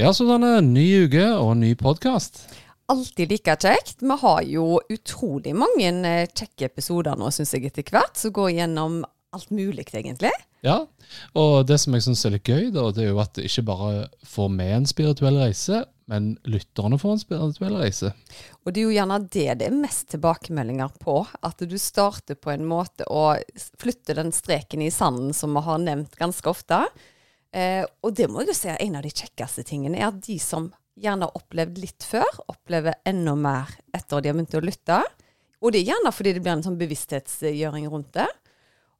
Ja, 0.00 0.14
Susanne. 0.16 0.62
Ny 0.64 1.04
uke 1.04 1.26
og 1.36 1.58
ny 1.60 1.74
podkast. 1.76 2.38
Alltid 2.88 3.34
like 3.34 3.52
kjekt. 3.60 3.98
Vi 4.00 4.14
har 4.22 4.38
jo 4.48 4.78
utrolig 4.88 5.52
mange 5.52 5.90
eh, 6.08 6.22
kjekke 6.24 6.70
episoder 6.70 7.18
nå, 7.20 7.28
syns 7.36 7.52
jeg, 7.52 7.66
etter 7.68 7.84
hvert, 7.92 8.16
som 8.16 8.32
går 8.32 8.48
gjennom 8.54 9.02
alt 9.36 9.52
mulig, 9.52 9.84
egentlig. 9.92 10.32
Ja, 10.64 10.78
og 11.36 11.68
det 11.68 11.76
som 11.84 11.92
jeg 11.92 12.06
syns 12.06 12.24
er 12.24 12.32
litt 12.38 12.48
gøy, 12.48 12.70
da, 12.72 12.86
det 12.96 13.04
er 13.04 13.12
jo 13.12 13.20
at 13.20 13.34
det 13.36 13.44
ikke 13.50 13.66
bare 13.68 14.08
får 14.24 14.50
med 14.56 14.72
en 14.78 14.88
spirituell 14.88 15.36
reise, 15.42 15.84
men 16.08 16.32
lytterne 16.48 16.96
får 17.04 17.18
en 17.18 17.22
spirituell 17.26 17.78
reise. 17.84 18.14
Og 18.64 18.72
det 18.72 18.80
er 18.80 18.88
jo 18.88 18.96
gjerne 18.96 19.22
det 19.28 19.46
det 19.60 19.68
er 19.68 19.78
mest 19.84 20.08
tilbakemeldinger 20.16 20.96
på. 21.04 21.20
At 21.44 21.60
du 21.60 21.76
starter 21.76 22.40
på 22.40 22.56
en 22.56 22.64
måte 22.72 23.04
å 23.04 23.34
flytte 23.76 24.16
den 24.16 24.32
streken 24.32 24.80
i 24.80 24.92
sanden 24.94 25.36
som 25.36 25.52
vi 25.60 25.68
har 25.68 25.84
nevnt 25.84 26.16
ganske 26.16 26.56
ofte. 26.56 26.86
Eh, 27.52 27.84
og 28.06 28.14
det 28.14 28.28
må 28.30 28.42
jeg 28.44 28.52
jo 28.52 28.58
si 28.60 28.68
er 28.70 28.78
en 28.84 28.96
av 29.00 29.02
de 29.06 29.10
kjekkeste 29.10 29.64
tingene, 29.66 29.98
er 29.98 30.10
at 30.12 30.20
de 30.26 30.36
som 30.42 30.68
gjerne 31.00 31.26
har 31.26 31.38
opplevd 31.40 31.78
litt 31.82 32.04
før, 32.06 32.28
opplever 32.52 32.94
enda 33.08 33.34
mer 33.38 33.72
etter 33.96 34.20
de 34.22 34.30
har 34.30 34.36
begynt 34.36 34.54
å 34.58 34.62
lytte. 34.64 35.00
Og 35.60 35.72
det 35.72 35.80
er 35.82 35.90
gjerne 35.92 36.12
fordi 36.14 36.34
det 36.36 36.42
blir 36.44 36.52
en 36.56 36.62
sånn 36.64 36.78
bevissthetsgjøring 36.80 37.88
rundt 37.92 38.12
det. 38.16 38.28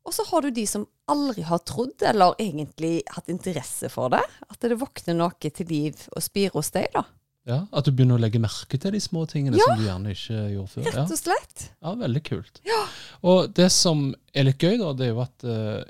Og 0.08 0.14
så 0.16 0.24
har 0.30 0.42
du 0.42 0.50
de 0.56 0.64
som 0.66 0.86
aldri 1.12 1.42
har 1.44 1.60
trodd, 1.68 2.00
eller 2.08 2.34
egentlig 2.40 3.02
hatt 3.14 3.28
interesse 3.32 3.90
for 3.92 4.08
det. 4.14 4.22
At 4.48 4.60
det 4.64 4.78
våkner 4.80 5.16
noe 5.18 5.50
til 5.52 5.68
liv 5.68 6.06
og 6.16 6.22
spirer 6.24 6.56
hos 6.56 6.72
deg, 6.74 6.88
da. 6.96 7.04
Ja, 7.48 7.62
At 7.72 7.86
du 7.86 7.92
begynner 7.96 8.18
å 8.18 8.20
legge 8.20 8.38
merke 8.40 8.78
til 8.80 8.92
de 8.92 9.00
små 9.00 9.24
tingene 9.28 9.56
Ja. 9.56 9.64
som 9.64 9.78
du 9.80 9.86
gjerne 9.86 10.12
ikke 10.12 10.40
gjorde 10.54 10.72
før. 10.74 10.84
Rett 10.92 11.14
og 11.14 11.18
slett. 11.18 11.70
Ja, 11.82 11.94
Veldig 11.96 12.22
kult. 12.24 12.60
Ja. 12.68 12.80
Og 13.24 13.52
det 13.56 13.70
som 13.72 14.14
er 14.34 14.44
litt 14.44 14.58
gøy, 14.60 14.76
da, 14.78 14.92
det 14.92 15.06
er 15.08 15.12
jo 15.14 15.22
at 15.24 15.44
eh, 15.48 15.84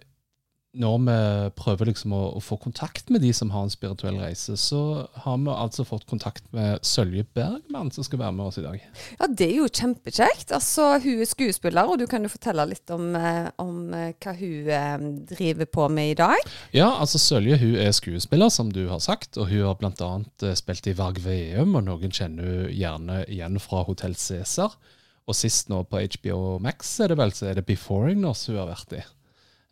når 0.71 0.99
vi 1.03 1.15
prøver 1.59 1.89
liksom 1.89 2.13
å, 2.15 2.21
å 2.39 2.41
få 2.43 2.55
kontakt 2.63 3.09
med 3.11 3.25
de 3.25 3.33
som 3.35 3.51
har 3.51 3.65
en 3.67 3.73
spirituell 3.73 4.21
reise, 4.23 4.55
så 4.61 5.09
har 5.25 5.41
vi 5.43 5.51
altså 5.51 5.83
fått 5.87 6.07
kontakt 6.11 6.45
med 6.55 6.79
Sølje 6.87 7.25
Bergman, 7.35 7.91
som 7.91 8.07
skal 8.07 8.21
være 8.23 8.37
med 8.37 8.47
oss 8.47 8.61
i 8.61 8.65
dag. 8.65 8.85
Ja, 9.19 9.27
det 9.27 9.49
er 9.49 9.57
jo 9.59 9.67
kjempekjekt. 9.67 10.55
Altså, 10.55 10.93
hun 11.03 11.25
er 11.25 11.31
skuespiller, 11.31 11.91
og 11.91 11.99
du 11.99 12.07
kan 12.11 12.23
jo 12.23 12.31
fortelle 12.31 12.69
litt 12.71 12.95
om, 12.95 13.11
eh, 13.19 13.51
om 13.59 13.91
eh, 13.99 14.15
hva 14.23 14.37
hun 14.39 14.71
eh, 14.79 15.05
driver 15.35 15.71
på 15.75 15.91
med 15.91 16.13
i 16.13 16.19
dag. 16.23 16.55
Ja, 16.77 16.93
altså 16.93 17.19
Sølje 17.19 17.59
hun 17.59 17.75
er 17.75 17.91
skuespiller, 17.97 18.55
som 18.55 18.71
du 18.71 18.85
har 18.93 19.03
sagt, 19.03 19.41
og 19.43 19.51
hun 19.51 19.67
har 19.67 19.79
bl.a. 19.81 20.55
spilt 20.55 20.87
i 20.87 20.95
Varg 20.95 21.19
Veum, 21.27 21.75
og 21.75 21.89
noen 21.91 22.15
kjenner 22.15 22.47
hun 22.47 22.75
gjerne 22.79 23.25
igjen 23.27 23.59
fra 23.63 23.83
Hotell 23.91 24.15
Cæsar. 24.15 24.79
Og 25.27 25.37
sist 25.37 25.69
nå 25.71 25.83
på 25.87 25.99
HBO 26.15 26.59
Max 26.63 26.97
er 27.03 27.11
det 27.11 27.19
vel, 27.19 27.35
så 27.35 27.51
er 27.51 27.59
det 27.59 27.67
Beforeigners 27.67 28.47
hun 28.51 28.63
har 28.63 28.71
vært 28.71 28.95
i. 28.99 29.03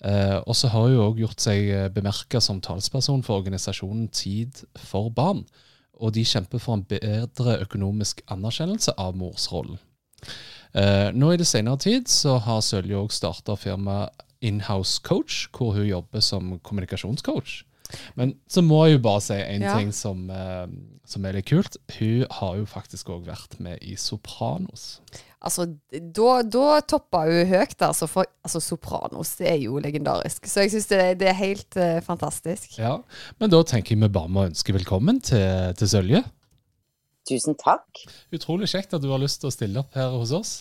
Eh, 0.04 0.36
og 0.46 0.54
så 0.54 0.68
har 0.70 0.86
hun 0.88 1.00
òg 1.08 1.18
gjort 1.24 1.40
seg 1.42 1.92
bemerka 1.94 2.40
som 2.40 2.60
talsperson 2.62 3.24
for 3.26 3.40
organisasjonen 3.42 4.08
Tid 4.14 4.62
for 4.78 5.10
barn. 5.10 5.44
Og 5.98 6.12
de 6.14 6.22
kjemper 6.22 6.60
for 6.62 6.78
en 6.78 6.84
bedre 6.86 7.58
økonomisk 7.64 8.22
anerkjennelse 8.30 8.94
av 8.98 9.16
morsrollen. 9.18 9.78
Eh, 10.76 11.08
nå 11.16 11.32
i 11.32 11.38
det 11.40 11.46
senere 11.48 11.80
tid 11.82 12.10
så 12.12 12.36
har 12.44 12.60
Sølje 12.62 12.98
òg 13.00 13.10
starta 13.14 13.56
firmaet 13.58 14.10
Inhouse 14.44 15.00
Coach, 15.02 15.48
hvor 15.50 15.72
hun 15.74 15.88
jobber 15.88 16.22
som 16.22 16.58
kommunikasjonscoach. 16.62 17.64
Men 18.14 18.34
så 18.52 18.62
må 18.62 18.84
jeg 18.84 18.98
jo 18.98 19.02
bare 19.06 19.22
si 19.24 19.34
en 19.34 19.62
Ja. 19.62 19.76
ting 19.78 19.92
som, 19.92 20.30
eh, 20.30 20.66
som 21.06 21.24
er 21.24 21.32
litt 21.32 21.46
kult. 21.46 21.76
Hun 21.98 22.26
har 22.30 22.56
jo 22.56 22.66
faktisk 22.66 23.06
òg 23.08 23.24
vært 23.26 23.58
med 23.58 23.78
i 23.82 23.96
Sopranos. 23.96 25.00
Altså, 25.38 25.68
da, 25.90 26.30
da 26.42 26.80
toppa 26.82 27.20
hun 27.28 27.46
høyt, 27.46 27.76
altså, 27.86 28.08
for 28.10 28.26
altså, 28.42 28.58
Sopranos 28.62 29.36
det 29.38 29.46
er 29.52 29.60
jo 29.62 29.78
legendarisk. 29.82 30.48
Så 30.50 30.64
jeg 30.64 30.72
syns 30.72 30.88
det, 30.90 31.02
det 31.20 31.28
er 31.30 31.38
helt 31.38 31.78
uh, 31.78 32.00
fantastisk. 32.02 32.74
Ja, 32.80 32.96
Men 33.38 33.52
da 33.52 33.62
tenker 33.62 33.94
jeg 33.94 34.02
vi 34.02 34.10
bare 34.16 34.32
må 34.34 34.48
ønske 34.48 34.74
velkommen 34.74 35.20
til, 35.22 35.76
til 35.78 35.92
Sølje. 35.92 36.24
Tusen 37.28 37.54
takk. 37.60 38.02
Utrolig 38.34 38.70
kjekt 38.72 38.96
at 38.96 39.04
du 39.04 39.12
har 39.12 39.22
lyst 39.22 39.42
til 39.42 39.50
å 39.50 39.54
stille 39.54 39.84
opp 39.84 39.94
her 39.98 40.10
hos 40.16 40.34
oss. 40.34 40.52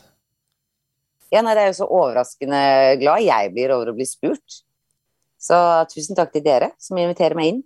Ja, 1.33 1.41
nei, 1.41 1.55
Det 1.57 1.63
er 1.63 1.71
jo 1.71 1.79
så 1.81 1.89
overraskende 1.89 2.61
glad 3.01 3.25
jeg 3.25 3.53
blir 3.55 3.73
over 3.75 3.91
å 3.91 3.97
bli 3.97 4.05
spurt. 4.07 4.61
Så 5.41 5.57
tusen 5.89 6.17
takk 6.17 6.29
til 6.35 6.45
dere 6.45 6.71
som 6.81 6.99
inviterer 7.01 7.37
meg 7.39 7.55
inn. 7.55 7.65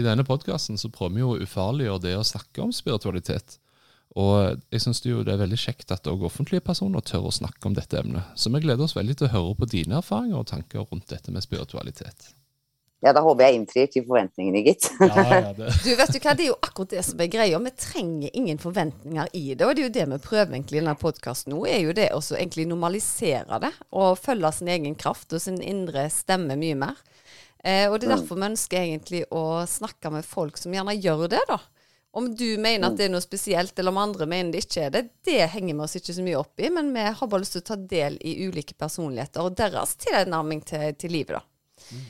I 0.00 0.04
denne 0.04 0.24
podkasten 0.24 0.78
så 0.80 0.88
prøver 0.92 1.16
vi 1.16 1.20
jo 1.20 1.32
å 1.34 1.40
ufarliggjøre 1.44 2.02
det 2.06 2.12
å 2.16 2.26
snakke 2.26 2.62
om 2.64 2.70
spiritualitet. 2.72 3.58
Og 4.18 4.58
jeg 4.72 4.82
syns 4.82 5.04
det 5.04 5.14
er 5.14 5.38
veldig 5.38 5.60
kjekt 5.60 5.92
at 5.94 6.08
òg 6.10 6.24
offentlige 6.26 6.64
personer 6.66 7.04
tør 7.06 7.28
å 7.28 7.34
snakke 7.34 7.68
om 7.68 7.76
dette 7.76 8.00
emnet. 8.00 8.32
Så 8.34 8.50
vi 8.50 8.62
gleder 8.64 8.82
oss 8.82 8.96
veldig 8.96 9.16
til 9.20 9.28
å 9.28 9.34
høre 9.36 9.56
på 9.60 9.70
dine 9.70 10.00
erfaringer 10.00 10.40
og 10.40 10.48
tanker 10.50 10.86
rundt 10.90 11.06
dette 11.12 11.30
med 11.30 11.46
spiritualitet. 11.46 12.32
Ja, 13.00 13.14
Da 13.16 13.22
håper 13.24 13.46
jeg 13.46 13.56
innfrir 13.56 13.86
til 13.88 14.04
forventningene, 14.04 14.60
gitt. 14.66 14.90
Ja, 15.00 15.22
ja. 15.30 15.52
Du 15.54 15.62
vet 15.96 16.12
du 16.12 16.18
hva, 16.20 16.34
Det 16.36 16.44
er 16.44 16.50
jo 16.50 16.58
akkurat 16.60 16.92
det 16.92 17.04
som 17.06 17.22
er 17.22 17.30
greia. 17.32 17.60
Vi 17.64 17.72
trenger 17.80 18.36
ingen 18.36 18.60
forventninger 18.60 19.30
i 19.32 19.54
det. 19.54 19.64
Og 19.64 19.72
det 19.76 19.84
er 19.84 19.88
jo 19.88 19.94
det 19.94 20.06
vi 20.10 20.20
prøver 20.26 20.58
egentlig 20.58 20.80
i 20.80 20.82
denne 20.82 20.96
podkasten 21.00 21.54
nå, 21.54 21.62
er 21.70 21.80
jo 21.86 21.94
det 21.96 22.10
å 22.12 22.20
egentlig 22.34 22.66
normalisere 22.68 23.62
det. 23.62 23.72
Og 23.96 24.18
følge 24.20 24.52
sin 24.58 24.72
egen 24.74 24.98
kraft 25.00 25.32
og 25.32 25.40
sin 25.40 25.62
indre 25.64 26.08
stemme 26.12 26.58
mye 26.60 26.76
mer. 26.82 27.00
Eh, 27.64 27.86
og 27.88 28.00
det 28.00 28.08
er 28.08 28.16
derfor 28.18 28.40
vi 28.40 28.48
ønsker 28.50 28.82
egentlig 28.82 29.22
å 29.32 29.62
snakke 29.68 30.12
med 30.12 30.26
folk 30.26 30.60
som 30.60 30.74
gjerne 30.74 30.96
gjør 30.98 31.28
det, 31.32 31.40
da. 31.48 31.60
Om 32.12 32.32
du 32.34 32.46
mener 32.58 32.88
at 32.88 32.96
det 32.98 33.06
er 33.06 33.12
noe 33.12 33.22
spesielt, 33.22 33.76
eller 33.78 33.94
om 33.94 34.00
andre 34.02 34.26
mener 34.26 34.54
det 34.54 34.64
ikke 34.64 34.86
er 34.88 34.94
det, 34.94 35.02
det 35.26 35.44
henger 35.52 35.76
vi 35.76 35.84
oss 35.84 35.98
ikke 36.00 36.16
så 36.16 36.24
mye 36.26 36.40
opp 36.40 36.62
i. 36.62 36.70
Men 36.74 36.90
vi 36.94 37.04
har 37.06 37.30
bare 37.30 37.44
lyst 37.44 37.54
til 37.54 37.62
å 37.62 37.68
ta 37.70 37.76
del 37.92 38.16
i 38.26 38.32
ulike 38.48 38.74
personligheter 38.78 39.46
og 39.46 39.54
deres 39.60 39.94
tilnærming 40.02 40.64
til, 40.66 40.88
til 40.98 41.14
livet, 41.14 41.38
da. 41.38 42.00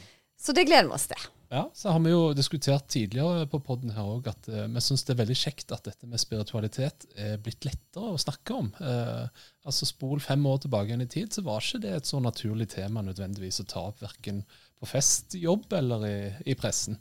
Så 0.41 0.57
det 0.57 0.65
gleder 0.71 0.89
vi 0.89 0.97
oss 0.97 1.11
til. 1.11 1.29
Ja, 1.51 1.65
så 1.75 1.91
har 1.91 1.99
vi 2.05 2.13
jo 2.13 2.31
diskutert 2.33 2.87
tidligere 2.89 3.43
på 3.51 3.59
podden 3.67 3.91
her 3.91 4.07
òg 4.07 4.29
at 4.31 4.47
uh, 4.49 4.69
vi 4.71 4.83
syns 4.87 5.03
det 5.03 5.17
er 5.17 5.19
veldig 5.25 5.37
kjekt 5.37 5.73
at 5.75 5.83
dette 5.89 6.07
med 6.07 6.23
spiritualitet 6.23 7.09
er 7.19 7.41
blitt 7.43 7.67
lettere 7.67 8.13
å 8.15 8.21
snakke 8.23 8.55
om. 8.55 8.69
Uh, 8.79 9.27
altså 9.67 9.89
Spol 9.89 10.23
fem 10.23 10.47
år 10.47 10.63
tilbake 10.63 10.93
igjen 10.93 11.03
i 11.03 11.11
tid, 11.11 11.35
så 11.35 11.43
var 11.45 11.59
ikke 11.59 11.83
det 11.83 11.97
et 11.97 12.09
så 12.09 12.23
naturlig 12.23 12.69
tema 12.71 13.03
nødvendigvis 13.03 13.65
å 13.65 13.67
ta 13.73 13.83
opp 13.91 13.99
verken 14.05 14.45
på 14.79 14.89
fest, 14.93 15.35
jobb 15.43 15.75
eller 15.75 16.07
i, 16.07 16.19
i 16.55 16.57
pressen. 16.57 17.01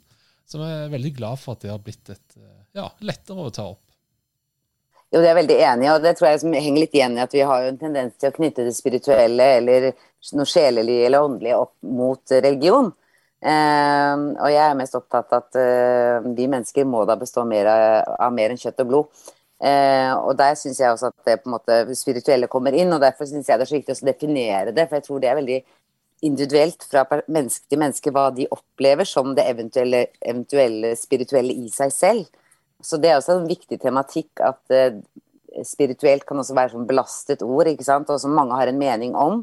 Så 0.50 0.58
jeg 0.58 0.86
er 0.86 0.90
veldig 0.90 1.12
glad 1.14 1.38
for 1.38 1.54
at 1.54 1.62
det 1.62 1.70
har 1.70 1.82
blitt 1.84 2.10
et, 2.10 2.36
eh, 2.40 2.66
ja, 2.74 2.88
lettere 3.06 3.46
å 3.46 3.54
ta 3.54 3.68
opp. 3.70 3.84
Jo, 5.10 5.18
det 5.18 5.26
er 5.26 5.32
jeg 5.32 5.40
veldig 5.40 5.58
enig 5.66 5.86
i, 5.86 5.90
og 5.90 6.02
det 6.04 6.12
tror 6.18 6.28
jeg 6.28 6.40
som 6.42 6.52
henger 6.54 6.84
litt 6.84 6.92
igjen 6.94 7.16
i 7.18 7.22
at 7.22 7.32
vi 7.34 7.42
har 7.46 7.62
jo 7.64 7.70
en 7.72 7.78
tendens 7.78 8.14
til 8.18 8.30
å 8.30 8.34
knytte 8.36 8.66
det 8.66 8.74
spirituelle 8.76 9.46
eller 9.58 9.88
noe 10.38 10.46
sjelelig 10.46 11.00
eller 11.06 11.26
åndelig 11.26 11.54
opp 11.56 11.74
mot 11.82 12.34
religion. 12.36 12.92
Eh, 13.40 14.14
og 14.36 14.52
jeg 14.52 14.62
er 14.62 14.78
mest 14.78 14.94
opptatt 14.98 15.32
av 15.32 15.46
at 15.46 15.58
eh, 15.58 16.30
vi 16.36 16.46
mennesker 16.50 16.86
må 16.86 17.02
da 17.08 17.16
bestå 17.18 17.42
mer 17.48 17.70
av, 17.72 18.14
av 18.26 18.34
mer 18.36 18.54
enn 18.54 18.60
kjøtt 18.60 18.84
og 18.84 18.90
blod. 18.90 19.22
Eh, 19.60 20.12
og 20.14 20.36
der 20.38 20.54
syns 20.56 20.78
jeg 20.80 20.94
også 20.94 21.10
at 21.10 21.26
det 21.26 21.40
på 21.42 21.50
en 21.50 21.56
måte 21.58 21.80
spirituelle 21.98 22.48
kommer 22.52 22.76
inn, 22.76 22.92
og 22.94 23.02
derfor 23.02 23.28
syns 23.28 23.50
jeg 23.50 23.60
det 23.60 23.66
er 23.66 23.70
så 23.70 23.78
viktig 23.78 23.96
å 23.96 24.08
definere 24.08 24.74
det, 24.76 24.86
for 24.88 25.00
jeg 25.00 25.06
tror 25.08 25.22
det 25.22 25.30
er 25.30 25.40
veldig 25.40 25.58
individuelt 26.26 26.84
fra 26.90 27.04
menneske 27.26 27.64
til 27.70 27.80
menneske 27.80 28.12
hva 28.12 28.28
de 28.34 28.46
opplever 28.52 29.08
som 29.08 29.32
det 29.36 29.46
eventuelle, 29.48 30.06
eventuelle 30.20 30.92
spirituelle 30.98 31.54
i 31.56 31.70
seg 31.72 31.92
selv. 31.94 32.26
Så 32.84 33.00
det 33.00 33.10
er 33.10 33.18
også 33.18 33.38
en 33.38 33.48
viktig 33.48 33.80
tematikk 33.80 34.42
at 34.44 34.74
eh, 34.74 35.00
spirituelt 35.66 36.26
kan 36.28 36.40
også 36.40 36.56
være 36.56 36.74
sånn 36.74 36.88
belastet 36.88 37.44
ord, 37.44 37.68
ikke 37.68 37.86
sant, 37.86 38.10
og 38.12 38.20
som 38.22 38.36
mange 38.36 38.56
har 38.56 38.70
en 38.70 38.80
mening 38.80 39.16
om. 39.18 39.42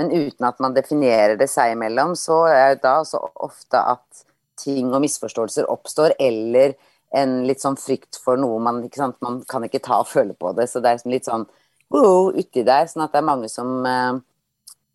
Men 0.00 0.10
uten 0.10 0.48
at 0.48 0.58
man 0.62 0.74
definerer 0.74 1.36
det 1.38 1.48
seg 1.52 1.74
imellom, 1.74 2.16
så 2.18 2.44
er 2.50 2.74
det 2.74 2.82
da 2.84 2.98
så 3.06 3.20
ofte 3.44 3.78
at 3.78 4.24
ting 4.60 4.90
og 4.92 5.02
misforståelser 5.04 5.68
oppstår, 5.70 6.16
eller 6.22 6.74
en 7.14 7.42
litt 7.46 7.62
sånn 7.62 7.78
frykt 7.78 8.18
for 8.18 8.40
noe 8.40 8.58
man 8.62 8.82
ikke 8.86 8.98
sant, 8.98 9.20
man 9.22 9.38
kan 9.48 9.64
ikke 9.66 9.82
ta 9.84 10.00
og 10.02 10.10
føle 10.10 10.34
på 10.34 10.50
det. 10.58 10.66
Så 10.70 10.82
det 10.82 10.94
er 10.94 11.10
litt 11.10 11.28
sånn 11.28 11.46
wow, 11.94 12.32
uti 12.34 12.64
der, 12.66 12.88
sånn 12.90 13.04
at 13.06 13.14
det 13.14 13.20
er 13.20 13.28
mange 13.28 13.50
som 13.52 13.76
eh, 13.86 14.18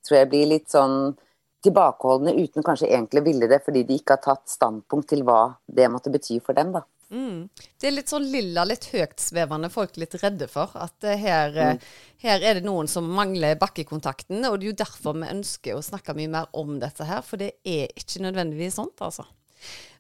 tror 0.04 0.20
jeg 0.20 0.32
blir 0.32 0.50
litt 0.52 0.68
sånn 0.72 1.14
tilbakeholdne 1.66 2.36
uten 2.38 2.66
kanskje 2.66 2.90
egentlig 2.92 3.26
ville 3.26 3.50
det, 3.52 3.62
fordi 3.66 3.84
de 3.88 3.98
ikke 4.00 4.16
har 4.18 4.24
tatt 4.24 4.48
standpunkt 4.52 5.10
til 5.12 5.26
hva 5.28 5.42
det 5.68 5.90
måtte 5.92 6.14
bety 6.14 6.40
for 6.44 6.58
dem, 6.58 6.74
da. 6.76 6.86
Mm. 7.10 7.48
Det 7.82 7.88
er 7.90 7.96
litt 7.96 8.12
sånn 8.12 8.28
lilla, 8.30 8.64
litt 8.70 8.86
høytsvevende 8.92 9.72
folk 9.74 9.98
litt 9.98 10.14
redde 10.22 10.46
for. 10.52 10.72
At 10.78 11.06
eh, 11.08 11.18
her, 11.18 11.56
mm. 11.56 11.88
her 12.26 12.46
er 12.46 12.60
det 12.60 12.68
noen 12.68 12.90
som 12.92 13.08
mangler 13.10 13.58
bakkekontakten. 13.60 14.44
Og 14.46 14.60
det 14.60 14.68
er 14.68 14.72
jo 14.72 14.80
derfor 14.84 15.18
vi 15.18 15.32
ønsker 15.32 15.78
å 15.78 15.86
snakke 15.86 16.16
mye 16.18 16.32
mer 16.38 16.50
om 16.58 16.78
dette 16.82 17.08
her. 17.10 17.24
For 17.26 17.42
det 17.42 17.56
er 17.66 17.90
ikke 17.98 18.22
nødvendigvis 18.28 18.78
sånt, 18.78 19.02
altså. 19.06 19.26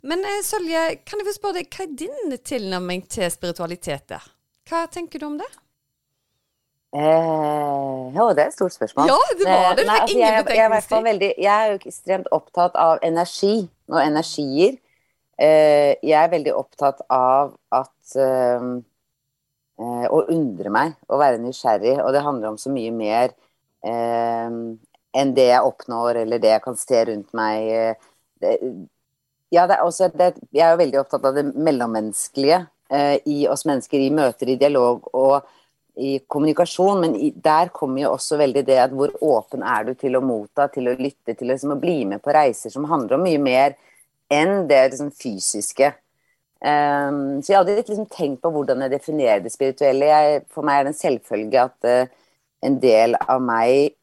Men 0.05 0.21
eh, 0.23 0.43
Sølje, 0.45 0.83
kan 1.03 1.19
jeg 1.19 1.31
få 1.31 1.37
spørre 1.39 1.63
deg, 1.63 1.73
hva 1.73 1.87
er 1.87 1.97
din 2.03 2.37
tilnærming 2.37 3.07
til 3.11 3.27
spiritualitet 3.33 4.11
der? 4.13 4.29
Hva 4.69 4.85
tenker 4.93 5.21
du 5.21 5.31
om 5.31 5.41
det? 5.41 5.49
Eh, 6.89 8.15
jo, 8.15 8.29
det 8.33 8.41
er 8.41 8.47
et 8.47 8.55
stort 8.55 8.73
spørsmål. 8.73 9.09
Ja, 9.11 9.17
det 9.37 9.45
var 9.45 9.75
det. 9.75 9.77
Det 9.77 9.87
Nei, 9.87 9.97
altså, 10.01 10.15
ingen 10.15 10.25
jeg, 10.25 10.33
jeg, 10.33 10.39
er 10.39 10.43
fall 10.43 10.45
betenkningstid. 10.45 11.03
veldig, 11.09 11.33
jeg 11.37 11.53
er 11.53 11.71
jo 11.71 11.79
ekstremt 11.85 12.29
opptatt 12.33 12.77
av 12.81 13.03
energi 13.05 13.55
og 13.91 13.99
energier. 14.01 14.77
Eh, 15.39 15.93
jeg 16.03 16.17
er 16.19 16.31
veldig 16.33 16.55
opptatt 16.57 17.03
av 17.13 17.53
at 17.71 18.15
eh, 18.19 18.65
eh, 19.79 20.07
Å 20.09 20.23
undre 20.33 20.73
meg 20.73 20.97
og 21.07 21.21
være 21.21 21.41
nysgjerrig. 21.43 21.99
Og 22.03 22.13
det 22.15 22.25
handler 22.25 22.53
om 22.53 22.57
så 22.59 22.73
mye 22.73 22.91
mer 22.95 23.35
eh, 23.85 24.49
enn 25.19 25.35
det 25.37 25.47
jeg 25.51 25.69
oppnår, 25.69 26.23
eller 26.23 26.41
det 26.41 26.55
jeg 26.55 26.65
kan 26.65 26.79
se 26.79 27.05
rundt 27.11 27.37
meg. 27.37 27.69
eh, 27.69 28.09
Det, 28.41 28.57
ja, 29.51 29.65
det 29.67 29.77
er 29.77 29.85
også, 29.85 30.09
det, 30.15 30.33
jeg 30.53 30.65
er 30.65 30.73
jo 30.73 30.81
veldig 30.81 30.99
opptatt 31.01 31.25
av 31.25 31.37
det 31.37 31.45
mellommenneskelige 31.53 32.59
eh, 32.89 33.17
i 33.29 33.47
oss 33.51 33.65
mennesker, 33.65 33.99
i 34.01 34.11
møter, 34.13 34.49
i 34.49 34.59
dialog 34.59 35.09
og 35.13 35.41
i 35.99 36.19
kommunikasjon, 36.27 37.01
men 37.03 37.15
i, 37.15 37.31
der 37.35 37.71
kommer 37.75 38.03
jo 38.03 38.13
også 38.15 38.37
veldig 38.39 38.63
det 38.67 38.77
at 38.85 38.93
hvor 38.95 39.11
åpen 39.25 39.63
er 39.67 39.89
du 39.89 39.93
til 39.99 40.15
å 40.15 40.23
motta, 40.23 40.69
til 40.71 40.87
å 40.87 40.95
lytte, 40.97 41.35
til 41.35 41.51
liksom 41.51 41.75
å 41.75 41.79
bli 41.81 42.03
med 42.07 42.23
på 42.23 42.33
reiser 42.35 42.73
som 42.73 42.87
handler 42.89 43.17
om 43.17 43.25
mye 43.27 43.41
mer 43.43 43.75
enn 44.31 44.67
det 44.69 44.81
liksom, 44.91 45.11
fysiske. 45.15 45.91
Um, 46.59 47.39
så 47.39 47.53
jeg 47.53 47.57
hadde 47.57 47.77
ikke 47.79 47.93
liksom 47.93 48.09
tenkt 48.11 48.41
på 48.43 48.51
hvordan 48.53 48.83
jeg 48.85 48.93
definerer 48.95 49.43
det 49.43 49.53
spirituelle. 49.53 50.09
Jeg, 50.11 50.41
for 50.51 50.67
meg 50.67 50.79
er 50.79 50.87
det 50.87 50.93
en 50.93 50.99
selvfølge 51.01 51.63
at 51.67 51.87
uh, 51.87 52.33
en 52.67 52.75
del 52.83 53.15
av 53.19 53.43
meg 53.43 53.95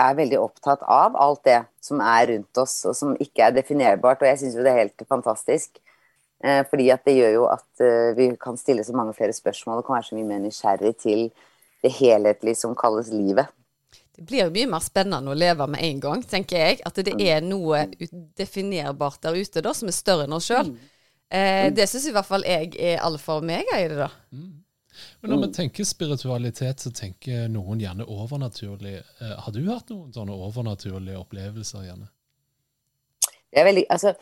er 0.00 0.18
veldig 0.18 0.40
opptatt 0.42 0.82
av 0.90 1.14
alt 1.20 1.44
det 1.46 1.60
som 1.84 2.00
er 2.02 2.28
rundt 2.32 2.60
oss, 2.60 2.80
og 2.88 2.96
som 2.98 3.14
ikke 3.22 3.46
er 3.46 3.56
definerbart. 3.56 4.22
Og 4.22 4.30
jeg 4.32 4.42
syns 4.42 4.56
jo 4.58 4.64
det 4.64 4.72
er 4.72 4.82
helt 4.84 5.06
fantastisk. 5.08 5.78
Eh, 6.44 6.62
fordi 6.68 6.90
at 6.92 7.04
det 7.08 7.16
gjør 7.16 7.36
jo 7.38 7.44
at 7.48 7.80
eh, 7.80 8.10
vi 8.18 8.28
kan 8.40 8.58
stille 8.60 8.84
så 8.84 8.92
mange 8.96 9.14
flere 9.16 9.32
spørsmål 9.32 9.80
og 9.80 9.86
kan 9.86 9.96
være 9.96 10.08
så 10.10 10.16
mye 10.18 10.28
mer 10.28 10.42
nysgjerrig 10.44 10.96
til 11.00 11.28
det 11.84 11.92
helhetlige 11.96 12.58
som 12.60 12.74
kalles 12.76 13.08
livet. 13.12 13.48
Det 14.14 14.26
blir 14.28 14.44
jo 14.44 14.50
mye 14.52 14.68
mer 14.74 14.82
spennende 14.84 15.32
å 15.32 15.38
leve 15.38 15.66
med 15.72 15.80
en 15.82 16.02
gang, 16.02 16.24
tenker 16.28 16.60
jeg. 16.60 16.82
At 16.86 17.00
det 17.00 17.14
er 17.16 17.40
noe 17.42 17.86
definerbart 18.36 19.22
der 19.24 19.38
ute 19.40 19.62
da, 19.64 19.72
som 19.74 19.88
er 19.88 19.96
større 19.96 20.28
enn 20.28 20.36
oss 20.36 20.50
sjøl. 20.50 20.74
Eh, 21.32 21.70
det 21.74 21.88
syns 21.90 22.10
i 22.10 22.12
hvert 22.14 22.28
fall 22.28 22.44
jeg 22.46 22.74
er 22.76 23.00
alfa 23.02 23.38
og 23.38 23.46
omega 23.46 23.80
i 23.80 23.88
det, 23.90 24.04
da. 24.04 24.10
Men 24.30 25.32
når 25.32 25.46
vi 25.46 25.52
tenker 25.56 25.88
spiritualitet, 25.88 26.84
så 26.84 26.92
tenker 26.94 27.48
noen 27.50 27.80
gjerne 27.82 28.04
overnaturlig. 28.06 29.00
Har 29.18 29.56
du 29.56 29.64
hatt 29.66 29.88
noen 29.90 30.12
sånne 30.14 30.36
overnaturlige 30.46 31.18
opplevelser, 31.18 31.88
gjerne? 31.88 32.06
Det 33.24 33.62
er 33.62 33.66
veldig, 33.66 33.84
altså, 33.90 34.12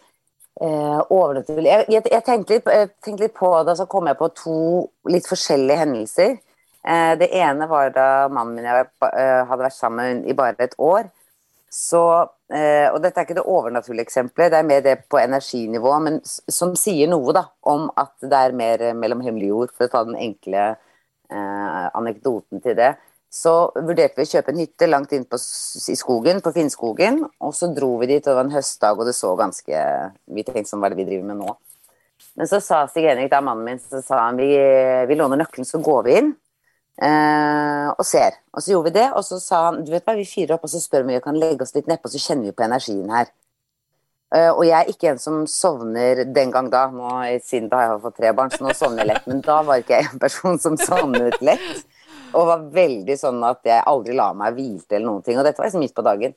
overnaturlig. 0.61 1.69
Jeg, 1.71 1.87
jeg, 1.89 2.03
jeg 2.13 2.25
tenkte, 2.27 2.57
litt, 2.59 2.67
jeg 2.69 2.91
tenkte 3.05 3.25
litt 3.25 3.37
på 3.37 3.51
det, 3.67 3.77
så 3.79 3.87
kom 3.91 4.11
jeg 4.11 4.19
på 4.19 4.29
to 4.37 4.57
litt 5.11 5.29
forskjellige 5.29 5.81
hendelser. 5.81 6.37
Eh, 6.83 7.13
det 7.19 7.31
ene 7.39 7.69
var 7.71 7.93
da 7.95 8.07
mannen 8.29 8.59
min 8.59 8.67
jeg 8.67 8.87
eh, 9.07 9.43
hadde 9.47 9.63
vært 9.63 9.79
sammen 9.79 10.25
i 10.27 10.35
bare 10.37 10.59
et 10.67 10.75
år. 10.83 11.09
Så, 11.73 12.03
eh, 12.53 12.89
og 12.93 12.99
dette 13.01 13.17
er 13.17 13.25
ikke 13.25 13.39
det 13.39 13.49
overnaturlige 13.49 14.05
eksempelet, 14.11 14.51
det 14.53 14.59
er 14.59 14.67
mer 14.69 14.83
det 14.85 14.97
på 15.09 15.17
energinivå, 15.17 15.93
men 16.05 16.19
som 16.27 16.75
sier 16.77 17.09
noe 17.09 17.33
da, 17.33 17.47
om 17.65 17.87
at 17.97 18.13
det 18.21 18.41
er 18.41 18.59
mer 18.59 18.83
eh, 18.91 18.97
mellom 18.99 19.23
himmel 19.25 19.47
og 19.47 19.55
jord, 19.55 19.73
for 19.79 19.87
å 19.89 19.93
ta 19.95 20.03
den 20.05 20.19
enkle 20.21 20.67
eh, 20.75 21.87
anekdoten 21.97 22.61
til 22.65 22.77
det. 22.77 22.91
Så 23.33 23.53
vurderte 23.79 24.21
vi 24.21 24.27
å 24.27 24.29
kjøpe 24.29 24.53
en 24.53 24.61
hytte 24.61 24.87
langt 24.91 25.13
inn 25.17 25.25
på, 25.25 25.39
i 25.41 25.97
skogen, 25.97 26.43
på 26.45 26.53
Finnskogen, 26.53 27.23
og 27.41 27.55
så 27.57 27.71
dro 27.73 27.95
vi 28.03 28.11
dit, 28.11 28.21
og 28.27 28.29
det 28.29 28.37
var 28.37 28.45
en 28.45 28.57
høstdag, 28.59 28.99
og 29.01 29.09
det 29.09 29.15
så 29.17 29.31
ganske 29.41 29.85
Vi 30.37 30.45
tenkte 30.45 30.69
sånn, 30.69 30.83
hva 30.83 30.91
er 30.91 30.95
det 30.95 31.01
vi 31.01 31.09
driver 31.09 31.31
med 31.31 31.41
nå? 31.41 31.55
Men 32.37 32.49
så 32.49 32.61
sa 32.65 32.83
Stig 32.89 33.09
Henrik, 33.09 33.31
da 33.33 33.41
mannen 33.45 33.65
min, 33.65 33.81
så 33.81 34.03
sa 34.05 34.27
han 34.27 34.37
vi, 34.41 34.51
vi 35.09 35.17
låner 35.17 35.41
nøkkelen, 35.41 35.69
så 35.69 35.81
går 35.85 36.05
vi 36.07 36.19
inn. 36.21 36.33
eh, 37.03 37.89
og 37.97 38.05
ser. 38.07 38.37
Og 38.53 38.63
så 38.63 38.75
gjorde 38.75 38.91
vi 38.91 38.99
det, 39.01 39.09
og 39.17 39.25
så 39.25 39.39
sa 39.41 39.63
han 39.71 39.81
du 39.85 39.91
vet 39.95 40.05
hva, 40.07 40.15
vi 40.19 40.29
fyrer 40.29 40.57
opp 40.57 40.67
og 40.69 40.73
så 40.73 40.81
spør 40.83 41.07
om 41.07 41.13
vi 41.15 41.23
kan 41.25 41.39
legge 41.41 41.65
oss 41.65 41.75
litt 41.77 41.89
nedpå, 41.91 42.13
så 42.13 42.21
kjenner 42.21 42.51
vi 42.51 42.57
på 42.57 42.67
energien 42.67 43.11
her. 43.13 43.33
Eh, 44.35 44.51
og 44.51 44.63
jeg 44.65 44.77
er 44.79 44.93
ikke 44.93 45.11
en 45.13 45.21
som 45.21 45.43
sovner 45.51 46.23
den 46.25 46.53
gang 46.53 46.71
da. 46.73 46.87
Nå, 46.93 47.09
siden 47.45 47.69
da 47.73 47.81
har 47.81 47.91
jeg 47.91 48.05
fått 48.07 48.21
tre 48.21 48.33
barn, 48.37 48.53
så 48.53 48.65
nå 48.65 48.77
sovner 48.77 49.05
jeg 49.05 49.13
lett. 49.13 49.27
Men 49.29 49.43
da 49.45 49.59
var 49.67 49.83
ikke 49.83 49.99
jeg 49.99 50.09
en 50.13 50.23
person 50.23 50.61
som 50.63 50.79
sovnet 50.81 51.37
lett. 51.45 51.83
Og 52.33 52.47
var 52.49 52.65
veldig 52.73 53.17
sånn 53.21 53.43
at 53.45 53.61
jeg 53.69 53.85
aldri 53.87 54.17
la 54.17 54.31
meg 54.37 54.57
hvilte 54.57 54.97
eller 54.97 55.07
noen 55.11 55.25
ting. 55.27 55.39
Og 55.39 55.45
dette 55.45 55.61
var 55.61 55.69
liksom 55.69 55.85
midt 55.85 55.95
på 55.97 56.05
dagen. 56.07 56.35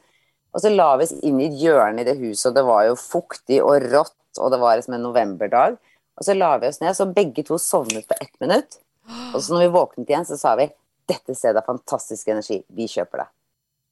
Og 0.56 0.62
så 0.64 0.72
la 0.72 0.90
vi 0.96 1.04
oss 1.08 1.14
inn 1.28 1.40
i 1.42 1.50
et 1.50 1.60
hjørne 1.60 2.04
i 2.04 2.08
det 2.08 2.16
huset, 2.20 2.50
og 2.50 2.56
det 2.56 2.64
var 2.64 2.86
jo 2.88 2.96
fuktig 3.00 3.60
og 3.64 3.84
rått, 3.92 4.40
og 4.40 4.52
det 4.54 4.60
var 4.62 4.78
liksom 4.80 4.96
en 4.96 5.04
novemberdag. 5.04 5.78
Og 6.16 6.24
så 6.24 6.36
la 6.36 6.54
vi 6.62 6.70
oss 6.72 6.80
ned, 6.80 6.96
så 6.96 7.08
begge 7.12 7.44
to 7.44 7.58
sovnet 7.60 8.08
på 8.08 8.16
ett 8.22 8.36
minutt. 8.40 8.78
Og 9.34 9.42
så 9.44 9.54
når 9.54 9.66
vi 9.66 9.74
våknet 9.76 10.10
igjen, 10.10 10.28
så 10.28 10.38
sa 10.40 10.56
vi 10.56 10.70
dette 11.12 11.36
stedet 11.36 11.60
har 11.60 11.68
fantastisk 11.68 12.32
energi, 12.32 12.62
vi 12.74 12.88
kjøper 12.90 13.24
det. 13.24 13.28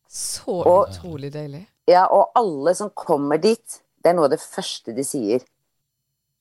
Så 0.09 0.55
Og- 0.63 0.87
utrolig 0.89 1.31
deilig. 1.33 1.67
Ja, 1.87 2.07
og 2.07 2.31
alle 2.35 2.73
som 2.75 2.89
kommer 2.89 3.37
dit, 3.37 3.81
det 4.01 4.09
er 4.09 4.13
noe 4.13 4.25
av 4.25 4.31
det 4.31 4.39
første 4.39 4.95
de 4.95 5.03
sier. 5.03 5.43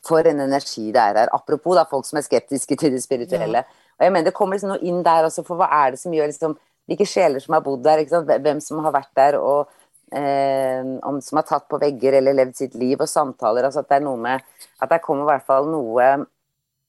For 0.07 0.21
en 0.27 0.41
energi 0.41 0.91
det 0.93 1.03
er 1.03 1.15
her. 1.15 1.29
Apropos 1.33 1.75
da, 1.75 1.85
folk 1.85 2.07
som 2.07 2.19
er 2.19 2.23
skeptiske 2.23 2.77
til 2.79 2.91
det 2.91 3.03
spirituelle. 3.03 3.65
Og 4.03 4.09
jeg 4.09 4.15
mener 4.17 4.27
Det 4.27 4.35
kommer 4.35 4.59
liksom 4.59 4.75
noe 4.75 4.83
inn 4.83 5.03
der 5.07 5.29
også, 5.29 5.45
for 5.47 5.61
hva 5.61 5.69
er 5.85 5.95
det 5.95 6.01
som 6.03 6.15
gjør 6.15 6.31
liksom, 6.33 6.57
Hvilke 6.91 7.07
sjeler 7.07 7.39
som 7.39 7.55
har 7.55 7.63
bodd 7.63 7.85
der, 7.87 8.03
ikke 8.03 8.17
sant? 8.17 8.31
hvem 8.43 8.61
som 8.61 8.81
har 8.83 8.91
vært 8.97 9.13
der, 9.15 9.37
og 9.39 9.71
eh, 10.11 10.83
om 11.07 11.21
som 11.23 11.39
har 11.39 11.47
tatt 11.47 11.69
på 11.71 11.79
vegger 11.79 12.19
eller 12.19 12.35
levd 12.35 12.57
sitt 12.59 12.75
liv, 12.75 12.97
og 12.99 13.07
samtaler. 13.09 13.69
altså 13.69 13.85
At 13.85 13.93
det 13.93 14.01
er 14.01 14.07
noe 14.09 14.19
med 14.19 14.43
At 14.83 14.91
der 14.91 14.99
kommer 15.05 15.23
i 15.23 15.31
hvert 15.31 15.47
fall 15.47 15.71
noe, 15.71 16.09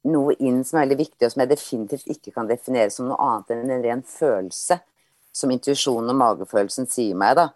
noe 0.09 0.35
inn 0.41 0.63
som 0.65 0.79
er 0.79 0.87
veldig 0.87 0.97
viktig, 1.03 1.21
og 1.27 1.35
som 1.35 1.45
jeg 1.45 1.53
definitivt 1.53 2.09
ikke 2.15 2.33
kan 2.33 2.49
definere 2.49 2.89
som 2.89 3.11
noe 3.11 3.21
annet 3.21 3.53
enn 3.53 3.69
en 3.69 3.85
ren 3.85 4.01
følelse. 4.07 4.81
Som 5.33 5.53
intuisjonen 5.53 6.09
og 6.09 6.19
magefølelsen 6.19 6.89
sier 6.89 7.17
meg, 7.17 7.37
da. 7.37 7.51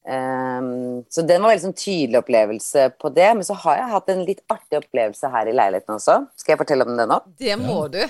Um, 0.00 1.04
så 1.12 1.22
den 1.28 1.42
var 1.42 1.52
veldig 1.52 1.66
sånn 1.66 1.76
tydelig 1.76 2.22
opplevelse 2.22 2.86
på 3.02 3.10
det. 3.14 3.28
Men 3.36 3.46
så 3.46 3.58
har 3.66 3.82
jeg 3.82 3.92
hatt 3.92 4.10
en 4.14 4.24
litt 4.26 4.42
artig 4.50 4.80
opplevelse 4.80 5.30
her 5.34 5.50
i 5.50 5.54
leiligheten 5.54 5.98
også. 5.98 6.16
Skal 6.40 6.54
jeg 6.54 6.62
fortelle 6.62 6.86
om 6.86 6.96
den 6.96 7.10
nå? 7.10 7.20
Det 7.38 7.58
må 7.60 7.84
du. 7.92 8.02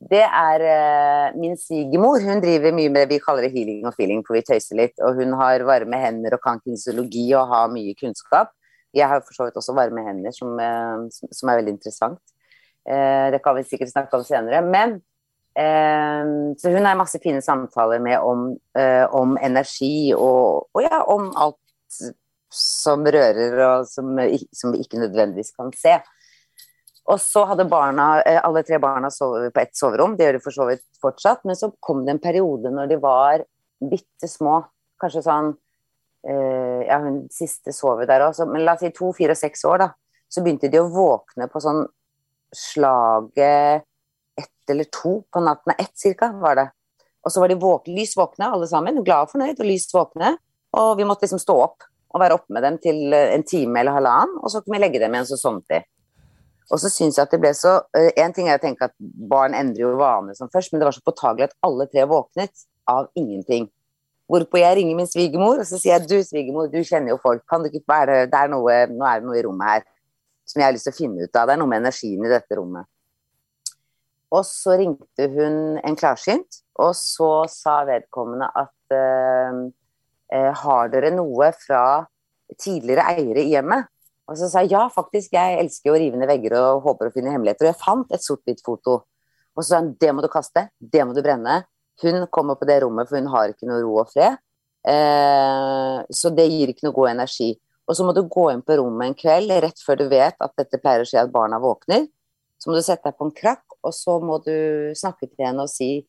Det 0.00 0.22
er 0.24 0.62
eh, 0.64 1.34
min 1.36 1.58
svigermor. 1.60 2.22
Hun 2.24 2.40
driver 2.40 2.72
mye 2.72 2.88
med 2.88 3.04
det 3.04 3.10
vi 3.10 3.20
kaller 3.20 3.44
det 3.44 3.52
healing 3.52 3.84
og 3.84 3.92
feeling, 3.98 4.22
for 4.24 4.38
vi 4.38 4.44
tøyser 4.48 4.78
litt. 4.78 4.96
Og 5.04 5.18
hun 5.20 5.34
har 5.36 5.66
varme 5.68 6.00
hender 6.00 6.36
og 6.36 6.40
kan 6.44 6.60
kinesiologi 6.64 7.26
og 7.36 7.50
har 7.52 7.68
mye 7.72 7.92
kunnskap. 7.98 8.54
Jeg 8.96 9.06
har 9.10 9.20
for 9.22 9.36
så 9.36 9.46
vidt 9.46 9.58
også 9.60 9.76
varme 9.76 10.02
hender, 10.06 10.32
som, 10.34 10.56
eh, 10.56 11.04
som, 11.12 11.28
som 11.36 11.52
er 11.52 11.60
veldig 11.60 11.74
interessant. 11.76 12.22
Eh, 12.88 13.26
det 13.34 13.42
kan 13.44 13.58
vi 13.58 13.66
sikkert 13.68 13.92
snakke 13.92 14.16
om 14.16 14.24
senere. 14.24 14.62
Men 14.64 14.96
eh, 15.52 16.32
Så 16.56 16.72
hun 16.72 16.88
har 16.88 16.96
masse 16.96 17.20
fine 17.22 17.42
samtaler 17.44 18.00
med 18.00 18.18
om, 18.24 18.54
eh, 18.78 19.04
om 19.04 19.36
energi 19.36 20.14
og, 20.16 20.70
og 20.72 20.86
ja, 20.86 21.02
om 21.12 21.28
alt 21.36 21.60
som 22.50 23.04
rører 23.04 23.60
og 23.66 23.86
som, 23.86 24.16
som 24.56 24.72
vi 24.72 24.80
ikke 24.82 25.04
nødvendigvis 25.04 25.52
kan 25.58 25.70
se. 25.76 26.00
Og 27.10 27.18
så 27.18 27.42
hadde 27.48 27.66
barna, 27.70 28.20
eh, 28.22 28.38
alle 28.38 28.62
tre 28.66 28.78
barna 28.78 29.10
sovet 29.10 29.52
på 29.54 29.60
ett 29.60 29.74
soverom, 29.76 30.16
det 30.16 30.28
gjør 30.28 30.38
de 30.38 30.42
for 30.44 30.54
så 30.54 30.66
vidt 30.68 30.84
fortsatt. 31.02 31.42
Men 31.44 31.58
så 31.58 31.72
kom 31.82 32.04
det 32.06 32.14
en 32.14 32.22
periode 32.22 32.70
når 32.70 32.92
de 32.92 33.00
var 33.02 33.44
bitte 33.80 34.28
små, 34.28 34.60
kanskje 35.00 35.24
sånn 35.26 35.54
eh, 36.28 36.86
Ja, 36.86 36.98
hun 37.02 37.24
siste 37.32 37.74
sover 37.76 38.06
der 38.08 38.26
òg, 38.26 38.38
men 38.48 38.64
la 38.64 38.76
oss 38.76 38.84
si 38.84 38.92
to, 38.96 39.10
fire 39.16 39.34
og 39.34 39.40
seks 39.40 39.64
år, 39.68 39.82
da. 39.82 39.88
Så 40.30 40.44
begynte 40.44 40.70
de 40.70 40.78
å 40.80 40.90
våkne 40.92 41.48
på 41.50 41.62
sånn 41.62 41.82
slaget 42.54 43.86
ett 44.38 44.72
eller 44.72 44.86
to 44.92 45.20
på 45.32 45.42
natten. 45.42 45.74
Ett 45.78 45.98
cirka, 45.98 46.30
var 46.40 46.56
det. 46.56 46.68
Og 47.24 47.32
så 47.32 47.42
var 47.42 47.50
de 47.50 47.58
våk 47.60 47.88
lys 47.90 48.14
våkne, 48.16 48.48
alle 48.48 48.68
sammen. 48.70 49.02
Glade 49.04 49.28
og 49.28 49.34
fornøyd, 49.34 49.58
og 49.58 49.68
lyst 49.68 49.94
våkne. 49.94 50.36
Og 50.78 50.92
vi 50.98 51.06
måtte 51.08 51.26
liksom 51.26 51.42
stå 51.42 51.56
opp 51.64 51.88
og 52.10 52.22
være 52.22 52.36
oppe 52.38 52.54
med 52.54 52.64
dem 52.66 52.78
til 52.82 53.14
eh, 53.14 53.32
en 53.34 53.46
time 53.46 53.82
eller 53.82 53.98
halvannen, 53.98 54.38
og 54.40 54.50
så 54.52 54.62
kunne 54.62 54.78
vi 54.78 54.84
legge 54.84 55.02
dem 55.02 55.14
igjen, 55.14 55.28
så 55.28 55.38
sovnet 55.38 55.66
de. 55.70 55.80
Og 56.70 56.78
så 56.78 56.90
synes 56.92 57.18
jeg 57.18 57.26
at 57.26 57.32
det 57.34 57.40
ble 57.42 57.50
så 57.56 57.80
Én 57.98 58.28
En 58.28 58.34
ting 58.34 58.48
er 58.48 58.60
å 58.60 58.62
tenke 58.62 58.86
at 58.86 58.94
barn 59.00 59.56
endrer 59.58 59.88
jo 59.88 59.96
vaner 59.98 60.36
som 60.38 60.50
først, 60.52 60.72
men 60.72 60.80
det 60.80 60.86
var 60.86 60.96
så 60.96 61.04
påtagelig 61.06 61.48
at 61.48 61.56
alle 61.66 61.86
tre 61.90 62.06
våknet 62.06 62.66
av 62.90 63.08
ingenting. 63.18 63.66
Hvorpå 64.30 64.60
jeg 64.60 64.76
ringer 64.78 64.98
min 64.98 65.10
svigermor, 65.10 65.58
og 65.58 65.66
så 65.66 65.80
sier 65.80 65.96
jeg 65.96 66.06
du 66.06 66.20
svigermor, 66.22 66.70
du 66.70 66.78
kjenner 66.86 67.16
jo 67.16 67.18
folk, 67.22 67.42
kan 67.50 67.64
du 67.64 67.70
ikke 67.70 67.90
være 67.90 68.20
det 68.30 68.38
er 68.38 68.52
noe, 68.52 68.76
Nå 68.92 69.08
er 69.08 69.18
det 69.18 69.26
noe 69.26 69.40
i 69.40 69.42
rommet 69.46 69.72
her 69.72 69.88
som 70.46 70.60
jeg 70.60 70.68
har 70.68 70.74
lyst 70.74 70.86
til 70.88 70.94
å 70.94 70.98
finne 70.98 71.26
ut 71.26 71.36
av. 71.36 71.48
Det 71.48 71.54
er 71.54 71.60
noe 71.60 71.70
med 71.70 71.82
energien 71.82 72.26
i 72.26 72.30
dette 72.30 72.58
rommet. 72.58 72.86
Og 74.30 74.46
så 74.46 74.76
ringte 74.78 75.26
hun 75.32 75.78
en 75.82 75.98
klarsynt, 75.98 76.62
og 76.78 76.94
så 76.98 77.30
sa 77.50 77.80
vedkommende 77.88 78.46
at 78.58 78.94
eh, 78.94 79.62
eh, 80.34 80.50
har 80.62 80.90
dere 80.92 81.10
noe 81.14 81.50
fra 81.58 81.82
tidligere 82.58 83.08
eiere 83.10 83.42
i 83.42 83.54
hjemmet? 83.56 83.90
Og 84.30 84.38
så 84.38 84.46
sa 84.46 84.62
jeg 84.62 84.76
ja, 84.76 84.84
faktisk, 84.94 85.32
jeg 85.34 85.58
elsker 85.58 85.90
å 85.90 85.98
rive 85.98 86.18
ned 86.18 86.30
vegger 86.30 86.54
og 86.60 86.84
håper 86.84 87.08
å 87.08 87.14
finne 87.14 87.32
hemmeligheter. 87.34 87.66
Og 87.66 87.72
jeg 87.72 87.80
fant 87.80 88.12
et 88.14 88.22
sort-hvitt-foto. 88.22 89.00
Og 89.58 89.64
så 89.64 89.72
sa 89.72 89.80
hun 89.82 89.96
det 89.98 90.12
må 90.14 90.22
du 90.22 90.30
kaste, 90.30 90.68
det 90.78 91.02
må 91.06 91.16
du 91.16 91.22
brenne. 91.24 91.64
Hun 92.00 92.22
kommer 92.32 92.56
på 92.56 92.68
det 92.68 92.78
rommet, 92.84 93.10
for 93.10 93.18
hun 93.18 93.32
har 93.32 93.50
ikke 93.50 93.66
noe 93.68 93.82
ro 93.82 93.96
og 94.04 94.12
fred. 94.12 94.38
Eh, 94.86 95.96
så 96.14 96.30
det 96.32 96.46
gir 96.48 96.70
ikke 96.70 96.86
noe 96.86 96.96
god 96.96 97.10
energi. 97.16 97.50
Og 97.90 97.98
så 97.98 98.06
må 98.06 98.14
du 98.14 98.22
gå 98.30 98.46
inn 98.52 98.62
på 98.62 98.78
rommet 98.78 99.10
en 99.10 99.18
kveld 99.18 99.50
rett 99.64 99.82
før 99.82 99.98
du 99.98 100.06
vet 100.12 100.38
at 100.38 100.54
dette 100.56 100.78
pleier 100.78 101.02
å 101.02 101.08
skje 101.10 101.24
at 101.24 101.34
barna 101.34 101.58
våkner. 101.60 102.06
Så 102.60 102.70
må 102.70 102.78
du 102.78 102.84
sette 102.86 103.10
deg 103.10 103.18
på 103.18 103.26
en 103.26 103.34
krakk, 103.34 103.64
og 103.82 103.92
så 103.96 104.20
må 104.22 104.38
du 104.44 104.92
snakke 104.96 105.26
til 105.26 105.48
henne 105.48 105.66
og 105.66 105.72
si 105.72 106.04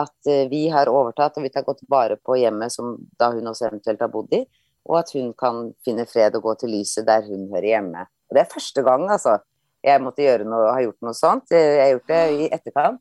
at 0.00 0.28
eh, 0.28 0.48
vi 0.50 0.66
har 0.72 0.90
overtatt 0.90 1.38
og 1.38 1.46
vi 1.46 1.52
tar 1.52 1.66
godt 1.68 1.84
vare 1.90 2.18
på 2.18 2.40
hjemmet 2.40 2.74
som 2.74 2.96
da 3.20 3.30
hun 3.36 3.52
også 3.52 3.68
eventuelt 3.68 4.02
har 4.02 4.10
bodd 4.10 4.34
i, 4.34 4.42
og 4.88 4.98
at 5.02 5.12
hun 5.14 5.30
kan 5.38 5.70
finne 5.86 6.06
fred 6.10 6.34
og 6.38 6.48
gå 6.48 6.56
til 6.62 6.74
lyset 6.74 7.06
der 7.06 7.24
hun 7.28 7.48
hører 7.52 7.68
hjemme. 7.74 8.04
Og 8.30 8.36
det 8.36 8.42
er 8.42 8.52
første 8.52 8.84
gang, 8.86 9.06
altså. 9.10 9.38
Jeg 9.82 9.98
måtte 9.98 10.22
gjøre 10.22 10.46
noe, 10.46 10.68
ha 10.70 10.82
gjort 10.84 11.00
noe 11.02 11.14
sånt. 11.18 11.50
Jeg 11.50 11.80
har 11.80 11.88
gjort 11.96 12.10
det 12.12 12.20
i 12.36 12.44
etterkant. 12.54 13.00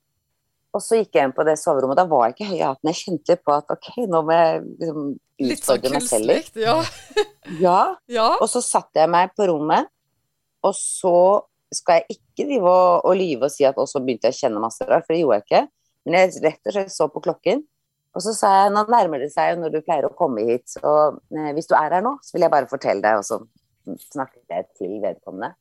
Og 0.71 0.81
så 0.81 1.01
gikk 1.01 1.17
jeg 1.17 1.27
inn 1.27 1.33
på 1.35 1.43
det 1.45 1.57
soverommet. 1.59 1.99
Da 1.99 2.07
var 2.09 2.25
jeg 2.25 2.35
ikke 2.35 2.47
høy 2.47 2.55
i 2.57 2.63
hatten. 2.63 2.89
Jeg 2.89 2.99
kjente 3.01 3.35
på 3.43 3.53
at 3.53 3.73
ok, 3.73 3.89
nå 4.09 4.21
må 4.25 4.37
jeg 4.37 4.61
liksom 4.79 5.09
utfordre 5.51 5.91
meg 5.93 6.05
selv 6.07 6.31
litt. 6.31 6.57
Ja. 6.59 6.79
Ja. 7.59 7.97
ja. 8.17 8.27
Og 8.37 8.45
så 8.47 8.61
satte 8.63 9.01
jeg 9.01 9.09
meg 9.11 9.33
på 9.35 9.47
rommet, 9.49 9.89
og 10.63 10.75
så 10.77 11.41
skal 11.73 11.97
jeg 11.99 12.15
ikke 12.15 12.45
drive 12.45 12.69
og, 12.69 13.07
og 13.09 13.15
lyve 13.17 13.47
og 13.47 13.51
si 13.51 13.65
at 13.67 13.79
også 13.81 13.99
begynte 14.03 14.29
jeg 14.29 14.37
å 14.37 14.39
kjenne 14.45 14.61
masse 14.63 14.85
rart, 14.87 15.07
for 15.07 15.15
det 15.15 15.23
gjorde 15.23 15.39
jeg 15.39 15.47
ikke. 15.47 15.61
Men 16.05 16.17
jeg 16.17 16.43
rett 16.45 16.69
og 16.69 16.75
slett 16.75 16.93
så 16.93 17.07
på 17.11 17.23
klokken, 17.25 17.63
og 18.11 18.23
så 18.25 18.33
sa 18.35 18.51
jeg 18.57 18.73
nå 18.75 18.83
nærmer 18.91 19.23
det 19.23 19.31
seg 19.31 19.53
jo 19.53 19.61
når 19.61 19.73
du 19.73 19.81
pleier 19.85 20.07
å 20.07 20.15
komme 20.17 20.43
hit, 20.47 20.67
så 20.73 20.91
eh, 21.31 21.51
hvis 21.55 21.69
du 21.69 21.75
er 21.77 21.95
her 21.95 22.03
nå, 22.03 22.17
så 22.23 22.35
vil 22.35 22.45
jeg 22.45 22.53
bare 22.53 22.69
fortelle 22.71 23.03
deg, 23.05 23.21
og 23.21 23.27
så 23.27 23.99
snakket 24.11 24.51
jeg 24.51 24.67
til 24.77 24.97
vedkommende. 25.03 25.53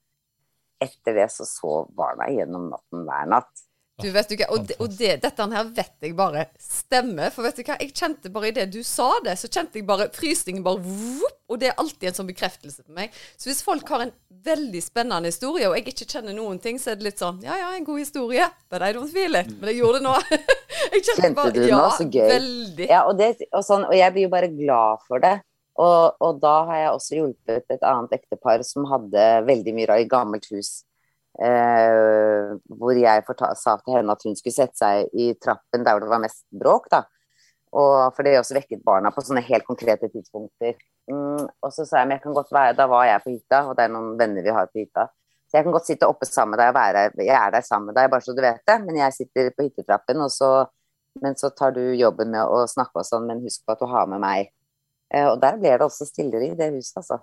Etter 0.83 1.17
det 1.17 1.29
så 1.33 1.47
sov 1.47 1.91
barna 1.97 2.27
gjennom 2.33 2.71
natten 2.73 3.05
hver 3.07 3.29
natt. 3.31 3.67
Du 4.03 4.09
vet 4.15 4.31
du 4.31 4.37
hva, 4.37 4.49
Og, 4.55 4.65
det, 4.69 4.77
og 4.81 4.95
det, 4.97 5.13
dette 5.25 5.47
her 5.53 5.71
vet 5.77 6.07
jeg 6.07 6.17
bare 6.19 6.47
stemmer. 6.61 7.33
For 7.35 7.47
vet 7.47 7.61
du 7.61 7.65
hva, 7.65 7.77
jeg 7.81 7.93
kjente 7.97 8.33
bare 8.33 8.51
i 8.51 8.55
det 8.57 8.69
du 8.75 8.81
sa 8.87 9.11
det, 9.25 9.37
så 9.41 9.51
kjente 9.51 9.81
jeg 9.81 9.87
bare 9.89 10.09
frysningen 10.15 10.65
bare 10.67 10.83
vup, 10.85 11.37
Og 11.51 11.59
det 11.61 11.71
er 11.71 11.81
alltid 11.83 12.11
en 12.11 12.19
sånn 12.21 12.31
bekreftelse 12.31 12.85
for 12.85 12.95
meg. 12.97 13.15
Så 13.37 13.51
hvis 13.51 13.63
folk 13.67 13.89
har 13.91 14.07
en 14.07 14.15
veldig 14.45 14.81
spennende 14.85 15.31
historie, 15.33 15.69
og 15.69 15.77
jeg 15.77 15.91
ikke 15.91 16.09
kjenner 16.15 16.37
noen 16.37 16.61
ting, 16.63 16.79
så 16.81 16.93
er 16.93 17.01
det 17.01 17.11
litt 17.11 17.21
sånn 17.21 17.43
Ja, 17.45 17.59
ja, 17.61 17.71
en 17.77 17.87
god 17.87 18.01
historie, 18.01 18.47
but 18.73 18.85
I 18.87 18.95
don't 18.97 19.11
feel 19.13 19.37
it. 19.39 19.53
Men 19.59 19.73
jeg 19.73 19.83
gjorde 19.83 20.01
det 20.01 20.07
nå. 20.09 20.17
jeg 20.95 21.05
kjente, 21.05 21.21
Kjente 21.21 21.37
bare 21.43 21.55
du 21.57 21.63
ja, 21.65 21.77
nå? 21.77 21.93
Så 21.99 22.09
gøy. 22.09 22.27
Veldig. 22.31 22.91
Ja, 22.91 23.05
og, 23.07 23.17
det, 23.21 23.35
og, 23.51 23.63
sånn, 23.67 23.87
og 23.89 23.97
jeg 23.99 24.17
blir 24.17 24.29
jo 24.29 24.35
bare 24.35 24.53
glad 24.55 25.07
for 25.07 25.23
det. 25.23 25.37
Og, 25.81 26.21
og 26.21 26.41
da 26.43 26.55
har 26.69 26.81
jeg 26.81 26.95
også 26.95 27.19
hjulpet 27.19 27.73
et 27.73 27.85
annet 27.87 28.15
ektepar 28.19 28.65
som 28.67 28.87
hadde 28.91 29.27
veldig 29.49 29.75
mye 29.77 30.01
i 30.03 30.09
gammelt 30.11 30.49
hus. 30.53 30.81
Eh, 31.41 32.51
hvor 32.77 32.93
jeg 32.93 33.25
sa 33.57 33.77
til 33.81 33.95
henne 33.95 34.13
at 34.13 34.27
hun 34.27 34.35
skulle 34.37 34.53
sette 34.53 34.77
seg 34.77 35.09
i 35.17 35.31
trappen 35.41 35.87
der 35.87 36.03
det 36.03 36.11
var 36.11 36.21
mest 36.21 36.45
bråk. 36.53 36.91
da. 36.93 37.05
Og, 37.71 38.11
for 38.17 38.27
det 38.27 38.35
også 38.41 38.57
vekket 38.59 38.83
barna 38.85 39.13
på 39.15 39.23
sånne 39.23 39.45
helt 39.47 39.65
konkrete 39.65 40.11
tidspunkter. 40.11 40.75
Mm, 41.11 41.47
og 41.47 41.73
så 41.73 41.87
sa 41.87 42.03
jeg 42.03 42.09
men 42.11 42.19
jeg 42.19 42.25
kan 42.25 42.35
godt 42.35 42.53
være, 42.53 42.75
da 42.79 42.87
var 42.91 43.07
jeg 43.07 43.23
på 43.25 43.33
hytta, 43.33 43.63
og 43.71 43.79
det 43.79 43.87
er 43.87 43.95
noen 43.95 44.19
venner 44.19 44.45
vi 44.45 44.55
har 44.55 44.69
på 44.71 44.83
hytta. 44.83 45.07
Så 45.51 45.59
jeg 45.59 45.67
kan 45.67 45.75
godt 45.75 45.89
sitte 45.89 46.07
oppe 46.11 46.27
sammen 46.29 46.55
med 46.55 46.61
deg 46.63 46.69
og 46.71 46.77
være 46.77 47.25
Jeg 47.27 47.35
er 47.35 47.51
der 47.51 47.65
sammen 47.67 47.91
med 47.91 47.97
deg, 47.99 48.11
bare 48.11 48.23
så 48.23 48.35
du 48.35 48.43
vet 48.43 48.63
det. 48.67 48.77
Men 48.85 49.01
jeg 49.01 49.17
sitter 49.17 49.51
på 49.55 49.67
hyttetrappen, 49.67 50.21
og 50.23 50.31
så, 50.35 50.51
men 51.23 51.39
så 51.39 51.51
tar 51.55 51.75
du 51.75 51.83
jobben 51.99 52.31
med 52.35 52.43
å 52.45 52.67
snakke 52.71 53.03
og 53.03 53.07
sånn, 53.07 53.27
men 53.31 53.43
husk 53.47 53.65
på 53.65 53.75
at 53.75 53.83
du 53.83 53.89
har 53.91 54.11
med 54.11 54.23
meg. 54.23 54.53
Eh, 55.15 55.27
og 55.27 55.41
der 55.43 55.59
ble 55.59 55.73
det 55.75 55.87
også 55.87 56.07
stillere 56.07 56.53
i 56.53 56.57
det 56.59 56.71
huset, 56.77 57.01
altså. 57.03 57.23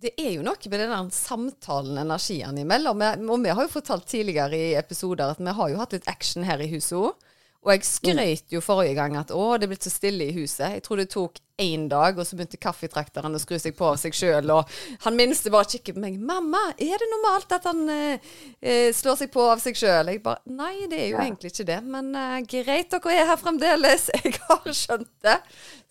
Det 0.00 0.14
er 0.16 0.30
jo 0.32 0.44
noe 0.44 0.70
med 0.72 0.80
den 0.80 1.10
samtalen 1.12 2.00
energien 2.00 2.58
imellom. 2.62 3.02
Og 3.28 3.42
vi 3.44 3.52
har 3.52 3.66
jo 3.66 3.72
fortalt 3.72 4.08
tidligere 4.08 4.56
i 4.56 4.70
episoder 4.78 5.34
at 5.34 5.42
vi 5.42 5.56
har 5.58 5.72
jo 5.72 5.80
hatt 5.82 5.96
litt 5.96 6.08
action 6.08 6.46
her 6.48 6.62
i 6.64 6.70
huset 6.72 6.96
òg. 7.00 7.29
Og 7.60 7.74
jeg 7.74 7.84
skrøt 7.84 8.54
jo 8.54 8.62
forrige 8.64 8.94
gang 8.96 9.18
at 9.20 9.32
å, 9.36 9.42
det 9.60 9.66
er 9.66 9.70
blitt 9.74 9.84
så 9.84 9.92
stille 9.92 10.30
i 10.30 10.32
huset. 10.32 10.78
Jeg 10.78 10.84
tror 10.86 10.96
det 10.96 11.10
tok 11.12 11.34
én 11.60 11.82
dag, 11.90 12.16
og 12.16 12.24
så 12.24 12.38
begynte 12.38 12.56
kaffetrakteren 12.56 13.36
å 13.36 13.40
skru 13.42 13.58
seg 13.60 13.74
på 13.76 13.84
av 13.90 13.98
seg 14.00 14.16
sjøl. 14.16 14.48
Og 14.54 14.70
han 15.04 15.18
minste 15.18 15.52
bare 15.52 15.68
kikker 15.68 15.98
på 15.98 16.00
meg. 16.00 16.16
'Mamma, 16.16 16.62
er 16.80 16.96
det 17.02 17.10
normalt 17.10 17.52
at 17.52 17.68
han 17.68 17.84
eh, 17.92 18.30
eh, 18.64 18.88
slår 18.96 19.20
seg 19.20 19.32
på 19.34 19.44
av 19.44 19.60
seg 19.60 19.76
sjøl?' 19.76 20.08
Jeg 20.08 20.22
bare 20.24 20.40
Nei, 20.48 20.88
det 20.88 21.02
er 21.02 21.06
jo 21.10 21.18
Ja. 21.18 21.26
egentlig 21.26 21.52
ikke 21.52 21.68
det. 21.68 21.78
Men 21.84 22.10
uh, 22.16 22.40
greit, 22.48 22.90
dere 22.96 23.12
er 23.12 23.30
her 23.34 23.36
fremdeles. 23.44 24.08
Jeg 24.24 24.40
har 24.48 24.72
skjønt 24.72 25.12
det. 25.20 25.38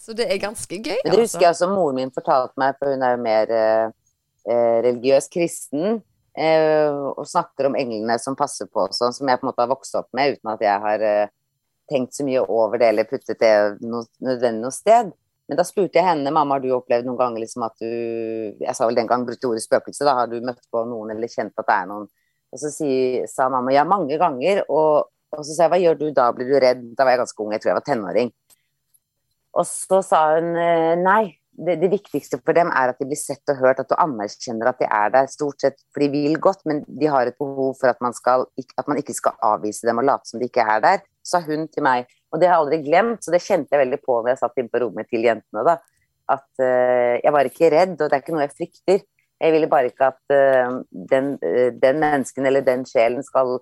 Så 0.01 0.17
det 0.17 0.25
er 0.25 0.41
ganske 0.41 0.73
gøy. 0.73 0.97
Men 1.05 1.13
det 1.13 1.19
altså. 1.19 1.21
husker 1.27 1.45
jeg 1.45 1.53
også 1.53 1.69
moren 1.69 2.01
min 2.01 2.11
fortalte 2.11 2.57
meg, 2.57 2.77
for 2.79 2.89
hun 2.89 3.03
er 3.03 3.13
jo 3.13 3.21
mer 3.21 3.51
eh, 3.53 3.89
eh, 4.49 4.77
religiøs 4.89 5.29
kristen. 5.29 5.99
Eh, 6.33 6.89
og 7.13 7.27
snakker 7.27 7.67
om 7.67 7.75
englene 7.77 8.15
som 8.17 8.37
passer 8.39 8.65
på 8.71 8.87
sånn, 8.95 9.13
som 9.13 9.27
jeg 9.27 9.37
på 9.37 9.45
en 9.45 9.51
måte 9.51 9.61
har 9.61 9.69
vokst 9.69 9.97
opp 9.99 10.07
med 10.17 10.37
uten 10.37 10.49
at 10.53 10.63
jeg 10.63 10.81
har 10.85 11.03
tenkt 11.89 12.15
så 12.15 12.25
mye 12.27 12.43
over 12.45 12.79
det 12.81 12.91
eller 12.93 13.07
puttet 13.09 13.39
det 13.41 13.53
no, 13.81 14.03
nødvendig 14.23 14.63
noe 14.63 14.75
sted. 14.75 15.11
Men 15.49 15.57
da 15.57 15.65
spurte 15.65 15.97
jeg 15.97 16.05
henne 16.05 16.31
mamma 16.33 16.57
har 16.57 16.63
du 16.63 16.69
opplevd 16.75 17.07
noen 17.07 17.17
ganger 17.17 17.41
liksom 17.41 17.63
at 17.65 17.73
du 17.81 17.89
Jeg 18.61 18.75
sa 18.77 18.85
vel 18.85 18.99
den 18.99 19.09
gang 19.09 19.25
brukte 19.25 19.49
ordet 19.49 19.63
spøkelse. 19.65 20.05
Da 20.05 20.13
har 20.21 20.29
du 20.29 20.37
møtt 20.45 20.61
på 20.69 20.83
noen 20.85 21.15
eller 21.15 21.31
kjent 21.31 21.55
at 21.57 21.65
det 21.65 21.77
er 21.77 21.87
noen 21.89 22.05
Og 22.53 22.61
så 22.61 22.69
si, 22.73 22.91
sa 23.29 23.49
mamma 23.49 23.73
ja, 23.73 23.85
mange 23.85 24.17
ganger. 24.21 24.63
Og, 24.69 25.09
og 25.09 25.41
så 25.41 25.55
sa 25.55 25.65
jeg 25.65 25.73
hva 25.73 25.81
gjør 25.81 25.97
du 25.99 26.07
da, 26.13 26.29
blir 26.33 26.49
du 26.49 26.57
redd? 26.61 26.85
Da 26.97 27.05
var 27.05 27.15
jeg 27.15 27.23
ganske 27.23 27.43
ung, 27.43 27.51
jeg 27.53 27.63
tror 27.63 27.73
jeg 27.73 27.79
var 27.79 27.87
tenåring. 27.89 28.31
Og 29.57 29.65
så 29.65 30.01
sa 30.05 30.21
hun 30.35 30.53
eh, 30.57 30.95
nei, 31.01 31.23
det, 31.65 31.75
det 31.81 31.89
viktigste 31.91 32.39
for 32.39 32.55
dem 32.55 32.71
er 32.71 32.91
at 32.91 32.99
de 33.01 33.07
blir 33.09 33.19
sett 33.19 33.51
og 33.51 33.59
hørt, 33.59 33.81
at 33.81 33.89
du 33.89 33.95
anerkjenner 33.99 34.71
at 34.71 34.79
de 34.79 34.87
er 34.87 35.11
der. 35.13 35.29
Stort 35.31 35.63
sett, 35.63 35.79
for 35.93 36.03
de 36.03 36.09
vil 36.13 36.39
godt, 36.41 36.63
men 36.69 36.81
de 36.87 37.09
har 37.11 37.29
et 37.29 37.37
behov 37.39 37.75
for 37.79 37.91
at 37.91 37.99
man, 38.03 38.15
skal, 38.15 38.45
at 38.55 38.87
man 38.89 38.99
ikke 39.01 39.15
skal 39.17 39.37
avvise 39.45 39.87
dem 39.87 40.01
og 40.01 40.07
late 40.07 40.31
som 40.31 40.41
de 40.41 40.49
ikke 40.49 40.65
er 40.65 40.83
der, 40.85 41.03
sa 41.25 41.41
hun 41.45 41.67
til 41.71 41.85
meg. 41.85 42.09
Og 42.31 42.41
det 42.41 42.49
har 42.49 42.57
jeg 42.57 42.65
aldri 42.65 42.81
glemt, 42.85 43.23
så 43.25 43.33
det 43.33 43.43
kjente 43.43 43.75
jeg 43.75 43.83
veldig 43.83 44.01
på 44.05 44.19
når 44.19 44.33
jeg 44.33 44.41
satt 44.43 44.61
inne 44.61 44.73
på 44.73 44.83
rommet 44.85 45.09
til 45.09 45.25
jentene. 45.25 45.65
da, 45.67 45.77
At 46.35 46.49
uh, 46.61 47.15
jeg 47.17 47.35
var 47.35 47.49
ikke 47.49 47.73
redd, 47.73 47.97
og 47.97 48.05
det 48.05 48.15
er 48.15 48.23
ikke 48.23 48.37
noe 48.37 48.45
jeg 48.45 48.55
frykter. 48.55 49.03
Jeg 49.39 49.55
ville 49.55 49.71
bare 49.71 49.89
ikke 49.91 50.09
at 50.13 50.35
uh, 50.35 50.79
den, 51.11 51.35
uh, 51.43 51.67
den 51.75 52.01
mennesken 52.03 52.47
eller 52.47 52.65
den 52.65 52.87
sjelen 52.87 53.25
skal 53.25 53.59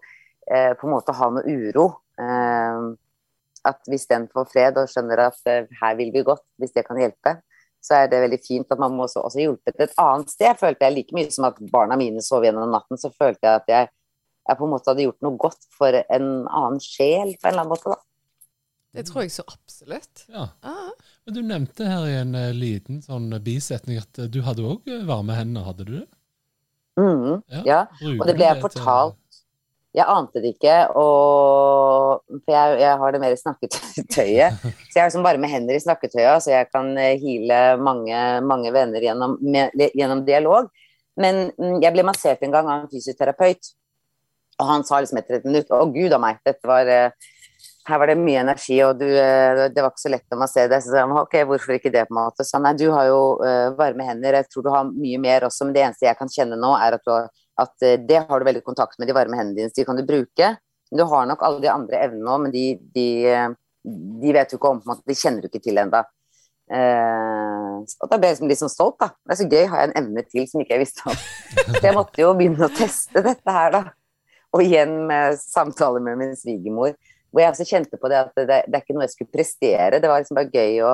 på 0.47 0.87
en 0.87 0.93
måte 0.93 1.11
ha 1.11 1.27
noe 1.27 1.43
uro. 1.43 1.89
At 3.67 3.89
hvis 3.91 4.05
den 4.07 4.29
får 4.31 4.45
fred 4.53 4.77
og 4.79 4.87
skjønner 4.87 5.19
at 5.25 5.41
her 5.81 5.97
vil 5.99 6.13
vi 6.13 6.21
godt, 6.23 6.45
hvis 6.55 6.71
det 6.71 6.85
kan 6.87 7.01
hjelpe, 7.01 7.33
så 7.87 8.01
er 8.01 8.09
det 8.11 8.23
veldig 8.25 8.39
fint 8.43 8.73
at 8.73 8.81
man 8.81 8.95
må 8.95 9.05
også, 9.05 9.23
også 9.27 9.43
hjulpet 9.43 9.79
et 9.83 9.95
annet 10.01 10.33
sted. 10.33 10.59
Følte 10.59 10.87
jeg 10.87 10.95
like 10.95 11.15
mye 11.15 11.31
som 11.33 11.47
at 11.49 11.61
barna 11.71 11.97
mine 11.99 12.23
sov 12.25 12.45
gjennom 12.45 12.73
natten, 12.73 12.99
så 12.99 13.13
følte 13.13 13.47
jeg 13.47 13.61
at 13.63 13.71
jeg, 13.71 13.89
jeg 14.49 14.59
på 14.59 14.67
en 14.67 14.73
måte 14.73 14.91
hadde 14.91 15.07
gjort 15.07 15.25
noe 15.25 15.39
godt 15.41 15.69
for 15.77 16.01
en 16.03 16.27
annen 16.45 16.83
sjel 16.83 17.33
på 17.37 17.47
en 17.47 17.53
eller 17.53 17.63
annen 17.63 17.73
måte. 17.75 17.95
da. 17.95 18.03
Det 18.97 19.05
tror 19.09 19.25
jeg 19.25 19.33
så 19.35 19.45
absolutt. 19.45 20.25
Ja. 20.31 20.49
Ah. 20.65 20.91
Men 21.27 21.35
du 21.35 21.41
nevnte 21.45 21.87
her 21.87 22.05
i 22.07 22.15
en 22.17 22.35
eh, 22.39 22.53
liten 22.55 23.01
sånn 23.05 23.29
bisetning 23.45 23.99
at 24.01 24.21
eh, 24.23 24.29
du 24.31 24.39
hadde 24.45 24.65
òg 24.65 24.87
varme 25.05 25.35
hender, 25.37 25.67
hadde 25.67 25.85
du 25.85 25.91
det? 25.99 26.07
Mm, 26.97 27.43
ja. 27.53 27.61
ja. 27.67 27.81
Og 28.15 28.23
det 28.25 28.33
ble 28.39 28.47
jeg 28.47 28.61
fortalt. 28.63 29.19
Jeg 29.95 30.05
ante 30.11 30.41
det 30.43 30.51
ikke, 30.53 30.73
og 30.99 32.19
for 32.43 32.51
jeg, 32.53 32.73
jeg 32.83 32.99
har 33.01 33.13
det 33.13 33.21
mer 33.23 33.33
i 33.33 33.39
snakketøyet. 33.39 34.59
Så 34.59 34.97
jeg 34.97 35.01
er 35.01 35.07
liksom 35.07 35.23
bare 35.25 35.41
med 35.41 35.49
hender 35.49 35.77
i 35.77 35.81
snakketøyet, 35.81 36.43
så 36.43 36.51
jeg 36.51 36.67
kan 36.73 36.91
hile 36.93 37.15
heale 37.23 37.61
mange, 37.81 38.19
mange 38.45 38.73
venner 38.75 39.07
gjennom, 39.07 39.37
med, 39.41 39.73
gjennom 39.97 40.25
dialog. 40.27 40.69
Men 41.17 41.47
mm, 41.57 41.79
jeg 41.81 41.93
ble 41.95 42.05
massert 42.05 42.43
en 42.45 42.53
gang 42.53 42.69
av 42.69 42.83
en 42.83 42.91
fysioterapeut, 42.91 43.71
og 44.61 44.69
han 44.69 44.85
sa 44.85 45.01
liksom 45.01 45.19
etter 45.21 45.39
et 45.39 45.47
minutt 45.47 45.73
Å, 45.73 45.83
gud 45.93 46.13
a 46.13 46.21
meg, 46.21 46.39
dette 46.45 46.69
var 46.69 46.89
eh, 46.89 47.27
her 47.87 48.01
var 48.01 48.11
det 48.11 48.17
mye 48.19 48.41
energi, 48.43 48.77
og 48.83 48.99
du, 48.99 49.07
eh, 49.07 49.65
det 49.71 49.83
var 49.83 49.93
ikke 49.93 50.03
så 50.03 50.11
lett 50.11 50.35
å 50.35 50.39
massere 50.39 50.71
deg. 50.71 50.83
Så 50.83 50.91
sa 50.91 51.05
han 51.05 51.15
ok, 51.15 51.39
hvorfor 51.47 51.77
ikke 51.77 51.93
det, 51.93 52.05
på 52.09 52.15
en 52.15 52.19
måte. 52.19 52.45
Så 52.45 52.57
han, 52.57 52.65
nei, 52.67 52.75
du 52.79 52.89
har 52.91 53.07
jo 53.09 53.21
eh, 53.45 53.69
varme 53.77 54.07
hender, 54.07 54.39
jeg 54.41 54.49
tror 54.51 54.65
du 54.65 54.71
har 54.73 54.89
mye 54.91 55.21
mer 55.23 55.47
også, 55.47 55.67
men 55.67 55.77
det 55.77 55.85
eneste 55.85 56.09
jeg 56.09 56.19
kan 56.19 56.31
kjenne 56.31 56.59
nå, 56.59 56.73
er 56.75 56.97
at, 56.97 57.05
du 57.05 57.13
har, 57.13 57.29
at 57.61 57.85
eh, 57.85 57.99
det 57.99 58.23
har 58.27 58.39
du 58.39 58.47
veldig 58.47 58.63
kontakt 58.65 58.99
med 58.99 59.09
de 59.09 59.15
varme 59.17 59.37
hendene 59.39 59.57
dine, 59.57 59.71
så 59.71 59.81
de 59.81 59.87
kan 59.87 59.97
du 59.97 60.05
bruke. 60.07 60.51
Du 60.93 61.03
har 61.03 61.25
nok 61.27 61.41
alle 61.43 61.63
de 61.63 61.71
andre 61.71 62.03
evnene 62.05 62.33
òg, 62.33 62.45
men 62.45 62.53
de, 62.53 62.65
de, 62.95 63.07
eh, 63.31 63.49
de 64.21 64.35
vet 64.35 64.53
du 64.53 64.57
ikke 64.59 64.75
om, 64.75 64.83
de 64.83 65.17
kjenner 65.17 65.43
du 65.43 65.49
ikke 65.51 65.63
til 65.65 65.81
ennå. 65.81 66.03
Uh, 66.67 67.85
og 68.03 68.09
da 68.11 68.17
ble 68.19 68.27
jeg 68.27 68.35
liksom 68.35 68.49
litt 68.51 68.59
sånn 68.59 68.71
stolt, 68.71 68.97
da. 68.99 69.13
Det 69.23 69.31
er 69.33 69.39
så 69.39 69.45
gøy, 69.47 69.61
har 69.71 69.79
jeg 69.79 69.87
en 69.87 69.99
evne 70.01 70.23
til 70.27 70.47
som 70.49 70.59
ikke 70.59 70.75
jeg 70.75 70.83
visste 70.83 71.05
om. 71.07 71.21
Så 71.63 71.79
jeg 71.79 71.95
måtte 71.95 72.19
jo 72.19 72.33
begynne 72.35 72.67
å 72.67 72.73
teste 72.75 73.23
dette 73.23 73.53
her, 73.55 73.69
da. 73.71 73.83
Og 74.55 74.63
igjen 74.65 74.97
med 75.07 75.37
samtaler 75.39 76.03
med 76.03 76.19
min 76.19 76.33
svigermor, 76.35 76.91
hvor 77.31 77.43
jeg 77.43 77.53
også 77.53 77.67
kjente 77.69 77.99
på 78.01 78.11
det 78.11 78.19
at 78.19 78.35
det, 78.35 78.59
det 78.67 78.75
er 78.75 78.83
ikke 78.83 78.97
noe 78.97 79.05
jeg 79.05 79.13
skulle 79.15 79.35
prestere, 79.35 80.01
det 80.03 80.11
var 80.11 80.23
liksom 80.23 80.39
bare 80.39 80.51
gøy 80.51 80.81
å, 80.87 80.93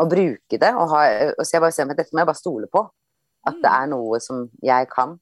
å 0.00 0.06
bruke 0.10 0.60
det. 0.60 0.70
Og, 0.74 0.92
ha, 0.92 1.02
og 1.32 1.42
så 1.44 1.56
jeg 1.56 1.64
bare 1.64 1.76
ser 1.76 1.88
meg 1.88 2.00
dette 2.00 2.16
må 2.16 2.22
jeg 2.22 2.30
bare 2.32 2.42
stole 2.42 2.70
på. 2.72 2.84
At 3.48 3.56
det 3.62 3.72
er 3.72 3.88
noe 3.88 4.20
som 4.20 4.48
jeg 4.64 4.88
kan. 4.92 5.16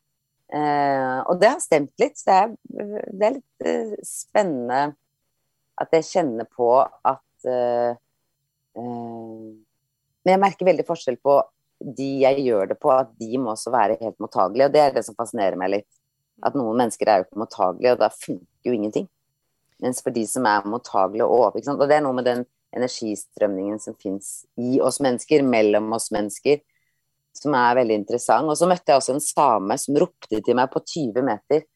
Eh, 0.49 1.19
og 1.29 1.41
det 1.41 1.51
har 1.53 1.61
stemt 1.61 1.93
litt, 2.01 2.17
så 2.17 2.31
det 2.31 2.39
er, 2.39 3.05
det 3.13 3.27
er 3.27 3.37
litt 3.37 3.69
eh, 3.69 3.95
spennende 4.07 4.83
at 5.79 5.93
jeg 5.95 6.07
kjenner 6.09 6.49
på 6.49 6.71
at 6.83 7.49
eh, 7.49 7.93
eh, 7.93 9.47
Men 10.25 10.35
jeg 10.35 10.43
merker 10.43 10.69
veldig 10.69 10.87
forskjell 10.89 11.21
på 11.25 11.39
de 11.79 12.09
jeg 12.25 12.43
gjør 12.43 12.73
det 12.73 12.79
på, 12.83 12.91
at 12.91 13.13
de 13.21 13.39
må 13.39 13.53
også 13.53 13.71
være 13.71 13.99
helt 14.01 14.19
mottagelige. 14.19 14.67
Og 14.67 14.75
det 14.75 14.81
er 14.83 14.97
det 14.97 15.05
som 15.07 15.17
fascinerer 15.17 15.57
meg 15.61 15.71
litt. 15.77 15.89
At 16.45 16.57
noen 16.59 16.77
mennesker 16.81 17.09
er 17.09 17.21
jo 17.21 17.29
ikke 17.29 17.43
mottagelige, 17.45 17.93
og 17.95 18.03
da 18.03 18.09
funker 18.13 18.67
jo 18.71 18.75
ingenting. 18.75 19.07
Mens 19.83 20.03
for 20.03 20.15
de 20.15 20.25
som 20.27 20.47
er 20.51 20.67
mottagelige 20.67 21.27
og 21.27 21.47
åpne. 21.47 21.77
Og 21.77 21.87
det 21.87 21.97
er 21.97 22.03
noe 22.05 22.19
med 22.19 22.27
den 22.27 22.43
energistrømningen 22.77 23.79
som 23.81 23.97
fins 24.03 24.43
i 24.59 24.81
oss 24.85 24.99
mennesker, 25.01 25.47
mellom 25.47 25.93
oss 25.97 26.11
mennesker, 26.15 26.61
som 27.43 27.57
er 27.59 27.81
veldig 27.81 27.99
interessant. 28.03 28.51
Og 28.51 28.59
så 28.59 28.69
møtte 28.71 28.93
jeg 28.93 29.01
også 29.01 29.17
en 29.17 29.25
same 29.25 29.77
som 29.81 29.99
ropte 30.03 30.41
til 30.45 30.59
meg 30.59 30.71
på 30.73 30.83
20 30.85 31.27
meter. 31.27 31.67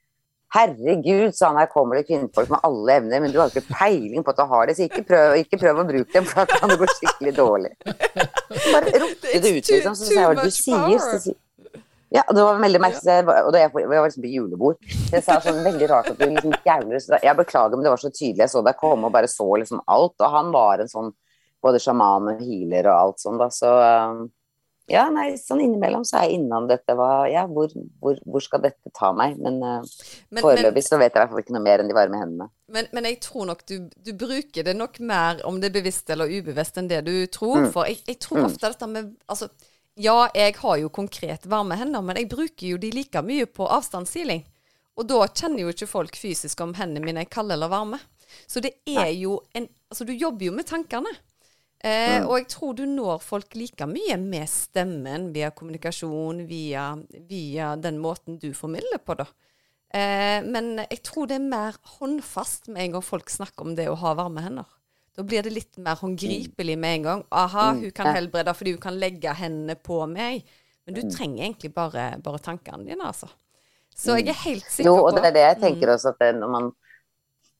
Herregud, 0.52 1.30
sa 1.32 1.48
han, 1.48 1.62
her 1.62 1.70
kommer 1.72 1.96
det 1.96 2.04
kvinnfolk 2.10 2.50
med 2.52 2.60
alle 2.68 2.96
evner, 2.98 3.22
men 3.24 3.32
du 3.32 3.38
har 3.40 3.48
ikke 3.48 3.72
peiling 3.72 4.24
på 4.24 4.34
at 4.34 4.42
du 4.42 4.50
har 4.50 4.66
det, 4.68 4.74
så 4.76 4.84
ikke 4.84 5.06
prøv, 5.08 5.36
ikke 5.40 5.60
prøv 5.62 5.80
å 5.80 5.86
bruke 5.88 6.12
dem, 6.12 6.26
for 6.28 6.42
da 6.42 6.58
kan 6.58 6.68
det 6.68 6.76
gå 6.82 6.88
skikkelig 6.90 7.32
dårlig. 7.38 7.70
Så 7.86 8.74
bare 8.74 9.00
ropte 9.00 9.32
det 9.32 9.54
ut, 9.56 9.70
liksom. 9.72 9.96
Så 9.96 10.10
sa 10.10 10.18
jeg 10.18 10.28
hva 10.28 10.44
du 10.44 10.52
sier. 10.52 11.00
Så 11.00 11.38
ja, 12.12 12.26
det 12.28 12.42
var 12.44 12.60
veldig 12.60 12.80
merkelig, 12.84 13.14
og 13.24 13.56
jeg 13.56 13.70
var 13.72 14.04
liksom 14.04 14.24
på 14.26 14.34
julebord. 14.34 14.92
Så 14.92 15.16
jeg 15.16 15.24
sa 15.24 15.38
sånn 15.40 15.62
veldig 15.64 15.86
rart 15.88 16.10
at 16.12 16.20
du 16.20 16.26
liksom 16.26 16.52
gauler. 16.66 17.00
Jeg 17.24 17.36
beklager, 17.38 17.78
men 17.78 17.86
det 17.86 17.92
var 17.94 18.02
så 18.02 18.10
tydelig. 18.12 18.42
Jeg 18.44 18.52
så 18.52 18.60
deg 18.66 18.76
komme 18.76 19.08
og 19.08 19.14
bare 19.14 19.30
så 19.32 19.46
liksom 19.62 19.80
alt. 19.88 20.18
Og 20.20 20.36
han 20.36 20.52
var 20.52 20.82
en 20.84 20.92
sånn 20.92 21.08
både 21.64 21.80
sjaman 21.80 22.28
og 22.34 22.42
healer 22.44 22.90
og 22.90 22.98
alt 22.98 23.24
sånn, 23.24 23.40
da. 23.40 23.48
Så 23.54 23.70
um, 23.72 24.26
ja, 24.90 25.04
nei, 25.14 25.36
sånn 25.38 25.60
innimellom 25.62 26.02
så 26.04 26.18
er 26.18 26.26
jeg 26.26 26.40
innom 26.40 26.66
dette. 26.70 26.94
Hva, 26.98 27.24
ja, 27.30 27.44
hvor, 27.46 27.70
hvor, 28.02 28.18
hvor, 28.26 28.42
skal 28.42 28.64
dette 28.64 28.90
ta 28.96 29.12
meg? 29.16 29.36
Men, 29.40 29.60
uh, 29.62 30.08
men 30.34 30.44
foreløpig 30.44 30.82
så 30.84 30.98
vet 30.98 31.12
jeg 31.12 31.16
i 31.16 31.22
hvert 31.22 31.32
fall 31.32 31.42
ikke 31.44 31.54
noe 31.54 31.64
mer 31.64 31.82
enn 31.82 31.90
de 31.92 31.96
varme 31.96 32.18
hendene. 32.18 32.48
Men, 32.72 32.88
men 32.96 33.06
jeg 33.06 33.20
tror 33.22 33.46
nok 33.52 33.62
du, 33.68 33.76
du, 33.94 34.12
bruker 34.18 34.66
det 34.66 34.74
nok 34.76 34.98
mer, 35.06 35.42
om 35.48 35.60
det 35.62 35.70
er 35.70 35.76
bevisst 35.78 36.10
eller 36.12 36.32
ubevisst, 36.32 36.80
enn 36.82 36.90
det 36.90 37.04
du 37.06 37.14
tror. 37.30 37.62
Mm. 37.62 37.68
For 37.74 37.90
jeg, 37.90 38.02
jeg 38.10 38.18
tror 38.26 38.42
mm. 38.42 38.48
ofte 38.50 38.72
dette 38.74 38.90
med 38.90 39.12
altså, 39.32 39.48
ja, 40.02 40.16
jeg 40.34 40.56
har 40.58 40.78
jo 40.80 40.92
konkret 40.92 41.46
varme 41.52 41.78
hender, 41.78 42.02
men 42.02 42.18
jeg 42.18 42.30
bruker 42.32 42.74
jo 42.74 42.80
de 42.80 42.90
like 42.96 43.22
mye 43.26 43.46
på 43.46 43.68
avstandssiling. 43.68 44.42
Og 44.98 45.08
da 45.08 45.22
kjenner 45.28 45.62
jo 45.62 45.72
ikke 45.72 45.88
folk 45.88 46.16
fysisk 46.18 46.60
om 46.64 46.74
hendene 46.76 47.06
mine 47.06 47.22
er 47.24 47.30
kalde 47.32 47.54
eller 47.56 47.70
varme. 47.72 48.00
Så 48.48 48.60
det 48.64 48.78
er 48.88 49.12
jo 49.14 49.40
en 49.54 49.70
Altså, 49.92 50.06
du 50.08 50.14
jobber 50.16 50.46
jo 50.46 50.52
med 50.56 50.64
tankene. 50.64 51.10
Eh, 51.82 52.22
mm. 52.22 52.28
Og 52.28 52.36
jeg 52.38 52.48
tror 52.52 52.76
du 52.78 52.84
når 52.86 53.22
folk 53.24 53.56
like 53.58 53.86
mye 53.90 54.16
med 54.22 54.50
stemmen, 54.50 55.30
via 55.34 55.50
kommunikasjon, 55.50 56.44
via, 56.46 56.92
via 57.28 57.72
den 57.74 57.98
måten 58.02 58.38
du 58.38 58.52
formidler 58.54 59.02
på, 59.02 59.18
da. 59.18 59.26
Eh, 59.92 60.38
men 60.46 60.76
jeg 60.84 61.02
tror 61.04 61.28
det 61.28 61.40
er 61.40 61.50
mer 61.50 61.76
håndfast 61.98 62.70
med 62.70 62.86
en 62.86 62.94
gang 62.96 63.04
folk 63.04 63.32
snakker 63.32 63.66
om 63.66 63.74
det 63.76 63.90
å 63.90 63.98
ha 63.98 64.14
varme 64.16 64.44
hender. 64.44 64.70
Da 65.12 65.24
blir 65.26 65.44
det 65.44 65.52
litt 65.52 65.76
mer 65.82 65.98
håndgripelig 66.00 66.78
med 66.80 67.00
en 67.00 67.08
gang. 67.08 67.24
Aha, 67.28 67.72
mm, 67.72 67.82
hun 67.82 67.94
kan 67.98 68.14
helbrede 68.16 68.54
fordi 68.56 68.76
hun 68.78 68.84
kan 68.86 68.96
legge 68.96 69.34
hendene 69.36 69.76
på 69.76 69.98
meg. 70.08 70.46
Men 70.86 70.96
du 70.96 71.02
mm. 71.02 71.10
trenger 71.12 71.44
egentlig 71.44 71.74
bare, 71.74 72.06
bare 72.22 72.40
tankene 72.42 72.86
dine, 72.86 73.10
altså. 73.10 73.28
Så 73.92 74.16
jeg 74.16 74.30
er 74.32 74.38
helt 74.46 74.64
sikker 74.64 74.88
på 74.88 74.94
Jo, 74.94 75.02
og 75.04 75.18
det 75.18 75.26
er 75.28 75.34
det 75.34 75.42
jeg 75.44 75.58
tenker 75.66 75.90
mm. 75.90 75.94
også, 75.98 76.14
at 76.14 76.38
når 76.38 76.54
man 76.54 76.70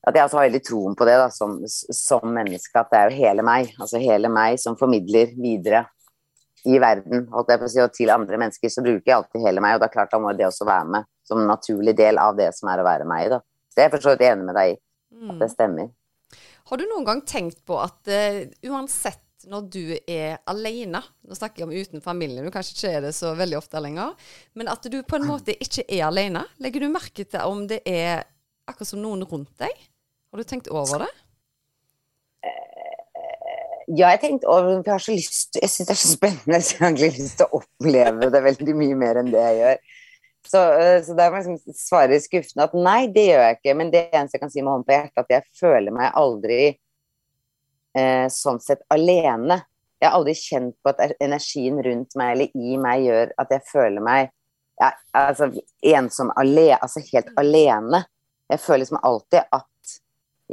at 0.03 0.17
jeg 0.17 0.27
også 0.27 0.39
har 0.39 0.47
veldig 0.49 0.63
troen 0.67 0.95
på 0.99 1.07
det 1.07 1.15
da, 1.21 1.29
som, 1.31 1.55
som, 1.67 2.23
menneske, 2.35 2.75
at 2.75 2.91
det 2.91 2.99
er 2.99 3.09
jo 3.11 3.19
hele 3.21 3.45
meg. 3.47 3.71
Altså 3.79 4.01
hele 4.03 4.31
meg 4.31 4.59
som 4.59 4.75
formidler 4.79 5.31
videre 5.37 5.85
i 6.67 6.75
verden. 6.79 7.25
Si, 7.67 7.79
og 7.79 7.95
til 7.95 8.11
andre 8.11 8.39
mennesker 8.39 8.71
så 8.71 8.83
bruker 8.83 9.07
jeg 9.07 9.15
alltid 9.15 9.45
hele 9.47 9.63
meg, 9.63 9.77
og 9.77 9.87
er 9.87 9.93
klart 9.93 10.11
da 10.11 10.19
må 10.19 10.33
det 10.35 10.47
også 10.49 10.67
være 10.67 10.89
med 10.97 11.09
som 11.23 11.39
en 11.39 11.47
naturlig 11.47 11.95
del 11.95 12.19
av 12.19 12.35
det 12.35 12.49
som 12.55 12.71
er 12.71 12.83
å 12.83 12.87
være 12.87 13.07
meg. 13.07 13.31
da. 13.31 13.39
Så 13.71 13.79
jeg 13.79 13.87
er 13.87 13.93
for 13.93 14.03
så 14.03 14.15
vidt 14.15 14.25
enig 14.27 14.47
med 14.49 14.59
deg 14.59 14.73
i 14.75 14.79
at 15.31 15.39
det 15.39 15.51
stemmer. 15.53 15.91
Har 16.69 16.79
du 16.79 16.85
noen 16.87 17.07
gang 17.07 17.21
tenkt 17.27 17.63
på 17.67 17.77
at 17.79 18.11
uh, 18.11 18.43
uansett 18.71 19.21
når 19.51 19.65
du 19.71 19.81
er 20.07 20.37
alene, 20.47 21.01
nå 21.27 21.35
snakker 21.35 21.63
jeg 21.63 21.67
om 21.67 21.73
uten 21.75 22.03
familien, 22.03 22.45
du 22.45 22.51
kanskje 22.53 22.77
ikke 22.77 22.91
er 22.95 23.01
det 23.07 23.15
så 23.17 23.33
veldig 23.35 23.57
ofte 23.59 23.81
lenger, 23.83 24.13
men 24.55 24.69
at 24.71 24.87
du 24.87 25.01
på 25.03 25.19
en 25.19 25.27
måte 25.27 25.55
ikke 25.59 25.83
er 25.83 26.05
alene, 26.07 26.45
legger 26.63 26.85
du 26.85 26.93
merke 26.93 27.25
til 27.27 27.43
om 27.43 27.65
det 27.67 27.81
er 27.83 28.23
akkurat 28.69 28.93
som 28.93 29.03
noen 29.03 29.25
rundt 29.27 29.51
deg? 29.59 29.89
Har 30.33 30.37
du 30.37 30.43
tenkt 30.49 30.67
over 30.73 31.03
det? 31.03 31.11
Eh, 32.41 33.81
ja, 33.93 34.07
jeg 34.15 34.19
tenkte 34.23 34.47
over 34.49 34.71
det. 34.71 34.79
Jeg 34.87 34.93
har 34.95 35.01
så 35.05 35.13
lyst 35.13 35.57
Jeg 35.61 35.69
syns 35.69 35.89
det 35.89 35.93
er 35.93 35.99
så 36.01 36.13
spennende, 36.15 36.57
så 36.57 36.71
jeg 36.73 36.79
har 36.79 36.87
egentlig 36.87 37.09
lyst 37.19 37.35
til 37.37 37.45
å 37.45 37.59
oppleve 37.59 38.29
det 38.33 38.39
veldig 38.47 38.73
mye 38.79 38.95
mer 38.97 39.19
enn 39.21 39.27
det 39.29 39.43
jeg 39.43 39.59
gjør. 39.59 39.83
Så, 40.49 40.61
eh, 40.79 40.95
så 41.05 41.13
der 41.19 41.29
må 41.29 41.37
jeg 41.37 41.51
liksom 41.51 41.75
svare 41.77 42.17
skuffende 42.23 42.65
at 42.65 42.73
nei, 42.73 43.03
det 43.13 43.27
gjør 43.27 43.45
jeg 43.45 43.57
ikke. 43.59 43.75
Men 43.77 43.91
det 43.93 44.01
eneste 44.09 44.39
jeg 44.39 44.41
kan 44.41 44.53
si 44.55 44.63
med 44.63 44.71
hånden 44.71 44.87
på 44.87 44.95
hjertet, 44.95 45.21
at 45.21 45.35
jeg 45.35 45.59
føler 45.59 45.95
meg 45.99 46.17
aldri 46.23 46.57
eh, 46.65 48.25
sånn 48.33 48.57
sett 48.65 48.81
alene. 48.95 49.59
Jeg 50.01 50.07
har 50.07 50.17
aldri 50.17 50.33
kjent 50.39 50.73
på 50.81 50.95
at 50.95 51.13
energien 51.21 51.77
rundt 51.85 52.17
meg 52.17 52.31
eller 52.33 52.57
i 52.57 52.79
meg 52.81 53.05
gjør 53.05 53.35
at 53.43 53.53
jeg 53.53 53.65
føler 53.69 54.01
meg 54.01 54.33
ja, 54.81 54.89
altså, 55.13 55.51
ensom 55.93 56.33
alene, 56.41 56.81
altså 56.81 57.05
helt 57.11 57.29
alene. 57.37 58.01
Jeg 58.49 58.63
føler 58.65 58.81
liksom 58.81 58.99
alltid 59.05 59.45
at 59.45 59.69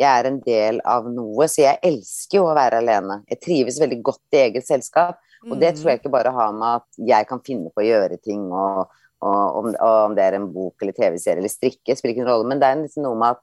jeg 0.00 0.08
er 0.08 0.28
en 0.30 0.38
del 0.44 0.80
av 0.88 1.08
noe, 1.12 1.48
så 1.50 1.66
jeg 1.66 1.80
elsker 1.84 2.40
jo 2.40 2.46
å 2.48 2.54
være 2.56 2.80
alene. 2.80 3.20
Jeg 3.28 3.42
trives 3.44 3.80
veldig 3.82 4.00
godt 4.06 4.38
i 4.38 4.44
eget 4.46 4.66
selskap, 4.68 5.20
og 5.48 5.54
det 5.60 5.74
tror 5.76 5.92
jeg 5.92 6.00
mm. 6.00 6.02
ikke 6.02 6.14
bare 6.14 6.32
har 6.36 6.56
med 6.56 6.80
at 6.80 7.04
jeg 7.10 7.28
kan 7.28 7.42
finne 7.44 7.72
på 7.72 7.84
å 7.84 7.86
gjøre 7.86 8.20
ting 8.24 8.48
og 8.48 8.88
og 9.20 9.56
om, 9.58 9.66
og 9.68 9.96
om, 10.06 10.16
det 10.16 10.24
er 10.24 10.38
en 10.38 10.48
bok 10.48 10.80
eller 10.80 10.96
TV-serie 10.96 11.42
eller 11.42 11.52
strikke, 11.52 11.96
spiller 11.96 12.14
ikke 12.14 12.22
noen 12.24 12.30
rolle. 12.32 12.48
Men 12.48 12.60
det 12.62 12.68
er 12.70 12.78
liksom 12.80 13.04
noe 13.04 13.18
med 13.20 13.36
at 13.36 13.42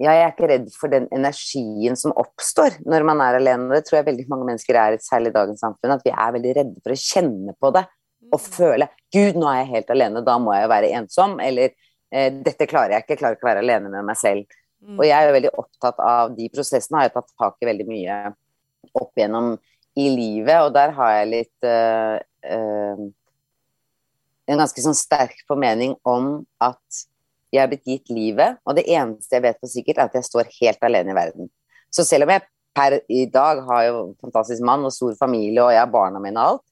ja, 0.00 0.14
jeg 0.16 0.24
er 0.24 0.32
ikke 0.32 0.48
redd 0.48 0.70
for 0.74 0.92
den 0.92 1.06
energien 1.14 1.98
som 2.00 2.14
oppstår 2.18 2.78
når 2.88 3.04
man 3.06 3.20
er 3.22 3.36
alene. 3.38 3.68
Det 3.76 3.84
tror 3.86 4.00
jeg 4.00 4.08
veldig 4.08 4.26
mange 4.32 4.48
mennesker 4.48 4.78
er, 4.80 4.96
særlig 5.04 5.30
i 5.30 5.36
dagens 5.36 5.62
samfunn. 5.62 5.94
At 5.94 6.06
vi 6.06 6.14
er 6.14 6.34
veldig 6.36 6.54
redde 6.56 6.82
for 6.82 6.94
å 6.94 7.00
kjenne 7.02 7.54
på 7.60 7.72
det 7.76 7.84
og 8.30 8.38
mm. 8.38 8.48
føle 8.54 8.88
Gud, 9.14 9.38
nå 9.38 9.46
er 9.50 9.60
jeg 9.62 9.70
helt 9.74 9.94
alene, 9.94 10.24
da 10.26 10.36
må 10.42 10.54
jeg 10.54 10.64
jo 10.64 10.72
være 10.72 10.90
ensom. 11.00 11.36
Eller 11.44 11.70
eh, 11.70 12.30
dette 12.32 12.68
klarer 12.70 12.96
jeg 12.96 13.04
ikke, 13.04 13.14
jeg 13.14 13.22
klarer 13.22 13.38
ikke 13.38 13.46
å 13.46 13.50
være 13.50 13.64
alene 13.66 13.92
med 13.92 14.08
meg 14.10 14.18
selv. 14.18 14.59
Mm. 14.80 14.96
Og 14.96 15.04
jeg 15.04 15.16
er 15.16 15.28
jo 15.28 15.36
veldig 15.36 15.52
opptatt 15.60 16.00
av 16.02 16.34
de 16.36 16.48
prosessene, 16.52 17.00
har 17.00 17.08
jeg 17.08 17.16
tatt 17.18 17.32
tak 17.38 17.56
i 17.60 17.68
veldig 17.68 17.86
mye 17.88 18.18
opp 18.96 19.18
igjennom 19.18 19.54
i 20.00 20.06
livet, 20.14 20.56
og 20.64 20.72
der 20.74 20.94
har 20.96 21.14
jeg 21.18 21.30
litt 21.30 21.66
uh, 21.66 22.16
uh, 22.46 23.02
en 24.50 24.62
ganske 24.62 24.84
sånn 24.84 24.96
sterk 24.96 25.42
formening 25.50 25.96
om 26.08 26.40
at 26.62 27.02
jeg 27.50 27.64
er 27.64 27.70
blitt 27.70 27.88
gitt 27.88 28.12
livet, 28.14 28.60
og 28.64 28.78
det 28.78 28.86
eneste 28.88 29.36
jeg 29.36 29.44
vet 29.44 29.58
for 29.58 29.70
sikkert, 29.70 29.98
er 29.98 30.08
at 30.08 30.16
jeg 30.16 30.28
står 30.28 30.50
helt 30.60 30.86
alene 30.86 31.12
i 31.12 31.18
verden. 31.18 31.50
Så 31.90 32.06
selv 32.06 32.26
om 32.26 32.32
jeg 32.32 32.46
per 32.78 33.00
i 33.10 33.24
dag 33.26 33.64
har 33.66 33.84
jo 33.88 34.02
fantastisk 34.22 34.62
mann 34.66 34.86
og 34.86 34.94
stor 34.94 35.16
familie, 35.18 35.62
og 35.64 35.74
jeg 35.74 35.82
har 35.82 35.90
barna 35.92 36.22
mine 36.22 36.38
og 36.38 36.54
alt, 36.54 36.66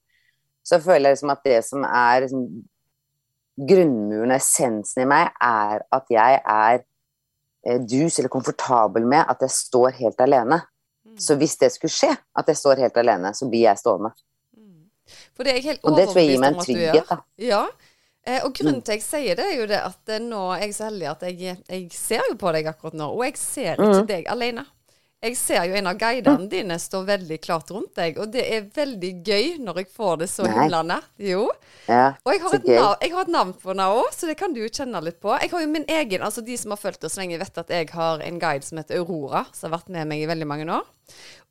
så 0.63 0.79
føler 0.81 1.09
jeg 1.09 1.17
liksom 1.17 1.33
at 1.33 1.47
det 1.47 1.59
som 1.67 1.83
er 1.87 2.23
liksom, 2.25 2.45
grunnmuren 3.69 4.31
og 4.31 4.37
essensen 4.37 5.03
i 5.03 5.09
meg, 5.09 5.33
er 5.43 5.83
at 5.95 6.13
jeg 6.13 6.39
er 6.39 6.83
dus 7.89 8.19
eller 8.19 8.31
komfortabel 8.31 9.05
med 9.05 9.25
at 9.27 9.41
jeg 9.43 9.51
står 9.51 9.97
helt 9.99 10.21
alene. 10.23 10.61
Mm. 11.05 11.17
Så 11.19 11.35
hvis 11.35 11.57
det 11.59 11.71
skulle 11.73 11.91
skje, 11.91 12.11
at 12.15 12.47
jeg 12.47 12.57
står 12.57 12.83
helt 12.85 12.97
alene, 12.97 13.33
så 13.35 13.49
blir 13.49 13.67
jeg 13.67 13.81
stående. 13.81 14.13
For 15.35 15.45
det 15.45 15.53
er 15.53 15.61
jeg 15.61 15.67
helt 15.71 15.87
og 15.87 15.97
det 15.97 16.09
tror 16.09 16.21
jeg 16.21 16.29
gir 16.31 16.41
meg 16.41 16.53
en 16.53 16.63
trygghet, 16.63 17.09
da. 17.09 17.17
Ja. 17.41 17.63
Eh, 18.27 18.43
og 18.43 18.51
grunnen 18.53 18.81
til 18.83 18.93
at 18.93 18.99
jeg 18.99 19.05
sier 19.05 19.39
det, 19.39 19.45
er 19.47 19.61
jo 19.61 19.67
det 19.69 19.79
at 19.79 20.11
eh, 20.11 20.21
nå 20.21 20.41
er 20.53 20.65
jeg 20.67 20.75
så 20.75 20.89
heldig 20.89 21.07
at 21.13 21.23
jeg, 21.29 21.55
jeg 21.63 21.85
ser 21.95 22.25
jo 22.27 22.35
på 22.39 22.51
deg 22.53 22.67
akkurat 22.69 22.97
nå, 22.99 23.07
og 23.15 23.23
jeg 23.25 23.39
ser 23.39 23.79
ikke 23.79 24.03
mm. 24.03 24.09
deg 24.11 24.29
alene. 24.29 24.65
Jeg 25.19 25.35
ser 25.35 25.65
jo 25.67 25.75
en 25.75 25.89
av 25.91 25.97
guidene 25.99 26.47
dine 26.47 26.77
står 26.79 27.03
veldig 27.09 27.37
klart 27.43 27.71
rundt 27.75 27.91
deg, 27.99 28.15
og 28.23 28.29
det 28.31 28.45
er 28.55 28.69
veldig 28.71 29.09
gøy 29.27 29.57
når 29.59 29.81
jeg 29.81 29.89
får 29.91 30.21
det 30.21 30.27
så 30.31 30.45
himla 30.47 30.79
nært. 30.87 31.09
Jo. 31.19 31.41
Ja, 31.89 32.13
og 32.23 32.31
jeg 32.31 32.39
har, 32.45 32.53
navn, 32.55 32.95
jeg 33.03 33.11
har, 33.11 33.25
et 33.25 33.33
navn 33.33 33.51
på 33.59 33.73
henne 33.73 33.87
òg, 33.97 34.07
så 34.15 34.29
det 34.29 34.37
kan 34.39 34.55
du 34.55 34.61
jo 34.61 34.69
kjenne 34.71 35.01
litt 35.03 35.17
på. 35.19 35.33
Jeg 35.43 35.51
har 35.51 35.65
jo 35.65 35.71
min 35.73 35.87
egen, 35.91 36.23
altså 36.23 36.43
De 36.45 36.55
som 36.61 36.71
har 36.71 36.79
fulgt 36.79 37.03
oss 37.03 37.17
lenge, 37.19 37.39
vet 37.41 37.59
at 37.59 37.73
jeg 37.75 37.89
har 37.91 38.23
en 38.23 38.39
guide 38.39 38.63
som 38.63 38.79
heter 38.79 39.01
Aurora, 39.01 39.43
som 39.51 39.67
har 39.67 39.81
vært 39.81 39.91
med 39.97 40.07
meg 40.07 40.23
i 40.23 40.29
veldig 40.29 40.47
mange 40.47 40.69
år. 40.77 40.87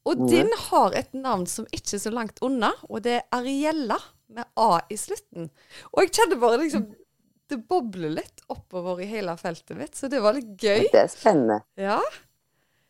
Og 0.09 0.23
mm. 0.23 0.31
din 0.31 0.49
har 0.71 0.97
et 0.97 1.13
navn 1.13 1.45
som 1.51 1.67
ikke 1.69 1.99
er 1.99 2.03
så 2.07 2.13
langt 2.15 2.41
unna, 2.45 2.71
og 2.89 3.03
det 3.05 3.19
er 3.19 3.27
Ariella 3.37 3.99
med 4.33 4.49
A 4.57 4.79
i 4.89 4.97
slutten. 4.97 5.51
Og 5.93 6.07
jeg 6.07 6.15
kjenner 6.17 6.41
bare 6.41 6.63
liksom 6.63 6.89
Det 7.49 7.57
bobler 7.65 8.11
litt 8.13 8.43
oppover 8.53 8.99
i 9.01 9.07
hele 9.09 9.33
feltet 9.41 9.77
mitt, 9.77 9.95
så 9.97 10.09
det 10.13 10.21
var 10.21 10.37
litt 10.37 10.51
gøy. 10.61 10.89
Det 10.93 11.01
er 11.01 11.13
spennende. 11.13 11.63
Ja. 11.81 11.97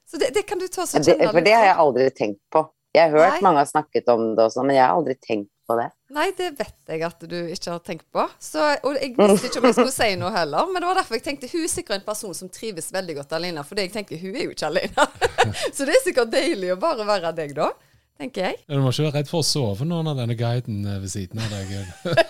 Så 0.09 0.21
det, 0.21 0.33
det 0.35 0.43
kan 0.49 0.61
du 0.61 0.67
ta 0.73 0.87
så 0.89 1.03
kjenne 1.03 1.31
For 1.33 1.45
det 1.45 1.55
har 1.55 1.69
jeg 1.69 1.79
aldri 1.85 2.09
tenkt 2.17 2.43
på. 2.53 2.65
Jeg 2.97 3.05
har 3.05 3.15
hørt 3.15 3.37
Nei. 3.37 3.45
mange 3.45 3.61
har 3.61 3.69
snakket 3.69 4.09
om 4.09 4.31
det 4.37 4.45
også, 4.49 4.65
men 4.65 4.79
jeg 4.79 4.87
har 4.87 4.97
aldri 4.97 5.15
tenkt 5.21 5.51
på 5.69 5.77
det. 5.77 5.89
Nei, 6.17 6.31
det 6.39 6.47
vet 6.57 6.89
jeg 6.89 7.03
at 7.05 7.27
du 7.29 7.37
ikke 7.53 7.75
har 7.75 7.83
tenkt 7.85 8.07
på. 8.15 8.25
Så, 8.41 8.63
og 8.81 8.97
jeg 8.97 9.13
visste 9.19 9.51
ikke 9.51 9.61
om 9.61 9.67
jeg 9.69 9.77
skulle 9.77 9.93
si 9.93 10.09
noe 10.17 10.31
heller. 10.33 10.71
Men 10.73 10.81
det 10.81 10.89
var 10.89 11.01
derfor 11.03 11.19
jeg 11.19 11.27
tenkte 11.27 11.51
hun 11.53 11.67
er 11.67 11.73
sikkert 11.73 11.99
en 11.99 12.07
person 12.07 12.33
som 12.39 12.49
trives 12.53 12.89
veldig 12.95 13.19
godt 13.21 13.35
alene. 13.37 13.65
For 13.69 13.81
jeg 13.83 13.93
tenker 13.93 14.21
hun 14.23 14.33
er 14.33 14.49
jo 14.49 14.55
ikke 14.57 14.71
alene. 14.71 15.07
så 15.77 15.85
det 15.85 15.99
er 15.99 16.07
sikkert 16.07 16.33
deilig 16.33 16.73
å 16.73 16.79
bare 16.81 17.07
være 17.09 17.35
deg, 17.37 17.53
da. 17.59 17.69
Tenker 18.19 18.49
jeg. 18.49 18.57
Du 18.67 18.81
må 18.83 18.91
ikke 18.91 19.05
være 19.05 19.21
redd 19.21 19.29
for 19.31 19.45
å 19.45 19.47
sove 19.47 19.85
når 19.87 20.09
denne 20.09 20.35
guiden 20.41 20.81
ved 20.89 21.11
siden 21.13 21.45
av 21.45 21.53
deg. 21.53 21.77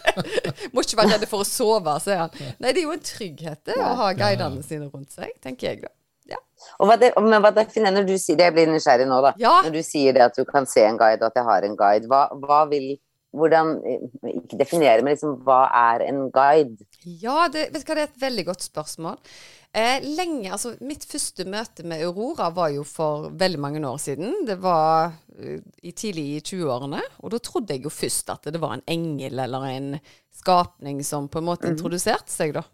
må 0.75 0.83
ikke 0.85 0.99
være 0.99 1.15
redd 1.15 1.29
for 1.31 1.47
å 1.47 1.49
sove, 1.49 1.95
sier 2.05 2.27
han. 2.27 2.35
Nei, 2.59 2.75
det 2.75 2.83
er 2.83 2.85
jo 2.91 2.97
en 2.99 3.07
trygghet 3.07 3.63
det, 3.71 3.79
å 3.79 3.95
ha 4.03 4.11
guidene 4.19 4.67
sine 4.67 4.91
rundt 4.91 5.15
seg, 5.15 5.31
tenker 5.45 5.71
jeg 5.71 5.87
da. 5.87 5.95
Ja. 6.29 6.39
Og 6.79 6.91
hva, 6.91 6.97
det, 7.01 7.13
men 7.17 7.43
hva 7.43 7.53
definerer 7.55 8.01
når 8.01 8.09
du 8.09 8.17
sier 8.21 8.39
det, 8.39 8.49
jeg 8.49 8.57
blir 8.57 8.73
nysgjerrig 8.73 9.09
nå, 9.09 9.21
da. 9.25 9.35
Ja. 9.41 9.59
Når 9.67 9.77
du 9.79 9.83
sier 9.87 10.17
det 10.17 10.25
at 10.27 10.39
du 10.39 10.45
kan 10.49 10.67
se 10.69 10.85
en 10.87 10.99
guide, 11.01 11.23
og 11.23 11.31
at 11.31 11.39
jeg 11.41 11.49
har 11.49 11.67
en 11.67 11.79
guide, 11.79 12.11
hva, 12.11 12.27
hva 12.43 12.65
vil 12.71 12.97
hvordan 13.37 13.75
Ikke 14.25 14.57
definere, 14.57 15.03
men 15.05 15.13
liksom 15.13 15.35
hva 15.45 15.67
er 15.93 16.07
en 16.07 16.23
guide? 16.33 16.87
Ja, 17.05 17.47
det, 17.53 17.69
vet 17.75 17.85
du 17.85 17.91
hva, 17.91 17.99
det 17.99 18.05
er 18.07 18.09
et 18.09 18.23
veldig 18.23 18.45
godt 18.49 18.65
spørsmål. 18.65 19.19
Eh, 19.77 20.01
lenge, 20.17 20.49
altså 20.55 20.73
Mitt 20.81 21.05
første 21.05 21.45
møte 21.45 21.85
med 21.85 22.01
Aurora 22.07 22.49
var 22.57 22.71
jo 22.73 22.87
for 22.89 23.29
veldig 23.37 23.61
mange 23.61 23.83
år 23.85 23.99
siden. 24.01 24.47
Det 24.49 24.57
var 24.63 25.13
uh, 25.13 25.59
i 25.85 25.93
tidlig 25.93 26.25
i 26.39 26.41
20-årene. 26.41 27.03
Og 27.21 27.35
da 27.35 27.43
trodde 27.45 27.77
jeg 27.77 27.85
jo 27.85 27.93
først 27.93 28.33
at 28.33 28.49
det 28.49 28.63
var 28.63 28.79
en 28.79 28.87
engel 28.89 29.45
eller 29.45 29.69
en 29.69 29.93
skapning 30.35 31.05
som 31.05 31.29
på 31.29 31.43
en 31.43 31.51
måte 31.51 31.69
mm. 31.69 31.77
introduserte 31.77 32.33
seg, 32.33 32.57
da. 32.57 32.65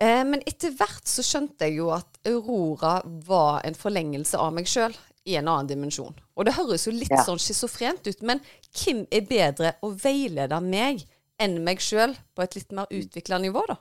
Eh, 0.00 0.22
men 0.26 0.42
etter 0.46 0.74
hvert 0.74 1.06
så 1.06 1.22
skjønte 1.22 1.68
jeg 1.68 1.78
jo 1.78 1.90
at 1.94 2.20
Aurora 2.26 2.98
var 3.26 3.62
en 3.66 3.76
forlengelse 3.78 4.38
av 4.40 4.54
meg 4.56 4.68
sjøl 4.70 4.94
i 5.24 5.36
en 5.38 5.48
annen 5.48 5.70
dimensjon. 5.70 6.14
Og 6.36 6.46
det 6.46 6.56
høres 6.58 6.86
jo 6.88 6.92
litt 6.94 7.12
ja. 7.12 7.22
sånn 7.24 7.40
schizofrent 7.40 8.06
ut, 8.08 8.22
men 8.26 8.42
hvem 8.74 9.04
er 9.14 9.28
bedre 9.28 9.74
å 9.84 9.92
veilede 9.94 10.58
meg 10.64 11.04
enn 11.40 11.60
meg 11.66 11.82
sjøl 11.82 12.14
på 12.34 12.44
et 12.44 12.56
litt 12.58 12.74
mer 12.76 12.90
utvikla 12.92 13.40
nivå, 13.42 13.64
da? 13.70 13.78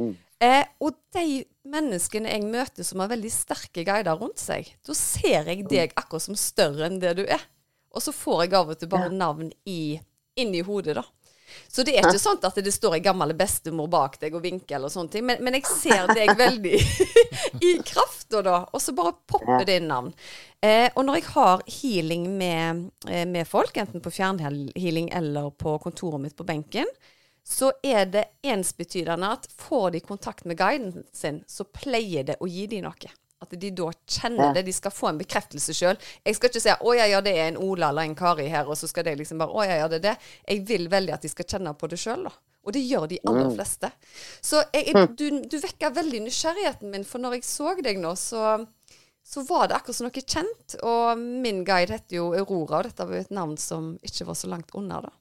Mm. 0.00 0.14
Eh, 0.42 0.64
og 0.82 0.96
de 1.14 1.44
menneskene 1.70 2.32
jeg 2.32 2.48
møter 2.50 2.86
som 2.86 3.00
har 3.00 3.12
veldig 3.12 3.30
sterke 3.32 3.84
guider 3.86 4.18
rundt 4.18 4.42
seg, 4.42 4.72
da 4.84 4.96
ser 4.98 5.48
jeg 5.52 5.68
deg 5.70 5.94
akkurat 5.94 6.26
som 6.26 6.38
større 6.38 6.88
enn 6.88 6.98
det 7.02 7.14
du 7.20 7.24
er. 7.24 7.44
Og 7.94 8.02
så 8.02 8.12
får 8.12 8.44
jeg 8.44 8.56
av 8.58 8.72
og 8.74 8.80
til 8.80 8.90
bare 8.90 9.12
navn 9.12 9.52
i, 9.70 9.94
inni 10.40 10.64
hodet, 10.66 10.96
da. 10.98 11.04
Så 11.68 11.84
det 11.86 11.96
er 11.96 12.06
ikke 12.06 12.22
sånn 12.22 12.40
at 12.46 12.58
det 12.64 12.72
står 12.74 12.96
ei 12.98 13.02
gammel 13.04 13.34
bestemor 13.38 13.88
bak 13.92 14.18
deg 14.22 14.36
og 14.36 14.44
vinker 14.44 14.78
eller 14.78 14.92
sånne 14.92 15.12
ting, 15.12 15.26
men, 15.28 15.40
men 15.44 15.58
jeg 15.58 15.68
ser 15.70 16.10
deg 16.14 16.34
veldig 16.44 16.80
i 17.60 17.72
krafta 17.86 18.42
da, 18.44 18.60
og 18.70 18.82
så 18.82 18.94
bare 18.96 19.16
popper 19.26 19.66
det 19.68 19.80
inn 19.80 19.90
navn. 19.90 20.12
Eh, 20.64 20.88
og 20.94 21.04
når 21.06 21.20
jeg 21.20 21.26
har 21.34 21.64
healing 21.80 22.28
med, 22.38 22.86
eh, 23.08 23.26
med 23.28 23.48
folk, 23.48 23.76
enten 23.76 24.04
på 24.04 24.12
fjernhealing 24.14 25.10
eller 25.12 25.50
på 25.50 25.76
kontoret 25.82 26.22
mitt 26.22 26.36
på 26.38 26.46
benken, 26.48 26.88
så 27.44 27.72
er 27.84 28.06
det 28.08 28.24
ensbetydende 28.42 29.34
at 29.36 29.50
får 29.60 29.90
de 29.94 30.00
kontakt 30.00 30.46
med 30.48 30.56
guiden 30.56 31.04
sin, 31.12 31.42
så 31.46 31.66
pleier 31.68 32.24
det 32.24 32.38
å 32.40 32.48
gi 32.48 32.64
dem 32.70 32.86
noe. 32.86 33.12
At 33.44 33.54
de 33.60 33.70
da 33.76 33.90
kjenner 33.92 34.54
det. 34.56 34.64
De 34.66 34.74
skal 34.74 34.94
få 34.94 35.10
en 35.10 35.20
bekreftelse 35.20 35.76
sjøl. 35.76 36.00
Jeg 36.24 36.38
skal 36.38 36.50
ikke 36.50 36.64
si 36.64 36.72
'Å 36.74 36.96
ja, 36.96 37.06
ja, 37.12 37.20
det 37.24 37.36
er 37.36 37.52
en 37.52 37.60
Ola 37.60 37.92
eller 37.92 38.08
en 38.08 38.16
Kari 38.18 38.48
her', 38.48 38.68
og 38.68 38.78
så 38.80 38.88
skal 38.90 39.06
de 39.06 39.16
liksom 39.20 39.38
bare 39.38 39.52
'Å 39.52 39.68
ja, 39.68 39.76
ja, 39.84 39.88
det 39.88 40.00
er 40.00 40.08
det'. 40.10 40.32
Jeg 40.48 40.66
vil 40.68 40.90
veldig 40.90 41.14
at 41.14 41.22
de 41.22 41.28
skal 41.28 41.44
kjenne 41.44 41.74
på 41.78 41.90
det 41.90 42.00
sjøl, 42.00 42.24
da. 42.28 42.34
Og 42.64 42.72
det 42.72 42.80
gjør 42.80 43.06
de 43.08 43.18
aller 43.28 43.50
mm. 43.50 43.54
fleste. 43.58 43.90
Så 44.40 44.62
jeg, 44.72 44.94
mm. 44.96 45.16
du, 45.18 45.26
du 45.52 45.58
vekker 45.60 45.92
veldig 45.98 46.22
nysgjerrigheten 46.24 46.90
min, 46.90 47.04
for 47.04 47.20
når 47.20 47.38
jeg 47.38 47.44
så 47.44 47.74
deg 47.84 48.00
nå, 48.00 48.14
så, 48.16 48.54
så 49.20 49.44
var 49.44 49.68
det 49.68 49.76
akkurat 49.76 49.98
som 49.98 50.08
noe 50.08 50.24
kjent. 50.24 50.78
Og 50.80 51.20
min 51.20 51.60
guide 51.66 51.98
heter 51.98 52.16
jo 52.16 52.30
Aurora, 52.32 52.80
og 52.80 52.88
dette 52.88 53.04
var 53.04 53.20
jo 53.20 53.26
et 53.26 53.36
navn 53.36 53.58
som 53.60 53.92
ikke 54.02 54.30
var 54.30 54.40
så 54.40 54.48
langt 54.48 54.72
unna, 54.72 55.02
da. 55.04 55.12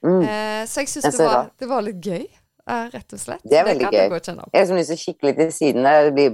Mm. 0.00 0.22
Eh, 0.24 0.62
så 0.64 0.80
jeg 0.80 0.88
syns 0.88 1.18
det, 1.18 1.26
det, 1.60 1.66
var 1.68 1.82
litt 1.84 1.98
gøy 2.00 2.22
rett 2.92 3.14
og 3.16 3.20
slett. 3.20 3.42
Det 3.44 3.58
er 3.60 3.66
veldig 3.68 3.90
det 3.90 3.98
gøy. 3.98 4.16
Jeg 4.54 4.66
har 4.66 4.78
lyst 4.78 4.92
til 4.92 4.98
å 4.98 5.02
kikke 5.04 5.28
litt 5.28 5.42
i 5.44 5.50
siden. 5.54 5.86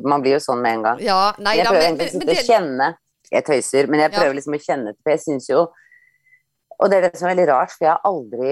Man 0.06 0.24
blir 0.24 0.36
jo 0.36 0.42
sånn 0.42 0.62
med 0.64 0.78
en 0.78 0.86
gang. 0.86 1.02
Ja, 1.04 1.20
nei, 1.42 1.58
jeg 1.60 1.68
prøver 1.68 1.88
egentlig 1.88 2.08
ikke 2.14 2.36
å 2.36 2.46
kjenne 2.52 2.92
Jeg 3.32 3.42
tøyser, 3.46 3.88
men 3.90 4.04
jeg 4.04 4.12
prøver 4.14 4.30
ja. 4.30 4.38
liksom 4.38 4.54
å 4.54 4.62
kjenne 4.62 4.92
For 5.00 5.10
jeg 5.10 5.22
syns 5.24 5.48
jo 5.50 5.62
Og 6.78 6.90
det 6.92 6.98
er 6.98 7.06
det 7.08 7.18
som 7.18 7.26
er 7.26 7.34
veldig 7.34 7.46
rart, 7.50 7.72
for 7.74 7.88
jeg 7.88 7.92
har 7.92 8.04
aldri 8.06 8.50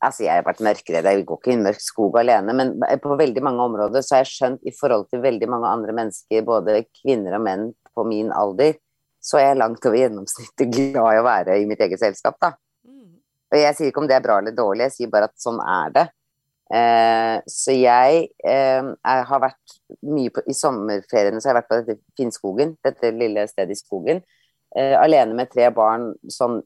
Altså, 0.00 0.24
jeg 0.24 0.32
har 0.32 0.46
vært 0.46 0.62
mørkredd, 0.64 1.04
jeg 1.04 1.24
går 1.28 1.40
ikke 1.42 1.50
i 1.50 1.54
en 1.58 1.64
mørk 1.66 1.82
skog 1.84 2.14
alene, 2.16 2.54
men 2.56 2.70
på 3.04 3.16
veldig 3.20 3.42
mange 3.44 3.66
områder 3.68 4.00
så 4.00 4.14
har 4.16 4.22
jeg 4.22 4.30
skjønt 4.30 4.62
i 4.64 4.72
forhold 4.72 5.10
til 5.10 5.20
veldig 5.20 5.48
mange 5.52 5.68
andre 5.68 5.92
mennesker, 5.98 6.46
både 6.46 6.78
kvinner 7.02 7.36
og 7.36 7.42
menn 7.44 7.66
på 7.92 8.06
min 8.08 8.30
alder, 8.32 8.78
så 9.20 9.36
er 9.36 9.50
jeg 9.50 9.58
langt 9.60 9.84
over 9.84 10.00
gjennomsnittet 10.00 10.72
glad 10.72 11.18
i 11.18 11.20
å 11.20 11.26
være 11.26 11.58
i 11.60 11.66
mitt 11.68 11.84
eget 11.84 12.00
selskap, 12.00 12.38
da. 12.40 12.54
Mm. 12.88 13.20
Og 13.52 13.60
jeg 13.60 13.76
sier 13.76 13.92
ikke 13.92 14.00
om 14.00 14.08
det 14.08 14.16
er 14.16 14.24
bra 14.24 14.38
eller 14.40 14.56
dårlig, 14.56 14.86
jeg 14.88 14.96
sier 14.96 15.12
bare 15.12 15.28
at 15.28 15.36
sånn 15.44 15.60
er 15.60 15.92
det. 15.98 16.06
Eh, 16.70 17.36
så 17.50 17.74
jeg, 17.74 18.26
eh, 18.46 18.82
jeg, 18.94 19.22
har 19.26 19.40
vært 19.42 19.72
mye 20.06 20.30
på 20.30 20.44
I 20.46 20.54
sommerferiene 20.54 21.40
så 21.42 21.50
har 21.50 21.56
jeg 21.56 21.64
vært 21.64 21.70
på 21.70 21.78
dette 21.80 22.18
Finnskogen, 22.18 22.76
dette 22.86 23.10
lille 23.10 23.46
stedet 23.50 23.74
i 23.74 23.80
skogen, 23.80 24.20
eh, 24.78 24.94
alene 25.00 25.34
med 25.34 25.50
tre 25.50 25.66
barn 25.74 26.12
sånn 26.30 26.60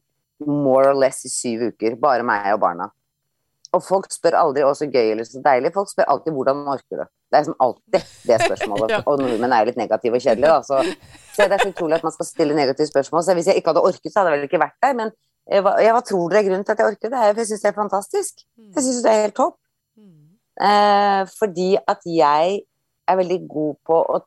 more 0.45 0.91
or 0.91 0.99
less 0.99 1.25
i 1.25 1.33
syv 1.33 1.71
uker. 1.71 1.97
Bare 2.01 2.27
meg 2.27 2.51
og 2.53 2.61
barna. 2.67 2.91
Og 3.75 3.83
folk 3.83 4.13
spør 4.13 4.37
aldri 4.39 4.63
'å, 4.63 4.75
så 4.77 4.87
gøy' 4.87 5.13
eller 5.13 5.25
'så 5.25 5.41
deilig'. 5.43 5.73
Folk 5.73 5.89
spør 5.89 6.11
alltid 6.13 6.33
'hvordan 6.33 6.69
orker 6.69 6.97
du'? 7.01 7.09
Det 7.33 7.39
er 7.41 7.45
som 7.45 7.57
alltid 7.59 8.03
det 8.29 8.41
spørsmålet. 8.45 8.91
ja. 8.95 9.03
Og 9.07 9.19
nordmenn 9.19 9.53
er 9.53 9.65
jo 9.65 9.71
litt 9.73 9.81
negative 9.81 10.15
og 10.15 10.23
kjedelige, 10.23 10.53
da. 10.53 10.61
Så, 10.63 10.85
så, 11.35 11.49
det 11.49 11.53
er 11.53 11.65
så 11.65 11.73
utrolig 11.73 11.95
at 11.95 12.05
man 12.05 12.13
skal 12.13 12.27
stille 12.27 12.55
negative 12.55 12.87
spørsmål. 12.87 13.25
Så 13.25 13.35
hvis 13.35 13.47
jeg 13.47 13.57
ikke 13.57 13.73
hadde 13.73 13.83
orket, 13.89 14.13
så 14.13 14.21
hadde 14.21 14.31
jeg 14.31 14.39
vel 14.39 14.49
ikke 14.49 14.65
vært 14.67 14.79
der. 14.83 14.95
Men 14.95 15.11
hva, 15.49 15.81
ja, 15.81 15.93
hva 15.97 16.03
tror 16.05 16.29
dere 16.29 16.45
er 16.45 16.49
grunnen 16.49 16.65
til 16.65 16.73
at 16.73 16.79
jeg 16.79 16.87
orker 16.93 17.09
det? 17.09 17.37
Jeg 17.37 17.47
syns 17.47 17.65
det 17.65 17.71
er 17.73 17.83
fantastisk. 17.83 18.35
Jeg 18.77 18.83
syns 18.85 19.03
det 19.03 19.11
er 19.11 19.23
helt 19.27 19.37
topp. 19.37 19.59
Eh, 20.55 21.23
fordi 21.35 21.75
at 21.81 22.05
jeg 22.07 22.61
er 23.11 23.19
veldig 23.19 23.41
god 23.51 23.81
på 23.87 23.99
å 24.15 24.21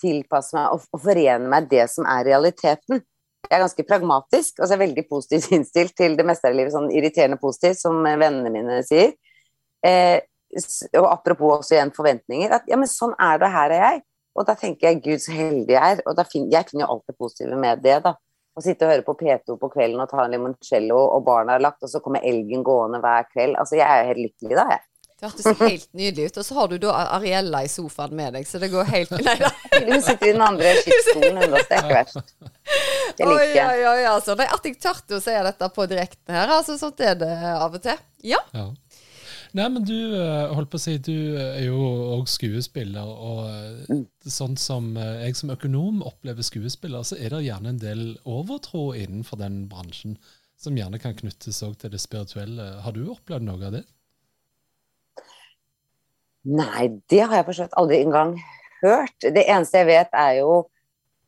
tilpasse 0.00 0.56
meg 0.56 0.74
og, 0.74 0.84
og 0.92 1.02
forene 1.04 1.48
meg 1.50 1.70
det 1.70 1.86
som 1.92 2.08
er 2.08 2.26
realiteten. 2.28 3.00
Jeg 3.46 3.56
er 3.56 3.64
ganske 3.64 3.84
pragmatisk 3.88 4.60
og 4.60 4.66
så 4.66 4.74
er 4.74 4.76
jeg 4.76 4.84
veldig 4.84 5.06
positivt 5.10 5.52
innstilt 5.56 5.96
til 5.98 6.16
det 6.18 6.26
meste 6.28 6.50
av 6.50 6.56
livet. 6.56 6.74
Sånn 6.74 6.92
irriterende 6.92 7.40
positivt, 7.40 7.80
som 7.80 8.02
vennene 8.04 8.52
mine 8.52 8.80
sier. 8.86 9.16
Eh, 9.86 10.20
og 10.98 11.06
apropos 11.06 11.60
også 11.60 11.76
igjen 11.76 11.92
forventninger. 11.94 12.52
At 12.52 12.66
ja, 12.68 12.78
men 12.80 12.90
sånn 12.90 13.14
er 13.22 13.40
det, 13.40 13.52
her 13.54 13.74
er 13.74 13.84
jeg. 13.86 14.02
Og 14.38 14.46
da 14.46 14.54
tenker 14.58 14.90
jeg 14.90 15.02
gud, 15.04 15.22
så 15.22 15.34
heldig 15.34 15.74
jeg 15.74 15.94
er. 15.96 16.02
Og 16.08 16.20
fin 16.30 16.50
jeg 16.50 16.68
finner 16.68 16.86
jo 16.86 16.96
alt 16.96 17.06
det 17.10 17.16
positive 17.18 17.58
med 17.60 17.82
det, 17.84 17.96
da. 18.04 18.14
Å 18.58 18.62
sitte 18.64 18.86
og 18.86 18.90
høre 18.90 19.06
på 19.06 19.14
P2 19.20 19.56
på 19.60 19.70
kvelden 19.70 20.02
og 20.02 20.10
ta 20.10 20.24
en 20.24 20.32
limoncello, 20.34 20.98
og 21.14 21.22
barna 21.26 21.54
er 21.54 21.62
lagt, 21.62 21.84
og 21.86 21.90
så 21.92 22.00
kommer 22.02 22.24
elgen 22.26 22.64
gående 22.66 22.98
hver 23.02 23.28
kveld. 23.30 23.54
Altså, 23.60 23.78
jeg 23.78 23.86
er 23.86 24.02
jo 24.02 24.08
helt 24.10 24.24
lykkelig 24.26 24.58
da, 24.58 24.64
jeg. 24.74 24.86
Det 25.20 25.28
hørtes 25.28 25.60
helt 25.60 25.88
nydelig 25.92 26.30
ut. 26.30 26.38
Og 26.40 26.46
så 26.46 26.56
har 26.56 26.68
du 26.70 26.76
da 26.80 26.94
Ariella 27.18 27.62
i 27.66 27.68
sofaen 27.68 28.14
med 28.16 28.36
deg, 28.38 28.46
så 28.48 28.60
det 28.62 28.70
går 28.72 28.88
helt 28.88 29.12
Nei 29.18 29.36
da. 29.40 29.50
Hun 29.90 30.04
sitter 30.04 30.30
i 30.30 30.32
den 30.32 30.44
andre 30.44 30.74
skiftstolen 30.80 31.40
underst, 31.44 31.68
det 31.68 31.76
er 31.76 31.84
ikke 31.84 31.98
verst. 31.98 32.36
Det 33.18 33.26
liker 33.28 33.54
jeg. 33.54 33.66
Oi, 33.66 33.80
oi, 33.84 33.88
oi, 33.90 34.04
altså. 34.08 34.36
Det 34.38 34.46
er 34.46 34.54
at 34.56 34.68
jeg 34.70 34.78
tørte 34.80 35.18
å 35.18 35.24
si 35.24 35.34
dette 35.50 35.70
på 35.76 35.88
direkten 35.90 36.36
her. 36.36 36.54
Altså, 36.56 36.78
sånt 36.80 37.02
er 37.04 37.18
det 37.20 37.34
av 37.52 37.76
og 37.76 37.84
til. 37.84 38.00
Ja. 38.32 38.40
ja. 38.56 38.70
Nei, 39.56 39.66
men 39.74 39.84
du 39.86 39.96
eh, 40.14 40.52
holdt 40.54 40.70
på 40.70 40.78
å 40.78 40.82
si, 40.82 40.96
du 41.02 41.36
er 41.42 41.64
jo 41.66 41.78
òg 42.14 42.28
skuespiller. 42.30 43.06
Og 43.10 43.40
eh, 43.50 43.88
mm. 43.90 44.04
sånn 44.30 44.56
som 44.60 44.92
eh, 44.96 45.24
jeg 45.26 45.40
som 45.40 45.50
økonom 45.52 46.04
opplever 46.06 46.46
skuespiller, 46.46 47.02
så 47.06 47.18
er 47.18 47.34
det 47.34 47.44
gjerne 47.48 47.74
en 47.74 47.82
del 47.82 48.04
overtro 48.28 48.90
innenfor 48.94 49.40
den 49.42 49.64
bransjen 49.70 50.16
som 50.60 50.76
gjerne 50.76 51.00
kan 51.02 51.16
knyttes 51.16 51.62
òg 51.66 51.78
til 51.80 51.92
det 51.94 52.02
spirituelle. 52.02 52.68
Har 52.84 52.94
du 52.94 53.08
opplevd 53.10 53.48
noe 53.48 53.70
av 53.70 53.78
det? 53.78 53.86
Nei, 56.48 56.88
det 57.12 57.20
har 57.20 57.36
jeg 57.36 57.48
forstått 57.50 57.76
aldri 57.80 58.00
engang 58.00 58.34
hørt. 58.80 59.16
Det 59.20 59.42
eneste 59.44 59.82
jeg 59.82 59.90
vet, 59.90 60.12
er 60.16 60.38
jo 60.40 60.52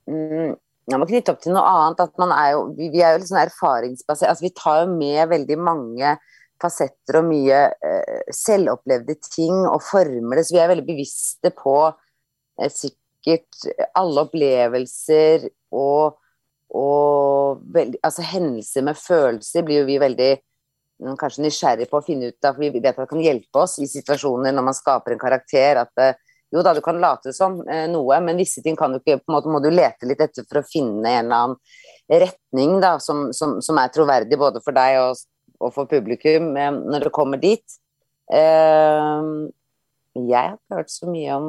mm, 0.08 0.54
Jeg 0.90 0.98
må 0.98 1.06
knytte 1.06 1.34
opp 1.34 1.42
til 1.44 1.54
noe 1.54 1.64
annet. 1.68 2.00
at 2.00 2.16
man 2.18 2.32
er 2.34 2.52
jo, 2.54 2.62
Vi, 2.76 2.88
er 3.00 3.14
jo 3.14 3.20
litt 3.20 3.30
sånn 3.30 3.42
erfaringsbasert. 3.44 4.30
altså 4.30 4.46
Vi 4.46 4.54
tar 4.56 4.80
jo 4.82 4.94
med 4.96 5.28
veldig 5.30 5.58
mange 5.60 6.16
fasetter 6.62 7.18
og 7.18 7.28
mye 7.28 7.60
eh, 7.74 8.24
selvopplevde 8.34 9.18
ting 9.26 9.54
og 9.66 9.82
former 9.84 10.38
det. 10.38 10.46
Så 10.46 10.56
vi 10.56 10.62
er 10.62 10.72
veldig 10.72 10.88
bevisste 10.88 11.52
på 11.58 11.76
eh, 11.90 12.70
sikkert 12.72 13.68
alle 13.98 14.24
opplevelser 14.26 15.48
og, 15.76 16.16
og 16.74 17.62
veld, 17.74 17.98
altså 18.02 18.24
hendelser 18.26 18.86
med 18.86 18.98
følelser 18.98 19.66
blir 19.66 19.82
jo 19.82 19.90
vi 19.90 20.00
veldig 20.02 20.32
kanskje 21.18 21.46
nysgjerrig 21.46 21.88
på 21.90 21.98
å 21.98 22.04
finne 22.04 22.30
ut 22.30 22.44
av, 22.44 22.54
for 22.56 22.62
vi 22.64 22.70
vet 22.74 22.92
at 22.92 23.00
det 23.04 23.10
kan 23.10 23.22
hjelpe 23.22 23.64
oss 23.64 23.78
i 23.82 23.88
situasjoner 23.90 24.54
når 24.54 24.68
man 24.68 24.76
skaper 24.76 25.14
en 25.14 25.22
karakter. 25.22 25.80
at 25.82 26.02
eh, 26.02 26.14
jo 26.52 26.62
da, 26.62 26.74
du 26.74 26.82
kan 26.84 27.00
late 27.00 27.32
som 27.32 27.60
eh, 27.66 27.86
noe, 27.90 28.20
men 28.20 28.36
visse 28.36 28.62
ting 28.62 28.76
kan 28.76 28.92
du 28.92 29.00
ikke, 29.00 29.22
på 29.22 29.32
en 29.32 29.36
måte 29.38 29.52
må 29.52 29.60
du 29.64 29.70
lete 29.72 30.08
litt 30.08 30.20
etter 30.20 30.46
for 30.48 30.60
å 30.60 30.68
finne 30.68 31.00
en 31.08 31.24
eller 31.24 31.38
annen 31.38 32.22
retning 32.22 32.78
da, 32.82 32.98
som, 33.00 33.30
som, 33.32 33.56
som 33.64 33.80
er 33.80 33.92
troverdig 33.94 34.38
både 34.38 34.60
for 34.64 34.76
deg 34.76 34.98
og, 35.00 35.22
og 35.62 35.72
for 35.74 35.88
publikum 35.90 36.52
eh, 36.60 36.72
når 36.72 37.08
det 37.08 37.14
kommer 37.16 37.40
dit. 37.40 37.78
Uh, 38.32 39.50
jeg 40.16 40.38
har 40.38 40.54
ikke 40.54 40.78
hørt 40.78 40.92
så 40.92 41.08
mye 41.10 41.34
om 41.36 41.48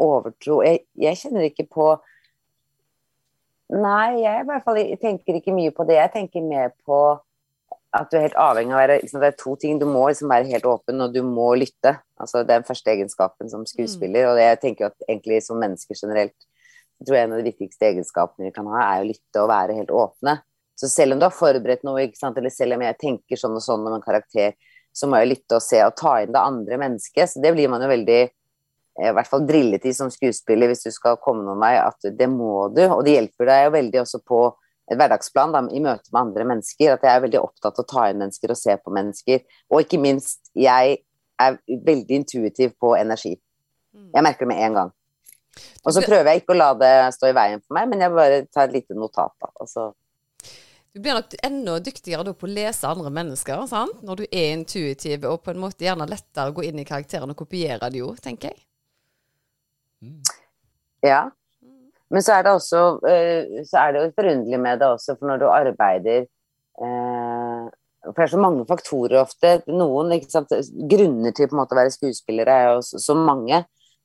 overtro. 0.00 0.60
Jeg, 0.66 0.82
jeg, 0.98 1.20
kjenner 1.20 1.48
ikke 1.48 1.68
på 1.72 1.90
Nei, 3.68 4.22
jeg 4.22 4.46
fall 4.64 4.78
tenker 4.96 5.36
ikke 5.36 5.52
mye 5.52 5.72
på 5.76 5.84
det. 5.84 5.98
Jeg 5.98 6.12
tenker 6.14 6.44
mer 6.44 6.70
på 6.88 7.18
at 7.96 8.10
du 8.10 8.18
er 8.18 8.26
helt 8.26 8.36
avhengig 8.36 8.74
av 8.74 8.76
å 8.76 8.82
være 8.82 8.98
liksom, 9.00 9.22
Det 9.22 9.30
er 9.30 9.38
to 9.40 9.54
ting. 9.56 9.78
Du 9.80 9.86
må 9.88 10.02
liksom 10.08 10.28
være 10.28 10.50
helt 10.50 10.66
åpen, 10.68 11.00
og 11.00 11.14
du 11.14 11.22
må 11.24 11.48
lytte. 11.56 11.94
Altså, 12.20 12.42
det 12.42 12.52
er 12.52 12.60
den 12.60 12.68
første 12.68 12.92
egenskapen 12.92 13.48
som 13.48 13.64
skuespiller. 13.68 14.26
Mm. 14.26 14.30
Og 14.32 14.40
jeg 14.42 14.60
tenker 14.64 14.90
at 14.90 15.08
egentlig 15.08 15.40
som 15.46 15.60
mennesker 15.60 15.96
generelt 15.96 16.36
jeg 16.98 17.06
tror 17.06 17.16
En 17.20 17.32
av 17.32 17.38
de 17.38 17.46
viktigste 17.46 17.86
egenskapene 17.86 18.48
vi 18.48 18.54
kan 18.56 18.66
ha, 18.72 18.80
er 18.82 19.04
å 19.04 19.06
lytte 19.06 19.38
og 19.38 19.52
være 19.52 19.76
helt 19.76 19.92
åpne. 19.94 20.40
Så 20.74 20.88
selv 20.90 21.14
om 21.14 21.20
du 21.20 21.28
har 21.28 21.34
forberedt 21.34 21.84
noe, 21.86 22.02
eller 22.02 22.50
selv 22.50 22.74
om 22.74 22.82
jeg 22.82 22.98
tenker 22.98 23.38
sånn 23.38 23.54
og 23.54 23.62
sånn 23.62 23.86
om 23.86 23.94
en 23.94 24.02
karakter, 24.02 24.56
så 24.90 25.06
må 25.06 25.20
jeg 25.20 25.30
lytte 25.30 25.60
og 25.60 25.62
se 25.62 25.78
og 25.84 25.94
ta 25.94 26.16
inn 26.24 26.34
det 26.34 26.42
andre 26.42 26.78
mennesket. 26.82 27.30
Så 27.30 27.42
det 27.42 27.52
blir 27.54 27.70
man 27.70 27.84
jo 27.86 27.90
veldig 27.92 28.18
i 28.98 29.12
hvert 29.14 29.30
fall 29.30 29.44
drillet 29.46 29.84
i 29.86 29.94
som 29.94 30.10
skuespiller 30.10 30.72
hvis 30.72 30.88
du 30.88 30.90
skal 30.90 31.20
komme 31.22 31.44
noen 31.46 31.62
vei, 31.62 31.76
at 31.78 32.10
det 32.18 32.26
må 32.32 32.66
du. 32.74 32.82
Og 32.90 33.04
det 33.06 33.14
hjelper 33.14 33.46
deg 33.46 33.64
jo 33.68 33.74
veldig 33.76 34.02
også 34.02 34.22
på 34.26 34.40
hverdagsplan 34.96 35.52
da, 35.52 35.62
i 35.68 35.82
møte 35.84 36.08
med 36.12 36.20
andre 36.20 36.46
mennesker. 36.48 36.94
At 36.94 37.04
jeg 37.04 37.12
er 37.12 37.24
veldig 37.26 37.42
opptatt 37.42 37.76
av 37.76 37.84
å 37.84 37.90
ta 37.90 38.06
inn 38.08 38.22
mennesker 38.22 38.54
og 38.54 38.60
se 38.60 38.76
på 38.80 38.94
mennesker. 38.94 39.44
Og 39.72 39.84
ikke 39.84 40.00
minst, 40.00 40.40
jeg 40.56 41.00
er 41.38 41.58
veldig 41.68 42.22
intuitiv 42.22 42.74
på 42.80 42.94
energi. 42.98 43.34
Mm. 43.94 44.10
Jeg 44.14 44.24
merker 44.26 44.46
det 44.46 44.52
med 44.52 44.64
en 44.66 44.78
gang. 44.80 44.94
Og 45.84 45.94
så 45.94 46.02
prøver 46.04 46.32
jeg 46.32 46.42
ikke 46.42 46.54
å 46.54 46.58
la 46.58 46.68
det 46.78 46.92
stå 47.16 47.30
i 47.30 47.36
veien 47.36 47.62
for 47.62 47.76
meg, 47.78 47.88
men 47.90 48.04
jeg 48.04 48.14
bare 48.14 48.42
tar 48.52 48.68
et 48.68 48.76
lite 48.78 48.96
notat. 48.98 49.34
da, 49.40 49.50
og 49.58 49.70
så 49.70 49.92
Du 50.92 51.02
blir 51.02 51.14
nok 51.14 51.34
enda 51.44 51.78
dyktigere 51.84 52.24
da 52.24 52.32
på 52.34 52.46
å 52.48 52.50
lese 52.50 52.88
andre 52.88 53.10
mennesker, 53.14 53.66
sant? 53.70 54.02
når 54.02 54.22
du 54.22 54.24
er 54.30 54.52
intuitiv, 54.56 55.24
og 55.28 55.42
på 55.44 55.52
en 55.52 55.62
måte 55.62 55.84
gjerne 55.84 56.08
lettere 56.08 56.50
å 56.50 56.56
gå 56.56 56.64
inn 56.66 56.80
i 56.80 56.86
karakterene 56.88 57.34
og 57.34 57.38
kopiere 57.38 57.90
det 57.90 58.00
jo, 58.00 58.14
tenker 58.22 58.52
jeg. 58.52 58.64
Mm. 60.02 60.22
Ja. 61.06 61.20
Men 62.10 62.24
så 62.24 62.38
er 62.38 62.44
det 62.46 62.52
også 62.56 62.82
eh, 63.08 63.62
så 63.68 63.82
er 63.82 63.94
det 63.94 64.02
jo 64.02 64.12
forunderlig 64.16 64.60
med 64.62 64.80
det 64.80 64.88
også, 64.88 65.16
for 65.18 65.28
når 65.28 65.42
du 65.42 65.48
arbeider 65.52 66.22
eh, 66.24 67.64
For 68.06 68.14
det 68.16 68.26
er 68.28 68.32
så 68.32 68.40
mange 68.40 68.64
faktorer 68.68 69.18
ofte. 69.20 69.58
Noen 69.68 70.14
ikke 70.16 70.30
sant, 70.32 70.54
grunner 70.92 71.34
til 71.36 71.50
på 71.50 71.56
en 71.56 71.62
måte 71.62 71.76
å 71.76 71.80
være 71.82 71.92
skuespillere 71.92 72.54
er 72.54 72.70
jo 72.72 72.84
så, 72.86 73.16
mange. 73.18 73.64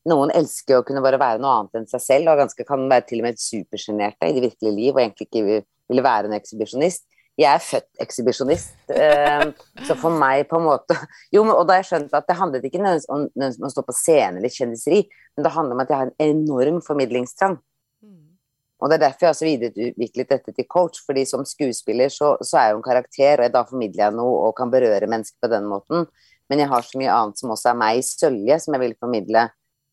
Noen 0.10 0.34
elsker 0.36 0.82
å 0.82 0.84
kunne 0.84 1.04
bare 1.06 1.22
være 1.22 1.40
noe 1.40 1.62
annet 1.62 1.80
enn 1.80 1.88
seg 1.88 2.04
selv, 2.04 2.34
og 2.34 2.42
ganske 2.44 2.68
kan 2.68 2.84
være 2.92 3.08
til 3.08 3.24
og 3.24 3.30
med 3.30 3.40
supersjenerte 3.40 4.28
i 4.28 4.36
det 4.36 4.44
virkelige 4.50 4.76
liv, 4.76 4.92
og 4.98 5.04
egentlig 5.06 5.30
ikke 5.30 5.46
vil- 5.48 5.70
være 6.04 6.26
en 6.26 6.34
ekshibisjonist. 6.36 7.06
Jeg 7.38 7.50
er 7.50 7.62
født 7.66 8.02
ekshibisjonist, 8.04 8.74
eh, 8.94 9.46
så 9.88 9.96
for 9.98 10.14
meg 10.14 10.48
på 10.50 10.60
en 10.60 10.68
måte 10.68 10.98
Jo, 11.34 11.42
og 11.46 11.68
da 11.68 11.78
har 11.78 11.82
jeg 11.82 11.90
skjønt 11.90 12.14
at 12.14 12.28
det 12.30 12.38
handlet 12.38 12.66
ikke 12.68 12.82
nødvendigvis 12.82 13.62
om 13.62 13.70
å 13.70 13.72
stå 13.74 13.84
på 13.88 13.96
scene 13.98 14.38
eller 14.38 14.54
kjendiseri, 14.54 15.00
men 15.38 15.48
det 15.48 15.54
handler 15.56 15.78
om 15.78 15.82
at 15.82 15.94
jeg 15.94 16.02
har 16.02 16.12
en 16.12 16.28
enorm 16.28 16.82
formidlingstrang. 16.86 17.58
Og 18.84 18.92
det 18.92 18.98
er 18.98 19.06
derfor 19.06 19.30
jeg 19.30 19.34
også 19.34 19.48
videreutviklet 19.48 20.32
dette 20.34 20.52
til 20.52 20.68
coach, 20.68 21.00
fordi 21.08 21.24
som 21.30 21.46
skuespiller 21.48 22.12
så, 22.12 22.34
så 22.44 22.60
er 22.60 22.66
jeg 22.68 22.76
jo 22.76 22.80
en 22.82 22.86
karakter, 22.86 23.44
og 23.46 23.54
da 23.54 23.64
formidler 23.70 24.04
jeg 24.04 24.16
noe 24.18 24.42
og 24.50 24.56
kan 24.58 24.74
berøre 24.74 25.08
mennesker 25.08 25.40
på 25.40 25.50
den 25.54 25.70
måten. 25.72 26.04
Men 26.52 26.60
jeg 26.60 26.68
har 26.74 26.84
så 26.84 27.00
mye 27.00 27.14
annet 27.16 27.40
som 27.40 27.54
også 27.56 27.72
er 27.72 27.78
meg 27.80 28.02
i 28.02 28.04
sølje, 28.04 28.58
som 28.60 28.76
jeg 28.76 28.84
vil 28.84 28.98
formidle. 29.00 29.46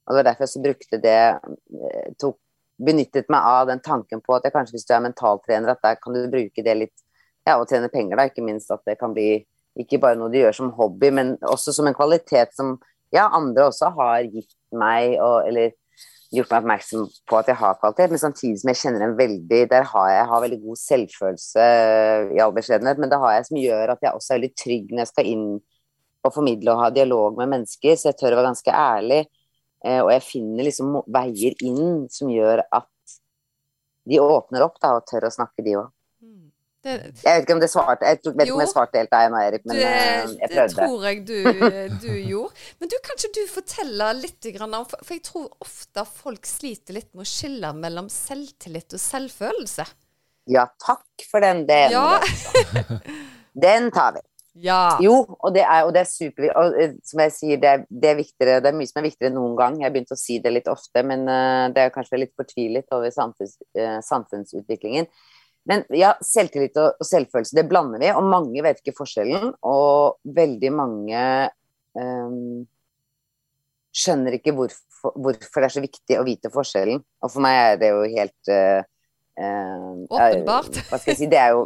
Og 0.07 0.13
det 0.13 0.19
var 0.19 0.27
derfor 0.27 0.43
jeg 0.43 0.51
også 0.51 0.65
brukte 0.65 1.03
det 1.05 1.19
eh, 1.21 2.09
tok, 2.19 2.41
Benyttet 2.81 3.27
meg 3.29 3.45
av 3.45 3.67
den 3.69 3.83
tanken 3.85 4.23
på 4.25 4.33
at 4.33 4.47
jeg 4.47 4.55
kanskje 4.55 4.73
hvis 4.73 4.87
du 4.89 4.95
er 4.97 5.03
mentaltrener, 5.05 5.75
at 5.75 5.83
der 5.85 5.99
kan 6.01 6.15
du 6.17 6.23
bruke 6.33 6.63
det 6.65 6.77
litt 6.79 6.97
Ja, 7.45 7.59
og 7.59 7.67
tjene 7.69 7.89
penger, 7.93 8.17
da, 8.17 8.25
ikke 8.29 8.45
minst. 8.45 8.73
At 8.73 8.81
det 8.89 8.99
kan 9.01 9.13
bli 9.17 9.43
ikke 9.81 9.99
bare 10.01 10.17
noe 10.19 10.33
du 10.33 10.39
gjør 10.39 10.57
som 10.57 10.73
hobby, 10.77 11.11
men 11.13 11.35
også 11.45 11.75
som 11.77 11.89
en 11.89 11.97
kvalitet 11.97 12.53
som 12.57 12.75
ja, 13.13 13.27
andre 13.27 13.67
også 13.69 13.91
har 13.97 14.27
gitt 14.29 14.53
meg, 14.77 15.17
og, 15.21 15.49
eller 15.49 15.73
gjort 16.31 16.53
meg 16.53 16.61
oppmerksom 16.63 17.09
på 17.27 17.39
at 17.41 17.49
jeg 17.51 17.59
har 17.59 17.79
kvalitet, 17.81 18.13
men 18.13 18.23
samtidig 18.23 18.61
som 18.61 18.71
jeg 18.71 18.79
kjenner 18.81 19.03
en 19.07 19.17
veldig 19.19 19.61
Der 19.73 19.87
har 19.91 20.07
jeg, 20.11 20.19
jeg 20.21 20.29
har 20.31 20.45
veldig 20.45 20.61
god 20.63 20.81
selvfølelse 20.83 21.67
i 22.37 22.41
all 22.45 22.55
beskjedenhet, 22.55 23.03
men 23.03 23.11
det 23.11 23.19
har 23.23 23.35
jeg 23.35 23.49
som 23.49 23.59
gjør 23.59 23.95
at 23.95 24.07
jeg 24.07 24.15
også 24.15 24.33
er 24.33 24.39
veldig 24.39 24.53
trygg 24.63 24.93
når 24.93 25.03
jeg 25.03 25.11
skal 25.11 25.31
inn 25.33 25.47
og 26.21 26.35
formidle 26.35 26.75
og 26.75 26.83
ha 26.85 26.91
dialog 26.95 27.39
med 27.39 27.51
mennesker, 27.55 27.97
så 27.97 28.11
jeg 28.11 28.19
tør 28.21 28.35
å 28.35 28.41
være 28.41 28.51
ganske 28.51 28.75
ærlig. 28.77 29.21
Eh, 29.85 30.01
og 30.03 30.11
jeg 30.13 30.27
finner 30.27 30.67
liksom 30.67 30.99
veier 31.09 31.57
inn 31.65 32.05
som 32.13 32.31
gjør 32.33 32.63
at 32.69 33.17
de 34.11 34.21
åpner 34.21 34.65
opp 34.67 34.77
da, 34.83 34.95
og 34.99 35.07
tør 35.09 35.29
å 35.29 35.33
snakke, 35.33 35.65
de 35.65 35.79
òg. 35.81 35.89
Det, 36.81 36.93
Jeg 37.21 37.37
vet 37.37 37.43
ikke 37.45 37.53
om 37.53 37.61
det 37.61 37.69
svarte 37.69 38.09
Jeg 38.09 38.17
vet 38.25 38.47
ikke 38.47 38.55
om 38.55 38.63
jeg 38.63 38.71
svarte 38.71 39.01
helt 39.03 39.11
deg 39.13 39.27
nå, 39.29 39.41
Erik, 39.45 39.65
men 39.69 39.77
det, 39.77 39.89
jeg 39.91 40.49
prøvde. 40.49 40.63
det 40.63 40.77
tror 40.79 41.03
jeg 41.05 41.19
du, 41.29 41.35
du 42.01 42.13
gjorde. 42.17 42.63
Men 42.81 42.93
du, 42.93 42.97
kan 43.05 43.19
ikke 43.21 43.33
du 43.37 43.43
fortelle 43.53 44.07
litt 44.17 44.49
om 44.65 44.79
For 44.95 45.13
jeg 45.13 45.25
tror 45.29 45.51
ofte 45.61 46.07
folk 46.09 46.49
sliter 46.49 46.97
litt 46.97 47.11
med 47.13 47.27
å 47.27 47.29
skille 47.29 47.75
mellom 47.77 48.09
selvtillit 48.13 48.97
og 48.97 49.03
selvfølelse. 49.03 49.87
Ja, 50.51 50.65
takk 50.81 51.29
for 51.31 51.45
den. 51.45 51.67
delen. 51.69 51.93
Ja. 51.93 52.97
den 53.67 53.93
tar 53.93 54.17
vi. 54.17 54.25
Ja. 54.61 54.99
Jo, 55.01 55.15
og 55.39 55.53
det 55.55 55.63
er, 55.63 55.85
og 55.87 55.93
det 55.95 56.01
er 56.03 56.09
super 56.11 56.49
og, 56.59 56.75
eh, 56.75 56.97
Som 57.07 57.21
jeg 57.23 57.33
sier, 57.33 57.59
det 57.63 57.69
er, 57.71 57.85
det 57.87 58.09
er 58.11 58.17
viktigere 58.19 58.57
Det 58.59 58.73
er 58.73 58.75
mye 58.75 58.91
som 58.91 58.99
er 58.99 59.07
viktigere 59.07 59.31
enn 59.31 59.37
noen 59.39 59.55
gang. 59.59 59.77
Jeg 59.79 59.87
har 59.87 59.93
begynt 59.95 60.15
å 60.17 60.19
si 60.19 60.41
det 60.43 60.53
litt 60.53 60.71
ofte, 60.71 61.05
men 61.07 61.23
uh, 61.31 61.69
det 61.71 61.85
er 61.85 61.93
kanskje 61.95 62.19
litt 62.25 62.35
fortvilet 62.39 62.97
over 62.97 63.15
samfunns, 63.15 63.55
uh, 63.79 64.01
samfunnsutviklingen. 64.05 65.07
Men 65.69 65.85
ja, 65.95 66.15
selvtillit 66.25 66.77
og, 66.81 67.01
selvfølelse, 67.05 67.57
det 67.59 67.67
blander 67.69 68.01
vi, 68.03 68.11
og 68.15 68.27
mange 68.27 68.63
vet 68.65 68.81
ikke 68.81 68.97
forskjellen. 68.97 69.53
Og 69.69 70.21
veldig 70.37 70.71
mange 70.75 71.25
um, 71.99 72.63
skjønner 73.93 74.39
ikke 74.39 74.55
hvorfor, 74.57 75.15
hvorfor 75.17 75.61
det 75.61 75.69
er 75.69 75.77
så 75.77 75.85
viktig 75.85 76.19
å 76.19 76.25
vite 76.27 76.53
forskjellen. 76.55 77.03
Og 77.21 77.33
for 77.33 77.45
meg 77.45 77.59
er 77.61 77.83
det 77.83 77.93
jo 77.93 78.07
helt 78.17 78.53
uh, 78.53 78.81
Åpenbart. 79.41 80.83
Hva 80.91 80.99
skal 80.99 81.15
jeg 81.15 81.19
si, 81.23 81.29
det 81.31 81.39
er 81.41 81.55
jo 81.55 81.63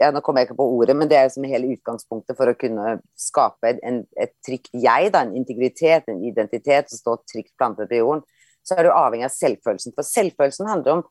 ja, 0.00 0.10
Nå 0.12 0.20
kommer 0.24 0.42
jeg 0.42 0.50
ikke 0.50 0.58
på 0.58 0.66
ordet, 0.76 0.96
men 0.98 1.08
det 1.08 1.16
er 1.16 1.28
jo 1.28 1.34
som 1.36 1.46
hele 1.48 1.70
utgangspunktet 1.72 2.36
for 2.36 2.50
å 2.50 2.56
kunne 2.58 2.96
skape 3.16 3.76
en, 3.86 4.02
et 4.20 4.32
trygt 4.44 4.72
jeg, 4.74 5.12
da, 5.14 5.22
en 5.22 5.36
integritet, 5.38 6.10
en 6.10 6.24
identitet, 6.26 6.90
som 6.90 7.00
står 7.00 7.20
trygt 7.30 7.52
plantet 7.60 7.88
på 7.88 8.00
jorden. 8.00 8.24
Så 8.66 8.76
er 8.76 8.88
du 8.88 8.90
avhengig 8.90 9.28
av 9.28 9.36
selvfølelsen. 9.36 9.94
For 9.94 10.08
selvfølelsen 10.08 10.68
handler 10.68 10.98
om 10.98 11.04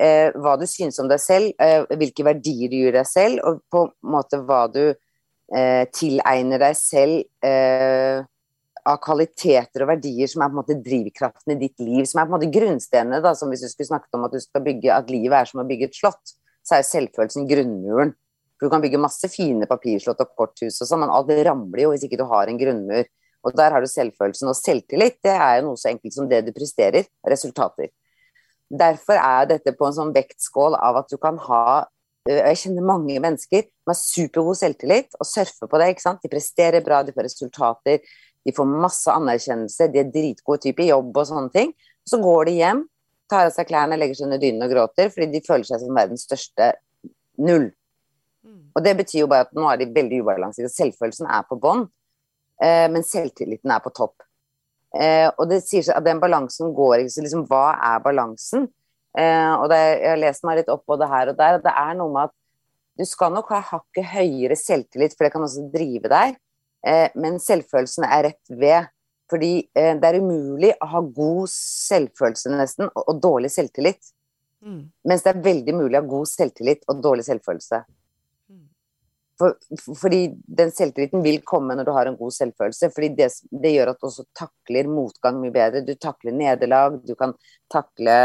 eh, 0.00 0.32
hva 0.40 0.56
du 0.58 0.66
synes 0.68 0.98
om 1.02 1.08
deg 1.10 1.20
selv, 1.22 1.52
eh, 1.60 1.84
hvilke 2.00 2.24
verdier 2.26 2.72
du 2.72 2.76
gir 2.78 2.96
deg 2.96 3.06
selv, 3.08 3.40
og 3.46 3.62
på 3.70 3.86
en 3.88 4.12
måte 4.16 4.40
hva 4.46 4.64
du 4.72 4.82
eh, 4.88 5.84
tilegner 5.94 6.62
deg 6.62 6.76
selv 6.78 7.46
eh, 7.46 8.22
av 8.88 8.98
kvaliteter 9.04 9.84
og 9.84 9.90
verdier 9.92 10.30
som 10.30 10.42
er 10.42 10.50
på 10.50 10.56
en 10.56 10.60
måte 10.62 10.78
drivkraften 10.80 11.54
i 11.54 11.60
ditt 11.60 11.82
liv, 11.84 12.04
som 12.08 12.22
er 12.22 12.28
på 12.28 12.32
en 12.32 12.38
måte 12.38 12.52
grunnstenene. 12.54 13.20
da, 13.24 13.34
som 13.36 13.52
Hvis 13.52 13.64
du 13.66 13.68
skulle 13.68 13.90
snakket 13.90 14.16
om 14.16 14.26
at, 14.26 14.34
du 14.34 14.40
skal 14.40 14.64
bygge, 14.64 14.94
at 14.94 15.12
livet 15.12 15.36
er 15.36 15.50
som 15.50 15.62
å 15.62 15.68
bygge 15.68 15.90
et 15.90 16.00
slott, 16.00 16.34
så 16.64 16.78
er 16.78 16.88
selvfølelsen 16.88 17.48
grunnmuren. 17.50 18.14
For 18.58 18.68
Du 18.68 18.72
kan 18.72 18.82
bygge 18.82 19.00
masse 19.00 19.28
fine 19.32 19.68
papirslott 19.68 20.20
og 20.20 20.34
korthus, 20.36 20.80
og 20.80 20.88
sånn, 20.88 21.04
men 21.04 21.12
alt 21.12 21.30
ramler 21.46 21.84
jo 21.84 21.94
hvis 21.94 22.04
ikke 22.08 22.20
du 22.20 22.26
har 22.28 22.48
en 22.48 22.60
grunnmur. 22.60 23.08
Og 23.44 23.56
Der 23.56 23.72
har 23.72 23.80
du 23.80 23.88
selvfølelsen. 23.88 24.48
Og 24.52 24.56
selvtillit 24.56 25.20
det 25.24 25.32
er 25.32 25.60
jo 25.60 25.70
noe 25.70 25.80
så 25.80 25.92
enkelt 25.92 26.16
som 26.16 26.28
det 26.28 26.42
du 26.44 26.52
presterer, 26.56 27.08
resultater. 27.24 27.88
Derfor 28.70 29.18
er 29.18 29.48
dette 29.50 29.74
på 29.74 29.88
en 29.88 29.96
sånn 29.96 30.12
vektskål 30.14 30.76
av 30.78 31.00
at 31.00 31.10
du 31.10 31.16
kan 31.18 31.40
ha 31.48 31.62
øh, 32.28 32.36
Jeg 32.38 32.58
kjenner 32.62 32.86
mange 32.86 33.16
mennesker 33.22 33.64
som 33.66 33.90
har 33.90 33.98
supergod 33.98 34.58
selvtillit 34.60 35.16
og 35.18 35.26
surfer 35.26 35.70
på 35.70 35.80
det. 35.80 35.90
ikke 35.90 36.06
sant? 36.06 36.22
De 36.22 36.30
presterer 36.30 36.84
bra, 36.86 37.02
de 37.02 37.14
får 37.16 37.26
resultater, 37.26 38.04
de 38.46 38.54
får 38.56 38.70
masse 38.70 39.10
anerkjennelse, 39.10 39.90
de 39.90 40.02
er 40.04 40.14
dritgode 40.14 40.62
type 40.64 40.84
i 40.84 40.92
jobb 40.92 41.10
og 41.16 41.28
sånne 41.28 41.52
ting. 41.56 41.74
Så 42.06 42.22
går 42.22 42.46
de 42.48 42.56
hjem, 42.60 42.86
tar 43.30 43.48
av 43.48 43.54
seg 43.54 43.68
klærne, 43.68 43.98
legger 43.98 44.20
seg 44.20 44.30
under 44.30 44.40
dynen 44.42 44.64
og 44.66 44.72
gråter 44.72 45.10
fordi 45.12 45.28
de 45.34 45.44
føler 45.44 45.66
seg 45.66 45.82
som 45.82 45.98
verdens 45.98 46.26
største 46.28 46.72
null. 47.42 47.70
Og 48.76 48.84
det 48.84 48.96
betyr 49.00 49.24
jo 49.24 49.30
bare 49.30 49.48
at 49.48 49.54
nå 49.56 49.66
er 49.68 49.80
de 49.80 49.90
veldig 49.94 50.22
ubalanserte. 50.24 50.72
Selvfølelsen 50.72 51.28
er 51.28 51.44
på 51.48 51.58
bånn, 51.60 51.86
eh, 52.62 52.86
men 52.92 53.04
selvtilliten 53.06 53.70
er 53.70 53.82
på 53.84 53.92
topp. 53.96 54.22
Eh, 54.90 55.28
og 55.36 55.46
det 55.50 55.60
sier 55.62 55.84
seg 55.86 55.98
at 55.98 56.06
den 56.06 56.20
balansen 56.22 56.72
går 56.74 57.04
ikke, 57.04 57.14
så 57.14 57.24
liksom 57.24 57.46
hva 57.50 57.64
er 57.92 58.02
balansen? 58.04 58.66
Eh, 59.18 59.52
og 59.56 59.68
det, 59.70 59.78
jeg 59.78 60.12
har 60.12 60.22
lest 60.22 60.46
meg 60.46 60.60
litt 60.60 60.70
opp 60.72 60.84
på 60.86 60.98
det 60.98 61.08
her 61.10 61.32
og 61.32 61.38
der, 61.38 61.58
at 61.58 61.66
det 61.66 61.74
er 61.74 61.98
noe 61.98 62.14
med 62.14 62.30
at 62.30 62.36
du 63.00 63.06
skal 63.08 63.32
nok 63.32 63.50
ha 63.54 63.60
hakket 63.64 64.10
høyere 64.12 64.56
selvtillit, 64.58 65.14
for 65.16 65.26
det 65.26 65.32
kan 65.34 65.44
også 65.46 65.68
drive 65.72 66.10
deg, 66.10 66.34
eh, 66.86 67.06
men 67.16 67.38
selvfølelsen 67.42 68.06
er 68.06 68.26
rett 68.30 68.56
ved. 68.62 68.90
Fordi 69.30 69.52
eh, 69.78 69.94
det 69.94 70.08
er 70.08 70.18
umulig 70.18 70.72
å 70.82 70.88
ha 70.90 71.00
god 71.06 71.50
selvfølelse 71.54 72.50
nesten, 72.50 72.90
og, 72.90 73.04
og 73.06 73.22
dårlig 73.22 73.52
selvtillit. 73.54 74.10
Mm. 74.60 74.82
Mens 75.06 75.22
det 75.24 75.32
er 75.32 75.44
veldig 75.44 75.76
mulig 75.78 75.94
å 75.94 76.02
ha 76.02 76.10
god 76.10 76.28
selvtillit 76.28 76.82
og 76.90 77.02
dårlig 77.04 77.24
selvfølelse. 77.28 77.84
For, 79.40 79.54
for- 79.80 79.96
fordi 80.02 80.20
den 80.60 80.72
selvtilliten 80.74 81.22
vil 81.24 81.38
komme 81.48 81.74
når 81.78 81.88
du 81.88 81.92
har 81.96 82.10
en 82.10 82.18
god 82.18 82.34
selvfølelse. 82.36 82.90
fordi 82.94 83.08
det, 83.16 83.30
det 83.62 83.72
gjør 83.72 83.92
at 83.94 84.00
du 84.00 84.08
også 84.10 84.26
takler 84.36 84.90
motgang 84.90 85.38
mye 85.40 85.54
bedre. 85.54 85.80
Du 85.86 85.94
takler 85.96 86.36
nederlag, 86.36 86.98
du 87.06 87.14
kan 87.16 87.32
takle 87.72 88.16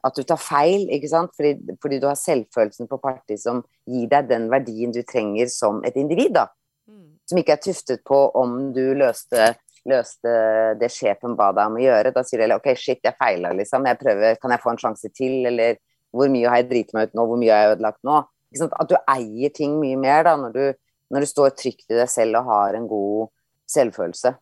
at 0.00 0.16
du 0.16 0.22
tar 0.24 0.40
feil, 0.40 0.86
ikke 0.96 1.10
sant. 1.12 1.34
Fordi, 1.36 1.54
fordi 1.82 2.00
du 2.00 2.08
har 2.08 2.16
selvfølelsen 2.18 2.88
på 2.88 3.00
parti 3.02 3.36
som 3.40 3.60
gir 3.88 4.08
deg 4.10 4.30
den 4.32 4.48
verdien 4.52 4.94
du 4.94 5.02
trenger 5.04 5.52
som 5.52 5.82
et 5.84 5.98
individ, 6.00 6.32
da. 6.40 6.48
Mm. 6.88 7.18
Som 7.28 7.42
ikke 7.42 7.58
er 7.58 7.64
tuftet 7.68 8.02
på 8.08 8.24
om 8.40 8.72
du 8.74 8.86
løste 8.96 9.52
løste 9.88 10.32
det 10.78 10.92
sjefen 10.94 11.32
ba 11.38 11.48
deg 11.54 11.70
om 11.70 11.78
å 11.80 11.82
gjøre. 11.82 12.12
Da 12.14 12.22
sier 12.26 12.38
du 12.38 12.44
heller 12.46 12.60
OK, 12.60 12.68
shit, 12.78 13.00
jeg 13.02 13.18
feila, 13.18 13.50
liksom. 13.58 13.86
Jeg 13.90 13.98
prøver, 13.98 14.36
kan 14.42 14.54
jeg 14.54 14.62
få 14.62 14.70
en 14.72 14.78
sjanse 14.78 15.10
til? 15.10 15.40
Eller 15.50 15.80
hvor 16.14 16.30
mye 16.30 16.48
har 16.48 16.60
jeg 16.62 16.68
driti 16.70 16.96
meg 16.96 17.10
ut 17.10 17.16
nå? 17.18 17.26
Hvor 17.26 17.40
mye 17.40 17.50
har 17.54 17.64
jeg 17.66 17.76
ødelagt 17.76 18.02
nå? 18.06 18.20
At 18.60 18.88
du 18.88 18.96
eier 19.08 19.52
ting 19.54 19.78
mye 19.80 19.96
mer 19.96 20.24
da, 20.24 20.36
når 20.36 20.52
du, 20.52 20.64
når 21.10 21.20
du 21.20 21.26
står 21.26 21.50
trygt 21.56 21.86
i 21.90 21.98
deg 21.98 22.08
selv 22.08 22.36
og 22.42 22.44
har 22.52 22.74
en 22.74 22.88
god 22.88 23.28
selvfølelse. 23.72 24.34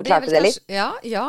Er 0.00 0.02
Forklarte 0.02 0.30
det 0.32 0.40
litt? 0.40 0.60
Ja, 0.72 0.94
ja. 1.04 1.26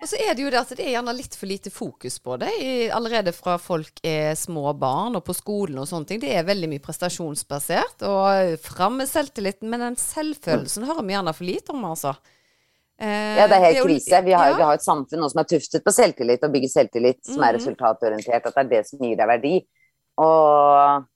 Og 0.00 0.08
så 0.08 0.16
er 0.16 0.32
det 0.32 0.44
jo 0.46 0.50
det 0.52 0.56
at 0.62 0.70
det 0.72 0.84
er 0.86 0.94
gjerne 0.94 1.12
litt 1.12 1.34
for 1.36 1.44
lite 1.50 1.68
fokus 1.70 2.14
på 2.24 2.38
det 2.40 2.48
i, 2.56 2.70
allerede 2.88 3.34
fra 3.36 3.58
folk 3.60 4.00
er 4.00 4.32
små 4.40 4.72
barn 4.80 5.18
og 5.18 5.26
på 5.26 5.34
skolen 5.36 5.76
og 5.82 5.88
sånne 5.90 6.08
ting. 6.08 6.22
Det 6.22 6.30
er 6.32 6.46
veldig 6.48 6.70
mye 6.72 6.80
prestasjonsbasert 6.84 8.06
og 8.08 8.54
fram 8.64 8.96
med 9.02 9.10
selvtilliten, 9.10 9.68
men 9.68 9.84
den 9.84 9.98
selvfølelsen 10.00 10.88
hører 10.88 11.04
vi 11.04 11.12
gjerne 11.18 11.36
for 11.36 11.44
lite 11.50 11.76
om, 11.76 11.84
altså. 11.90 12.14
Eh, 12.96 13.36
Ja, 13.42 13.46
det 13.50 13.58
er 13.58 13.66
helt 13.66 13.84
krise. 13.84 14.22
Vi 14.24 14.32
har, 14.32 14.54
ja. 14.54 14.56
vi 14.56 14.62
har 14.70 14.80
et 14.80 14.86
samfunn 14.88 15.20
nå 15.20 15.28
som 15.28 15.40
er 15.44 15.50
tuftet 15.50 15.84
på 15.84 15.92
selvtillit 15.92 16.44
og 16.48 16.52
bygger 16.56 16.72
selvtillit 16.78 17.20
som 17.26 17.42
er 17.42 17.52
Mhm. 17.52 17.60
resultatorientert, 17.60 18.46
at 18.46 18.54
det 18.54 18.64
er 18.64 18.70
det 18.72 18.86
som 18.88 18.98
gir 19.04 19.16
deg 19.20 19.28
verdi. 19.28 19.66
Og 20.20 21.06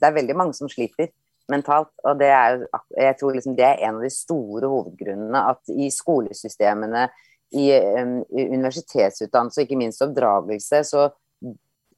det 0.00 0.08
er 0.08 0.18
veldig 0.18 0.36
mange 0.36 0.56
som 0.56 0.70
sliter 0.70 1.10
mentalt. 1.52 1.92
Og 2.04 2.18
det 2.20 2.30
er, 2.32 2.62
jeg 2.98 3.18
tror 3.20 3.36
liksom 3.36 3.56
det 3.58 3.66
er 3.66 3.84
en 3.88 3.98
av 3.98 4.04
de 4.04 4.12
store 4.12 4.70
hovedgrunnene 4.70 5.44
at 5.52 5.74
i 5.74 5.90
skolesystemene, 5.92 7.08
i, 7.54 7.68
um, 8.00 8.16
i 8.34 8.48
universitetsutdannelse 8.50 9.60
og 9.60 9.66
ikke 9.68 9.78
minst 9.78 10.02
oppdragelse, 10.02 10.80
så 10.88 11.04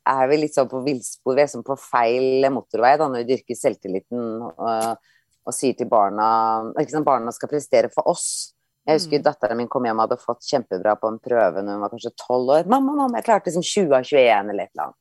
er 0.06 0.26
vi 0.30 0.40
litt 0.42 0.54
sånn 0.54 0.68
på 0.70 0.82
villspor. 0.84 1.36
Vi 1.36 1.44
er 1.44 1.50
sånn 1.50 1.66
på 1.66 1.78
feil 1.80 2.46
motorvei 2.52 2.96
da, 3.00 3.08
når 3.10 3.24
vi 3.24 3.30
dyrker 3.32 3.58
selvtilliten 3.58 4.42
og, 4.50 5.08
og 5.46 5.54
sier 5.54 5.78
til 5.78 5.88
barna 5.90 6.28
liksom, 6.76 7.06
Barna 7.06 7.32
skal 7.34 7.50
prestere 7.50 7.90
for 7.94 8.10
oss. 8.12 8.52
Jeg 8.86 9.00
husker 9.00 9.18
mm. 9.18 9.24
datteren 9.26 9.58
min 9.58 9.70
kom 9.70 9.86
hjem 9.88 9.98
og 9.98 10.06
hadde 10.06 10.22
fått 10.22 10.46
kjempebra 10.46 10.94
på 11.00 11.10
en 11.10 11.18
prøve 11.22 11.62
når 11.64 11.74
hun 11.74 11.82
var 11.82 11.94
kanskje 11.94 12.14
tolv 12.22 12.52
år. 12.54 12.68
'Mamma, 12.70 12.94
mamma, 13.00 13.18
jeg 13.18 13.26
klarte 13.26 13.50
liksom 13.50 13.66
20 13.66 13.96
av 13.96 14.06
21', 14.06 14.52
eller 14.52 14.68
et 14.68 14.76
eller 14.76 14.84
annet. 14.84 15.00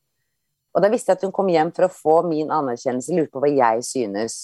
Og 0.75 0.83
da 0.83 0.91
visste 0.91 1.13
jeg 1.13 1.19
at 1.21 1.23
hun 1.23 1.33
kom 1.35 1.49
hjem 1.49 1.71
for 1.75 1.87
å 1.87 1.93
få 1.93 2.15
min 2.27 2.51
anerkjennelse, 2.51 3.15
lurte 3.15 3.31
på 3.31 3.43
hva 3.45 3.51
jeg 3.51 3.83
synes. 3.87 4.35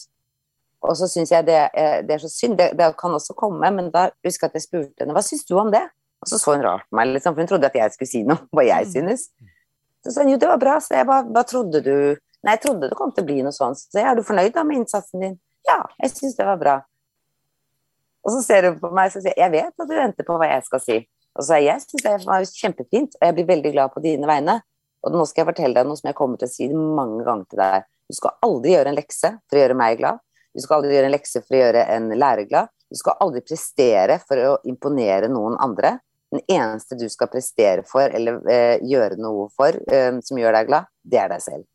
Og 0.82 0.96
så 0.98 1.10
syns 1.12 1.34
jeg 1.34 1.46
det, 1.46 1.60
det, 2.08 2.16
er 2.16 2.22
så 2.24 2.30
synd. 2.32 2.58
Det, 2.58 2.72
det, 2.80 2.88
kan 2.98 3.14
også 3.14 3.36
komme, 3.38 3.70
men 3.76 3.92
da 3.94 4.08
husker 4.26 4.48
jeg 4.48 4.54
at 4.54 4.58
jeg 4.58 4.66
spurte 4.66 5.04
henne 5.04 5.16
hva 5.18 5.24
syns 5.26 5.44
du 5.46 5.58
om 5.60 5.70
det? 5.74 5.84
Og 6.22 6.30
så 6.30 6.40
så 6.40 6.56
hun 6.56 6.64
rart 6.64 6.88
på 6.88 6.98
meg, 6.98 7.12
liksom, 7.16 7.36
for 7.36 7.44
hun 7.44 7.50
trodde 7.50 7.70
at 7.70 7.78
jeg 7.78 7.94
skulle 7.96 8.10
si 8.10 8.22
noe 8.26 8.48
hva 8.56 8.66
jeg 8.66 8.88
mm. 8.88 8.94
synes. 8.96 9.28
Så 10.02 10.14
sa 10.14 10.24
hun 10.24 10.34
jo, 10.34 10.40
det 10.42 10.50
var 10.50 10.62
bra, 10.62 10.80
så 10.82 10.96
jeg 10.98 11.10
bare 11.10 11.28
hva 11.30 11.44
trodde 11.50 11.84
du? 11.86 11.96
Nei, 12.42 12.56
jeg 12.56 12.64
trodde 12.64 12.90
det 12.90 12.98
kom 12.98 13.12
til 13.14 13.26
å 13.26 13.28
bli 13.28 13.42
noe 13.46 13.54
sånt. 13.54 13.84
Så 13.84 14.00
jeg, 14.00 14.08
er 14.08 14.18
du 14.18 14.26
fornøyd 14.26 14.56
da 14.56 14.64
med 14.66 14.82
innsatsen 14.82 15.26
din? 15.26 15.38
Ja, 15.68 15.82
jeg 16.02 16.16
syns 16.16 16.40
det 16.40 16.48
var 16.48 16.58
bra. 16.62 16.80
Og 18.26 18.34
så 18.38 18.42
ser 18.46 18.70
hun 18.70 18.80
på 18.82 18.90
meg 18.94 19.12
og 19.12 19.26
sier 19.26 19.38
jeg 19.38 19.54
vet 19.54 19.74
at 19.74 19.90
du 19.90 19.96
venter 19.98 20.26
på 20.26 20.38
hva 20.40 20.50
jeg 20.50 20.66
skal 20.66 20.82
si. 20.82 20.98
Og 21.36 21.44
så 21.44 21.52
sier 21.52 21.66
jeg 21.68 21.72
jeg 21.76 21.86
syns 21.86 22.06
det 22.08 22.18
var 22.30 22.50
kjempefint, 22.64 23.18
og 23.20 23.28
jeg 23.28 23.38
blir 23.38 23.50
veldig 23.52 23.74
glad 23.76 23.94
på 23.94 24.04
dine 24.04 24.30
vegne. 24.30 24.62
Og 25.02 25.16
nå 25.16 25.24
skal 25.26 25.44
jeg 25.44 25.50
fortelle 25.54 25.78
deg 25.78 25.88
noe 25.88 25.98
som 25.98 26.12
jeg 26.12 26.18
kommer 26.18 26.38
til 26.42 26.50
å 26.50 26.54
si 26.54 26.68
mange 26.74 27.24
ganger 27.26 27.48
til 27.50 27.62
deg. 27.64 27.88
Du 28.12 28.18
skal 28.18 28.38
aldri 28.46 28.76
gjøre 28.76 28.92
en 28.92 29.00
lekse 29.00 29.32
for 29.48 29.58
å 29.58 29.64
gjøre 29.64 29.80
meg 29.80 29.98
glad. 30.02 30.22
Du 30.52 30.62
skal 30.62 30.78
aldri 30.78 30.96
gjøre 30.98 31.10
en 31.10 31.16
lekse 31.16 31.42
for 31.42 31.56
å 31.56 31.62
gjøre 31.62 31.84
en 31.96 32.08
lærer 32.20 32.48
glad. 32.50 32.72
Du 32.92 33.00
skal 33.00 33.18
aldri 33.24 33.42
prestere 33.46 34.18
for 34.28 34.46
å 34.46 34.56
imponere 34.68 35.30
noen 35.32 35.56
andre. 35.64 35.96
Den 36.32 36.44
eneste 36.52 36.98
du 37.00 37.08
skal 37.12 37.30
prestere 37.32 37.84
for 37.88 38.12
eller 38.12 38.40
eh, 38.52 38.78
gjøre 38.88 39.18
noe 39.20 39.50
for 39.56 39.76
eh, 39.92 40.12
som 40.24 40.40
gjør 40.40 40.56
deg 40.60 40.70
glad, 40.70 40.92
det 41.04 41.20
er 41.20 41.32
deg 41.32 41.44
selv. 41.44 41.68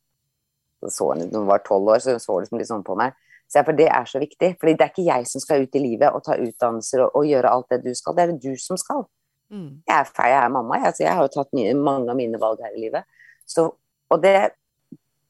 Så 0.92 1.08
hun, 1.10 1.26
hun 1.32 1.48
var 1.48 1.64
tolv 1.64 1.88
år, 1.92 2.02
så 2.04 2.14
hun 2.14 2.22
så 2.22 2.38
liksom 2.40 2.60
litt 2.60 2.70
sånn 2.70 2.84
på 2.86 2.96
meg. 3.00 3.16
Så 3.46 3.60
jeg, 3.60 3.66
for 3.68 3.78
Det 3.78 3.88
er 3.88 4.08
så 4.10 4.20
viktig. 4.20 4.56
for 4.60 4.68
det 4.68 4.80
er 4.80 4.92
ikke 4.92 5.06
jeg 5.06 5.26
som 5.30 5.40
skal 5.40 5.62
ut 5.64 5.76
i 5.76 5.82
livet 5.82 6.12
og 6.12 6.24
ta 6.24 6.36
utdannelser 6.36 7.04
og, 7.04 7.16
og 7.20 7.28
gjøre 7.28 7.52
alt 7.52 7.68
det 7.70 7.82
du 7.84 7.94
skal. 7.94 8.16
Det 8.16 8.24
er 8.24 8.32
det 8.32 8.42
du 8.42 8.56
som 8.60 8.80
skal. 8.80 9.06
Mm. 9.52 9.82
Jeg, 9.86 9.94
er, 9.96 10.08
feil, 10.10 10.32
jeg 10.34 10.40
er 10.42 10.52
mamma. 10.52 10.80
Jeg, 10.82 10.96
jeg 11.06 11.14
har 11.14 11.22
jo 11.22 11.34
tatt 11.36 11.52
mye, 11.54 11.74
mange 11.78 12.10
av 12.10 12.18
mine 12.18 12.40
valg 12.42 12.62
her 12.64 12.74
i 12.74 12.82
livet. 12.88 13.06
Så, 13.46 13.68
og 14.10 14.22
det 14.22 14.36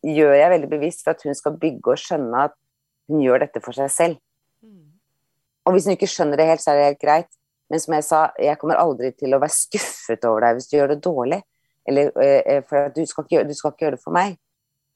gjør 0.07 0.37
jeg 0.37 0.53
veldig 0.53 0.71
bevisst 0.71 1.05
for 1.05 1.17
at 1.17 1.25
hun 1.27 1.37
skal 1.37 1.59
bygge 1.61 1.93
og 1.93 2.01
skjønne 2.01 2.47
at 2.49 2.55
hun 3.11 3.23
gjør 3.23 3.45
dette 3.45 3.63
for 3.65 3.77
seg 3.77 3.93
selv. 3.93 4.23
Og 5.67 5.75
hvis 5.75 5.89
hun 5.89 5.97
ikke 5.97 6.09
skjønner 6.11 6.39
det 6.39 6.47
helt, 6.47 6.63
så 6.63 6.73
er 6.73 6.79
det 6.79 6.89
helt 6.91 7.03
greit. 7.03 7.31
Men 7.71 7.83
som 7.83 7.97
jeg 7.97 8.07
sa, 8.07 8.23
jeg 8.39 8.59
kommer 8.61 8.79
aldri 8.79 9.11
til 9.19 9.35
å 9.35 9.41
være 9.43 9.55
skuffet 9.55 10.27
over 10.29 10.47
deg 10.47 10.59
hvis 10.59 10.69
du 10.71 10.77
gjør 10.77 10.93
det 10.95 11.03
dårlig. 11.03 11.41
Eller, 11.87 12.11
eh, 12.23 12.43
eh 12.47 12.65
for 12.67 12.91
du 12.95 13.03
skal, 13.07 13.27
gjøre, 13.31 13.49
du 13.49 13.55
skal, 13.55 13.75
ikke 13.75 13.87
gjøre, 13.87 13.99
det 13.99 14.05
for 14.05 14.15
meg. 14.15 14.37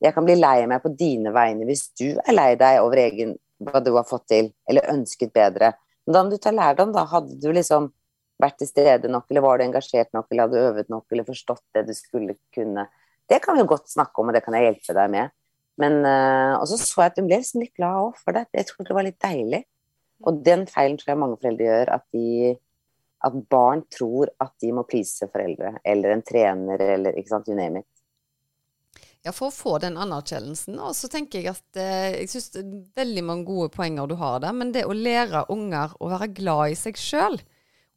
Jeg 0.01 0.15
kan 0.15 0.25
bli 0.25 0.37
lei 0.39 0.67
meg 0.71 0.83
på 0.83 0.93
dine 0.97 1.33
vegne 1.35 1.67
hvis 1.69 1.91
du 1.99 2.07
er 2.15 2.33
lei 2.33 2.55
deg 2.59 2.81
over 2.81 3.03
egen, 3.03 3.35
hva 3.61 3.83
du 3.85 3.91
har 3.97 4.07
fått 4.09 4.29
til, 4.33 4.53
eller 4.71 4.89
ønsket 4.95 5.35
bedre. 5.35 5.75
Men 6.07 6.15
da 6.15 6.23
må 6.23 6.33
du 6.33 6.39
ta 6.41 6.55
lærdom, 6.55 6.95
da. 6.95 7.05
Hadde 7.11 7.37
du 7.43 7.51
liksom 7.53 7.91
vært 8.41 8.57
til 8.63 8.71
stede 8.71 9.11
nok, 9.11 9.27
eller 9.31 9.45
var 9.45 9.59
du 9.59 9.67
engasjert 9.67 10.15
nok, 10.17 10.31
eller 10.31 10.47
hadde 10.47 10.57
du 10.57 10.69
øvet 10.71 10.89
nok, 10.89 11.05
eller 11.13 11.27
forstått 11.29 11.65
det 11.77 11.85
du 11.91 11.93
skulle 11.99 12.39
kunne. 12.55 12.87
Det 13.31 13.39
kan 13.45 13.59
vi 13.59 13.67
godt 13.69 13.91
snakke 13.93 14.23
om, 14.23 14.31
og 14.31 14.37
det 14.37 14.43
kan 14.45 14.57
jeg 14.59 14.67
hjelpe 14.67 14.97
deg 14.97 15.13
med. 15.13 15.35
Men, 15.81 16.01
uh, 16.05 16.59
og 16.59 16.67
så 16.69 16.77
så 16.81 17.05
jeg 17.05 17.13
at 17.13 17.21
hun 17.21 17.29
ble 17.29 17.39
liksom 17.41 17.63
litt 17.63 17.77
glad 17.79 18.01
òg 18.03 18.19
for 18.21 18.37
det. 18.37 18.49
Jeg 18.57 18.69
tror 18.69 18.89
det 18.89 18.97
var 18.97 19.07
litt 19.07 19.21
deilig. 19.23 19.63
Og 20.29 20.43
den 20.45 20.67
feilen 20.69 20.99
tror 21.01 21.15
jeg 21.15 21.21
mange 21.23 21.39
foreldre 21.41 21.69
gjør, 21.69 21.93
at, 21.95 22.05
de, 22.13 22.51
at 23.25 23.39
barn 23.53 23.87
tror 23.93 24.33
at 24.43 24.53
de 24.61 24.75
må 24.77 24.85
please 24.89 25.31
foreldre, 25.33 25.79
eller 25.89 26.13
en 26.13 26.27
trener, 26.27 26.85
eller 26.99 27.17
ikke 27.17 27.33
sant, 27.33 27.49
you 27.49 27.57
name 27.57 27.81
it. 27.81 27.89
Ja, 29.25 29.33
for 29.37 29.51
å 29.51 29.55
få 29.55 29.77
den 29.83 29.99
anerkjennelsen. 30.01 30.79
Og 30.81 30.95
så 30.97 31.09
tenker 31.13 31.43
jeg 31.43 31.53
at 31.53 31.81
eh, 31.81 32.21
jeg 32.23 32.31
syns 32.33 32.55
veldig 32.97 33.25
mange 33.29 33.49
gode 33.49 33.69
poenger 33.75 34.09
du 34.09 34.17
har 34.21 34.41
der. 34.45 34.55
Men 34.57 34.73
det 34.73 34.87
å 34.89 34.97
lære 34.97 35.45
unger 35.53 35.93
å 36.01 36.09
være 36.13 36.31
glad 36.37 36.73
i 36.73 36.79
seg 36.81 37.01
sjøl, 37.01 37.37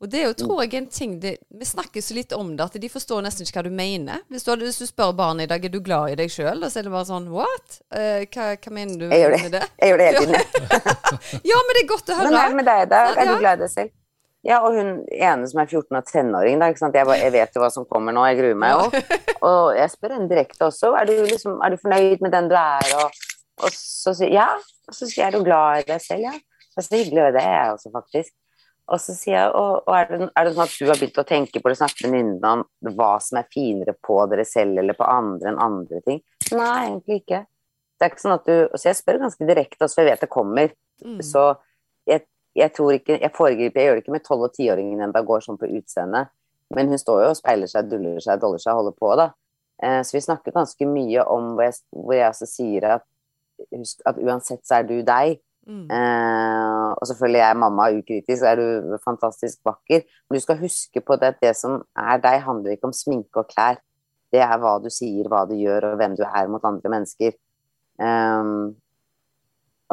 og 0.03 0.09
det 0.11 0.19
er 0.19 0.25
jo, 0.27 0.33
tror 0.35 0.57
jeg, 0.65 0.73
en 0.75 0.87
ting 0.91 1.13
det, 1.23 1.37
Vi 1.47 1.65
snakker 1.65 2.03
så 2.03 2.15
litt 2.17 2.33
om 2.35 2.49
det 2.57 2.65
at 2.65 2.75
de 2.83 2.89
forstår 2.91 3.21
nesten 3.23 3.47
ikke 3.47 3.61
hva 3.61 3.65
du 3.69 3.71
mener. 3.71 4.19
Hvis 4.27 4.43
du, 4.43 4.51
hvis 4.59 4.81
du 4.81 4.85
spør 4.89 5.13
barnet 5.15 5.47
i 5.47 5.51
dag 5.53 5.63
er 5.63 5.71
du 5.71 5.79
glad 5.79 6.11
i 6.11 6.17
deg 6.19 6.31
sjøl, 6.33 6.65
så 6.67 6.81
er 6.81 6.89
det 6.89 6.91
bare 6.91 7.07
sånn 7.07 7.29
What? 7.31 7.79
Uh, 7.87 8.25
hva, 8.27 8.51
hva, 8.57 8.73
mener 8.75 8.99
du 8.99 9.07
jeg 9.07 9.31
med 9.31 9.55
det? 9.55 9.63
Jeg 9.79 9.93
gjør 9.93 10.01
det 10.01 10.07
hele 10.09 10.23
tiden. 10.25 10.89
ja, 11.53 11.61
men 11.63 11.77
det 11.77 11.83
er 11.85 11.89
godt 11.93 12.11
å 12.11 12.19
høre. 12.19 12.33
Men 12.35 12.59
med 12.59 12.67
deg, 12.67 12.83
da? 12.91 13.03
Er 13.15 13.31
du 13.31 13.37
glad 13.39 13.61
i 13.61 13.63
deg 13.63 13.71
selv? 13.71 13.93
Ja, 14.43 14.59
og 14.59 14.75
hun 14.75 14.91
ene 15.07 15.47
som 15.47 15.61
er 15.63 15.69
14 15.71 15.95
og 15.95 16.07
tenåring, 16.09 16.59
da, 16.59 16.67
ikke 16.67 16.83
sant? 16.83 16.99
Jeg, 16.99 17.07
bare, 17.07 17.21
jeg 17.23 17.31
vet 17.37 17.55
jo 17.55 17.63
hva 17.63 17.71
som 17.71 17.87
kommer 17.87 18.11
nå, 18.11 18.25
jeg 18.27 18.41
gruer 18.41 18.59
meg 18.59 18.75
jo. 18.75 19.03
Og 19.47 19.75
jeg 19.75 19.91
spør 19.91 20.17
henne 20.17 20.27
direkte 20.27 20.67
også. 20.67 20.91
Er 20.99 21.07
du, 21.07 21.13
liksom, 21.27 21.61
er 21.63 21.71
du 21.71 21.79
fornøyd 21.79 22.23
med 22.23 22.31
den 22.35 22.49
du 22.51 22.57
er? 22.59 22.91
Og, 22.99 23.23
og 23.63 23.71
så 23.75 24.11
sier 24.15 24.35
ja. 24.35 24.49
Og 24.87 24.95
så 24.95 25.07
sier 25.07 25.21
jeg 25.21 25.29
er 25.29 25.37
du 25.37 25.47
glad 25.47 25.85
i 25.85 25.87
deg 25.93 26.03
selv, 26.03 26.27
ja. 26.27 26.35
Det 26.73 26.81
er 26.81 26.87
så 26.89 26.99
hyggelig, 26.99 27.23
og 27.23 27.35
det 27.37 27.43
er 27.43 27.55
jeg 27.55 27.75
også, 27.77 27.91
faktisk. 27.95 28.33
Og 28.91 28.99
så 28.99 29.13
sier 29.15 29.37
jeg, 29.37 29.51
og, 29.55 29.85
og 29.87 29.95
er, 29.95 30.09
det, 30.09 30.27
er, 30.27 30.45
det, 30.45 30.53
sånn 30.57 30.65
at 30.65 30.75
du 30.75 30.89
har 30.89 30.99
begynt 30.99 31.21
å 31.21 31.27
tenke 31.27 31.61
på 31.63 31.71
det, 31.71 31.77
snakke 31.79 32.09
med 32.09 32.17
venninnene 32.17 32.51
om 32.65 32.97
hva 32.97 33.13
som 33.23 33.39
er 33.39 33.47
finere 33.53 33.95
på 33.95 34.17
dere 34.31 34.43
selv 34.47 34.81
eller 34.81 34.97
på 34.97 35.07
andre 35.07 35.53
enn 35.53 35.61
andre 35.63 36.01
ting? 36.03 36.19
Nei, 36.51 36.73
egentlig 36.89 37.21
ikke. 37.21 37.45
Det 37.95 38.05
er 38.05 38.11
ikke 38.11 38.25
sånn 38.25 38.35
at 38.35 38.49
du, 38.49 38.55
Så 38.75 38.89
jeg 38.89 38.99
spør 38.99 39.21
ganske 39.21 39.47
direkte, 39.47 39.87
så 39.87 40.01
jeg 40.01 40.09
vet 40.09 40.25
det 40.25 40.31
kommer. 40.33 40.73
Mm. 41.03 41.21
Så 41.23 41.45
jeg, 42.09 42.25
jeg, 42.57 42.73
tror 42.75 42.91
ikke 42.95 43.15
Jeg 43.17 43.31
foregriper, 43.35 43.79
jeg 43.79 43.87
gjør 43.87 43.97
det 43.97 44.03
ikke 44.03 44.15
med 44.17 44.25
tolv- 44.27 44.47
og 44.49 44.57
tiåringen 44.57 45.05
ennå, 45.05 45.23
går 45.29 45.45
sånn 45.47 45.61
på 45.61 45.71
utseendet. 45.79 46.33
Men 46.73 46.91
hun 46.91 46.99
står 46.99 47.23
jo 47.23 47.31
og 47.31 47.39
speiler 47.39 47.69
seg, 47.71 47.87
duller 47.87 48.19
seg, 48.23 48.41
doller 48.41 48.59
seg, 48.59 48.75
holder 48.75 48.95
på, 48.99 49.13
da. 49.19 49.29
Eh, 49.83 50.01
så 50.03 50.17
vi 50.17 50.23
snakker 50.25 50.55
ganske 50.55 50.87
mye 50.89 51.23
om 51.29 51.53
hvor 51.55 51.67
jeg, 51.67 51.79
hvor 51.95 52.17
jeg 52.17 52.29
også 52.29 52.49
sier 52.49 52.89
at, 52.97 53.07
husk, 53.71 54.03
at 54.09 54.19
uansett 54.19 54.63
så 54.67 54.81
er 54.81 54.87
du 54.89 54.97
deg. 55.07 55.39
Mm. 55.63 55.85
Eh, 55.87 56.89
og 56.97 57.07
selvfølgelig 57.07 57.41
er 57.45 57.59
mamma 57.59 57.87
ukritisk, 57.95 58.43
er 58.43 58.59
du 58.59 58.97
fantastisk 59.03 59.61
vakker. 59.65 60.03
Men 60.27 60.37
du 60.37 60.43
skal 60.43 60.59
huske 60.59 61.01
på 61.01 61.17
det 61.21 61.33
at 61.33 61.41
det 61.43 61.55
som 61.59 61.81
er 61.95 62.21
deg, 62.23 62.41
handler 62.43 62.75
ikke 62.75 62.89
om 62.89 62.95
sminke 62.95 63.43
og 63.43 63.49
klær. 63.51 63.79
Det 64.33 64.41
er 64.41 64.55
hva 64.59 64.77
du 64.81 64.89
sier, 64.91 65.27
hva 65.29 65.43
du 65.49 65.55
gjør, 65.55 65.91
og 65.91 65.99
hvem 66.01 66.15
du 66.17 66.23
er 66.25 66.49
mot 66.51 66.63
andre 66.65 66.89
mennesker. 66.89 67.35
Um, 68.01 68.73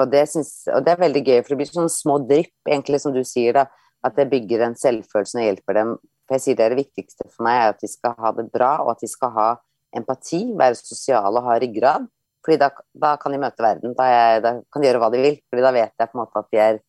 og, 0.01 0.07
det 0.11 0.25
synes, 0.33 0.65
og, 0.73 0.81
det 0.87 0.95
er 0.95 1.03
veldig 1.03 1.23
gøy, 1.27 1.41
for 1.43 1.53
det 1.53 1.61
blir 1.61 1.69
sånne 1.69 1.93
små 1.93 2.17
drypp, 2.25 2.55
egentlig, 2.69 3.03
som 3.03 3.15
du 3.15 3.21
sier, 3.27 3.61
da. 3.61 3.67
At 4.07 4.17
det 4.17 4.31
bygger 4.31 4.65
en 4.65 4.79
selvfølelse 4.81 5.37
og 5.37 5.45
hjelper 5.45 5.77
dem. 5.77 5.91
For 6.25 6.39
jeg 6.39 6.45
sier 6.47 6.57
det, 6.57 6.65
er 6.65 6.73
det 6.73 6.85
viktigste 6.87 7.27
for 7.29 7.45
meg 7.45 7.59
er 7.59 7.75
at 7.75 7.83
de 7.83 7.91
skal 7.91 8.15
ha 8.17 8.31
det 8.39 8.47
bra, 8.55 8.79
og 8.85 8.95
at 8.95 9.05
de 9.05 9.11
skal 9.11 9.35
ha 9.35 9.49
empati, 9.97 10.45
være 10.57 10.79
sosiale 10.79 11.37
og 11.37 11.51
ha 11.51 11.59
ryggrad. 11.61 12.07
Fordi 12.51 12.59
da, 12.59 12.71
da, 12.99 13.15
kan 13.23 13.31
de 13.31 13.39
møte 13.39 13.63
verden. 13.63 13.93
Da, 13.95 14.07
jeg, 14.11 14.43
da, 14.43 14.57
kan 14.67 14.83
de 14.83 14.89
gjøre 14.89 15.01
hva 15.05 15.11
de 15.15 15.23
vil. 15.23 15.37
Fordi 15.47 15.63
da 15.63 15.71
vet 15.77 15.93
jeg 15.95 16.11
på 16.11 16.17
en 16.17 16.23
måte 16.25 16.41
at 16.43 16.49
de 16.51 16.59
er 16.59 16.81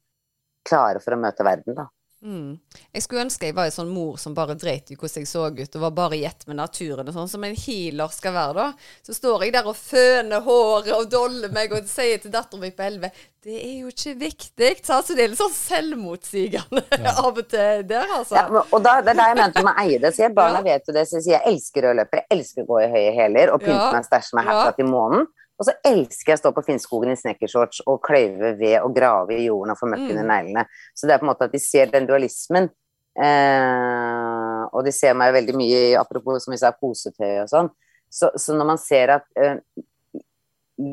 klare 0.65 1.01
for 1.03 1.13
å 1.13 1.19
møte 1.21 1.45
verden, 1.45 1.77
da. 1.77 1.85
Mm. 2.21 2.59
Jeg 2.93 3.01
skulle 3.01 3.23
ønske 3.25 3.47
jeg 3.47 3.55
var 3.57 3.65
en 3.65 3.73
sånn 3.73 3.89
mor 3.89 4.17
som 4.21 4.35
bare 4.37 4.53
dreit 4.53 4.91
i 4.93 4.95
hvordan 4.97 5.23
jeg 5.23 5.29
så 5.29 5.47
ut, 5.49 5.77
og 5.77 5.85
var 5.87 5.93
bare 5.97 6.19
i 6.19 6.25
ett 6.25 6.45
med 6.45 6.59
naturen, 6.59 7.07
og 7.09 7.15
sånn 7.15 7.29
som 7.31 7.45
en 7.45 7.57
healer 7.57 8.13
skal 8.13 8.35
være, 8.35 8.53
da. 8.57 8.97
Så 9.05 9.15
står 9.17 9.47
jeg 9.47 9.55
der 9.55 9.69
og 9.69 9.77
føner 9.77 10.45
håret 10.45 10.93
og 10.97 11.09
doller 11.09 11.53
meg 11.53 11.73
og 11.73 11.89
sier 11.89 12.21
til 12.21 12.33
datteren 12.33 12.61
min 12.61 12.75
på 12.77 12.85
elleve 12.85 13.09
det 13.41 13.55
er 13.57 13.77
jo 13.81 13.89
ikke 13.89 14.11
viktig. 14.19 14.67
Så 14.85 14.99
altså, 14.99 15.15
det 15.17 15.23
er 15.23 15.31
litt 15.31 15.39
sånn 15.39 15.55
selvmotsigende 15.55 16.83
ja. 16.93 17.13
av 17.25 17.31
og 17.31 17.41
til 17.49 17.87
der, 17.89 18.11
altså. 18.19 18.37
Ja, 18.37 18.61
og 18.61 18.83
da, 18.85 18.99
det 19.01 19.15
er 19.15 19.17
det 19.17 19.29
jeg 19.31 19.37
mente 19.39 19.63
med 19.65 19.71
å 19.73 19.81
eie 19.81 20.01
det. 20.03 20.11
Jeg, 20.21 20.33
barna 20.37 20.59
ja. 20.61 20.65
vet 20.67 20.91
jo 20.91 20.93
det, 20.93 21.07
så 21.09 21.17
jeg 21.17 21.25
sier 21.25 21.39
jeg 21.39 21.55
elsker 21.55 21.87
rødløpere, 21.87 22.27
elsker 22.37 22.67
å 22.67 22.69
gå 22.69 22.83
i 22.83 22.89
høye 22.91 23.15
hæler 23.17 23.53
og 23.55 23.63
pynte 23.63 23.87
meg 23.87 24.03
og 24.03 24.09
stæsje 24.11 24.37
meg 24.37 24.51
herfra 24.51 24.75
til 24.77 24.91
månen. 24.91 25.25
Og 25.61 25.67
så 25.67 25.75
elsker 25.85 26.31
jeg 26.31 26.39
å 26.39 26.41
stå 26.41 26.51
på 26.55 26.63
Finnskogen 26.65 27.13
i 27.13 27.19
snekkershorts 27.19 27.83
og 27.85 27.99
kløyve 28.01 28.55
ved 28.57 28.79
og 28.81 28.95
grave 28.95 29.35
i 29.37 29.43
jorden 29.45 29.75
og 29.75 29.77
få 29.77 29.91
møkk 29.91 30.07
under 30.07 30.25
mm. 30.25 30.31
neglene. 30.31 30.63
Så 30.97 31.05
det 31.05 31.13
er 31.13 31.21
på 31.21 31.27
en 31.27 31.29
måte 31.29 31.45
at 31.45 31.53
de 31.53 31.61
ser 31.61 31.91
den 31.93 32.07
dualismen. 32.09 32.71
Eh, 33.11 34.61
og 34.71 34.87
de 34.87 34.93
ser 34.95 35.13
meg 35.19 35.35
veldig 35.35 35.55
mye 35.59 35.83
i 35.91 35.99
apropos 35.99 36.41
som 36.41 36.55
vi 36.55 36.57
sa, 36.57 36.73
kosetøy 36.73 37.43
og 37.43 37.51
sånn. 37.51 37.69
Så, 38.11 38.31
så, 38.41 38.55
når 38.57 38.69
man 38.71 38.81
ser 38.81 39.13
at 39.19 39.27
eh, 39.37 39.59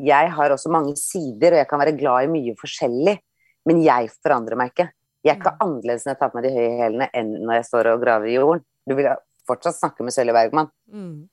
jeg 0.05 0.31
har 0.35 0.53
også 0.53 0.71
mange 0.71 0.93
sider, 1.01 1.55
og 1.55 1.63
jeg 1.63 1.69
kan 1.71 1.81
være 1.81 1.97
glad 1.97 2.27
i 2.27 2.31
mye 2.35 2.53
forskjellig, 2.59 3.17
men 3.65 3.81
jeg 3.83 4.13
forandrer 4.21 4.59
meg 4.59 4.75
ikke. 4.75 4.89
Jeg 5.25 5.33
er 5.33 5.41
ikke 5.41 5.57
annerledes 5.65 6.05
når 6.05 6.13
jeg 6.13 6.21
tar 6.21 6.29
på 6.31 6.39
meg 6.39 6.45
de 6.45 6.53
høye 6.55 6.77
hælene 6.79 7.09
enn 7.17 7.33
når 7.41 7.57
jeg 7.57 7.67
står 7.71 7.91
og 7.95 8.05
graver 8.05 8.29
i 8.29 8.37
jorden. 8.37 8.63
Du 8.87 8.95
vil 8.95 9.09
fortsatt 9.49 9.79
snakke 9.79 10.05
med 10.05 10.15
Sølje 10.15 10.35
Bergman. 10.35 10.69
Mm. 10.93 11.27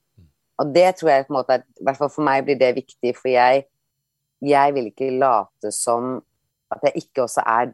Og 0.62 0.72
det 0.72 0.88
tror 0.98 1.12
jeg 1.12 1.26
på 1.26 1.34
en 1.34 1.38
måte 1.38 1.58
er, 1.58 1.66
i 1.80 1.84
hvert 1.84 1.98
fall 2.00 2.12
for 2.12 2.26
meg 2.26 2.46
blir 2.46 2.58
det 2.60 2.72
viktig, 2.78 3.12
for 3.18 3.28
jeg, 3.32 3.66
jeg 4.44 4.76
vil 4.76 4.88
ikke 4.90 5.12
late 5.20 5.72
som 5.74 6.16
at 6.72 6.88
jeg 6.88 7.04
ikke 7.04 7.26
også 7.26 7.44
er 7.46 7.70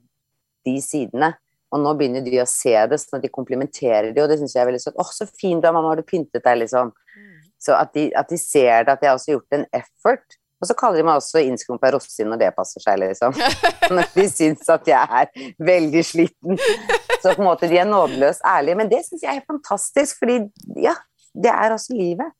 de 0.66 0.76
sidene. 0.82 1.32
Og 1.72 1.80
nå 1.80 1.94
begynner 1.96 2.24
de 2.24 2.42
å 2.42 2.48
se 2.48 2.74
det, 2.90 2.98
sånn 3.00 3.18
at 3.18 3.24
de 3.24 3.32
komplimenterer 3.32 4.10
det, 4.12 4.20
og 4.20 4.28
det 4.28 4.38
syns 4.42 4.56
jeg 4.56 4.64
er 4.64 4.68
veldig 4.68 4.82
søtt. 4.82 4.98
'Å, 4.98 5.06
så 5.08 5.26
fin 5.30 5.60
du 5.60 5.68
er, 5.68 5.72
mamma, 5.72 5.94
har 5.94 6.02
du 6.02 6.04
pyntet 6.04 6.44
deg?' 6.44 6.60
liksom. 6.64 6.92
Mm. 6.92 7.32
Så 7.62 7.74
at 7.78 7.92
de, 7.96 8.10
at 8.18 8.28
de 8.28 8.38
ser 8.40 8.84
det, 8.84 8.92
at 8.92 9.02
jeg 9.02 9.08
har 9.08 9.16
også 9.16 9.36
gjort 9.36 9.56
en 9.56 9.64
effort. 9.78 10.36
Og 10.62 10.68
så 10.68 10.76
kaller 10.78 11.00
de 11.00 11.06
meg 11.06 11.18
også 11.18 11.40
innskrumpa 11.42 11.90
rosin 11.90 12.28
når 12.30 12.38
det 12.38 12.50
passer 12.54 12.82
seg, 12.84 13.00
liksom. 13.02 13.34
Når 13.96 14.12
de 14.14 14.26
syns 14.30 14.68
at 14.70 14.86
jeg 14.86 15.22
er 15.22 15.48
veldig 15.58 16.04
sliten. 16.06 16.60
Så 17.18 17.32
på 17.32 17.42
en 17.42 17.48
måte 17.48 17.70
de 17.70 17.80
er 17.82 17.88
nådeløst 17.88 18.44
ærlige. 18.46 18.78
Men 18.78 18.90
det 18.92 19.00
syns 19.08 19.24
jeg 19.24 19.40
er 19.40 19.48
fantastisk, 19.48 20.20
fordi 20.22 20.38
ja, 20.84 20.94
det 21.34 21.50
er 21.50 21.74
altså 21.74 21.96
livet. 21.98 22.30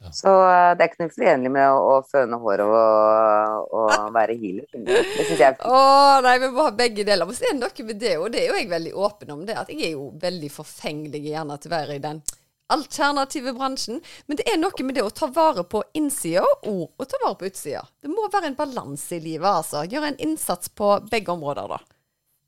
Ja. 0.00 0.10
Så 0.16 0.32
uh, 0.32 0.72
det 0.76 0.84
er 0.84 0.88
ikke 0.88 1.02
noe 1.02 1.12
uforenlig 1.12 1.50
med 1.52 1.66
å, 1.68 1.80
å 1.92 1.96
føne 2.08 2.38
håret 2.40 2.64
og, 2.64 3.72
og 3.76 3.96
være 4.16 4.36
healer. 4.40 4.68
Det 4.72 5.00
syns 5.04 5.34
jeg 5.34 5.44
er 5.44 5.56
fint. 5.58 5.66
Å 5.68 6.20
nei, 6.24 6.36
vi 6.40 6.50
må 6.54 6.64
ha 6.64 6.74
begge 6.76 7.04
deler. 7.04 7.28
Men 7.28 7.36
så 7.36 7.46
er 7.46 7.56
det 7.56 7.60
noe 7.60 7.88
med 7.90 8.00
det, 8.00 8.14
og 8.18 8.28
det 8.32 8.42
er 8.42 8.48
jo 8.48 8.60
jeg 8.60 8.70
veldig 8.70 8.94
åpen 9.06 9.34
om 9.36 9.42
det, 9.48 9.58
at 9.60 9.72
jeg 9.72 9.90
er 9.90 9.96
jo 9.98 10.10
veldig 10.22 10.52
forfengelig 10.54 11.24
gjerne 11.28 11.58
til 11.60 11.72
å 11.72 11.76
være 11.76 11.98
i 11.98 12.04
den 12.06 12.22
alternative 12.70 13.52
bransjen. 13.58 14.00
Men 14.26 14.40
det 14.40 14.48
er 14.48 14.58
noe 14.60 14.86
med 14.86 14.96
det 14.96 15.04
å 15.04 15.12
ta 15.12 15.28
vare 15.34 15.66
på 15.68 15.82
innsida 15.98 16.46
og 16.70 16.86
å 16.96 17.08
ta 17.08 17.20
vare 17.24 17.36
på 17.40 17.50
utsida. 17.50 17.84
Det 18.00 18.10
må 18.12 18.28
være 18.32 18.52
en 18.52 18.58
balanse 18.58 19.18
i 19.18 19.22
livet, 19.24 19.48
altså. 19.50 19.84
Gjøre 19.84 20.14
en 20.14 20.20
innsats 20.30 20.72
på 20.72 20.94
begge 21.10 21.34
områder, 21.34 21.76
da. 21.76 21.80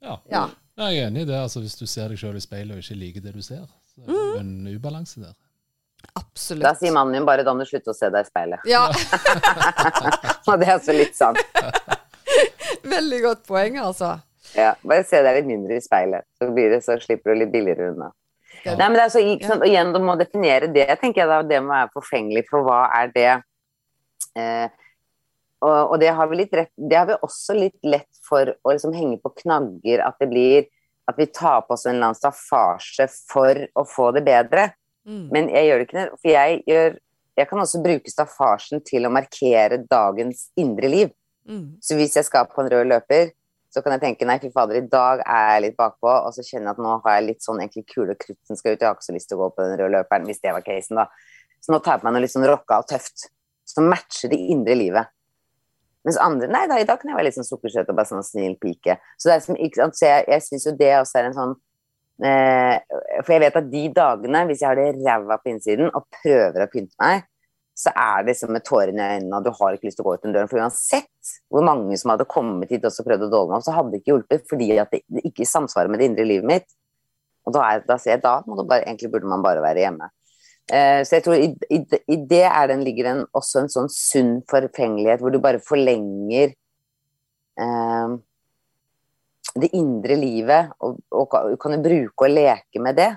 Ja. 0.02 0.18
Ja. 0.32 0.48
Jeg 0.80 0.98
er 0.98 1.08
enig 1.10 1.26
i 1.26 1.28
det. 1.28 1.38
altså 1.38 1.60
Hvis 1.60 1.76
du 1.76 1.84
ser 1.90 2.08
deg 2.08 2.20
sjøl 2.22 2.38
i 2.38 2.42
speilet 2.42 2.78
og 2.78 2.82
ikke 2.82 2.98
liker 2.98 3.24
det 3.26 3.36
du 3.36 3.42
ser, 3.44 3.66
så 3.92 4.00
er 4.00 4.08
det 4.08 4.20
jo 4.22 4.36
en 4.40 4.54
ubalanse 4.72 5.20
der. 5.20 5.34
Absolutt. 6.18 6.64
Da 6.64 6.74
sier 6.76 6.92
mannen 6.92 7.16
min 7.16 7.26
bare 7.28 7.44
da 7.46 7.54
må 7.54 7.64
du 7.64 7.70
slutte 7.70 7.92
å 7.92 7.96
se 7.96 8.10
deg 8.12 8.26
i 8.26 8.28
speilet. 8.28 8.66
Ja, 8.68 8.84
Og 10.48 10.58
det 10.60 10.66
er 10.68 10.74
altså 10.74 10.96
litt 10.96 11.16
sant. 11.16 11.40
veldig 12.94 13.20
godt 13.24 13.46
poeng, 13.48 13.78
altså. 13.80 14.16
Ja, 14.56 14.74
bare 14.84 15.06
se 15.08 15.22
deg 15.24 15.38
litt 15.38 15.48
mindre 15.48 15.78
i 15.78 15.84
speilet, 15.84 16.26
så, 16.36 16.50
blir 16.52 16.74
det, 16.74 16.82
så 16.84 16.98
slipper 17.00 17.32
du 17.32 17.42
litt 17.42 17.54
billigere 17.54 17.92
unna. 17.94 18.10
Nei, 18.62 18.76
men 18.76 18.98
det 18.98 19.06
er 19.06 19.14
så, 19.14 19.22
sant, 19.42 19.64
og 19.64 19.70
igjen, 19.70 19.94
du 19.94 19.98
må 20.04 20.14
definere 20.20 20.68
det, 20.70 20.86
tenker 21.00 21.24
jeg 21.24 21.30
da, 21.30 21.40
det 21.46 21.62
må 21.64 21.72
være 21.72 21.90
forfengelig, 21.96 22.44
for 22.50 22.66
hva 22.66 22.82
er 22.98 23.10
det? 23.14 23.30
Eh, 24.38 24.68
og, 25.62 25.94
og 25.94 25.96
det 26.02 26.12
har 26.14 26.30
rett, 26.30 26.70
det 26.76 26.98
har 26.98 27.08
vi 27.08 27.16
også 27.22 27.56
litt 27.56 27.78
lett 27.86 28.22
for 28.26 28.50
å 28.50 28.74
liksom 28.74 28.94
henge 28.96 29.18
på 29.22 29.32
knagger, 29.42 30.04
at 30.04 30.20
det 30.20 30.28
blir, 30.30 30.68
at 31.10 31.18
vi 31.18 31.26
tar 31.30 31.64
på 31.66 31.74
oss 31.76 31.86
en 31.86 31.96
eller 31.96 32.10
annen 32.10 32.18
staffasje 32.18 33.08
for 33.30 33.64
å 33.78 33.86
få 33.88 34.10
det 34.16 34.24
bedre. 34.26 34.68
Mm. 35.08 35.26
Men 35.34 35.50
jeg 35.50 35.68
gjør 35.68 35.80
det 35.80 35.86
ikke, 35.88 36.06
for 36.20 36.30
jeg 36.30 36.62
gjør, 36.68 36.96
jeg 37.40 37.48
kan 37.50 37.62
også 37.62 37.82
bruke 37.82 38.12
staffasjen 38.12 38.82
til 38.86 39.06
å 39.08 39.12
markere 39.12 39.80
dagens 39.90 40.48
indre 40.60 40.90
liv. 40.92 41.14
Mm. 41.48 41.78
Så 41.82 41.96
hvis 41.98 42.16
jeg 42.18 42.28
skal 42.28 42.50
på 42.50 42.62
en 42.62 42.70
rød 42.70 42.90
løper, 42.92 43.32
så 43.72 43.80
kan 43.80 43.94
jeg 43.96 44.02
tenke 44.02 44.28
nei, 44.28 44.36
fy 44.42 44.50
fader, 44.52 44.82
i 44.82 44.88
dag 44.92 45.22
er 45.24 45.46
jeg 45.54 45.62
litt 45.64 45.78
bakpå, 45.78 46.10
og 46.10 46.34
så 46.36 46.44
kjenner 46.44 46.70
jeg 46.70 46.76
at 46.76 46.82
nå 46.84 46.96
har 47.06 47.14
jeg 47.16 47.28
litt 47.30 47.44
sånn 47.44 47.62
egentlig 47.62 47.86
kule 47.88 48.16
krutt 48.20 48.40
som 48.48 48.58
skal 48.58 48.74
ut. 48.74 48.82
Jeg 48.82 48.88
har 48.88 48.98
ikke 48.98 49.08
så 49.08 49.16
lyst 49.16 49.30
til 49.32 49.38
å 49.38 49.46
gå 49.46 49.48
på 49.56 49.64
den 49.64 49.78
røde 49.80 49.94
løperen, 49.96 50.28
hvis 50.28 50.42
det 50.44 50.52
var 50.52 50.66
casen, 50.66 51.00
da. 51.00 51.08
Så 51.62 51.72
nå 51.72 51.80
tar 51.80 51.96
jeg 51.96 52.02
på 52.02 52.08
meg 52.08 52.16
noe 52.18 52.24
litt 52.26 52.34
sånn 52.34 52.46
rocka 52.50 52.82
og 52.82 52.88
tøft, 52.90 53.30
som 53.72 53.88
matcher 53.88 54.32
det 54.32 54.38
indre 54.52 54.76
livet. 54.76 55.12
Mens 56.04 56.18
andre 56.20 56.48
nei 56.50 56.64
da, 56.68 56.80
i 56.82 56.86
dag 56.86 56.98
kan 57.00 57.12
jeg 57.12 57.16
være 57.16 57.28
litt 57.28 57.38
sånn 57.38 57.46
sukkersøt 57.46 57.88
og 57.88 57.96
bare 57.96 58.10
sånn 58.10 58.26
snill 58.26 58.56
pike. 58.60 58.98
Så 59.16 59.30
det 59.30 59.36
er 59.36 59.44
som, 59.46 59.58
så 59.94 60.08
jeg, 60.08 60.24
jeg 60.34 60.44
syns 60.48 60.66
jo 60.66 60.74
det 60.76 60.90
også 60.98 61.20
er 61.20 61.28
en 61.30 61.36
sånn 61.36 61.54
For 62.20 63.32
jeg 63.34 63.42
vet 63.42 63.56
at 63.58 63.70
de 63.72 63.82
dagene, 63.96 64.44
hvis 64.48 64.62
jeg 64.62 64.68
har 64.68 64.78
det 64.78 65.00
ræva 65.00 65.38
på 65.40 65.52
innsiden 65.52 65.88
og 65.90 66.04
prøver 66.20 66.64
å 66.64 66.70
pynte 66.70 66.98
meg, 67.02 67.24
så 67.82 67.90
er 67.96 68.26
det 68.26 68.34
som 68.36 68.52
med 68.52 68.64
tårene 68.66 69.00
i 69.00 69.16
øynene, 69.16 69.38
og 69.38 69.46
du 69.46 69.50
har 69.56 69.74
ikke 69.74 69.88
lyst 69.88 69.98
til 69.98 70.04
å 70.04 70.10
gå 70.10 70.16
ut 70.18 70.24
den 70.26 70.34
døren. 70.34 70.50
For 70.50 70.60
uansett 70.60 71.32
hvor 71.50 71.64
mange 71.66 71.96
som 71.98 72.12
hadde 72.12 72.28
kommet 72.30 72.72
hit 72.72 72.84
og 72.84 72.98
prøvd 73.06 73.26
å 73.26 73.30
dåle 73.32 73.48
meg 73.50 73.58
opp, 73.58 73.66
så 73.66 73.76
hadde 73.76 73.94
det 73.94 74.02
ikke 74.02 74.12
hjulpet 74.12 74.48
fordi 74.50 74.68
at 74.82 74.92
det, 74.92 75.02
ikke 75.24 75.48
samsvarer 75.48 75.92
med 75.92 76.02
det 76.02 76.10
indre 76.10 76.28
livet 76.28 76.48
mitt. 76.48 76.68
Og 77.48 77.56
da, 77.56 77.64
er, 77.72 77.86
da 77.88 77.96
sier 77.98 78.16
jeg 78.16 78.24
da 78.24 78.36
bare, 78.44 78.84
egentlig 78.84 79.10
burde 79.14 79.30
man 79.30 79.42
bare 79.44 79.64
være 79.64 79.82
hjemme. 79.86 80.10
Eh, 80.70 81.00
så 81.08 81.16
jeg 81.16 81.24
tror 81.24 81.40
i, 81.40 81.48
i, 81.74 81.80
i 82.14 82.18
det 82.30 82.44
den, 82.70 82.84
ligger 82.86 83.08
den 83.08 83.24
også 83.34 83.64
en 83.64 83.72
sånn 83.72 83.90
sunn 83.90 84.36
forfengelighet, 84.50 85.24
hvor 85.24 85.34
du 85.34 85.40
bare 85.42 85.62
forlenger 85.64 86.52
eh, 87.58 88.14
det 89.60 89.68
indre 89.76 90.16
livet, 90.16 90.70
og, 90.80 90.98
og 91.12 91.28
kan- 91.30 91.56
kan 91.60 91.72
du 91.76 91.82
bruke 91.88 92.24
og 92.24 92.30
leke 92.30 92.80
med 92.80 92.96
det. 92.96 93.10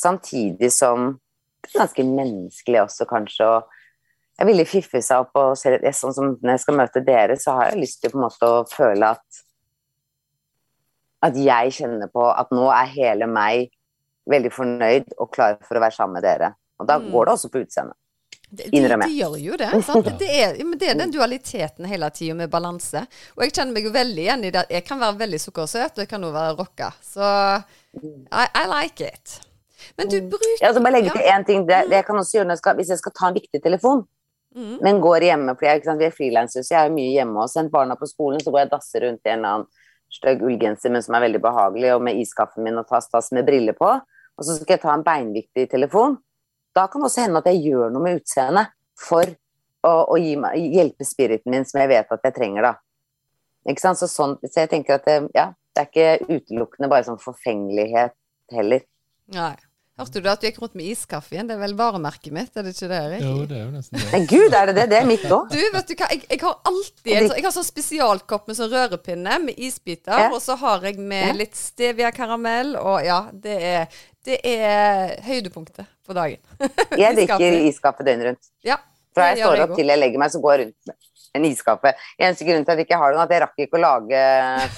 Samtidig 0.00 0.70
som 0.72 1.18
det 1.62 1.74
er 1.74 1.80
ganske 1.86 2.04
menneskelig 2.06 2.80
også, 2.86 3.06
kanskje. 3.06 3.44
og 3.46 3.64
jeg 4.38 4.46
ville 4.46 4.64
fiffe 4.64 5.02
seg 5.02 5.20
opp 5.20 5.34
og 5.36 5.56
se 5.58 5.70
litt 5.74 5.94
sånn 5.94 6.14
som 6.14 6.38
Når 6.40 6.50
jeg 6.54 6.60
skal 6.60 6.74
møte 6.78 7.04
dere, 7.04 7.36
så 7.36 7.52
har 7.52 7.70
jeg 7.70 7.80
lyst 7.82 8.00
til 8.00 8.10
på 8.10 8.16
en 8.16 8.24
måte 8.24 8.46
å 8.48 8.64
føle 8.70 9.10
at 9.10 9.42
at 11.22 11.34
jeg 11.36 11.72
kjenner 11.76 12.08
på 12.08 12.22
at 12.32 12.48
nå 12.50 12.70
er 12.72 12.86
hele 12.94 13.26
meg 13.28 13.68
veldig 14.30 14.52
fornøyd 14.54 15.10
og 15.20 15.28
klar 15.34 15.58
for 15.66 15.76
å 15.76 15.80
være 15.82 15.92
sammen 15.92 16.14
med 16.16 16.22
dere. 16.24 16.54
Og 16.80 16.86
da 16.88 16.98
Mm. 16.98 17.10
går 17.12 17.24
det 17.26 17.32
også 17.34 17.50
på 17.52 17.60
utseendet. 17.66 17.96
Det, 18.50 18.66
de, 18.72 18.80
de 18.82 19.06
gjør 19.14 19.36
jo 19.38 19.56
det. 19.60 19.68
Det, 20.18 20.28
er, 20.28 20.56
men 20.66 20.78
det 20.78 20.88
er 20.90 20.96
den 20.98 21.12
dualiteten 21.14 21.86
hele 21.86 22.08
tida 22.10 22.34
med 22.34 22.50
balanse. 22.50 23.04
Og 23.36 23.44
jeg 23.44 23.52
kjenner 23.54 23.76
meg 23.76 23.86
jo 23.86 23.92
veldig 23.94 24.24
igjen 24.24 24.46
i 24.48 24.50
det. 24.56 24.64
Jeg 24.74 24.86
kan 24.88 24.98
være 24.98 25.20
veldig 25.20 25.40
sukkersøt, 25.40 25.94
og 25.94 26.02
jeg 26.02 26.10
kan 26.10 26.26
også 26.26 26.34
være 26.34 26.56
rocka. 26.58 26.88
Så 27.06 27.28
I, 28.02 28.46
I 28.46 28.64
like 28.72 29.06
it. 29.06 29.36
Men 29.96 30.10
du 30.10 30.18
bruker 30.32 30.56
Ja, 30.64 30.72
så 30.74 30.82
bare 30.82 30.98
legge 30.98 31.14
til 31.14 31.28
én 31.30 31.46
ting. 31.46 31.62
Det, 31.68 31.84
det 31.92 32.00
jeg 32.00 32.08
kan 32.08 32.18
også 32.18 32.38
gjøre 32.38 32.48
når 32.50 32.58
jeg 32.58 32.64
skal, 32.64 32.80
hvis 32.80 32.90
jeg 32.96 33.02
skal 33.04 33.14
ta 33.20 33.30
en 33.30 33.38
viktig 33.38 33.62
telefon, 33.62 34.02
Mm. 34.50 34.78
men 34.82 34.96
går 34.98 35.22
hjemme 35.28 35.52
fordi 35.54 35.68
jeg, 35.68 35.96
vi 36.00 36.06
er 36.08 36.14
frilansere, 36.14 36.64
så 36.66 36.74
jeg 36.74 36.88
er 36.88 36.94
mye 36.94 37.12
hjemme 37.14 37.38
og 37.38 37.50
sendt 37.52 37.70
barna 37.70 37.94
på 37.94 38.08
skolen, 38.10 38.40
så 38.42 38.50
går 38.50 38.64
jeg 38.64 38.66
og 38.66 38.72
dasser 38.72 39.04
rundt 39.06 39.22
i 39.22 39.30
en 39.30 39.36
eller 39.38 39.52
annen 39.60 39.68
stygg 40.10 40.42
ullgenser, 40.42 40.90
men 40.90 41.04
som 41.06 41.14
er 41.14 41.22
veldig 41.22 41.40
behagelig, 41.44 41.92
og 41.94 42.02
med 42.02 42.18
iskaffen 42.18 42.66
min 42.66 42.80
og 42.80 42.88
tass-tass 42.88 43.30
med 43.36 43.46
briller 43.46 43.76
på, 43.78 43.92
og 43.94 44.42
så 44.48 44.56
skal 44.58 44.74
jeg 44.74 44.82
ta 44.82 44.96
en 44.96 45.04
beinviktig 45.06 45.68
telefon. 45.70 46.18
Da 46.76 46.86
kan 46.90 47.02
det 47.02 47.10
også 47.10 47.24
hende 47.24 47.40
at 47.40 47.48
jeg 47.50 47.64
gjør 47.66 47.90
noe 47.92 48.04
med 48.04 48.20
utseendet 48.20 48.70
for 49.00 49.26
å, 49.86 49.92
å 50.12 50.18
meg, 50.42 50.58
hjelpe 50.74 51.06
spiriten 51.08 51.52
min, 51.52 51.66
som 51.66 51.80
jeg 51.82 51.90
vet 51.90 52.12
at 52.14 52.28
jeg 52.28 52.36
trenger, 52.36 52.68
da. 52.68 52.74
Ikke 53.68 53.82
sant? 53.82 54.00
Så, 54.00 54.08
sånn, 54.10 54.36
så 54.46 54.62
jeg 54.62 54.70
tenker 54.72 54.98
at 54.98 55.08
det, 55.08 55.16
ja, 55.36 55.50
det 55.74 55.82
er 55.82 55.90
ikke 55.90 56.38
utelukkende 56.38 56.90
bare 56.92 57.06
sånn 57.08 57.20
forfengelighet 57.22 58.16
heller. 58.54 58.84
Nei. 59.34 59.54
Hørte 60.00 60.22
du 60.24 60.28
at 60.32 60.40
du 60.40 60.46
gikk 60.48 60.58
rundt 60.62 60.74
med 60.80 60.88
iskaffe 60.90 61.34
igjen? 61.36 61.46
Det 61.50 61.54
er 61.56 61.60
vel 61.60 61.74
varemerket 61.78 62.32
mitt, 62.32 62.50
er 62.56 62.64
det 62.66 62.72
ikke 62.74 62.88
det? 62.90 63.00
Erik? 63.06 63.22
Jo, 63.26 63.44
det 63.50 63.56
er 63.58 63.64
jo 63.66 63.70
nesten 63.74 63.98
det. 64.00 64.08
Men 64.14 64.26
gud, 64.30 64.54
er 64.56 64.70
det 64.70 64.74
det? 64.80 64.86
Det 64.90 64.98
er 65.02 65.08
mitt 65.10 65.26
òg. 65.36 65.50
Du, 65.52 65.58
vet 65.76 65.90
du 65.90 65.94
hva, 66.00 66.08
jeg, 66.14 66.22
jeg 66.30 66.40
har 66.42 66.56
alltid 66.72 67.12
en, 67.14 67.28
sånn- 67.28 67.36
Jeg 67.40 67.44
har 67.48 67.54
sånn 67.58 67.68
spesialkopp 67.68 68.48
med 68.50 68.58
sånn 68.58 68.72
rørepinne 68.72 69.38
med 69.44 69.58
isbiter, 69.68 70.24
Ja. 70.24 70.30
og 70.32 70.40
så 70.44 70.56
har 70.62 70.86
jeg 70.88 70.98
med 70.98 71.26
Ja. 71.28 71.34
litt 71.44 71.54
stevia-karamell, 71.60 72.74
og 72.80 73.04
ja, 73.04 73.20
det 73.32 73.58
er, 73.62 73.86
det 74.24 74.40
er 74.44 75.20
høydepunktet 75.26 75.86
på 76.06 76.16
dagen. 76.16 76.40
Jeg 76.98 77.16
drikker 77.16 77.38
Iskaffe. 77.38 77.68
iskaffe 77.68 78.04
døgnet 78.08 78.26
rundt. 78.32 78.50
Ja. 78.66 78.76
Fra 79.14 79.32
jeg 79.34 79.40
står 79.42 79.60
opp 79.64 79.72
til 79.74 79.88
jeg 79.90 79.98
legger 79.98 80.20
meg, 80.22 80.30
så 80.30 80.38
går 80.40 80.52
jeg 80.54 80.66
rundt 80.68 80.86
med 80.86 80.96
en 81.34 81.44
iskaffe. 81.46 81.90
Eneste 82.18 82.46
grunn 82.46 82.64
til 82.66 82.72
at 82.74 82.78
jeg 82.78 82.86
ikke 82.88 82.98
har 82.98 83.12
den, 83.12 83.20
er 83.20 83.24
at 83.26 83.32
jeg 83.34 83.42
rakk 83.42 83.62
ikke 83.64 83.78
å 83.78 83.82
lage 83.82 84.20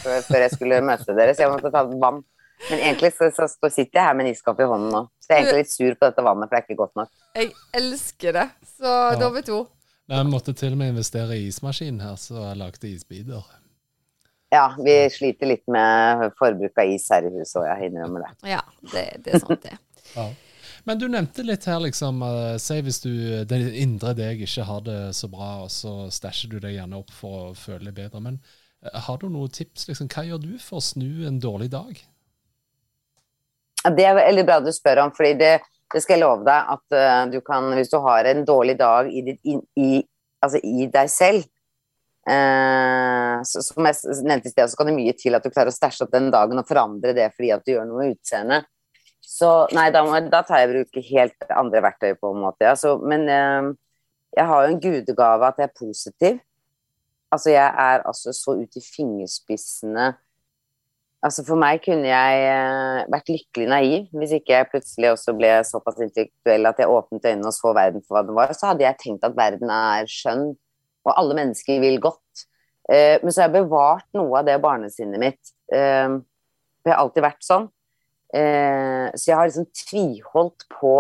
før, 0.02 0.22
før 0.28 0.42
jeg 0.44 0.52
skulle 0.54 0.78
møte 0.84 1.14
dere, 1.16 1.34
så 1.36 1.44
jeg 1.44 1.52
måtte 1.52 1.70
ta 1.72 1.82
vann. 1.84 2.22
Men 2.70 2.78
egentlig 2.78 3.12
så, 3.16 3.28
så, 3.34 3.48
så 3.50 3.70
sitter 3.72 3.98
jeg 3.98 4.06
her 4.06 4.16
med 4.18 4.28
en 4.28 4.36
iskopp 4.36 4.60
i 4.62 4.68
hånden 4.70 4.92
nå. 4.94 5.02
Så 5.22 5.32
jeg 5.32 5.34
er 5.34 5.40
egentlig 5.42 5.64
litt 5.64 5.72
sur 5.72 5.96
på 5.96 6.08
dette 6.08 6.26
vannet, 6.26 6.48
for 6.48 6.54
det 6.54 6.60
er 6.60 6.66
ikke 6.68 6.80
godt 6.82 7.00
nok. 7.00 7.10
Jeg 7.38 7.50
elsker 7.80 8.36
det. 8.38 8.46
Så 8.76 8.92
da 9.18 9.32
vet 9.34 9.48
du. 9.50 9.56
Nei, 10.10 10.18
Jeg 10.18 10.28
måtte 10.28 10.54
til 10.58 10.74
og 10.74 10.78
med 10.80 10.92
investere 10.92 11.38
i 11.38 11.48
ismaskin 11.48 12.00
her, 12.02 12.16
så 12.20 12.38
jeg 12.38 12.60
lagde 12.60 12.88
isbiter. 12.90 13.50
Ja, 14.52 14.66
vi 14.76 14.94
sliter 15.10 15.48
litt 15.48 15.64
med 15.72 16.32
forbruk 16.36 16.76
av 16.76 16.90
is 16.92 17.06
her 17.12 17.24
i 17.24 17.32
huset 17.32 17.62
òg, 17.62 17.68
jeg 17.70 17.88
innrømmer 17.88 18.26
det. 18.26 18.32
Ja, 18.52 18.60
det, 18.92 19.04
det 19.24 19.38
er 19.38 19.44
sant, 19.46 19.68
det. 19.68 19.78
Ja. 20.12 20.26
Men 20.84 20.98
du 20.98 21.06
nevnte 21.08 21.44
litt 21.46 21.64
her, 21.70 21.78
liksom 21.80 22.24
uh, 22.26 22.56
Si 22.60 22.74
hvis 22.82 22.98
du 23.04 23.12
den 23.48 23.68
indre 23.78 24.12
deg 24.18 24.42
ikke 24.44 24.66
har 24.66 24.82
det 24.84 24.98
så 25.16 25.30
bra, 25.30 25.52
og 25.64 25.70
så 25.72 26.10
stæsjer 26.12 26.50
du 26.52 26.58
deg 26.60 26.74
gjerne 26.74 26.98
opp 26.98 27.12
for 27.14 27.52
å 27.52 27.54
føle 27.56 27.86
deg 27.88 28.00
bedre. 28.00 28.20
Men 28.24 28.40
uh, 28.82 28.98
har 29.06 29.22
du 29.22 29.28
noen 29.30 29.52
tips? 29.54 29.86
liksom, 29.88 30.10
Hva 30.12 30.26
gjør 30.26 30.42
du 30.42 30.50
for 30.60 30.82
å 30.82 30.84
snu 30.84 31.24
en 31.28 31.38
dårlig 31.40 31.70
dag? 31.72 32.02
Det 33.82 34.04
er 34.06 34.18
veldig 34.18 34.44
bra 34.46 34.60
du 34.62 34.70
spør 34.74 35.02
om, 35.04 35.14
fordi 35.16 35.32
det, 35.40 35.52
det 35.90 36.02
skal 36.04 36.16
jeg 36.16 36.22
love 36.22 36.46
deg 36.46 36.74
at 36.76 36.94
uh, 36.94 37.22
du 37.32 37.40
kan, 37.44 37.66
hvis 37.74 37.90
du 37.90 37.98
har 38.04 38.28
en 38.30 38.44
dårlig 38.46 38.76
dag 38.78 39.10
i, 39.10 39.24
ditt, 39.26 39.40
i, 39.42 39.56
i, 39.80 39.90
altså 40.44 40.62
i 40.62 40.86
deg 40.92 41.10
selv, 41.10 41.48
Uh, 42.22 43.42
så, 43.42 43.58
som 43.66 43.82
jeg 43.82 44.22
nevnte 44.22 44.46
i 44.46 44.52
sted, 44.52 44.70
så 44.70 44.78
kan 44.78 44.86
det 44.86 44.94
mye 44.94 45.14
til 45.18 45.34
at 45.34 45.42
du 45.42 45.50
klarer 45.50 45.72
å 45.72 45.74
stæsje 45.74 46.04
opp 46.04 46.12
den 46.14 46.28
dagen 46.30 46.60
og 46.60 46.68
forandre 46.68 47.10
det 47.16 47.32
fordi 47.34 47.50
at 47.50 47.64
du 47.66 47.72
gjør 47.72 47.88
noe 47.88 48.04
med 48.04 48.14
utseendet. 48.14 48.68
Så 49.18 49.48
nei, 49.74 49.88
da, 49.94 50.04
må, 50.06 50.20
da 50.30 50.42
tar 50.46 50.62
jeg 50.62 50.68
i 50.68 50.72
bruk 50.76 51.00
helt 51.08 51.50
andre 51.50 51.82
verktøy 51.82 52.12
på 52.20 52.30
en 52.30 52.42
måte. 52.44 52.68
Ja. 52.68 52.94
Men 53.02 53.26
uh, 53.26 53.72
jeg 54.38 54.48
har 54.52 54.62
jo 54.62 54.70
en 54.70 54.82
gudegave 54.82 55.48
at 55.50 55.58
jeg 55.58 55.70
er 55.70 55.78
positiv. 55.78 56.38
Altså 57.32 57.54
jeg 57.54 57.66
er 57.66 58.06
altså 58.06 58.34
så 58.36 58.54
ut 58.60 58.78
i 58.78 58.84
fingerspissene 58.84 60.12
Altså 61.22 61.44
For 61.46 61.58
meg 61.58 61.84
kunne 61.84 62.08
jeg 62.08 62.38
eh, 62.50 63.02
vært 63.12 63.30
lykkelig 63.30 63.66
naiv 63.70 64.16
hvis 64.18 64.32
ikke 64.38 64.56
jeg 64.56 64.70
plutselig 64.72 65.12
også 65.12 65.34
ble 65.38 65.52
såpass 65.68 66.00
intellektuell 66.02 66.66
at 66.66 66.80
jeg 66.82 66.90
åpnet 66.90 67.28
øynene 67.28 67.50
og 67.50 67.54
så 67.54 67.74
verden 67.76 68.02
for 68.02 68.16
hva 68.16 68.24
den 68.26 68.38
var. 68.38 68.54
Så 68.58 68.72
hadde 68.72 68.82
jeg 68.82 68.98
tenkt 68.98 69.26
at 69.28 69.36
verden 69.38 69.70
er 69.70 70.08
skjønn, 70.10 70.48
og 71.06 71.12
alle 71.14 71.36
mennesker 71.38 71.78
vil 71.82 72.00
godt. 72.02 72.46
Eh, 72.90 73.22
men 73.22 73.30
så 73.30 73.44
har 73.44 73.52
jeg 73.52 73.60
bevart 73.60 74.08
noe 74.18 74.40
av 74.40 74.48
det 74.50 74.58
barnesinnet 74.64 75.22
mitt. 75.22 75.54
Eh, 75.70 76.18
for 76.82 76.90
jeg 76.90 76.96
har 76.96 77.04
alltid 77.04 77.26
vært 77.28 77.46
sånn. 77.46 77.70
Så 78.32 79.28
jeg 79.28 79.36
har 79.36 79.44
liksom 79.44 79.66
tviholdt 79.76 80.64
på 80.72 80.94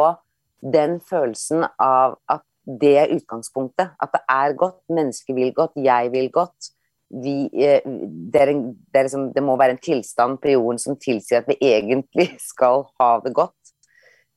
den 0.60 0.98
følelsen 1.00 1.64
av 1.80 2.18
at 2.30 2.44
det 2.62 2.92
er 3.00 3.14
utgangspunktet. 3.16 3.94
At 3.96 4.12
det 4.14 4.20
er 4.30 4.54
godt, 4.60 4.82
mennesker 4.92 5.34
vil 5.34 5.50
godt, 5.56 5.80
jeg 5.80 6.12
vil 6.12 6.28
godt. 6.30 6.68
Vi, 7.12 7.34
eh, 7.52 7.84
det, 7.84 8.40
er 8.40 8.52
en, 8.54 8.62
det, 8.72 8.98
er 8.98 9.06
liksom, 9.08 9.26
det, 9.34 9.42
må 9.44 9.56
være 9.60 9.76
en 9.76 9.82
tilstand 9.84 10.38
på 10.40 10.54
jorden 10.54 10.80
som 10.80 10.96
tilsier 10.96 11.42
at 11.42 11.50
vi 11.50 11.58
egentlig 11.72 12.30
skal 12.52 12.86
ha 13.00 13.12
det 13.24 13.34
godt. 13.36 13.58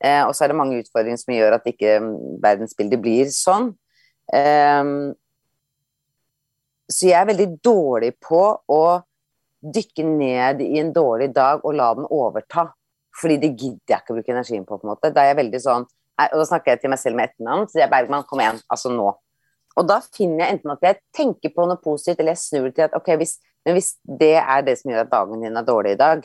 Eh, 0.03 0.21
og 0.25 0.35
så 0.35 0.45
er 0.45 0.51
det 0.51 0.59
mange 0.59 0.81
utfordringer 0.83 1.21
som 1.21 1.35
gjør 1.35 1.57
at 1.57 1.69
ikke 1.71 1.99
mm, 2.03 2.15
verdensbildet 2.43 3.01
blir 3.01 3.31
sånn. 3.33 3.71
Eh, 4.35 4.83
så 6.91 7.09
jeg 7.09 7.17
er 7.17 7.29
veldig 7.31 7.49
dårlig 7.65 8.11
på 8.21 8.41
å 8.71 8.83
dykke 9.65 10.03
ned 10.05 10.61
i 10.61 10.79
en 10.81 10.91
dårlig 10.93 11.31
dag 11.33 11.63
og 11.65 11.77
la 11.77 11.93
den 11.97 12.07
overta. 12.13 12.69
Fordi 13.15 13.37
det 13.41 13.53
gidder 13.55 13.95
jeg 13.95 14.03
ikke 14.03 14.13
å 14.13 14.17
bruke 14.17 14.33
energien 14.33 14.65
på. 14.67 14.77
på 14.77 14.85
en 14.85 14.91
måte. 14.91 15.11
Da 15.15 15.23
er 15.23 15.31
jeg 15.31 15.39
veldig 15.39 15.61
sånn, 15.63 15.85
og 16.25 16.39
da 16.41 16.47
snakker 16.47 16.73
jeg 16.73 16.83
til 16.83 16.91
meg 16.91 16.99
selv 17.01 17.17
med 17.17 17.31
etternavn. 17.31 17.69
Så 17.71 17.79
jeg 17.79 17.91
Bergman, 17.91 18.25
kom 18.27 18.41
igjen. 18.43 18.59
Altså 18.71 18.91
nå. 18.91 19.07
Og 19.75 19.87
da 19.89 19.99
finner 20.05 20.45
jeg 20.45 20.55
enten 20.55 20.73
at 20.75 20.85
jeg 20.87 20.99
tenker 21.15 21.51
på 21.55 21.65
noe 21.67 21.81
positivt, 21.83 22.21
eller 22.21 22.35
jeg 22.35 22.43
snur 22.43 22.69
det 22.69 22.77
til 22.77 22.87
at 22.87 22.95
ok, 22.95 23.11
hvis, 23.19 23.35
men 23.67 23.75
hvis 23.75 23.91
det 24.21 24.35
er 24.39 24.63
det 24.65 24.77
som 24.79 24.91
gjør 24.91 25.03
at 25.03 25.11
dagen 25.11 25.43
din 25.43 25.59
er 25.59 25.67
dårlig 25.67 25.95
i 25.95 25.99
dag, 25.99 26.23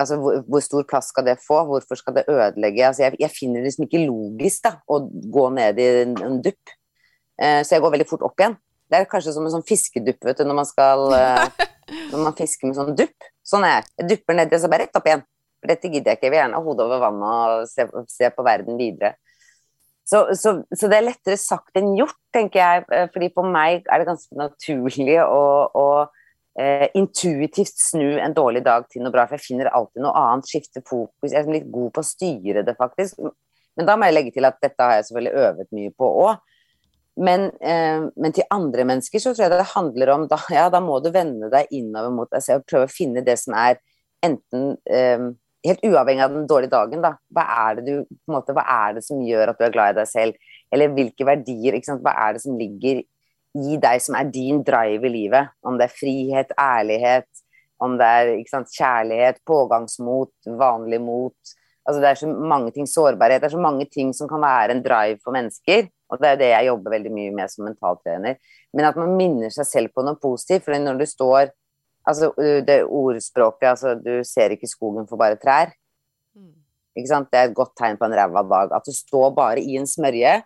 altså 0.00 0.18
hvor, 0.18 0.40
hvor 0.48 0.64
stor 0.64 0.86
plass 0.88 1.12
skal 1.12 1.26
det 1.28 1.38
få? 1.42 1.60
Hvorfor 1.68 2.00
skal 2.00 2.16
det 2.18 2.26
ødelegge? 2.28 2.86
Altså, 2.88 3.04
jeg, 3.06 3.20
jeg 3.20 3.34
finner 3.34 3.60
det 3.60 3.70
liksom 3.70 3.86
ikke 3.86 4.04
logisk 4.06 4.66
da, 4.66 4.76
å 4.90 5.02
gå 5.06 5.48
ned 5.54 5.80
i 5.82 5.88
en, 6.02 6.16
en 6.26 6.38
dupp. 6.42 6.76
Eh, 7.42 7.60
så 7.62 7.76
jeg 7.76 7.84
går 7.84 7.94
veldig 7.96 8.08
fort 8.10 8.26
opp 8.26 8.42
igjen. 8.42 8.56
Det 8.90 8.98
er 8.98 9.08
kanskje 9.08 9.34
som 9.36 9.46
en 9.46 9.54
sånn 9.54 9.66
fiskedupp 9.66 10.26
vet 10.26 10.40
du, 10.40 10.44
når 10.48 10.58
man 10.58 10.68
skal 10.68 11.06
eh, 11.16 11.68
når 12.12 12.24
man 12.26 12.36
fisker 12.38 12.68
med 12.68 12.78
sånn 12.78 12.96
dupp. 12.98 13.30
Sånn 13.46 13.66
er 13.66 13.78
jeg. 13.78 13.90
Jeg 14.02 14.10
dupper 14.14 14.38
nedi, 14.38 14.58
så 14.58 14.70
bare 14.72 14.86
rett 14.86 14.98
opp 14.98 15.08
igjen. 15.08 15.24
For 15.62 15.70
dette 15.70 15.90
gidder 15.90 16.12
jeg 16.12 16.18
ikke. 16.18 16.26
Jeg 16.26 16.34
vil 16.34 16.40
gjerne 16.40 16.58
ha 16.58 16.66
hodet 16.66 16.86
over 16.88 17.02
vannet 17.02 17.54
og 17.54 17.68
se, 17.70 17.86
se 18.10 18.30
på 18.34 18.46
verden 18.46 18.80
videre. 18.80 19.14
Så, 20.12 20.26
så, 20.36 20.58
så, 20.76 20.88
det 20.92 20.96
er 20.98 21.06
lettere 21.06 21.38
sagt 21.40 21.78
enn 21.78 21.94
gjort, 21.96 22.18
tenker 22.34 22.60
jeg. 22.60 22.84
Eh, 22.92 23.06
fordi 23.14 23.30
for 23.32 23.48
meg 23.48 23.86
er 23.86 24.02
det 24.02 24.08
ganske 24.10 24.36
naturlig 24.36 25.16
å, 25.24 25.44
å 25.72 25.86
eh, 26.60 26.88
intuitivt 26.98 27.78
snu 27.80 28.18
en 28.20 28.36
dårlig 28.36 28.64
dag 28.66 28.84
til 28.92 29.04
noe 29.04 29.14
bra. 29.14 29.24
For 29.28 29.38
jeg 29.38 29.46
finner 29.46 29.72
alltid 29.72 30.04
noe 30.04 30.12
annet, 30.20 30.50
skifter 30.52 30.84
fokus. 30.84 31.32
Jeg 31.32 31.40
er 31.40 31.54
litt 31.54 31.70
god 31.72 31.94
på 31.96 32.04
å 32.04 32.10
styre 32.10 32.64
det, 32.66 32.76
faktisk. 32.76 33.24
Men 33.78 33.88
da 33.88 33.96
må 33.96 34.08
jeg 34.08 34.18
legge 34.18 34.34
til 34.36 34.48
at 34.48 34.60
dette 34.60 34.84
har 34.84 34.98
jeg 34.98 35.08
selvfølgelig 35.08 35.46
øvet 35.46 35.76
mye 35.78 35.94
på 35.96 36.10
òg. 36.26 36.42
Men, 37.16 37.48
eh, 37.60 38.04
men, 38.16 38.32
til 38.32 38.48
andre 38.52 38.84
mennesker 38.88 39.20
så 39.20 39.32
tror 39.32 39.46
jeg 39.46 39.52
det 39.52 39.72
handler 39.74 40.12
om 40.14 40.28
da, 40.28 40.38
ja, 40.52 40.68
da 40.72 40.80
må 40.80 40.96
du 41.04 41.10
vende 41.12 41.50
deg 41.52 41.72
innover 41.72 42.12
mot 42.12 42.30
deg 42.32 42.44
selv 42.44 42.62
og 42.62 42.70
prøve 42.70 42.88
å 42.88 42.92
finne 42.92 43.24
det 43.24 43.36
som 43.40 43.56
er 43.56 43.80
enten 44.24 44.76
eh, 44.88 45.26
helt 45.66 45.84
uavhengig 45.86 46.24
av 46.24 46.34
den 46.34 46.48
dårlige 46.50 46.72
dagen, 46.72 47.02
da. 47.04 47.14
Hva 47.32 47.44
er 47.68 47.78
det, 47.78 47.84
du, 47.86 48.04
på 48.06 48.32
en 48.32 48.36
måte, 48.36 48.54
hva 48.56 48.64
er 48.86 48.98
det 48.98 49.04
som 49.06 49.22
gjør 49.22 49.52
at 49.52 49.60
du 49.60 49.66
er 49.66 49.74
glad 49.74 49.94
i 49.94 50.00
deg 50.00 50.10
selv? 50.10 50.52
Eller 50.72 50.92
hvilke 50.96 51.26
verdier, 51.28 51.78
ikke 51.78 51.90
sant? 51.92 52.04
hva 52.04 52.14
er 52.26 52.36
det 52.36 52.44
som 52.44 52.58
ligger 52.58 53.02
i 53.62 53.78
deg 53.80 54.02
som 54.02 54.16
er 54.18 54.30
din 54.32 54.62
drive 54.66 55.08
i 55.08 55.12
livet? 55.12 55.54
Om 55.62 55.78
det 55.78 55.88
er 55.88 55.96
frihet, 55.96 56.54
ærlighet, 56.58 57.28
om 57.82 57.96
det 57.98 58.12
er 58.18 58.32
sant, 58.50 58.70
kjærlighet, 58.74 59.42
pågangsmot, 59.48 60.34
vanlig 60.58 61.00
mot. 61.02 61.54
Altså 61.82 61.98
det 62.02 62.10
er 62.12 62.20
så 62.20 62.28
mange 62.30 62.70
ting, 62.74 62.86
sårbarhet, 62.86 63.42
det 63.42 63.50
er 63.50 63.56
så 63.56 63.62
mange 63.62 63.88
ting 63.90 64.12
som 64.14 64.30
kan 64.30 64.42
være 64.42 64.76
en 64.76 64.84
drive 64.84 65.18
for 65.22 65.34
mennesker. 65.34 65.88
Og 66.12 66.20
det 66.20 66.28
er 66.28 66.38
det 66.38 66.50
jeg 66.52 66.68
jobber 66.68 66.92
veldig 66.92 67.10
mye 67.14 67.32
med 67.34 67.50
som 67.50 67.64
mentaltrener. 67.66 68.36
Men 68.76 68.86
at 68.86 68.98
man 69.00 69.16
minner 69.16 69.52
seg 69.52 69.66
selv 69.66 69.94
på 69.96 70.04
noe 70.04 70.20
positivt. 70.20 70.66
For 70.66 70.76
når 70.76 71.00
du 71.00 71.06
står 71.08 71.50
Altså 72.08 72.32
det 72.66 72.82
ordspråket 72.84 73.68
altså 73.70 73.94
du 73.94 74.24
ser 74.26 74.54
ikke 74.54 74.70
skogen 74.70 75.06
for 75.10 75.20
bare 75.20 75.38
trær. 75.40 75.70
Mm. 76.34 76.54
Ikke 76.98 77.10
sant? 77.10 77.30
Det 77.30 77.40
er 77.40 77.50
et 77.50 77.56
godt 77.56 77.76
tegn 77.78 77.98
på 78.00 78.08
en 78.08 78.16
ræva 78.16 78.42
dag. 78.48 78.74
At 78.76 78.88
du 78.88 78.94
står 78.96 79.30
bare 79.36 79.62
i 79.62 79.78
en 79.80 79.88
smørje, 79.88 80.40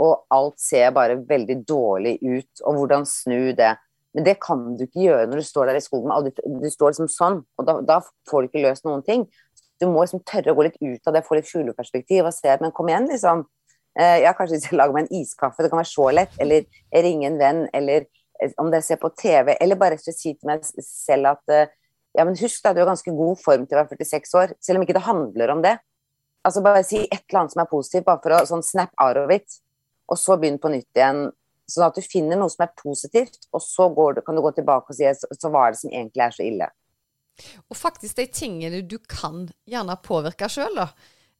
og 0.00 0.24
alt 0.32 0.56
ser 0.62 0.94
bare 0.96 1.18
veldig 1.28 1.60
dårlig 1.68 2.16
ut. 2.22 2.64
Og 2.64 2.78
hvordan 2.78 3.06
snu 3.08 3.52
det. 3.56 3.74
Men 4.14 4.26
det 4.26 4.38
kan 4.42 4.62
du 4.76 4.84
ikke 4.86 5.04
gjøre 5.04 5.28
når 5.30 5.42
du 5.42 5.46
står 5.46 5.70
der 5.70 5.78
i 5.78 5.84
skogen. 5.84 6.12
Og 6.14 6.26
du, 6.26 6.42
du 6.62 6.68
står 6.72 6.94
liksom 6.94 7.10
sånn, 7.12 7.40
og 7.58 7.68
da, 7.68 7.78
da, 7.86 8.00
får 8.30 8.42
du 8.42 8.50
ikke 8.50 8.64
løst 8.64 8.86
noen 8.88 9.04
ting. 9.06 9.26
Du 9.80 9.88
må 9.88 10.02
liksom 10.04 10.24
tørre 10.28 10.52
å 10.52 10.58
gå 10.58 10.66
litt 10.66 10.80
ut 10.80 11.08
av 11.08 11.16
det, 11.16 11.24
få 11.26 11.38
litt 11.38 11.48
fugleperspektiv 11.48 12.26
og 12.28 12.36
se 12.36 12.56
Men 12.60 12.74
kom 12.76 12.90
igjen, 12.90 13.08
liksom. 13.10 13.46
Eh, 13.98 14.20
ja, 14.22 14.32
kanskje 14.36 14.56
hvis 14.56 14.66
jeg 14.68 14.78
lager 14.78 14.96
meg 14.96 15.06
en 15.06 15.20
iskaffe, 15.20 15.62
det 15.62 15.70
kan 15.72 15.80
være 15.80 15.92
så 15.92 16.08
lett. 16.16 16.34
Eller 16.42 16.66
ringe 17.06 17.28
en 17.30 17.38
venn, 17.40 17.62
eller 17.76 18.08
om 18.60 18.70
det 18.72 18.82
ser 18.86 19.00
på 19.00 19.10
TV. 19.18 19.54
Eller 19.60 19.78
bare 19.78 19.96
rett 19.96 20.04
og 20.04 20.08
slett 20.08 20.20
si 20.20 20.34
til 20.34 20.50
meg 20.50 20.64
selv 20.84 21.34
at 21.34 21.54
eh, 21.54 21.72
ja, 22.16 22.24
men 22.24 22.38
husk 22.38 22.64
da, 22.64 22.72
du 22.74 22.82
har 22.82 22.90
ganske 22.90 23.14
god 23.14 23.38
form 23.38 23.66
til 23.66 23.76
å 23.76 23.82
være 23.82 24.00
46 24.00 24.38
år, 24.40 24.54
selv 24.58 24.80
om 24.80 24.86
ikke 24.86 24.96
det 24.96 25.06
handler 25.06 25.52
om 25.54 25.60
det. 25.64 25.76
Altså 26.46 26.62
Bare 26.64 26.82
si 26.86 27.02
et 27.04 27.20
eller 27.28 27.42
annet 27.42 27.54
som 27.54 27.62
er 27.62 27.70
positivt, 27.70 28.06
bare 28.08 28.22
for 28.24 28.34
å 28.34 28.40
sånn 28.48 28.64
snap 28.66 28.90
out 29.02 29.20
of 29.20 29.30
it. 29.34 29.60
Og 30.10 30.18
så 30.18 30.38
begynn 30.40 30.58
på 30.62 30.72
nytt 30.72 30.98
igjen. 30.98 31.28
Sånn 31.70 31.86
at 31.86 31.94
du 31.94 32.02
finner 32.02 32.40
noe 32.40 32.50
som 32.50 32.64
er 32.64 32.74
positivt, 32.74 33.44
og 33.54 33.62
så 33.62 33.86
du, 33.94 34.22
kan 34.26 34.34
du 34.34 34.42
gå 34.42 34.50
tilbake 34.56 34.90
og 34.90 34.96
si 34.98 35.06
så, 35.14 35.28
så 35.30 35.52
var 35.54 35.70
det 35.70 35.82
som 35.82 35.92
egentlig 35.92 36.24
er 36.24 36.34
så 36.34 36.42
ille. 36.42 36.70
Og 37.70 37.78
faktisk 37.78 38.18
de 38.18 38.26
tingene 38.26 38.82
du 38.82 38.98
kan 39.08 39.46
gjerne 39.70 39.96
påvirke 40.02 40.48
sjøl, 40.50 40.80
da. 40.82 40.88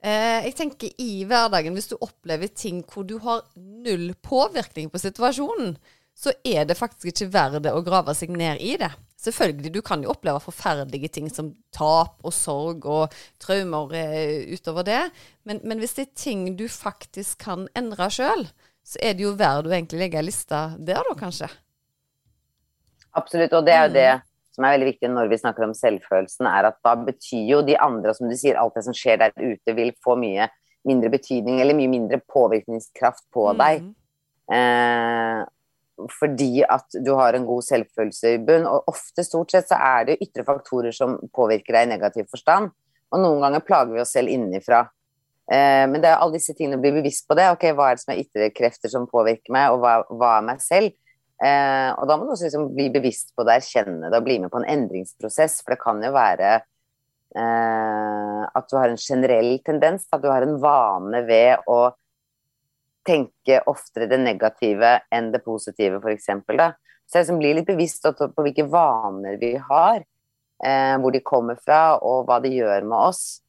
Eh, 0.01 0.47
jeg 0.47 0.55
tenker 0.57 1.03
i 1.03 1.25
hverdagen, 1.29 1.75
hvis 1.77 1.91
du 1.91 1.99
opplever 1.99 2.49
ting 2.55 2.81
hvor 2.89 3.05
du 3.05 3.19
har 3.21 3.43
null 3.59 4.15
påvirkning 4.25 4.89
på 4.93 5.01
situasjonen, 5.03 5.75
så 6.17 6.33
er 6.45 6.67
det 6.69 6.77
faktisk 6.77 7.11
ikke 7.11 7.31
verdt 7.33 7.69
å 7.71 7.83
grave 7.85 8.15
seg 8.17 8.33
ned 8.37 8.61
i 8.61 8.75
det. 8.81 8.91
Selvfølgelig, 9.21 9.73
du 9.73 9.81
kan 9.85 10.03
jo 10.05 10.13
oppleve 10.13 10.41
forferdelige 10.45 11.11
ting 11.17 11.29
som 11.33 11.53
tap 11.77 12.21
og 12.25 12.33
sorg 12.33 12.87
og 12.89 13.17
traumer 13.41 13.93
eh, 13.97 14.49
utover 14.53 14.87
det, 14.87 15.03
men, 15.49 15.61
men, 15.65 15.81
hvis 15.81 15.97
det 15.97 16.07
er 16.07 16.23
ting 16.23 16.47
du 16.57 16.67
faktisk 16.73 17.45
kan 17.45 17.69
endre 17.77 18.09
sjøl, 18.13 18.47
så 18.85 19.01
er 19.05 19.17
det 19.17 19.27
jo 19.27 19.37
verdt 19.37 19.69
å 19.69 19.75
egentlig 19.75 20.01
legge 20.05 20.21
ei 20.21 20.29
liste 20.29 20.63
der, 20.79 21.05
da, 21.05 21.17
kanskje. 21.19 21.51
Absolutt, 23.17 23.53
og 23.57 23.67
det 23.67 23.77
er 23.77 23.87
jo 23.87 23.95
det 23.99 24.11
mm 24.15 24.27
som 24.61 24.67
er 24.67 24.75
veldig 24.77 24.91
viktig 24.91 25.09
når 25.09 25.31
vi 25.31 25.39
snakker 25.41 25.65
om 25.65 25.77
selvfølelsen, 25.77 26.49
er 26.51 26.69
at 26.69 26.81
da 26.85 26.93
betyr 27.01 27.47
jo 27.49 27.61
de 27.65 27.79
andre, 27.81 28.13
som 28.17 28.29
du 28.29 28.37
sier, 28.37 28.59
alt 28.61 28.77
det 28.77 28.85
som 28.85 28.97
skjer 28.97 29.21
der 29.23 29.33
ute, 29.39 29.75
vil 29.77 29.95
få 30.05 30.19
mye 30.21 30.51
mindre 30.89 31.13
betydning 31.13 31.61
eller 31.63 31.77
mye 31.77 31.93
mindre 31.93 32.21
påvirkningskraft 32.29 33.25
på 33.35 33.47
mm. 33.51 33.61
deg. 33.61 33.89
Eh, 34.53 35.41
fordi 36.13 36.63
at 36.65 36.97
du 37.05 37.13
har 37.19 37.37
en 37.37 37.47
god 37.49 37.65
selvfølelse 37.67 38.37
i 38.37 38.41
bunn. 38.47 38.69
Og 38.69 38.89
ofte, 38.91 39.25
stort 39.27 39.53
sett, 39.55 39.69
så 39.71 39.79
er 39.81 40.09
det 40.09 40.21
ytre 40.25 40.47
faktorer 40.47 40.95
som 40.97 41.19
påvirker 41.35 41.77
deg 41.77 41.89
i 41.89 41.93
negativ 41.95 42.31
forstand. 42.33 42.73
Og 43.11 43.23
noen 43.23 43.43
ganger 43.45 43.65
plager 43.67 43.97
vi 43.97 44.03
oss 44.05 44.15
selv 44.15 44.33
innenfra. 44.33 44.85
Eh, 45.51 45.85
men 45.91 45.99
det 45.99 46.13
er 46.13 46.21
alle 46.23 46.39
disse 46.39 46.55
tingene 46.55 46.79
å 46.79 46.83
bli 46.83 46.95
bevisst 47.01 47.27
på 47.29 47.37
det. 47.39 47.49
Ok, 47.55 47.69
Hva 47.75 47.91
er 47.91 47.99
det 47.99 48.05
som 48.05 48.15
er 48.15 48.23
ytre 48.23 48.51
krefter 48.55 48.93
som 48.93 49.09
påvirker 49.11 49.55
meg, 49.55 49.75
og 49.75 49.83
hva, 49.83 49.95
hva 50.09 50.37
er 50.39 50.51
meg 50.53 50.65
selv? 50.65 50.95
Eh, 51.41 51.91
og 51.97 52.05
da 52.07 52.17
må 52.17 52.27
du 52.27 52.35
også 52.35 52.47
liksom 52.51 52.69
bli 52.77 52.91
bevisst 52.93 53.33
på 53.35 53.47
det, 53.49 53.61
erkjenne 53.63 54.11
det 54.13 54.19
og 54.19 54.27
bli 54.27 54.37
med 54.43 54.53
på 54.53 54.61
en 54.61 54.69
endringsprosess. 54.69 55.61
For 55.65 55.75
det 55.75 55.81
kan 55.83 56.03
jo 56.05 56.13
være 56.15 56.53
eh, 56.61 58.43
at 58.47 58.71
du 58.71 58.77
har 58.79 58.93
en 58.93 59.01
generell 59.01 59.57
tendens, 59.67 60.07
at 60.13 60.23
du 60.23 60.29
har 60.31 60.47
en 60.47 60.59
vane 60.63 61.25
ved 61.27 61.67
å 61.71 61.81
tenke 63.07 63.61
oftere 63.71 64.09
det 64.11 64.21
negative 64.21 64.97
enn 65.13 65.31
det 65.35 65.43
positive, 65.45 66.01
f.eks. 66.01 66.31
Så 67.11 67.19
jeg 67.19 67.25
liksom 67.25 67.41
blir 67.41 67.57
litt 67.59 67.69
bevisst 67.69 68.07
på 68.07 68.45
hvilke 68.45 68.67
vaner 68.71 69.39
vi 69.41 69.57
har, 69.59 70.03
eh, 70.63 70.97
hvor 71.03 71.15
de 71.15 71.23
kommer 71.27 71.59
fra, 71.59 71.99
og 71.99 72.29
hva 72.29 72.39
de 72.43 72.53
gjør 72.55 72.87
med 72.87 72.99
oss. 72.99 73.41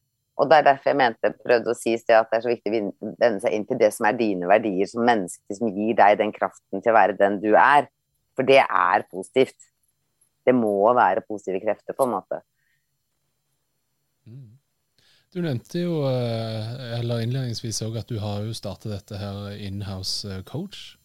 Og 0.42 0.50
det 0.50 0.58
er 0.58 0.68
derfor 0.72 0.90
jeg 0.90 0.98
mente, 0.98 1.34
prøvde 1.44 1.74
å 1.74 1.78
si 1.78 1.94
at 1.94 2.08
det 2.08 2.38
er 2.38 2.44
så 2.44 2.50
viktig 2.50 2.72
å 2.72 3.12
vende 3.20 3.44
seg 3.44 3.54
inn 3.54 3.66
til 3.70 3.78
det 3.78 3.92
som 3.94 4.08
er 4.10 4.18
dine 4.18 4.48
verdier 4.50 4.90
som 4.90 5.04
menneske, 5.06 5.46
som 5.54 5.70
gir 5.70 5.94
deg 6.00 6.18
den 6.18 6.34
kraften 6.34 6.82
til 6.82 6.94
å 6.94 6.98
være 6.98 7.18
den 7.20 7.38
du 7.44 7.52
er. 7.54 7.92
For 8.34 8.48
det 8.48 8.64
er 8.64 9.06
positivt. 9.12 9.58
Det 10.48 10.56
må 10.58 10.90
være 10.98 11.22
positive 11.28 11.62
krefter, 11.62 11.94
på 11.94 12.08
en 12.08 12.16
måte. 12.16 12.42
Du 15.32 15.40
nevnte 15.40 15.80
jo 15.80 16.02
eh, 16.10 16.72
eller 16.98 17.22
innledningsvis 17.24 17.80
òg 17.86 18.02
at 18.02 18.10
du 18.12 18.18
har 18.20 18.44
jo 18.44 18.56
startet 18.56 18.92
dette 18.92 19.20
her 19.22 19.54
inhouse 19.56 20.28
eh, 20.28 20.42
coach. 20.44 20.98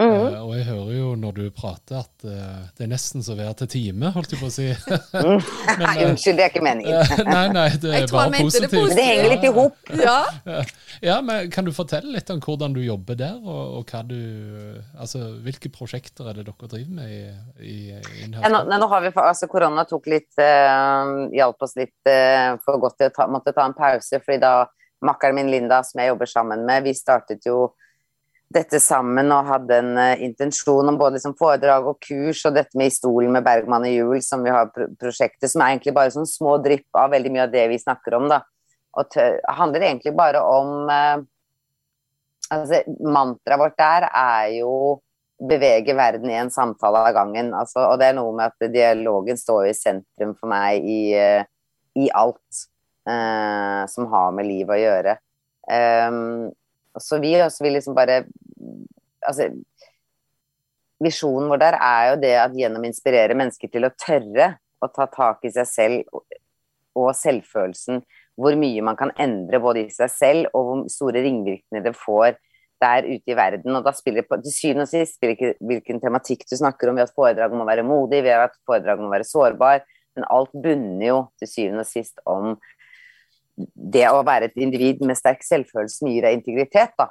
Mm 0.00 0.10
-hmm. 0.10 0.34
uh, 0.34 0.48
og 0.48 0.56
jeg 0.56 0.64
hører 0.64 0.92
jo 0.96 1.08
når 1.14 1.32
du 1.36 1.50
prater 1.50 1.98
at 1.98 2.24
uh, 2.24 2.60
det 2.76 2.84
er 2.86 2.88
nesten 2.88 3.22
så 3.22 3.34
vær 3.36 3.52
til 3.52 3.68
time, 3.68 4.10
holdt 4.14 4.32
jeg 4.32 4.40
på 4.40 4.48
å 4.48 4.54
si. 4.54 4.68
men, 5.12 5.42
nei, 5.82 5.96
eh, 5.98 6.08
unnskyld, 6.08 6.36
det 6.38 6.44
er 6.44 6.52
ikke 6.52 6.62
meningen. 6.64 6.94
nei, 7.36 7.42
nei, 7.52 7.68
det 7.82 7.92
er 7.98 8.06
bare 8.12 8.40
positivt. 8.40 8.72
Det, 8.72 8.96
det 8.96 9.04
henger 9.04 9.28
litt 9.34 9.44
i 9.44 9.52
hop. 9.58 9.76
Ja. 10.00 10.16
ja, 11.10 11.20
men 11.20 11.50
kan 11.52 11.68
du 11.68 11.72
fortelle 11.76 12.14
litt 12.16 12.32
om 12.32 12.40
hvordan 12.40 12.72
du 12.72 12.80
jobber 12.80 13.18
der, 13.20 13.36
og, 13.44 13.76
og 13.78 13.92
hva 13.92 14.02
du 14.08 14.20
Altså, 15.00 15.18
hvilke 15.44 15.68
prosjekter 15.72 16.28
er 16.30 16.38
det 16.38 16.46
dere 16.46 16.68
driver 16.68 16.92
med 16.96 17.10
i, 17.10 17.20
i 17.60 17.76
ja, 17.90 18.48
nå, 18.48 18.62
nå, 18.68 18.86
har 18.88 19.02
vi, 19.04 19.12
altså 19.14 19.48
Korona 19.48 19.84
tok 19.88 20.06
litt 20.12 20.40
uh, 20.40 21.28
hjalp 21.34 21.62
oss 21.62 21.76
litt 21.76 22.08
uh, 22.08 22.56
for 22.64 22.80
godt 22.80 22.98
til 23.00 23.10
å 23.10 23.14
ta, 23.14 23.26
måtte 23.32 23.52
ta 23.56 23.64
en 23.68 23.76
pause, 23.76 24.20
fordi 24.24 24.40
da 24.42 24.54
makkeren 25.04 25.34
min 25.34 25.50
Linda, 25.52 25.82
som 25.84 26.00
jeg 26.00 26.12
jobber 26.12 26.28
sammen 26.28 26.64
med, 26.68 26.84
vi 26.84 26.94
startet 26.96 27.46
jo 27.48 27.70
dette 28.50 28.80
sammen 28.82 29.30
og 29.30 29.46
hadde 29.46 29.76
en 29.78 29.90
uh, 29.98 30.22
intensjon 30.22 30.90
om 30.90 30.98
både 30.98 31.18
liksom, 31.18 31.36
foredrag 31.38 31.86
og 31.86 32.00
kurs 32.02 32.42
og 32.48 32.56
dette 32.56 32.78
med 32.78 32.90
I 32.90 32.94
stolen 32.94 33.34
med 33.36 33.46
Bergman 33.46 33.86
og 33.86 33.92
Juel, 33.94 34.22
som 34.26 34.42
vi 34.42 34.54
har 34.54 34.72
pro 34.74 34.88
prosjektet, 34.98 35.46
som 35.52 35.62
er 35.62 35.74
egentlig 35.74 35.94
bare 35.96 36.14
sånn 36.14 36.26
små 36.28 36.56
drypp 36.62 36.98
av 36.98 37.12
veldig 37.14 37.34
mye 37.34 37.44
av 37.46 37.52
det 37.54 37.68
vi 37.70 37.78
snakker 37.82 38.18
om. 38.18 38.26
da. 38.32 38.42
og 38.98 39.14
handler 39.46 39.86
egentlig 39.86 40.14
bare 40.18 40.42
om 40.42 40.90
uh, 40.90 41.22
altså, 42.50 42.82
Mantraet 43.06 43.62
vårt 43.62 43.78
der 43.78 44.08
er 44.10 44.50
jo 44.58 44.74
bevege 45.40 45.94
verden 45.96 46.28
i 46.28 46.36
en 46.36 46.50
samtale 46.50 47.06
av 47.06 47.14
gangen. 47.14 47.54
Altså, 47.54 47.86
og 47.86 48.00
det 48.02 48.10
er 48.10 48.18
noe 48.18 48.34
med 48.34 48.50
at 48.50 48.72
dialogen 48.74 49.38
står 49.38 49.70
i 49.70 49.78
sentrum 49.78 50.34
for 50.34 50.50
meg 50.50 50.82
i, 50.84 51.14
uh, 51.14 51.46
i 51.96 52.10
alt 52.10 52.66
som 53.90 54.04
har 54.12 54.34
med 54.36 54.46
livet 54.46 54.70
å 54.76 54.78
gjøre. 54.78 55.14
Um, 55.66 56.50
så 56.98 57.20
vi 57.22 57.36
også 57.38 57.62
vil 57.66 57.76
liksom 57.78 57.94
bare 57.94 58.24
Altså 59.20 59.50
Visjonen 61.00 61.48
vår 61.52 61.60
der 61.60 61.76
er 61.76 62.06
jo 62.10 62.16
det 62.22 62.32
at 62.40 62.54
gjennom 62.56 62.82
å 62.84 62.88
inspirere 62.88 63.36
mennesker 63.36 63.70
til 63.72 63.86
å 63.86 63.92
tørre 64.00 64.54
å 64.80 64.88
ta 64.92 65.06
tak 65.12 65.44
i 65.44 65.52
seg 65.52 65.68
selv 65.68 66.20
og 66.96 67.10
selvfølelsen, 67.16 68.00
hvor 68.40 68.56
mye 68.58 68.84
man 68.84 68.98
kan 68.98 69.12
endre 69.20 69.60
både 69.62 69.84
i 69.86 69.92
seg 69.92 70.12
selv 70.12 70.56
og 70.56 70.66
hvor 70.66 70.82
store 70.92 71.22
ringvirkninger 71.24 71.84
det 71.84 71.94
får 71.96 72.38
der 72.80 73.06
ute 73.06 73.32
i 73.32 73.36
verden. 73.36 73.76
Og 73.76 73.84
da 73.84 73.92
spiller 73.96 74.26
på, 74.26 74.40
til 74.40 74.54
syvende 74.54 74.86
og 74.88 74.92
sist 74.92 75.18
spiller 75.18 75.36
ikke 75.36 75.52
hvilken 75.70 76.00
tematikk 76.02 76.46
du 76.48 76.56
snakker 76.56 76.90
om. 76.90 76.96
Vi 76.96 77.04
har 77.04 77.10
hatt 77.10 77.16
foredrag 77.16 77.54
om 77.54 77.64
å 77.64 77.68
være 77.68 77.86
modig, 77.86 78.22
vi 78.24 78.32
har 78.32 78.46
hatt 78.46 78.60
foredrag 78.68 79.00
om 79.00 79.10
å 79.10 79.14
være 79.14 79.28
sårbar. 79.28 79.84
Men 80.16 80.28
alt 80.32 80.52
bunner 80.52 81.06
jo 81.06 81.18
til 81.40 81.52
syvende 81.52 81.84
og 81.84 81.90
sist 81.90 82.20
om 82.28 82.54
det 83.74 84.06
å 84.10 84.22
være 84.26 84.50
et 84.50 84.60
individ 84.60 85.02
med 85.06 85.18
sterk 85.18 85.44
selvfølelse 85.46 86.08
gir 86.08 86.26
deg 86.26 86.38
integritet, 86.38 86.94
da. 86.98 87.10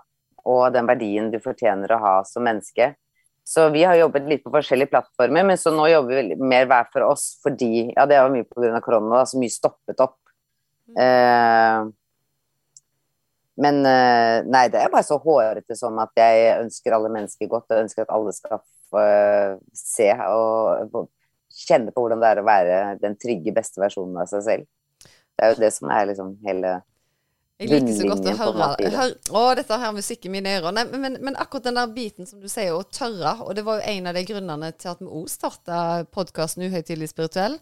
Og 0.49 0.69
den 0.73 0.87
verdien 0.89 1.29
du 1.31 1.37
fortjener 1.43 1.91
å 1.93 2.01
ha 2.01 2.15
som 2.27 2.45
menneske. 2.47 2.93
Så 3.49 3.67
vi 3.73 3.83
har 3.83 3.97
jobbet 3.97 4.27
litt 4.29 4.43
på 4.45 4.53
forskjellige 4.53 4.91
plattformer, 4.91 5.45
men 5.45 5.57
så 5.57 5.73
nå 5.73 5.87
jobber 5.89 6.21
vi 6.21 6.35
mer 6.37 6.67
hver 6.69 6.89
for 6.93 7.07
oss 7.07 7.31
fordi 7.43 7.89
Ja, 7.95 8.05
det 8.05 8.19
var 8.21 8.33
mye 8.33 8.45
pga. 8.45 8.81
korona, 8.85 9.23
så 9.25 9.39
mye 9.41 9.53
stoppet 9.53 10.03
opp. 10.05 10.19
Eh, 10.97 11.87
men 13.59 13.79
uh, 13.83 14.39
nei, 14.47 14.67
det 14.71 14.79
er 14.79 14.91
bare 14.91 15.03
så 15.03 15.17
hårete 15.19 15.75
sånn 15.75 15.97
at 15.99 16.13
jeg 16.15 16.51
ønsker 16.61 16.95
alle 16.95 17.11
mennesker 17.11 17.49
godt. 17.51 17.67
Jeg 17.73 17.87
ønsker 17.87 18.05
at 18.05 18.13
alle 18.15 18.31
skal 18.35 18.61
få 18.89 19.01
uh, 19.03 19.57
se 19.75 20.07
og 20.29 20.93
uh, 20.95 21.09
kjenne 21.65 21.91
på 21.91 22.05
hvordan 22.05 22.23
det 22.23 22.29
er 22.29 22.39
å 22.39 22.47
være 22.47 22.77
den 23.01 23.17
trygge, 23.19 23.53
beste 23.55 23.81
versjonen 23.83 24.21
av 24.21 24.29
seg 24.31 24.45
selv. 24.45 24.69
Det 25.39 25.45
er 25.47 25.53
jo 25.55 25.61
det 25.63 25.71
som 25.71 25.91
er 25.95 26.07
liksom 26.09 26.33
hele 26.43 26.79
jeg 27.59 27.73
liker 27.73 27.91
så 27.91 28.05
godt 28.07 28.27
å 28.31 28.33
høre, 28.39 28.67
høre 28.93 29.15
Å, 29.35 29.39
dette 29.59 29.77
her 29.81 29.91
musikken 29.91 30.31
i 30.31 30.37
mine 30.37 30.51
ører. 30.61 30.71
Nei, 30.77 30.85
men, 30.95 31.17
men, 31.19 31.35
akkurat 31.35 31.65
den 31.67 31.75
der 31.75 31.89
biten 31.91 32.27
som 32.27 32.39
du 32.39 32.47
sier, 32.47 32.71
å 32.71 32.85
tørre, 32.87 33.33
og 33.43 33.51
det 33.57 33.65
var 33.67 33.81
jo 33.81 33.91
en 33.91 34.07
av 34.07 34.15
de 34.15 34.23
grunnene 34.29 34.69
til 34.79 34.93
at 34.93 35.01
vi 35.03 35.09
òg 35.11 35.27
starta 35.27 35.81
podkasten 36.15 36.63
Uhøytidelig 36.69 37.11
spirituell, 37.11 37.59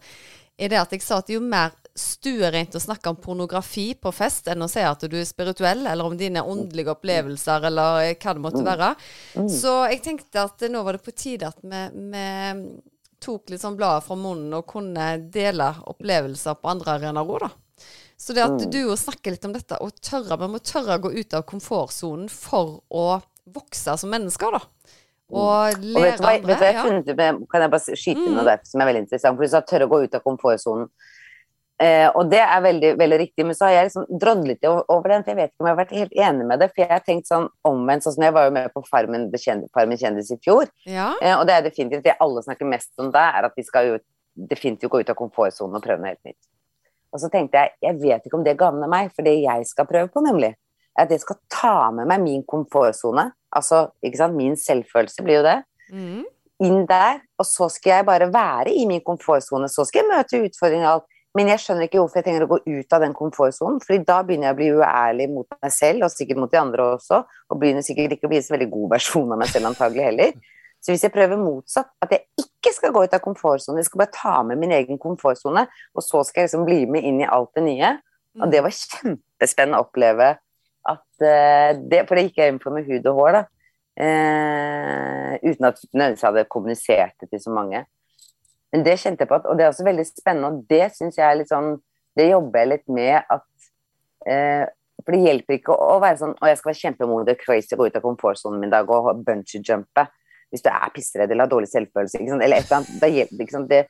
er 0.58 0.70
det 0.70 0.78
at 0.78 0.94
jeg 0.94 1.02
sa 1.02 1.18
at 1.18 1.26
det 1.26 1.34
er 1.34 1.40
jo 1.40 1.50
mer 1.50 1.74
stuereint 1.98 2.78
å 2.78 2.82
snakke 2.82 3.10
om 3.10 3.18
pornografi 3.18 3.88
på 3.98 4.14
fest 4.14 4.46
enn 4.50 4.62
å 4.62 4.70
si 4.70 4.86
at 4.86 5.02
du 5.02 5.18
er 5.18 5.26
spirituell, 5.26 5.82
eller 5.82 6.06
om 6.06 6.14
dine 6.18 6.46
åndelige 6.46 6.94
opplevelser, 6.94 7.66
eller 7.72 8.14
hva 8.14 8.38
det 8.38 8.46
måtte 8.46 8.62
mm. 8.62 8.68
være. 8.70 8.94
Mm. 9.34 9.48
Så 9.50 9.76
jeg 9.90 10.04
tenkte 10.06 10.46
at 10.46 10.66
nå 10.70 10.86
var 10.86 10.94
det 10.94 11.06
på 11.06 11.14
tide 11.18 11.50
at 11.50 11.58
vi, 11.62 11.86
vi 12.14 12.26
tok 13.18 13.50
litt 13.50 13.66
sånn 13.66 13.78
bladet 13.78 14.06
fra 14.06 14.14
munnen 14.18 14.54
og 14.60 14.66
kunne 14.70 15.16
dele 15.26 15.72
opplevelser 15.90 16.62
på 16.62 16.70
andre 16.70 17.00
arenaer 17.00 17.34
òg, 17.34 17.48
da. 17.48 17.56
Så 18.18 18.34
det 18.34 18.42
at 18.42 18.58
du 18.58 18.66
du 18.90 18.96
snakker 18.98 19.34
litt 19.34 19.44
om 19.46 19.54
dette, 19.54 19.78
og 19.78 19.94
tørre, 20.02 20.38
vi 20.40 20.48
må 20.50 20.58
tørre 20.58 20.98
å 20.98 21.02
gå 21.06 21.12
ut 21.14 21.36
av 21.38 21.44
komfortsonen 21.46 22.26
for 22.32 22.80
å 22.90 23.20
vokse 23.48 23.94
som 24.00 24.10
mennesker, 24.12 24.58
da. 24.58 24.96
Og 25.28 25.84
lære 25.84 25.94
og 25.94 26.02
vet 26.02 26.24
andre. 26.24 26.48
Vet 26.48 26.48
du 26.48 26.64
hva 26.64 26.70
jeg 26.72 26.82
funnet 26.86 27.12
med, 27.16 27.40
Kan 27.52 27.62
jeg 27.64 27.72
bare 27.74 28.00
skyte 28.00 28.24
inn 28.24 28.34
noe 28.34 28.46
der 28.48 28.62
som 28.64 28.80
er 28.80 28.88
veldig 28.88 29.04
interessant? 29.04 29.36
For 29.36 29.44
du 29.44 29.52
sa 29.52 29.60
tørre 29.60 29.86
å 29.86 29.92
gå 29.92 30.02
ut 30.06 30.16
av 30.16 30.24
komfortsonen. 30.24 30.88
Eh, 31.78 32.08
og 32.08 32.26
det 32.32 32.40
er 32.42 32.62
veldig, 32.64 32.88
veldig 32.98 33.18
riktig, 33.20 33.44
men 33.46 33.54
så 33.54 33.68
har 33.68 33.76
jeg 33.76 33.90
liksom 33.90 34.06
drodlet 34.18 34.66
over 34.66 35.12
den, 35.12 35.22
for 35.22 35.30
jeg 35.30 35.38
vet 35.38 35.52
ikke 35.52 35.62
om 35.62 35.68
jeg 35.68 35.76
har 35.76 35.80
vært 35.84 35.94
helt 35.94 36.16
enig 36.26 36.46
med 36.48 36.62
det. 36.62 36.70
For 36.72 36.82
jeg 36.82 36.90
har 36.90 37.04
tenkt 37.06 37.30
sånn 37.30 37.46
omvendt, 37.70 38.06
sånn 38.06 38.16
som 38.16 38.26
jeg 38.26 38.34
var 38.34 38.48
jo 38.48 38.54
med 38.56 38.72
på 38.74 38.82
Farmen, 38.88 39.28
Farmen 39.76 40.00
kjendis 40.00 40.32
i 40.34 40.40
fjor. 40.42 40.66
Ja. 40.90 41.12
Eh, 41.22 41.36
og 41.36 41.46
det 41.46 41.54
er 41.54 41.68
definitivt 41.68 42.08
det 42.08 42.18
alle 42.24 42.42
snakker 42.42 42.72
mest 42.72 42.90
om 42.98 43.12
da, 43.14 43.28
er 43.38 43.46
at 43.46 43.54
vi 43.54 43.66
skal 43.68 43.92
jo 43.92 44.00
definitivt 44.48 44.90
gå 44.90 45.04
ut 45.04 45.12
av 45.12 45.18
komfortsonen 45.18 45.78
og 45.78 45.84
prøve 45.84 46.02
noe 46.02 46.16
helt 46.16 46.24
nytt. 46.26 46.40
Og 47.12 47.22
så 47.22 47.30
tenkte 47.32 47.60
jeg 47.60 47.76
jeg 47.88 48.00
vet 48.02 48.26
ikke 48.26 48.38
om 48.38 48.46
det 48.46 48.58
gagner 48.60 48.90
meg, 48.90 49.12
for 49.14 49.26
det 49.26 49.38
jeg 49.40 49.68
skal 49.68 49.88
prøve 49.88 50.10
på, 50.12 50.22
nemlig, 50.24 50.54
er 50.98 51.06
at 51.06 51.14
jeg 51.14 51.22
skal 51.22 51.38
ta 51.52 51.76
med 51.94 52.08
meg 52.10 52.24
min 52.24 52.42
komfortsone, 52.48 53.28
altså 53.54 53.86
ikke 54.04 54.20
sant, 54.20 54.36
min 54.36 54.58
selvfølelse 54.58 55.24
blir 55.24 55.40
jo 55.40 55.46
det, 55.46 55.58
mm. 55.94 56.24
inn 56.66 56.82
der, 56.90 57.22
og 57.38 57.46
så 57.46 57.70
skal 57.72 57.98
jeg 57.98 58.08
bare 58.08 58.32
være 58.34 58.74
i 58.74 58.84
min 58.90 59.04
komfortsone. 59.06 59.70
Så 59.70 59.86
skal 59.88 60.02
jeg 60.02 60.10
møte 60.10 60.42
utfordringer 60.48 60.88
og 60.88 60.98
alt. 60.98 61.14
Men 61.36 61.50
jeg 61.52 61.60
skjønner 61.62 61.86
ikke 61.86 62.00
hvorfor 62.00 62.18
jeg 62.18 62.24
trenger 62.26 62.46
å 62.46 62.50
gå 62.50 62.56
ut 62.64 62.94
av 62.96 63.02
den 63.04 63.12
komfortsonen, 63.14 63.82
fordi 63.84 64.00
da 64.08 64.16
begynner 64.26 64.48
jeg 64.48 64.56
å 64.56 64.58
bli 64.58 64.68
uærlig 64.80 65.26
mot 65.30 65.58
meg 65.60 65.74
selv, 65.74 66.06
og 66.06 66.10
sikkert 66.10 66.40
mot 66.40 66.50
de 66.50 66.58
andre 66.58 66.86
også, 66.96 67.20
og 67.52 67.60
begynner 67.60 67.84
sikkert 67.84 68.16
ikke 68.16 68.26
å 68.26 68.32
bli 68.32 68.40
en 68.40 68.46
så 68.46 68.54
veldig 68.56 68.70
god 68.72 68.94
versjon 68.96 69.34
av 69.36 69.42
meg 69.42 69.52
selv 69.52 69.68
antagelig 69.70 70.06
heller. 70.08 70.32
Så 70.88 70.94
hvis 70.94 71.02
jeg 71.04 71.12
prøver 71.12 71.36
motsatt, 71.36 71.90
at 72.00 72.12
jeg 72.14 72.22
ikke 72.40 72.70
skal 72.72 72.92
gå 72.96 73.02
ut 73.04 73.12
av 73.12 73.20
komfortsonen, 73.20 73.82
jeg 73.82 73.90
skal 73.90 74.00
bare 74.00 74.14
ta 74.14 74.36
med 74.48 74.56
min 74.56 74.70
egen 74.72 74.96
komfortsone, 74.96 75.66
og 75.92 76.00
så 76.00 76.22
skal 76.24 76.40
jeg 76.40 76.48
liksom 76.48 76.64
bli 76.64 76.78
med 76.88 77.04
inn 77.04 77.18
i 77.20 77.26
alt 77.28 77.50
det 77.58 77.64
nye. 77.66 77.90
Og 78.40 78.54
det 78.54 78.62
var 78.64 78.72
kjempespennende 78.78 79.76
å 79.76 79.84
oppleve 79.84 80.30
at 80.88 81.04
uh, 81.20 81.76
det, 81.76 82.06
For 82.08 82.16
det 82.16 82.22
gikk 82.24 82.40
jeg 82.40 82.54
inn 82.54 82.62
på 82.62 82.72
med 82.72 82.88
hud 82.88 83.10
og 83.12 83.20
hår, 83.20 83.36
da. 83.36 83.44
Uh, 84.00 85.36
uten 85.44 85.68
at 85.68 85.84
jeg 85.84 86.16
hadde 86.22 86.48
kommunisert 86.48 87.20
det 87.20 87.28
til 87.34 87.42
så 87.44 87.52
mange. 87.52 87.84
Men 88.72 88.88
det 88.88 88.96
kjente 89.02 89.26
jeg 89.26 89.28
på, 89.28 89.42
at, 89.42 89.44
og 89.44 89.60
det 89.60 89.66
er 89.66 89.74
også 89.74 89.84
veldig 89.84 90.08
spennende, 90.08 90.48
og 90.54 90.72
det 90.72 90.86
syns 90.96 91.20
jeg 91.20 91.28
er 91.28 91.36
litt 91.42 91.52
sånn 91.52 91.74
Det 92.16 92.30
jobber 92.30 92.64
jeg 92.64 92.70
litt 92.72 92.90
med 92.92 93.28
at 93.32 93.68
eh, 94.28 94.64
For 95.00 95.14
det 95.16 95.20
hjelper 95.24 95.56
ikke 95.56 95.72
å, 95.72 95.94
å 95.94 96.02
være 96.04 96.20
sånn 96.20 96.34
Å, 96.36 96.50
jeg 96.50 96.58
skal 96.60 96.68
være 96.68 96.80
kjempemodig 96.82 97.32
og 97.32 97.40
crazy 97.46 97.72
og 97.72 97.80
gå 97.80 97.86
ut 97.88 97.96
av 97.96 98.04
komfortsonen 98.04 98.60
min 98.60 98.68
i 98.68 98.74
dag 98.74 98.92
og 98.92 99.22
bungee-jumpe 99.24 100.04
hvis 100.52 100.64
du 100.64 100.68
er 100.72 100.92
pissredd 100.94 101.30
eller 101.30 101.46
har 101.46 101.52
dårlig 101.52 101.70
selvfølelse, 101.70 102.20
eller 102.24 102.56
et 102.56 102.68
eller 102.68 102.78
annet. 102.78 103.00
Da 103.02 103.10
hjelper 103.12 103.44
ikke 103.44 103.56
sant? 103.56 103.72
Det, 103.72 103.82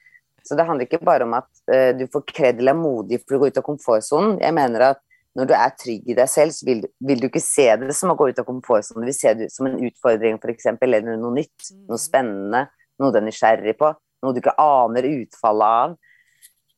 så 0.47 0.57
det 0.59 0.67
handler 0.69 0.89
ikke 0.89 1.05
bare 1.07 1.27
om 1.29 1.37
at 1.39 1.51
uh, 1.71 1.93
du 1.99 2.07
får 2.13 2.25
kred 2.33 2.63
eller 2.63 2.75
er 2.75 2.81
modig 2.81 3.21
for 3.25 3.37
å 3.37 3.43
gå 3.43 3.53
ut 3.53 3.61
av 3.61 3.67
komfortsonen. 3.67 4.41
Jeg 4.43 4.57
mener 4.57 4.89
at 4.93 5.05
når 5.39 5.51
du 5.51 5.55
er 5.55 5.77
trygg 5.79 6.09
i 6.11 6.17
deg 6.19 6.31
selv, 6.33 6.57
så 6.57 6.67
vil, 6.67 6.83
vil, 7.05 7.21
du 7.23 7.29
ikke 7.29 7.45
se 7.45 7.69
det 7.79 7.95
som 7.95 8.11
å 8.11 8.19
gå 8.19 8.31
ut 8.33 8.41
av 8.43 8.49
komfortsonen. 8.49 9.05
Du 9.05 9.11
vil 9.13 9.19
se 9.21 9.35
det 9.39 9.53
som 9.55 9.69
en 9.69 9.79
utfordring, 9.87 10.41
f.eks., 10.43 10.73
eller 10.75 11.15
noe 11.15 11.37
nytt, 11.37 11.71
noe 11.87 11.99
mm. 12.01 12.03
spennende, 12.03 12.65
noe 12.99 13.15
du 13.15 13.21
er 13.21 13.27
nysgjerrig 13.29 13.77
på 13.79 13.93
noe 14.25 14.35
du 14.35 14.41
ikke 14.43 14.57
aner 14.61 15.07
utfallet 15.09 15.83
av, 15.83 15.97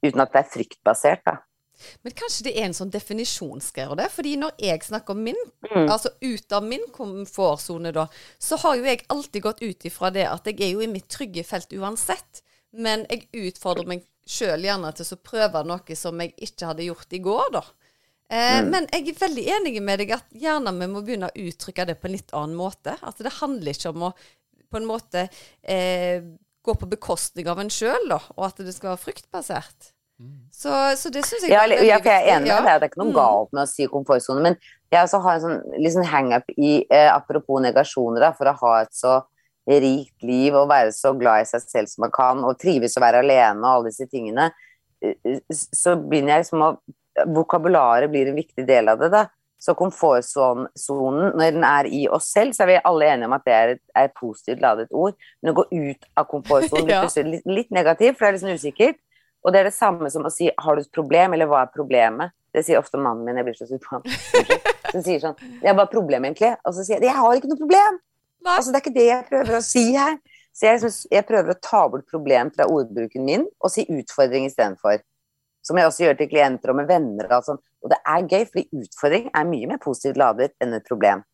uten 0.04 0.24
at 0.24 0.34
det 0.34 0.42
er 0.42 0.52
fryktbasert. 0.54 1.22
da. 1.26 1.38
Men 2.04 2.14
kanskje 2.16 2.46
det 2.48 2.54
er 2.56 2.68
en 2.68 2.76
sånn 2.76 2.92
definisjonsgreie 2.92 3.96
det? 3.98 4.08
Fordi 4.14 4.36
når 4.40 4.54
jeg 4.60 4.84
snakker 4.86 5.16
om 5.16 5.24
min, 5.30 5.40
mm. 5.66 5.86
altså 5.86 6.12
ut 6.20 6.56
av 6.56 6.66
min 6.66 6.86
komfortsone, 6.94 7.92
da, 7.96 8.06
så 8.38 8.58
har 8.64 8.78
jo 8.78 8.88
jeg 8.88 9.04
alltid 9.12 9.46
gått 9.46 9.64
ut 9.64 9.90
ifra 9.90 10.12
det 10.14 10.28
at 10.30 10.48
jeg 10.50 10.60
er 10.66 10.74
jo 10.74 10.84
i 10.84 10.90
mitt 10.90 11.08
trygge 11.12 11.44
felt 11.46 11.72
uansett. 11.76 12.44
Men 12.70 13.06
jeg 13.10 13.28
utfordrer 13.50 13.88
meg 13.90 14.06
sjøl 14.30 14.62
gjerne 14.62 14.92
til 14.94 15.14
å 15.16 15.22
prøve 15.26 15.62
noe 15.66 15.96
som 15.98 16.20
jeg 16.22 16.36
ikke 16.38 16.68
hadde 16.70 16.86
gjort 16.86 17.16
i 17.16 17.22
går, 17.24 17.54
da. 17.56 17.64
Eh, 18.30 18.60
mm. 18.60 18.68
Men 18.70 18.86
jeg 18.92 19.08
er 19.10 19.22
veldig 19.24 19.46
enig 19.56 19.72
med 19.82 20.04
deg 20.04 20.12
at 20.14 20.28
gjerne 20.38 20.72
vi 20.76 20.86
må 20.92 21.02
begynne 21.02 21.32
å 21.32 21.46
uttrykke 21.48 21.88
det 21.88 21.96
på 21.98 22.06
en 22.06 22.14
litt 22.14 22.30
annen 22.36 22.58
måte. 22.58 22.94
At 23.02 23.18
det 23.18 23.38
handler 23.40 23.74
ikke 23.74 23.90
om 23.90 24.06
å 24.10 24.12
på 24.70 24.78
en 24.78 24.86
måte 24.86 25.24
eh, 25.66 26.22
gå 26.62 26.74
på 26.78 26.88
bekostning 26.92 27.48
av 27.50 27.58
en 27.58 27.72
sjøl, 27.72 28.12
og 28.12 28.44
at 28.46 28.60
det 28.62 28.74
skal 28.76 28.92
være 28.92 29.02
fruktbasert. 29.02 29.90
Så, 30.52 30.70
så, 31.00 31.08
det 31.08 31.22
syns 31.24 31.46
jeg 31.46 31.54
ja, 31.54 31.62
er 31.62 31.70
veldig 31.70 31.86
ja, 31.88 31.98
for 32.02 32.10
jeg 32.10 32.24
er 32.26 32.34
enig 32.36 32.50
med 32.50 32.66
deg, 32.66 32.80
det 32.80 32.86
er 32.86 32.90
ikke 32.90 33.00
noe 33.00 33.10
mm. 33.10 33.16
galt 33.16 33.52
med 33.56 33.62
å 33.62 33.70
si 33.70 33.86
komfortsone. 33.88 34.42
Men 34.44 34.56
jeg 34.92 35.06
også 35.06 35.20
har 35.24 35.38
en 35.38 35.44
sånn 35.44 35.78
liksom 35.80 36.06
hangup 36.10 36.50
i 36.56 36.72
eh, 36.84 37.08
apropos 37.08 37.62
negasjoner, 37.64 38.26
da, 38.26 38.32
for 38.36 38.50
å 38.50 38.56
ha 38.60 38.74
et 38.82 38.92
så 38.96 39.14
rikt 39.70 40.26
liv 40.26 40.56
og 40.56 40.68
være 40.70 40.92
så 40.96 41.14
glad 41.16 41.44
i 41.44 41.48
seg 41.48 41.64
selv 41.64 41.92
som 41.92 42.04
man 42.04 42.12
kan, 42.12 42.44
og 42.44 42.58
trives 42.60 42.98
å 42.98 43.04
være 43.04 43.22
alene 43.24 43.62
og 43.62 43.70
alle 43.70 43.92
disse 43.92 44.08
tingene, 44.10 44.50
eh, 45.00 45.16
eh, 45.24 45.40
så 45.54 45.96
begynner 46.00 46.36
jeg 46.36 46.48
liksom 46.48 46.66
å 46.68 46.72
Vokabularet 47.26 48.08
blir 48.08 48.28
en 48.30 48.36
viktig 48.38 48.62
del 48.64 48.88
av 48.88 49.00
det, 49.00 49.08
da. 49.12 49.24
Så 49.60 49.74
komfortsonen, 49.76 51.34
når 51.36 51.50
den 51.52 51.64
er 51.66 51.88
i 51.90 52.04
oss 52.08 52.30
selv, 52.32 52.54
så 52.56 52.62
er 52.64 52.68
vi 52.70 52.76
alle 52.86 53.08
enige 53.10 53.28
om 53.28 53.34
at 53.36 53.44
det 53.44 53.52
er 53.52 53.72
et, 53.74 53.80
er 53.98 54.06
et 54.08 54.14
positivt 54.16 54.62
ladet 54.62 54.86
ord. 54.94 55.18
Men 55.42 55.50
å 55.50 55.56
gå 55.58 55.64
ut 55.68 56.06
av 56.16 56.28
komfortsonen 56.30 56.86
blir 56.86 56.96
ja. 57.02 57.24
litt, 57.26 57.50
litt 57.50 57.74
negativt, 57.74 58.16
for 58.16 58.30
det 58.30 58.38
er 58.38 58.44
sånn 58.46 58.56
usikkert. 58.56 59.00
Og 59.44 59.52
det 59.52 59.60
er 59.60 59.70
det 59.70 59.76
samme 59.76 60.10
som 60.12 60.26
å 60.26 60.32
si 60.32 60.50
'har 60.50 60.76
du 60.76 60.80
et 60.82 60.92
problem', 60.92 61.34
eller 61.34 61.46
'hva 61.46 61.62
er 61.62 61.72
problemet'? 61.76 62.30
Det 62.52 62.64
sier 62.64 62.78
ofte 62.78 62.98
mannen 62.98 63.24
min, 63.24 63.36
jeg 63.36 63.44
blir 63.44 63.54
så 63.54 63.66
sur 63.66 63.78
på 63.78 63.94
ham. 63.94 64.02
Han 64.92 65.02
sier 65.02 65.20
sånn 65.20 65.36
'ja, 65.62 65.72
hva 65.72 65.84
bare 65.84 65.94
problem, 65.94 66.24
egentlig?' 66.24 66.56
Og 66.64 66.74
så 66.74 66.84
sier 66.84 67.00
jeg 67.00 67.08
'jeg 67.08 67.16
har 67.16 67.34
ikke 67.34 67.48
noe 67.48 67.62
problem'. 67.62 67.98
Nei. 68.44 68.56
Altså, 68.56 68.72
det 68.72 68.76
er 68.76 68.84
ikke 68.84 68.98
det 68.98 69.06
jeg 69.06 69.28
prøver 69.28 69.56
å 69.56 69.62
si 69.62 69.92
her. 69.92 70.18
Så 70.52 70.66
jeg, 70.66 70.92
jeg 71.12 71.26
prøver 71.28 71.54
å 71.54 71.60
ta 71.62 71.88
bort 71.88 72.06
problem 72.10 72.50
fra 72.50 72.66
ordbruken 72.66 73.24
min 73.24 73.46
og 73.60 73.70
si 73.70 73.86
utfordring 73.86 74.48
istedenfor. 74.48 75.00
Som 75.62 75.76
jeg 75.76 75.86
også 75.86 76.04
gjør 76.04 76.18
til 76.18 76.30
klienter 76.30 76.72
og 76.72 76.76
med 76.80 76.88
venner. 76.88 77.28
Og, 77.36 77.44
sånn. 77.44 77.60
og 77.84 77.92
det 77.92 78.00
er 78.08 78.26
gøy, 78.26 78.46
fordi 78.48 78.82
utfordring 78.82 79.30
er 79.36 79.44
mye 79.44 79.66
mer 79.66 79.80
positivt 79.82 80.16
ladet 80.20 80.54
enn 80.60 80.74
et 80.74 80.88
problem. 80.88 81.24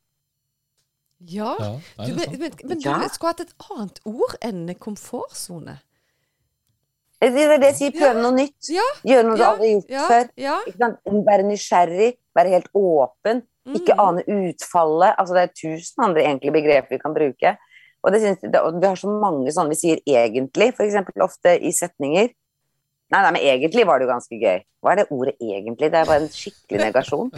Ja, 1.25 1.55
ja 1.57 1.71
du, 2.05 2.13
men, 2.13 2.35
men, 2.37 2.53
men, 2.69 2.81
du 2.83 3.09
skulle 3.09 3.33
hatt 3.33 3.41
et 3.47 3.55
annet 3.71 4.03
ord 4.05 4.37
enn 4.45 4.69
komfortsone? 4.83 5.79
Det 7.35 7.43
er 7.47 7.59
det 7.59 7.68
jeg 7.72 7.77
sier, 7.81 7.93
prøve 7.97 8.22
noe 8.22 8.35
nytt. 8.37 8.70
Ja, 8.70 8.87
Gjøre 9.05 9.27
noe 9.27 9.37
du 9.37 9.45
aldri 9.45 9.68
har 9.68 9.74
gjort 9.81 9.91
ja, 9.97 10.07
før. 10.11 10.29
ja. 10.37 10.57
Ikke? 10.70 10.91
Være 11.27 11.47
nysgjerrig, 11.51 12.11
være 12.37 12.53
helt 12.57 12.68
åpen. 12.74 13.43
Ikke 13.74 13.95
Mm. 13.97 14.01
ane 14.07 14.22
utfallet. 14.31 15.14
Altså, 15.18 15.35
det 15.35 15.43
er 15.43 15.55
tusen 15.59 16.05
andre 16.05 16.22
egentlig 16.22 16.53
begreper 16.55 16.89
vi 16.95 16.99
kan 17.03 17.14
bruke. 17.14 17.57
Og, 18.05 18.12
det 18.12 18.20
synes, 18.22 18.39
det, 18.39 18.61
vi 18.81 18.87
har 18.87 18.95
så 19.01 19.11
mange 19.11 19.51
sånne 19.51 19.72
vi 19.74 19.79
sier 19.81 19.99
egentlig, 20.07 20.68
f.eks. 20.77 20.95
ofte 21.20 21.57
i 21.59 21.72
setninger. 21.74 22.29
Nei, 23.11 23.22
nei, 23.22 23.33
men 23.35 23.43
egentlig 23.43 23.87
var 23.87 23.99
det 23.99 24.07
jo 24.07 24.12
ganske 24.12 24.39
gøy. 24.39 24.62
Hva 24.83 24.93
er 24.93 24.97
det 25.01 25.07
ordet 25.11 25.35
egentlig? 25.43 25.91
Det 25.91 25.99
er 25.99 26.07
bare 26.07 26.22
en 26.22 26.31
skikkelig 26.31 26.81
negasjon. 26.85 27.29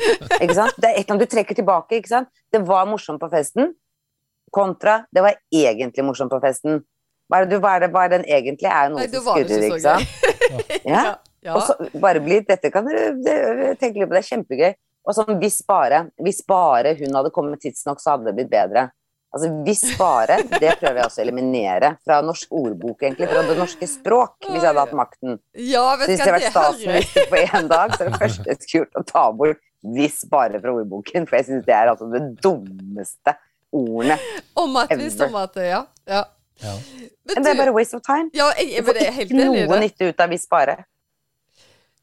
Ikke 0.43 0.55
sant? 0.57 0.77
Det 0.77 0.89
er 0.91 0.95
et 0.97 1.05
eller 1.05 1.15
annet 1.17 1.25
du 1.25 1.33
trekker 1.37 1.57
tilbake. 1.57 1.97
ikke 1.97 2.09
sant? 2.13 2.29
Det 2.53 2.61
var 2.69 2.85
morsomt 2.89 3.21
på 3.21 3.29
festen, 3.33 3.73
kontra 4.53 5.03
det 5.13 5.23
var 5.25 5.37
egentlig 5.53 6.05
morsomt 6.05 6.33
på 6.33 6.41
festen. 6.41 6.83
Hva 7.29 7.41
er 7.43 7.49
det, 7.51 7.59
hva 7.61 7.73
er 7.77 7.81
det, 7.85 7.89
hva 7.93 8.05
er 8.07 8.13
den 8.17 8.25
egentlig? 8.25 8.69
Er 8.73 8.89
noe 8.93 9.03
Nei, 9.03 9.09
som 9.13 9.25
skurrer, 9.27 9.45
ikke 9.45 9.65
ikke 9.69 9.81
så 9.81 9.97
sant? 9.97 10.07
Ja. 10.89 11.03
Ja. 11.45 11.55
Og 11.55 11.63
så 11.63 12.01
bare 12.01 12.21
bli 12.25 12.41
Dette 12.49 12.71
kan 12.73 12.87
dere 12.89 13.13
det- 13.23 13.79
tenke 13.81 14.01
litt 14.01 14.09
på, 14.09 14.17
det 14.17 14.23
er 14.25 14.31
kjempegøy. 14.37 14.71
Og 15.09 15.15
sånn 15.17 15.39
hvis 15.41 15.61
bare, 15.69 16.07
hvis 16.21 16.41
bare 16.49 16.95
hun 16.99 17.15
hadde 17.15 17.31
kommet 17.33 17.61
tidsnok, 17.63 18.01
så 18.03 18.17
hadde 18.17 18.29
det 18.29 18.35
blitt 18.41 18.51
bedre. 18.53 18.89
Altså 19.33 19.51
hvis 19.65 19.83
bare, 19.99 20.39
det 20.57 20.79
prøver 20.81 21.03
jeg 21.03 21.05
også 21.05 21.21
å 21.21 21.25
eliminere 21.27 21.91
fra 22.05 22.23
norsk 22.25 22.49
ordbok, 22.51 23.03
egentlig, 23.05 23.29
fra 23.29 23.43
det 23.45 23.57
norske 23.59 23.89
språk, 23.89 24.39
hvis 24.47 24.63
jeg 24.63 24.71
hadde 24.71 24.85
hatt 24.87 24.97
makten. 24.97 25.39
ja, 25.53 25.85
Så 25.93 25.99
vet 26.01 26.09
hvis 26.09 26.19
du 26.19 26.25
jeg 26.25 26.33
hadde 26.33 26.39
det 26.39 26.47
vært 26.47 26.55
statsminister 26.57 27.29
på 27.29 27.43
én 27.45 27.69
dag, 27.69 27.93
så 27.93 28.05
er 28.07 28.09
det 28.09 28.21
første 28.23 28.57
skulle 28.65 28.89
å 28.97 29.05
ta 29.05 29.27
bort 29.33 29.61
'hvis 29.85 30.25
bare' 30.33 30.61
fra 30.61 30.73
ordboken, 30.73 31.29
for 31.29 31.37
jeg 31.37 31.47
syns 31.47 31.65
det 31.67 31.75
er 31.77 31.89
altså 31.93 32.09
det 32.11 32.23
dummeste 32.43 33.37
ordene. 33.73 34.19
Om 34.57 34.77
at 34.77 34.89
hvis 34.97 35.21
om 35.21 35.37
at 35.37 35.57
ja. 35.57 35.85
ja. 36.09 36.25
Ja. 36.63 36.75
Men 37.29 37.43
det 37.45 37.51
er 37.53 37.59
bare 37.61 37.73
waste 37.77 37.95
of 37.97 38.03
time. 38.03 38.31
ja, 38.35 38.49
jeg, 38.59 38.67
Du 38.69 38.73
jeg, 38.75 38.85
får 38.85 38.95
men 38.95 39.03
jeg 39.05 39.13
er 39.13 39.21
ikke 39.27 39.37
noe 39.39 39.67
det. 39.69 39.81
nytte 39.85 40.09
ut 40.09 40.21
av 40.21 40.29
'hvis 40.31 40.47
bare'. 40.51 40.85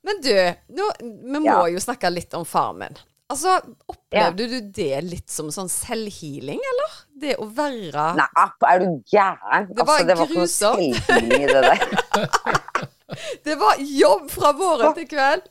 Men 0.06 0.22
du, 0.22 0.32
nå, 0.78 0.92
vi 1.02 1.40
må 1.40 1.46
Ja. 1.46 1.66
jo 1.68 1.80
snakke 1.82 2.12
litt 2.14 2.34
om 2.34 2.46
Farmen. 2.46 2.96
Altså, 3.28 3.60
Opplevde 3.90 4.48
du 4.48 4.62
det 4.72 5.04
litt 5.04 5.30
som 5.34 5.48
sånn 5.50 5.68
selvhealing, 5.68 6.60
eller? 6.62 6.92
Det 7.20 7.36
å 7.42 7.48
være 7.50 8.16
Nei, 8.16 8.28
er 8.70 8.80
du 8.80 9.02
gæren? 9.10 9.68
Det 9.74 9.82
var 9.88 9.98
altså, 9.98 10.08
det 10.08 10.18
var 10.18 10.26
ikke 10.26 10.36
noe 10.36 10.44
grusomt. 10.46 10.96
selvhealing 11.08 11.42
i 11.42 11.48
det 11.48 11.62
der. 11.64 12.90
Det 13.46 13.56
var 13.56 13.76
jobb 13.80 14.30
fra 14.34 14.52
morgen 14.58 14.94
til 14.98 15.08
kveld! 15.08 15.44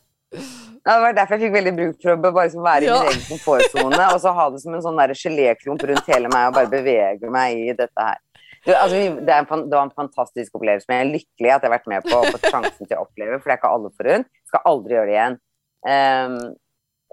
Ja, 0.85 0.95
Det 0.97 1.01
var 1.03 1.13
derfor 1.17 1.39
jeg 1.39 1.45
fikk 1.47 1.55
veldig 1.55 1.75
bruk 1.77 2.03
for 2.03 2.11
å 2.17 2.21
bare 2.23 2.47
liksom 2.49 2.63
være 2.67 2.83
Ja. 2.85 2.97
i 2.97 2.99
min 3.05 3.13
egen 3.13 3.27
komfortsone, 3.29 4.15
og 4.15 4.21
så 4.21 4.33
ha 4.35 4.51
det 4.51 4.61
som 4.61 4.75
en 4.75 4.83
sånn 4.83 4.99
geléklump 4.99 5.83
rundt 5.83 6.07
hele 6.07 6.29
meg 6.29 6.49
og 6.49 6.55
bare 6.55 6.67
bevege 6.73 7.31
meg 7.31 7.57
i 7.57 7.73
dette 7.73 7.99
her. 7.99 8.19
Du, 8.65 8.73
altså, 8.73 8.97
det, 8.97 9.29
er 9.29 9.45
en, 9.45 9.65
det 9.69 9.77
var 9.77 9.85
en 9.85 9.97
fantastisk 9.97 10.55
opplevelse, 10.57 10.89
men 10.89 11.01
jeg 11.01 11.07
er 11.07 11.15
lykkelig 11.19 11.51
at 11.53 11.65
jeg 11.65 11.69
har 11.69 11.75
vært 11.75 11.91
med 11.93 12.07
på 12.07 12.17
og 12.17 12.31
fått 12.33 12.47
sjansen 12.49 12.89
til 12.89 12.97
å 12.97 13.05
oppleve, 13.05 13.39
for 13.39 13.51
det 13.51 13.55
er 13.55 13.61
ikke 13.61 13.73
alle 13.77 13.91
forunt. 13.99 14.31
Skal 14.49 14.69
aldri 14.71 14.97
gjøre 14.97 15.11
det 15.11 15.17
igjen. 15.19 15.37
Um, 15.85 16.39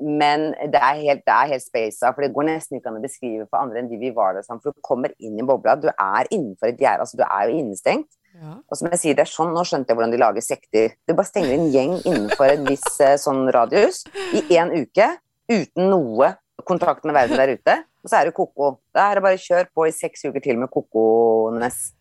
men 0.02 0.46
det 0.72 0.80
er 0.80 1.02
helt, 1.02 1.26
det 1.28 1.34
er 1.36 1.52
helt 1.52 1.64
spasa, 1.66 2.14
for 2.16 2.24
det 2.26 2.32
går 2.34 2.48
nesten 2.48 2.80
ikke 2.80 2.90
an 2.90 2.98
å 2.98 3.04
beskrive 3.04 3.46
for 3.50 3.60
andre 3.60 3.82
enn 3.82 3.90
de 3.92 4.00
vi 4.02 4.14
var 4.16 4.34
der 4.34 4.46
sammen, 4.48 4.64
for 4.64 4.74
du 4.74 4.86
kommer 4.86 5.14
inn 5.22 5.38
i 5.38 5.46
bobla. 5.46 5.76
Du 5.78 5.90
er 5.92 6.30
innenfor 6.32 6.72
et 6.72 6.82
gjerde, 6.82 7.06
altså 7.06 7.20
du 7.20 7.26
er 7.28 7.52
jo 7.52 7.60
innestengt. 7.60 8.10
Ja. 8.32 8.56
Og 8.72 8.80
som 8.80 8.88
jeg 8.88 9.02
sier, 9.02 9.18
det 9.18 9.26
er 9.26 9.30
sånn, 9.34 9.52
Nå 9.52 9.66
skjønte 9.68 9.92
jeg 9.92 10.00
hvordan 10.00 10.14
de 10.16 10.22
lager 10.22 10.46
sekter. 10.46 10.96
Du 11.04 11.14
bare 11.14 11.28
stenger 11.28 11.54
en 11.58 11.68
gjeng 11.74 11.98
innenfor 12.00 12.48
en 12.54 12.64
viss 12.70 12.88
eh, 13.04 13.18
sånn 13.20 13.44
radius 13.52 14.06
i 14.40 14.46
én 14.56 14.72
uke 14.72 15.10
uten 15.52 15.92
noe 15.92 16.32
kontakt 16.64 17.04
med 17.04 17.18
verden 17.18 17.42
der 17.42 17.54
ute. 17.58 17.76
Og 18.02 18.10
så 18.10 18.20
er 18.20 18.30
det 18.30 18.36
koko. 18.38 18.76
Da 18.96 19.10
er 19.10 19.20
det 19.20 19.26
bare 19.26 19.42
kjør 19.42 19.70
på 19.76 19.88
i 19.88 19.96
seks 19.96 20.26
uker 20.28 20.44
til 20.44 20.60
med 20.62 20.72
kokones. 20.74 21.92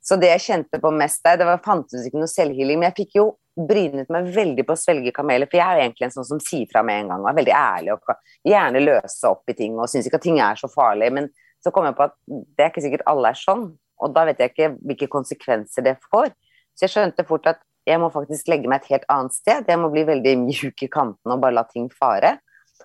Så 0.00 0.16
det 0.16 0.30
jeg 0.30 0.44
kjente 0.46 0.80
på 0.80 0.92
mest 0.96 1.20
der, 1.26 1.36
det 1.40 1.46
var, 1.48 1.60
fantes 1.64 2.06
ikke 2.08 2.22
noe 2.22 2.30
selvhealing. 2.30 2.80
Men 2.80 2.88
jeg 2.88 3.02
fikk 3.02 3.18
jo 3.18 3.26
brynet 3.68 4.08
meg 4.12 4.30
veldig 4.32 4.64
på 4.64 4.72
å 4.72 4.80
svelge 4.80 5.12
kameler, 5.12 5.48
for 5.50 5.60
jeg 5.60 5.66
er 5.66 5.82
egentlig 5.84 6.06
en 6.06 6.14
sånn 6.14 6.28
som 6.28 6.40
sier 6.42 6.68
fra 6.70 6.82
med 6.86 7.02
en 7.02 7.12
gang 7.12 7.24
og 7.24 7.28
er 7.28 7.38
veldig 7.40 7.54
ærlig 7.56 7.92
og 7.92 8.12
gjerne 8.46 8.84
løse 8.84 9.28
opp 9.28 9.52
i 9.52 9.56
ting 9.58 9.74
og 9.76 9.90
syns 9.90 10.08
ikke 10.08 10.20
at 10.20 10.24
ting 10.24 10.38
er 10.40 10.60
så 10.60 10.70
farlig. 10.72 11.10
Men 11.16 11.28
så 11.60 11.72
kom 11.74 11.88
jeg 11.88 11.96
på 11.98 12.06
at 12.06 12.14
det 12.28 12.64
er 12.64 12.70
ikke 12.72 12.84
sikkert 12.86 13.08
alle 13.10 13.34
er 13.34 13.40
sånn, 13.40 13.66
og 14.00 14.14
da 14.16 14.24
vet 14.28 14.40
jeg 14.40 14.54
ikke 14.54 14.70
hvilke 14.78 15.10
konsekvenser 15.12 15.84
det 15.84 15.98
får. 16.06 16.30
Så 16.72 16.86
jeg 16.86 16.94
skjønte 16.94 17.26
fort 17.28 17.50
at 17.50 17.60
jeg 17.88 18.00
må 18.00 18.08
faktisk 18.12 18.48
legge 18.48 18.70
meg 18.70 18.80
et 18.80 18.94
helt 18.94 19.08
annet 19.12 19.34
sted. 19.34 19.68
Jeg 19.68 19.80
må 19.80 19.90
bli 19.92 20.06
veldig 20.08 20.36
mjuk 20.46 20.84
i 20.84 20.88
kantene 20.92 21.36
og 21.36 21.42
bare 21.42 21.58
la 21.58 21.66
ting 21.68 21.90
fare. 21.92 22.38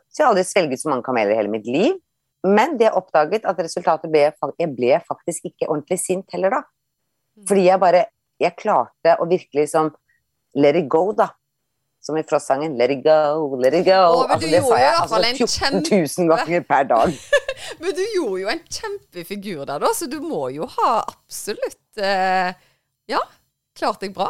Så 0.10 0.22
jeg 0.22 0.26
har 0.26 0.34
aldri 0.34 0.46
svelget 0.48 0.82
så 0.82 0.92
mange 0.92 1.06
kameler 1.06 1.32
i 1.34 1.40
hele 1.40 1.52
mitt 1.52 1.68
liv. 1.70 1.96
Men 2.46 2.76
det 2.80 2.90
jeg 2.90 2.98
oppdaget 3.00 3.48
at 3.50 3.60
resultatet 3.62 4.12
ble 4.14 4.28
Jeg 4.60 4.72
ble 4.76 5.00
faktisk 5.08 5.48
ikke 5.50 5.70
ordentlig 5.70 5.98
sint 6.02 6.36
heller 6.36 6.60
da. 6.60 6.62
Fordi 7.48 7.66
jeg 7.68 7.82
bare 7.82 8.06
Jeg 8.42 8.56
klarte 8.60 9.16
å 9.20 9.28
virkelig 9.30 9.66
liksom 9.66 9.94
Let 10.56 10.78
it 10.80 10.88
go, 10.88 11.10
da. 11.12 11.34
Som 12.00 12.16
i 12.16 12.24
Frost-sangen. 12.24 12.78
Let 12.80 12.94
it 12.94 13.02
go, 13.04 13.58
let 13.60 13.74
it 13.76 13.84
go. 13.88 13.98
Å, 13.98 14.28
altså, 14.30 14.48
det 14.48 14.62
sa 14.64 14.78
jeg 14.80 14.94
altså, 15.02 15.20
en 15.20 15.40
14 15.42 16.22
000 16.22 16.30
ganger 16.32 16.64
per 16.70 16.86
dag. 16.88 17.18
Men 17.82 17.98
du 17.98 18.04
gjorde 18.04 18.40
jo 18.44 18.52
en 18.54 18.62
kjempefigur 18.78 19.66
der, 19.66 19.82
da, 19.84 19.92
så 19.98 20.08
du 20.08 20.20
må 20.24 20.46
jo 20.54 20.68
ha 20.78 20.92
absolutt 21.02 22.00
eh, 22.00 22.54
Ja, 23.12 23.20
klart 23.76 24.06
deg 24.06 24.14
bra. 24.16 24.30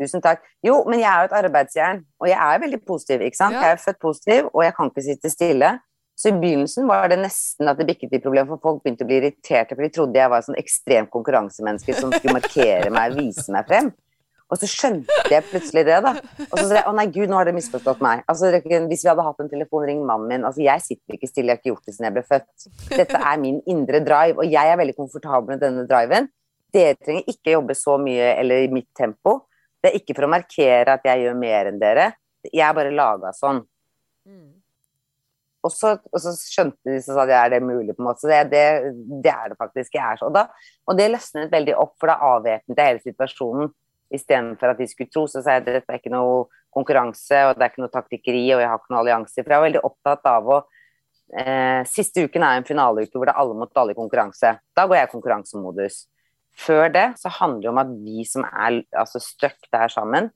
Tusen 0.00 0.22
takk. 0.24 0.44
Jo, 0.64 0.78
men 0.88 1.02
jeg 1.02 1.10
er 1.10 1.24
jo 1.24 1.28
et 1.28 1.36
arbeidsjern, 1.42 1.98
og 2.22 2.28
jeg 2.30 2.38
er 2.40 2.60
veldig 2.62 2.78
positiv. 2.88 3.24
ikke 3.26 3.36
sant? 3.36 3.56
Ja. 3.58 3.66
Jeg 3.66 3.76
er 3.76 3.82
født 3.82 3.98
positiv, 4.00 4.46
og 4.54 4.62
jeg 4.64 4.74
kan 4.76 4.88
ikke 4.88 5.04
sitte 5.04 5.32
stille. 5.32 5.72
Så 6.20 6.28
i 6.28 6.36
begynnelsen 6.36 6.84
var 6.84 7.08
det 7.08 7.16
nesten 7.22 7.70
at 7.70 7.78
det 7.80 7.86
bikket 7.88 8.12
i 8.12 8.20
problem, 8.20 8.50
for 8.50 8.60
folk 8.60 8.82
begynte 8.84 9.06
å 9.06 9.08
bli 9.08 9.22
irriterte, 9.22 9.72
for 9.72 9.86
de 9.86 9.92
trodde 9.94 10.20
jeg 10.20 10.28
var 10.28 10.42
et 10.42 10.48
sånn 10.50 10.58
ekstremt 10.60 11.08
konkurransemenneske 11.14 11.96
som 11.96 12.12
skulle 12.12 12.36
markere 12.36 12.90
meg, 12.92 13.14
vise 13.16 13.46
meg 13.54 13.70
frem. 13.70 13.88
Og 14.50 14.58
så 14.58 14.66
skjønte 14.68 15.30
jeg 15.30 15.46
plutselig 15.46 15.86
det, 15.86 15.96
da. 16.04 16.12
Og 16.48 16.56
så 16.58 16.64
sa 16.66 16.74
jeg 16.80 16.88
å 16.90 16.92
nei, 16.98 17.06
gud, 17.14 17.30
nå 17.30 17.38
har 17.38 17.48
dere 17.48 17.56
misforstått 17.56 18.02
meg. 18.04 18.24
Altså, 18.28 18.50
Hvis 18.50 19.04
vi 19.06 19.08
hadde 19.08 19.24
hatt 19.24 19.40
en 19.40 19.48
telefon, 19.48 19.86
ring 19.86 20.04
mannen 20.04 20.28
min. 20.28 20.44
Altså, 20.44 20.64
jeg 20.66 20.84
sitter 20.84 21.16
ikke 21.16 21.30
stille, 21.30 21.54
jeg 21.54 21.56
har 21.56 21.62
ikke 21.62 21.70
gjort 21.70 21.86
det 21.86 21.94
siden 21.94 22.08
jeg 22.10 22.16
ble 22.18 22.26
født. 22.34 22.68
Dette 22.90 23.22
er 23.32 23.40
min 23.40 23.60
indre 23.70 24.02
drive, 24.04 24.42
og 24.42 24.56
jeg 24.58 24.74
er 24.74 24.80
veldig 24.82 24.96
komfortabel 24.98 25.54
med 25.54 25.62
denne 25.64 25.86
driven. 25.88 26.28
Dere 26.74 26.98
trenger 26.98 27.30
ikke 27.30 27.54
jobbe 27.54 27.78
så 27.78 27.96
mye 28.02 28.34
eller 28.34 28.66
i 28.66 28.72
mitt 28.74 28.90
tempo. 28.98 29.38
Det 29.80 29.92
er 29.92 30.02
ikke 30.02 30.18
for 30.18 30.26
å 30.26 30.34
markere 30.34 30.98
at 30.98 31.06
jeg 31.08 31.24
gjør 31.24 31.38
mer 31.38 31.70
enn 31.70 31.80
dere. 31.80 32.10
Jeg 32.50 32.66
er 32.66 32.74
bare 32.76 32.92
laga 32.92 33.32
sånn. 33.32 33.62
Og 35.66 35.72
så, 35.74 35.92
og 36.08 36.22
så 36.22 36.32
skjønte 36.38 36.88
de 36.88 37.00
så 37.04 37.14
sa 37.16 37.26
de, 37.28 37.34
er 37.36 37.52
det 37.52 37.60
mulig, 37.64 37.92
på 37.96 38.00
en 38.02 38.08
måte. 38.08 38.22
Så 38.22 38.30
det, 38.30 38.40
det, 38.52 38.94
det 39.24 39.32
er 39.32 39.52
det 39.52 39.58
faktisk. 39.60 39.92
Jeg 39.96 40.04
er 40.04 40.20
så. 40.20 40.30
Og, 40.30 40.36
da, 40.36 40.46
og 40.88 40.96
det 40.96 41.10
løsnet 41.12 41.52
veldig 41.52 41.76
opp, 41.82 41.96
for 42.00 42.12
da 42.12 42.16
avvæpnet 42.30 42.80
jeg 42.80 42.92
hele 42.92 43.04
situasjonen. 43.04 43.72
Istedenfor 44.10 44.72
at 44.72 44.80
de 44.80 44.88
skulle 44.90 45.12
tro, 45.12 45.26
så 45.30 45.42
sa 45.44 45.58
jeg 45.58 45.62
at 45.62 45.68
dette 45.68 45.92
er 45.92 46.00
ikke 46.00 46.12
noe 46.14 46.48
konkurranse, 46.74 47.44
og 47.46 47.58
det 47.58 47.66
er 47.66 47.72
ikke 47.72 47.84
noe 47.84 47.92
taktikkeri, 47.92 48.44
og 48.54 48.62
jeg 48.62 48.70
har 48.70 48.80
ikke 48.80 48.94
noe 48.94 49.02
allianser. 49.04 49.42
For 49.42 49.52
jeg 49.52 49.60
var 49.60 49.68
veldig 49.68 49.82
opptatt 49.90 50.30
av 50.30 50.48
å 50.50 50.60
eh, 51.42 51.82
Siste 51.90 52.24
uken 52.26 52.46
er 52.46 52.58
en 52.58 52.66
finaleuke 52.66 53.18
hvor 53.18 53.28
det 53.28 53.34
er 53.34 53.42
alle 53.42 53.58
mot 53.60 53.82
alle 53.82 53.94
i 53.94 53.98
konkurranse. 53.98 54.54
Da 54.76 54.86
går 54.86 54.98
jeg 54.98 55.10
i 55.10 55.12
konkurransemodus. 55.12 56.04
Før 56.60 56.90
det 56.92 57.06
så 57.20 57.30
handler 57.32 57.62
det 57.62 57.70
om 57.70 57.82
at 57.84 57.92
vi 58.02 58.24
som 58.28 58.44
er 58.48 58.82
altså, 58.98 59.22
stuck 59.22 59.70
der 59.72 59.92
sammen, 59.92 60.32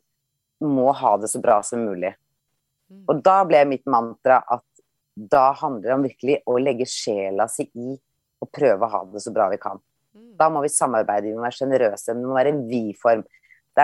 må 0.64 0.92
ha 0.94 1.16
det 1.20 1.32
så 1.32 1.40
bra 1.42 1.58
som 1.66 1.82
mulig. 1.84 2.14
Og 3.10 3.18
da 3.24 3.40
ble 3.48 3.64
mitt 3.68 3.84
mantra 3.90 4.38
at 4.46 4.64
da 5.14 5.52
handler 5.58 5.88
det 5.88 5.96
om 5.96 6.06
virkelig 6.06 6.38
å 6.50 6.58
legge 6.58 6.86
sjela 6.90 7.46
si 7.50 7.68
i 7.70 7.94
og 8.42 8.50
prøve 8.52 8.86
å 8.86 8.92
ha 8.92 9.02
det 9.12 9.22
så 9.24 9.32
bra 9.34 9.48
vi 9.52 9.60
kan. 9.62 9.80
Da 10.38 10.48
må 10.52 10.62
vi 10.64 10.70
samarbeide, 10.72 11.30
vi 11.30 11.36
må 11.36 11.44
være 11.46 11.58
sjenerøse, 11.58 12.12
det 12.12 12.22
må 12.22 12.36
være 12.36 12.52
en 12.54 12.64
vi-form. 12.70 13.22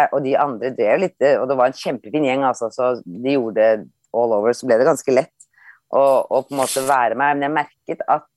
Og 0.00 0.18
de 0.22 0.36
andre 0.38 0.70
drev 0.74 1.00
litt, 1.02 1.16
og 1.40 1.46
det 1.50 1.56
var 1.58 1.70
en 1.70 1.78
kjempefin 1.78 2.26
gjeng, 2.26 2.44
altså, 2.46 2.68
så 2.74 2.92
de 3.02 3.34
gjorde 3.34 3.56
det 3.58 3.86
all 4.14 4.34
over, 4.36 4.54
så 4.54 4.68
ble 4.68 4.78
det 4.78 4.86
ganske 4.86 5.14
lett 5.14 5.48
å, 5.90 6.02
å 6.02 6.42
på 6.46 6.54
en 6.54 6.60
måte 6.60 6.84
være 6.86 7.18
med. 7.18 7.38
Men 7.38 7.46
jeg 7.46 7.56
merket 7.56 8.04
at 8.10 8.28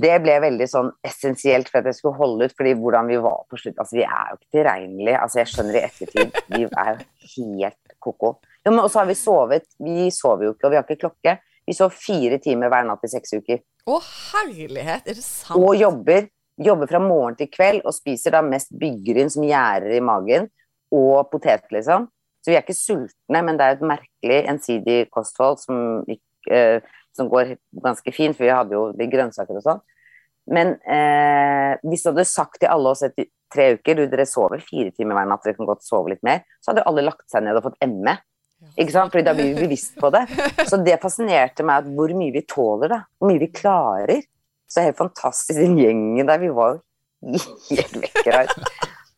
det 0.00 0.12
ble 0.22 0.36
veldig 0.44 0.68
sånn 0.70 0.92
essensielt 1.04 1.68
for 1.68 1.80
at 1.80 1.88
jeg 1.90 1.98
skulle 1.98 2.20
holde 2.20 2.46
ut, 2.46 2.54
fordi 2.56 2.76
hvordan 2.78 3.10
vi 3.10 3.18
var 3.24 3.42
på 3.50 3.58
slutt 3.58 3.80
Altså, 3.82 3.96
vi 3.98 4.04
er 4.06 4.28
jo 4.30 4.38
ikke 4.38 4.58
tilregnelige. 4.58 5.18
Altså, 5.18 5.40
jeg 5.40 5.50
skjønner 5.50 5.78
i 5.78 5.84
ettertid, 5.88 6.40
vi 6.54 6.62
er 6.68 6.92
jo 6.92 6.98
helt 7.34 7.94
ko-ko. 7.98 8.34
Ja, 8.62 8.70
men 8.70 8.82
også 8.84 9.02
har 9.02 9.08
vi 9.10 9.16
sovet. 9.18 9.66
Vi 9.82 10.10
sover 10.14 10.46
jo 10.46 10.54
ikke, 10.54 10.68
og 10.68 10.74
vi 10.74 10.78
har 10.78 10.86
ikke 10.86 11.00
klokke. 11.08 11.36
Vi 11.70 11.76
sov 11.78 11.94
fire 11.94 12.40
timer 12.42 12.70
hver 12.72 12.86
natt 12.88 13.04
i 13.06 13.12
seks 13.12 13.36
uker. 13.38 13.60
Å, 13.86 13.98
herlighet! 14.02 15.04
Er 15.06 15.14
det 15.14 15.22
sant? 15.22 15.54
Og 15.54 15.76
jobber. 15.78 16.26
Jobber 16.60 16.90
fra 16.90 16.98
morgen 17.00 17.36
til 17.38 17.46
kveld 17.52 17.84
og 17.86 17.94
spiser 17.94 18.34
da 18.34 18.40
mest 18.44 18.72
byggryn 18.76 19.30
som 19.32 19.46
gjærer 19.46 19.94
i 19.96 20.00
magen, 20.04 20.50
og 20.92 21.30
potet, 21.30 21.68
liksom. 21.72 22.08
Så 22.42 22.50
vi 22.50 22.56
er 22.58 22.64
ikke 22.64 22.74
sultne, 22.74 23.42
men 23.46 23.56
det 23.56 23.68
er 23.68 23.76
et 23.76 23.84
merkelig 23.86 24.40
ensidig 24.50 24.98
kosthold 25.14 25.60
som, 25.62 26.02
eh, 26.50 26.82
som 27.16 27.30
går 27.30 27.54
ganske 27.84 28.12
fint, 28.16 28.36
for 28.36 28.48
vi 28.48 28.52
hadde 28.52 28.74
jo 28.74 28.88
litt 28.98 29.12
grønnsaker 29.12 29.60
og 29.60 29.64
sånn. 29.64 29.82
Men 30.50 30.74
eh, 30.82 31.78
hvis 31.86 32.02
du 32.02 32.10
hadde 32.10 32.26
sagt 32.26 32.58
til 32.64 32.72
alle 32.72 32.90
oss 32.90 33.04
etter 33.06 33.30
tre 33.54 33.76
uker 33.78 34.00
du, 34.00 34.04
dere 34.10 34.26
sover 34.26 34.62
fire 34.64 34.90
timer 34.96 35.20
hver 35.20 35.30
natt, 35.30 35.46
dere 35.46 35.58
kan 35.58 35.70
godt 35.70 35.86
sove 35.86 36.10
litt 36.10 36.26
mer, 36.26 36.42
så 36.58 36.72
hadde 36.72 36.86
alle 36.90 37.06
lagt 37.06 37.28
seg 37.30 37.46
ned 37.46 37.60
og 37.60 37.70
fått 37.70 37.78
ME. 37.86 38.18
Ikke 38.76 38.92
sant? 38.94 39.12
Fordi 39.12 39.24
da 39.26 39.34
blir 39.36 39.54
vi 39.54 39.66
bevisst 39.66 39.96
på 40.00 40.10
det. 40.14 40.26
Så 40.68 40.80
det 40.84 41.00
fascinerte 41.02 41.64
meg 41.66 41.82
at 41.82 41.90
hvor 41.96 42.12
mye 42.16 42.34
vi 42.34 42.44
tåler, 42.48 42.92
da. 42.92 43.00
Hvor 43.18 43.30
mye 43.30 43.42
vi 43.42 43.50
klarer. 43.54 44.22
Så 44.70 44.84
helt 44.86 44.98
fantastisk, 45.00 45.58
den 45.58 45.78
gjengen 45.80 46.28
der. 46.28 46.40
Vi 46.42 46.52
var 46.54 46.76
jo 46.76 47.42
helt 47.70 47.96
vekkere. 48.04 48.46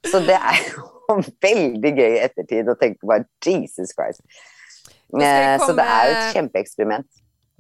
Så 0.09 0.23
det 0.27 0.39
er 0.39 0.63
jo 0.73 1.19
veldig 1.45 1.93
gøy 1.99 2.17
i 2.17 2.23
ettertid 2.25 2.71
å 2.71 2.79
tenke 2.81 3.07
bare 3.07 3.27
Jesus 3.45 3.93
Christ. 3.95 4.23
Eh, 5.13 5.59
så 5.61 5.75
det 5.77 5.85
er 5.85 6.09
jo 6.09 6.15
et 6.17 6.39
kjempeeksperiment. 6.39 7.09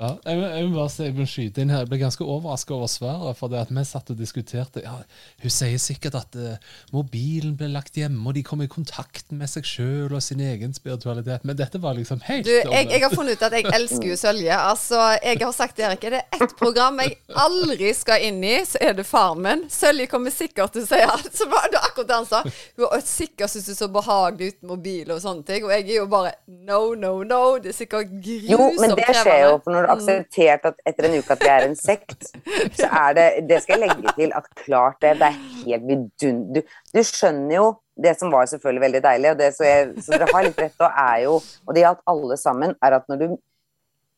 Ja, 0.01 0.17
jeg, 0.25 0.39
jeg, 0.41 0.67
må 0.67 0.79
bare 0.81 0.91
si, 0.91 1.05
jeg 1.05 1.15
må 1.15 1.25
skyte 1.29 1.63
inn 1.63 1.71
her. 1.71 1.83
Jeg 1.85 1.91
ble 1.91 1.99
ganske 2.01 2.25
overraska 2.25 2.75
over 2.75 2.89
svaret. 2.91 3.37
For 3.39 3.53
det 3.53 3.61
at 3.61 3.71
vi 3.71 3.85
satt 3.87 4.11
og 4.11 4.19
diskuterte 4.19 4.83
ja, 4.83 4.95
Hun 5.43 5.53
sier 5.53 5.79
sikkert 5.83 6.17
at 6.19 6.39
uh, 6.39 6.73
mobilen 6.95 7.53
ble 7.59 7.69
lagt 7.71 7.99
hjemme, 8.01 8.23
og 8.27 8.35
de 8.35 8.43
kom 8.47 8.65
i 8.65 8.71
kontakt 8.73 9.31
med 9.31 9.51
seg 9.53 9.69
sjøl 9.69 10.15
og 10.17 10.25
sin 10.25 10.41
egen 10.43 10.75
spiritualitet. 10.75 11.45
Men 11.47 11.59
dette 11.61 11.79
var 11.83 11.95
liksom 11.99 12.23
helt 12.27 12.49
du, 12.49 12.53
jeg, 12.55 12.89
jeg, 12.89 13.03
har 13.05 13.15
funnet 13.15 13.37
ut 13.37 13.47
at 13.47 13.57
jeg 13.59 13.69
elsker 13.69 14.09
jo 14.11 14.17
Sølje. 14.19 14.57
Altså, 14.57 15.01
jeg 15.23 15.43
har 15.45 15.55
sagt 15.55 15.77
til 15.79 15.87
Erik, 15.87 16.09
er 16.09 16.17
det 16.17 16.23
ett 16.39 16.57
program 16.59 16.99
jeg 17.05 17.19
aldri 17.45 17.93
skal 17.97 18.27
inn 18.27 18.43
i, 18.43 18.57
så 18.67 18.81
er 18.83 18.97
det 18.99 19.07
Farmen. 19.07 19.67
Sølje 19.73 20.09
kommer 20.11 20.35
sikkert 20.35 20.75
til 20.75 20.87
å 20.87 20.89
si 20.89 21.03
alt. 21.05 21.31
så 21.37 21.47
var 21.53 21.71
det 21.73 21.83
akkurat 21.83 22.11
det 22.11 22.19
han 22.23 22.29
sa. 22.33 22.43
Hun 22.81 22.89
har 22.89 23.07
sikkert 23.07 23.53
syntes 23.53 23.71
det 23.71 23.77
er 23.77 23.81
så 23.85 23.91
behagelig 23.93 24.57
uten 24.57 24.73
mobil 24.73 25.15
og 25.15 25.23
sånne 25.23 25.47
ting. 25.47 25.69
Og 25.69 25.77
jeg 25.77 25.87
er 25.87 26.01
jo 26.01 26.09
bare 26.11 26.35
no, 26.49 26.83
no, 26.99 27.15
no. 27.29 27.43
Det 27.63 27.71
er 27.71 27.79
sikkert 27.85 28.11
grusomt 28.11 28.49
krevende. 28.49 28.57
Jo, 28.57 28.71
men 28.83 28.97
det 28.99 29.09
skjer 29.21 29.43
jo. 29.47 29.57
for 29.63 29.77
når 29.77 29.87
du 29.87 29.92
akseptert 29.93 30.67
at 30.71 30.83
etter 30.89 31.09
en 31.09 31.17
uke 31.19 31.35
at 31.35 31.45
vi 31.45 31.51
er 31.53 31.67
en 31.67 31.77
sekt, 31.79 32.31
så 32.79 32.89
er 32.89 33.17
det 33.19 33.29
Det 33.51 33.61
skal 33.63 33.79
jeg 33.79 33.89
legge 33.89 34.15
til 34.19 34.35
at 34.39 34.49
klart 34.65 34.99
det. 35.05 35.15
Det 35.21 35.29
er 35.29 35.39
helt 35.63 35.89
vidunderlig. 35.89 36.63
Du, 36.63 36.77
du, 36.97 37.01
skjønner 37.07 37.57
jo 37.57 37.67
det 38.03 38.15
som 38.19 38.33
var 38.33 38.49
selvfølgelig 38.51 38.85
veldig 38.87 39.03
deilig, 39.05 39.31
og 39.33 39.41
det 39.41 39.51
så, 39.57 39.67
jeg, 39.69 39.89
så 40.03 40.15
dere 40.17 40.31
har 40.33 40.47
litt 40.47 40.61
rett 40.63 40.85
og 40.85 41.01
er 41.05 41.19
jo 41.27 41.35
Og 41.39 41.75
det 41.75 41.85
gjaldt 41.85 42.07
alle 42.15 42.39
sammen, 42.41 42.77
er 42.83 42.99
at 42.99 43.09
når 43.11 43.25
du 43.25 43.27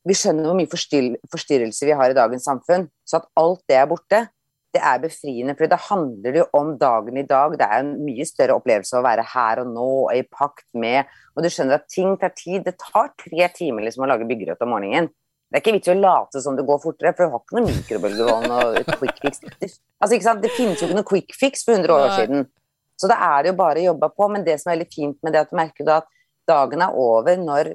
Vi 0.05 0.15
skjønner 0.21 0.45
hvor 0.45 0.57
mye 0.59 0.69
forstyr, 0.69 1.15
forstyrrelse 1.33 1.87
vi 1.89 1.95
har 1.97 2.13
i 2.13 2.17
dagens 2.17 2.45
samfunn, 2.45 2.91
så 3.09 3.23
at 3.23 3.29
alt 3.41 3.63
det 3.71 3.79
er 3.81 3.87
borte, 3.89 4.19
det 4.75 4.83
er 4.83 5.01
befriende. 5.03 5.55
For 5.57 5.71
det 5.71 5.81
handler 5.89 6.39
jo 6.41 6.47
om 6.59 6.75
dagen 6.79 7.19
i 7.21 7.27
dag. 7.27 7.55
Det 7.59 7.67
er 7.67 7.83
en 7.83 7.95
mye 8.05 8.27
større 8.29 8.57
opplevelse 8.59 8.99
å 8.99 9.05
være 9.07 9.27
her 9.35 9.63
og 9.63 9.71
nå 9.73 9.89
og 10.05 10.15
i 10.15 10.25
pakt 10.27 10.67
med 10.77 11.11
Og 11.35 11.43
du 11.45 11.51
skjønner 11.51 11.81
at 11.81 11.89
ting 11.91 12.15
tar 12.21 12.35
tid. 12.37 12.65
Det 12.67 12.77
tar 12.81 13.13
tre 13.19 13.49
timer 13.57 13.87
liksom 13.87 14.05
å 14.07 14.11
lage 14.11 14.29
byggerødt 14.29 14.63
om 14.67 14.75
morgenen. 14.75 15.11
Det 15.55 15.61
er 15.61 15.63
ikke 15.63 15.73
vits 15.77 15.87
i 15.87 15.93
å 15.93 16.01
late 16.01 16.41
som 16.43 16.57
det 16.59 16.65
går 16.67 16.79
fortere, 16.83 17.13
for 17.15 17.23
du 17.23 17.31
har 17.31 17.43
ikke 17.45 17.55
noe 17.55 17.69
mikrobølgeovn 17.69 18.55
og 18.57 18.79
quick 18.99 19.21
fix. 19.23 19.45
Altså, 20.03 20.17
ikke 20.17 20.27
sant? 20.27 20.41
Det 20.43 20.51
finnes 20.51 20.81
jo 20.83 20.89
ikke 20.89 20.97
noe 20.99 21.07
quick 21.07 21.37
fix 21.39 21.63
for 21.63 21.77
100 21.77 21.95
år 21.95 22.15
siden. 22.17 22.49
Så 22.99 23.07
da 23.07 23.21
er 23.23 23.45
det 23.45 23.53
jo 23.53 23.59
bare 23.61 23.79
å 23.79 23.85
jobbe 23.93 24.09
på. 24.17 24.27
Men 24.35 24.43
det 24.43 24.57
som 24.59 24.73
er 24.73 24.81
veldig 24.81 24.89
fint 24.91 25.15
med 25.23 25.37
det, 25.37 25.45
at 25.45 25.53
du 25.53 25.61
merker 25.61 25.93
at 25.95 26.11
dagen 26.51 26.83
er 26.83 26.99
over 26.99 27.39
når, 27.39 27.71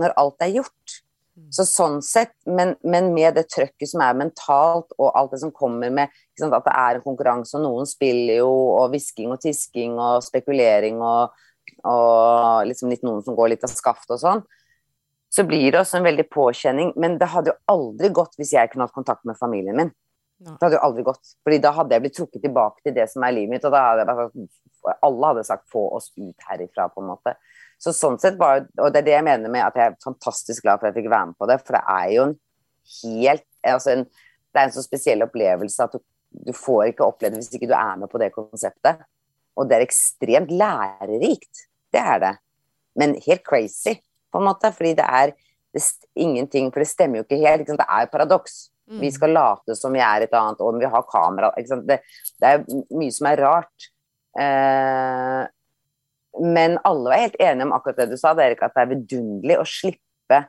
når 0.00 0.16
alt 0.24 0.46
er 0.46 0.54
gjort. 0.54 0.96
Mm. 1.36 1.50
Så 1.52 1.68
sånn 1.68 2.00
sett, 2.00 2.32
men, 2.48 2.72
men, 2.80 3.12
med 3.12 3.36
det 3.36 3.44
trøkket 3.52 3.92
som 3.92 4.02
er 4.08 4.16
mentalt, 4.16 4.96
og 4.96 5.12
alt 5.12 5.36
det 5.36 5.42
som 5.44 5.52
kommer 5.52 5.92
med 5.92 6.14
sant, 6.40 6.56
at 6.56 6.64
det 6.64 6.78
er 6.80 6.96
en 6.96 7.04
konkurranse, 7.04 7.58
og 7.60 7.66
noen 7.66 7.92
spiller 7.92 8.40
jo, 8.40 8.48
og 8.78 8.88
hvisking 8.94 9.36
og 9.36 9.42
tisking 9.44 10.00
og 10.00 10.24
spekulering 10.24 11.04
og, 11.04 11.36
og 11.84 12.64
liksom 12.72 12.88
litt 12.88 13.04
noen 13.04 13.20
som 13.26 13.36
går 13.36 13.52
litt 13.52 13.68
av 13.68 13.76
skaftet 13.76 14.16
og 14.16 14.24
sånn, 14.24 14.42
så 15.38 15.44
blir 15.46 15.70
det 15.70 15.78
også 15.80 16.00
en 16.00 16.06
veldig 16.08 16.26
påkjenning. 16.34 16.92
Men 16.98 17.16
det 17.20 17.30
hadde 17.30 17.52
jo 17.52 17.58
aldri 17.70 18.10
gått 18.14 18.38
hvis 18.40 18.56
jeg 18.56 18.70
kunne 18.72 18.88
hatt 18.88 18.96
kontakt 18.96 19.26
med 19.28 19.38
familien 19.38 19.76
min. 19.78 19.92
Det 20.38 20.62
hadde 20.62 20.78
jo 20.78 20.86
aldri 20.86 21.04
gått. 21.06 21.34
Fordi 21.46 21.58
da 21.62 21.72
hadde 21.74 21.94
jeg 21.94 22.04
blitt 22.04 22.16
trukket 22.18 22.42
tilbake 22.44 22.82
til 22.86 22.94
det 22.94 23.06
som 23.10 23.24
er 23.26 23.34
livet 23.34 23.56
mitt, 23.56 23.66
og 23.66 23.74
da 23.74 23.84
hadde 23.88 24.04
jeg 24.04 24.10
bare 24.10 24.96
alle 25.04 25.30
hadde 25.32 25.44
sagt 25.44 25.66
'få 25.70 25.82
oss 25.96 26.12
ut 26.16 26.46
herifra', 26.48 26.88
på 26.94 27.02
en 27.02 27.10
måte. 27.10 27.34
Så 27.78 27.92
sånn 27.92 28.18
sett 28.18 28.38
var 28.38 28.66
Og 28.78 28.92
det 28.92 29.02
er 29.02 29.06
det 29.06 29.16
jeg 29.16 29.24
mener 29.24 29.50
med 29.50 29.62
at 29.62 29.74
jeg 29.74 29.86
er 29.86 29.96
fantastisk 30.04 30.62
glad 30.62 30.80
for 30.80 30.86
at 30.86 30.94
jeg 30.94 31.04
fikk 31.04 31.10
være 31.10 31.26
med 31.26 31.38
på 31.38 31.46
det, 31.46 31.60
for 31.66 31.72
det 31.74 31.84
er 31.88 32.08
jo 32.14 32.22
en 32.22 32.38
helt 33.02 33.46
altså 33.64 33.90
en, 33.90 34.04
Det 34.54 34.60
er 34.60 34.64
en 34.64 34.72
så 34.72 34.82
spesiell 34.82 35.22
opplevelse 35.22 35.82
at 35.82 35.92
du, 35.92 35.98
du 36.46 36.52
får 36.52 36.84
ikke 36.84 37.04
oppleve 37.04 37.34
det 37.34 37.44
hvis 37.44 37.54
ikke 37.54 37.68
du 37.68 37.76
er 37.76 37.96
med 37.96 38.08
på 38.08 38.18
det 38.18 38.32
konseptet. 38.32 39.04
Og 39.56 39.68
det 39.68 39.76
er 39.76 39.86
ekstremt 39.86 40.50
lærerikt. 40.50 41.68
Det 41.92 42.00
er 42.00 42.18
det. 42.18 42.38
Men 42.96 43.20
helt 43.26 43.44
crazy 43.44 44.00
på 44.32 44.40
en 44.40 44.48
måte. 44.48 44.72
Fordi 44.74 44.94
det 44.98 45.06
er 45.06 45.34
det, 45.74 45.84
ingenting 46.16 46.72
For 46.72 46.82
det 46.82 46.90
stemmer 46.90 47.20
jo 47.20 47.26
ikke 47.26 47.40
helt. 47.42 47.64
Ikke 47.64 47.78
det 47.78 47.88
er 47.98 48.10
paradoks. 48.12 48.58
Mm. 48.88 49.02
Vi 49.04 49.12
skal 49.12 49.34
late 49.36 49.76
som 49.76 49.92
vi 49.92 50.00
er 50.00 50.24
et 50.24 50.34
annet, 50.34 50.60
og 50.64 50.80
vi 50.80 50.88
har 50.88 51.08
kamera 51.12 51.52
det, 51.58 52.00
det, 52.40 52.48
er 52.48 52.62
mye 52.96 53.12
som 53.12 53.28
er 53.28 53.42
rart. 53.44 53.88
Eh, 54.40 55.42
men 56.38 56.78
alle 56.88 57.10
var 57.10 57.20
helt 57.20 57.36
enige 57.42 57.66
om 57.66 57.74
akkurat 57.76 58.00
det 58.00 58.14
du 58.14 58.16
sa, 58.20 58.32
Erik, 58.32 58.62
at 58.64 58.72
det 58.76 58.84
er 58.84 58.92
vidunderlig 58.94 59.58
å 59.60 59.66
slippe 59.68 60.40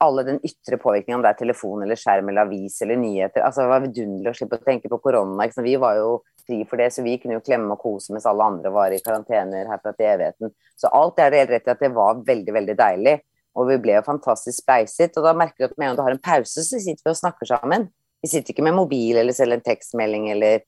alle 0.00 0.24
den 0.24 0.40
ytre 0.46 0.78
påvirkningen, 0.80 1.18
om 1.18 1.24
det 1.24 1.34
er 1.34 1.40
telefon 1.42 1.84
eller 1.84 1.98
skjerm 2.00 2.30
eller 2.32 2.48
avis 2.48 2.80
eller 2.82 2.98
nyheter. 2.98 3.44
altså 3.44 3.62
Det 3.62 3.72
var 3.74 3.84
vidunderlig 3.84 4.32
å 4.32 4.38
slippe 4.38 4.58
å 4.58 4.64
tenke 4.64 4.90
på 4.90 4.98
korona. 5.04 5.48
Vi 5.60 5.76
var 5.78 5.98
jo 6.00 6.14
fri 6.46 6.60
for 6.68 6.80
det, 6.80 6.90
så 6.94 7.04
vi 7.04 7.16
kunne 7.20 7.38
jo 7.38 7.44
klemme 7.44 7.74
og 7.74 7.82
kose 7.82 8.14
mens 8.14 8.26
alle 8.28 8.46
andre 8.52 8.72
var 8.74 8.94
i 8.94 9.00
karantener 9.04 9.68
herfra 9.70 9.92
til 9.96 10.08
evigheten. 10.10 10.54
Så 10.78 10.90
alt 10.96 11.16
det 11.18 11.26
er 11.26 11.32
det 11.32 11.42
helt 11.42 11.54
rett 11.56 11.68
i 11.68 11.74
at 11.74 11.84
det 11.84 11.92
var 11.96 12.22
veldig, 12.26 12.54
veldig 12.56 12.76
deilig. 12.78 13.16
Og 13.58 13.66
vi 13.68 13.78
ble 13.82 13.96
jo 13.96 14.06
fantastisk 14.06 14.62
speiset. 14.62 15.16
Og 15.18 15.26
da 15.26 15.34
merker 15.36 15.64
du 15.64 15.68
at 15.68 15.76
med 15.76 15.88
en 15.88 15.90
gang 15.90 15.98
du 15.98 16.04
har 16.06 16.16
en 16.16 16.22
pause, 16.22 16.64
så 16.64 16.78
sitter 16.78 17.02
vi 17.04 17.12
og 17.12 17.18
snakker 17.18 17.50
sammen. 17.50 17.88
Vi 18.22 18.30
sitter 18.30 18.54
ikke 18.54 18.64
med 18.66 18.76
mobil 18.76 19.18
eller 19.20 19.36
selv 19.36 19.56
en 19.56 19.64
tekstmelding 19.64 20.30
eller 20.34 20.66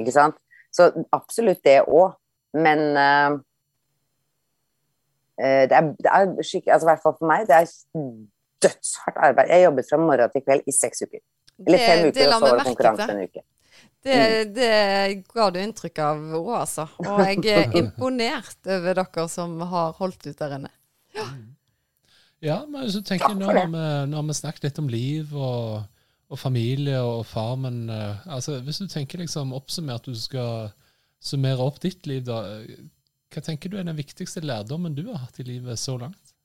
Ikke 0.00 0.12
sant? 0.14 0.38
Så 0.72 0.88
absolutt 1.12 1.60
det 1.66 1.82
òg. 1.84 2.14
Men 2.56 2.80
uh, 2.96 3.36
det 5.36 5.74
er, 5.74 5.90
det 5.98 6.08
er 6.08 6.30
skikkelig 6.46 6.72
Altså 6.72 6.86
i 6.86 6.90
hvert 6.92 7.02
fall 7.02 7.16
for 7.18 7.28
meg, 7.28 7.44
det 7.50 7.56
er 7.58 7.66
dødshardt 8.64 9.18
arbeid. 9.28 9.50
Jeg 9.52 9.64
jobbet 9.66 9.90
fra 9.90 9.98
morgen 10.00 10.32
til 10.32 10.44
kveld 10.46 10.70
i 10.70 10.74
seks 10.74 11.04
uker. 11.04 11.20
Eller 11.66 11.84
fem 11.84 12.06
uker, 12.08 12.28
og 12.28 12.32
så 12.32 12.46
var 12.46 12.56
det 12.58 12.66
konkurranse 12.70 13.10
en 13.12 13.26
uke. 13.28 13.44
Det, 14.04 14.44
det 14.52 15.22
ga 15.32 15.46
du 15.50 15.58
inntrykk 15.62 15.98
av 16.04 16.18
òg, 16.36 16.48
altså. 16.58 16.84
Og 17.00 17.20
jeg 17.24 17.40
er 17.48 17.76
imponert 17.80 18.68
over 18.68 18.98
dere 19.00 19.24
som 19.32 19.54
har 19.70 19.94
holdt 19.96 20.26
ut 20.28 20.40
der 20.42 20.58
inne. 20.58 20.70
Ja, 21.16 21.24
ja 22.44 22.58
men 22.68 22.90
så 22.92 23.00
tenker 23.00 23.32
jeg, 23.32 23.38
nå 23.40 23.48
har, 23.48 23.62
vi, 23.72 23.84
nå 24.10 24.18
har 24.20 24.26
vi 24.28 24.36
snakket 24.36 24.66
litt 24.68 24.80
om 24.82 24.90
liv 24.92 25.32
og, 25.32 25.86
og 26.28 26.40
familie 26.40 27.00
og 27.00 27.22
farmen. 27.30 27.86
Eh, 27.88 28.26
altså, 28.36 28.58
hvis 28.66 28.82
du 28.82 28.90
tenker 28.92 29.24
liksom 29.24 29.56
oppsummert, 29.56 30.04
du 30.04 30.20
skal 30.20 30.68
summere 31.24 31.64
opp 31.64 31.80
ditt 31.80 32.04
liv, 32.10 32.26
da. 32.28 32.42
Hva 33.32 33.40
tenker 33.48 33.72
du 33.72 33.80
er 33.80 33.88
den 33.88 33.96
viktigste 33.96 34.44
lærdommen 34.44 34.92
du 34.94 35.06
har 35.08 35.24
hatt 35.24 35.40
i 35.40 35.48
livet 35.48 35.80
så 35.80 35.96
langt? 35.96 36.36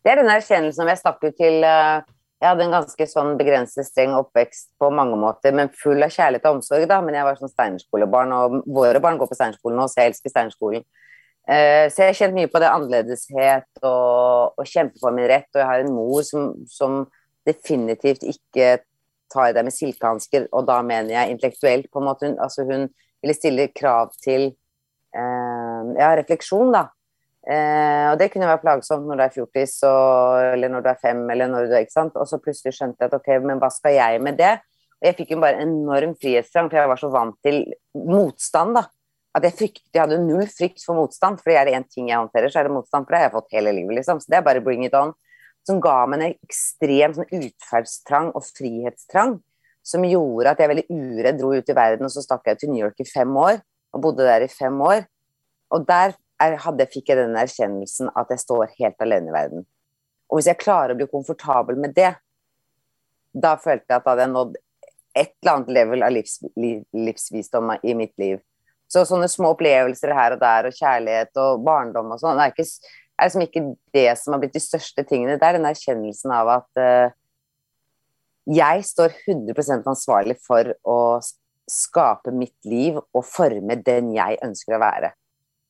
Det 0.00 0.14
er 0.14 0.22
den 0.22 0.30
erkjennelsen 0.30 0.86
vi 0.86 0.94
har 0.94 1.02
snakket 1.02 1.36
til 1.42 1.66
uh 1.66 2.06
jeg 2.40 2.48
hadde 2.48 2.64
en 2.64 2.72
ganske 2.72 3.04
sånn 3.04 3.34
begrenset, 3.36 3.84
streng 3.84 4.14
oppvekst 4.16 4.70
på 4.80 4.88
mange 4.96 5.18
måter, 5.20 5.52
men 5.52 5.68
full 5.76 6.00
av 6.00 6.12
kjærlighet 6.14 6.46
og 6.48 6.56
omsorg. 6.56 6.86
da, 6.88 7.02
Men 7.04 7.18
jeg 7.18 7.26
var 7.26 7.36
sånn 7.36 7.52
steinerskolebarn, 7.52 8.32
og 8.32 8.62
våre 8.64 9.02
barn 9.04 9.18
går 9.20 9.28
på 9.28 9.36
steinerskolen 9.36 9.76
nå, 9.76 9.88
så 9.88 10.00
jeg 10.00 10.14
elsker 10.14 10.32
steinerskolen. 10.32 10.86
Uh, 11.44 11.84
så 11.92 12.04
jeg 12.04 12.08
har 12.08 12.16
kjent 12.16 12.36
mye 12.36 12.48
på 12.48 12.60
det 12.62 12.70
annerledeshet 12.70 13.82
og, 13.82 14.56
og 14.56 14.68
kjempe 14.68 15.00
for 15.02 15.12
min 15.12 15.28
rett. 15.28 15.50
Og 15.52 15.60
jeg 15.60 15.68
har 15.68 15.84
en 15.84 15.92
mor 15.92 16.22
som, 16.24 16.54
som 16.70 17.02
definitivt 17.48 18.24
ikke 18.24 18.78
tar 19.30 19.50
i 19.50 19.56
deg 19.56 19.66
med 19.66 19.76
silkehansker, 19.76 20.48
og 20.56 20.64
da 20.70 20.78
mener 20.86 21.12
jeg 21.12 21.34
intellektuelt, 21.34 21.90
på 21.92 22.00
en 22.00 22.08
måte. 22.08 22.30
Hun, 22.30 22.38
altså 22.40 22.64
hun 22.64 22.88
ville 23.20 23.36
stille 23.36 23.68
krav 23.76 24.14
til 24.24 24.48
uh, 25.12 25.92
ja, 26.00 26.14
refleksjon, 26.16 26.72
da. 26.72 26.86
Eh, 27.50 28.06
og 28.12 28.18
det 28.20 28.28
kunne 28.30 28.46
være 28.46 28.62
plagsomt 28.62 29.08
når 29.08 29.18
du 29.18 29.24
er 29.24 29.32
fjortis, 29.34 29.72
eller 29.82 30.70
når 30.70 30.84
du 30.84 30.90
er 30.92 31.00
fem, 31.02 31.24
eller 31.34 31.50
når 31.50 31.66
du 31.66 31.76
ikke 31.80 31.96
sant. 31.96 32.18
Og 32.20 32.28
så 32.30 32.38
plutselig 32.42 32.76
skjønte 32.76 33.02
jeg 33.02 33.10
at 33.10 33.16
ok, 33.18 33.32
men 33.46 33.62
hva 33.62 33.70
skal 33.74 33.96
jeg 33.96 34.22
med 34.22 34.38
det? 34.38 34.54
Og 35.00 35.08
jeg 35.08 35.16
fikk 35.18 35.34
jo 35.34 35.40
bare 35.42 35.64
enorm 35.64 36.14
frihetstrang, 36.20 36.68
for 36.70 36.78
jeg 36.78 36.92
var 36.92 37.00
så 37.00 37.10
vant 37.12 37.38
til 37.46 37.62
motstand, 37.96 38.76
da. 38.78 38.86
At 39.34 39.46
jeg 39.46 39.56
fryktet, 39.58 39.90
jeg 39.94 40.02
hadde 40.02 40.22
null 40.24 40.46
frykt 40.50 40.82
for 40.84 40.98
motstand, 40.98 41.38
for 41.40 41.54
er 41.54 41.66
det 41.66 41.76
én 41.78 41.86
ting 41.86 42.10
jeg 42.10 42.18
håndterer, 42.18 42.50
så 42.50 42.60
er 42.60 42.68
det 42.68 42.74
motstand. 42.74 43.06
For 43.06 43.14
det 43.14 43.20
har 43.20 43.28
jeg 43.28 43.36
fått 43.36 43.58
hele 43.58 43.74
livet, 43.74 43.96
liksom. 44.00 44.22
Så 44.22 44.30
det 44.30 44.40
er 44.40 44.46
bare 44.46 44.62
bring 44.64 44.84
it 44.86 44.96
on. 44.98 45.14
Som 45.66 45.80
ga 45.82 46.00
meg 46.08 46.20
en 46.20 46.34
ekstrem 46.34 47.14
sånn 47.16 47.30
utferdstrang 47.36 48.30
og 48.32 48.46
frihetstrang 48.46 49.38
som 49.86 50.04
gjorde 50.04 50.52
at 50.52 50.60
jeg 50.60 50.70
veldig 50.70 50.86
uredd 50.92 51.38
dro 51.40 51.52
ut 51.56 51.70
i 51.72 51.76
verden, 51.76 52.06
og 52.06 52.12
så 52.12 52.22
stakk 52.24 52.48
jeg 52.50 52.60
til 52.60 52.72
New 52.72 52.82
York 52.82 53.00
i 53.00 53.08
fem 53.08 53.30
år, 53.40 53.60
og 53.94 54.02
bodde 54.04 54.26
der 54.26 54.44
i 54.44 54.50
fem 54.52 54.76
år. 54.84 55.06
Og 55.74 55.86
der 55.88 56.14
hadde, 56.40 56.88
fikk 56.88 57.12
jeg 57.12 57.20
den 57.20 57.36
erkjennelsen 57.38 58.10
at 58.16 58.32
jeg 58.32 58.42
står 58.42 58.72
helt 58.78 59.04
alene 59.04 59.30
i 59.30 59.34
verden. 59.34 59.64
Og 60.30 60.38
hvis 60.38 60.48
jeg 60.50 60.60
klarer 60.60 60.94
å 60.94 60.98
bli 60.98 61.08
komfortabel 61.10 61.78
med 61.80 61.94
det, 61.96 62.14
da 63.30 63.54
følte 63.60 63.86
jeg 63.86 64.00
at 64.00 64.06
da 64.06 64.14
hadde 64.14 64.26
jeg 64.26 64.34
nådd 64.34 64.56
et 65.20 65.32
eller 65.42 65.52
annet 65.52 65.72
level 65.74 66.06
av 66.06 66.14
livs, 66.14 66.38
liv, 66.58 66.82
livsvisdom 66.94 67.74
i 67.82 67.94
mitt 67.98 68.14
liv. 68.22 68.38
Så 68.90 69.04
sånne 69.06 69.28
små 69.30 69.52
opplevelser 69.54 70.14
her 70.14 70.34
og 70.34 70.42
der, 70.42 70.70
og 70.70 70.74
kjærlighet 70.74 71.40
og 71.42 71.62
barndom 71.66 72.14
og 72.14 72.22
sånn, 72.22 72.38
er, 72.42 72.54
ikke, 72.54 72.66
er 73.18 73.28
liksom 73.28 73.44
ikke 73.46 73.64
det 73.94 74.08
som 74.18 74.34
har 74.34 74.42
blitt 74.42 74.56
de 74.56 74.62
største 74.62 75.04
tingene. 75.06 75.38
Det 75.38 75.46
er 75.46 75.58
den 75.58 75.68
erkjennelsen 75.70 76.34
av 76.34 76.50
at 76.56 76.82
uh, 76.82 77.14
jeg 78.50 78.86
står 78.86 79.14
100% 79.28 79.86
ansvarlig 79.90 80.38
for 80.42 80.72
å 80.82 81.00
skape 81.70 82.32
mitt 82.34 82.56
liv 82.66 82.98
og 82.98 83.26
forme 83.26 83.76
den 83.86 84.14
jeg 84.16 84.40
ønsker 84.42 84.74
å 84.74 84.82
være 84.82 85.12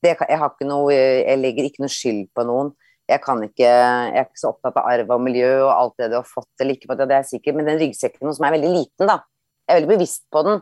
det, 0.05 0.15
jeg, 0.17 0.69
noe, 0.69 0.95
jeg 0.95 1.41
legger 1.41 1.69
ikke 1.69 1.85
noe 1.85 1.93
skyld 1.93 2.25
på 2.37 2.47
noen. 2.49 2.73
Jeg, 3.11 3.21
ikke, 3.21 3.67
jeg, 3.67 4.11
er 4.15 4.27
ikke 4.29 4.39
så 4.39 4.53
opptatt 4.53 4.77
av 4.79 4.87
arv 4.87 5.09
og 5.17 5.23
miljø 5.25 5.49
og 5.65 5.71
alt 5.75 5.97
det 5.99 6.11
du 6.13 6.19
har 6.21 6.27
fått 6.29 6.63
eller 6.63 6.77
ikke 6.77 6.95
det 7.01 7.17
er 7.17 7.27
sikkert, 7.27 7.57
men 7.59 7.67
den 7.67 7.81
ryggsekken 7.81 8.37
som 8.37 8.47
er 8.47 8.55
veldig 8.55 8.71
liten, 8.71 9.11
da. 9.11 9.19
Jeg 9.67 9.73
er 9.73 9.81
veldig 9.81 9.97
bevisst 9.97 10.27
på 10.31 10.43
den, 10.47 10.61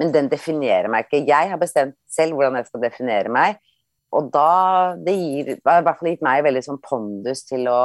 men 0.00 0.14
den 0.14 0.30
definerer 0.32 0.88
meg 0.92 1.06
ikke. 1.06 1.26
Jeg 1.28 1.50
har 1.52 1.60
bestemt 1.60 1.98
selv 2.08 2.38
hvordan 2.38 2.56
jeg 2.56 2.70
skal 2.70 2.84
definere 2.86 3.32
meg, 3.32 3.60
og 4.16 4.30
da 4.34 4.96
Det 4.98 5.12
gir, 5.14 5.50
har 5.66 5.82
i 5.82 5.86
hvert 5.86 6.00
fall 6.00 6.10
gitt 6.10 6.24
meg 6.24 6.42
veldig 6.42 6.62
sånn 6.66 6.80
pondus 6.82 7.44
til 7.46 7.68
å 7.70 7.80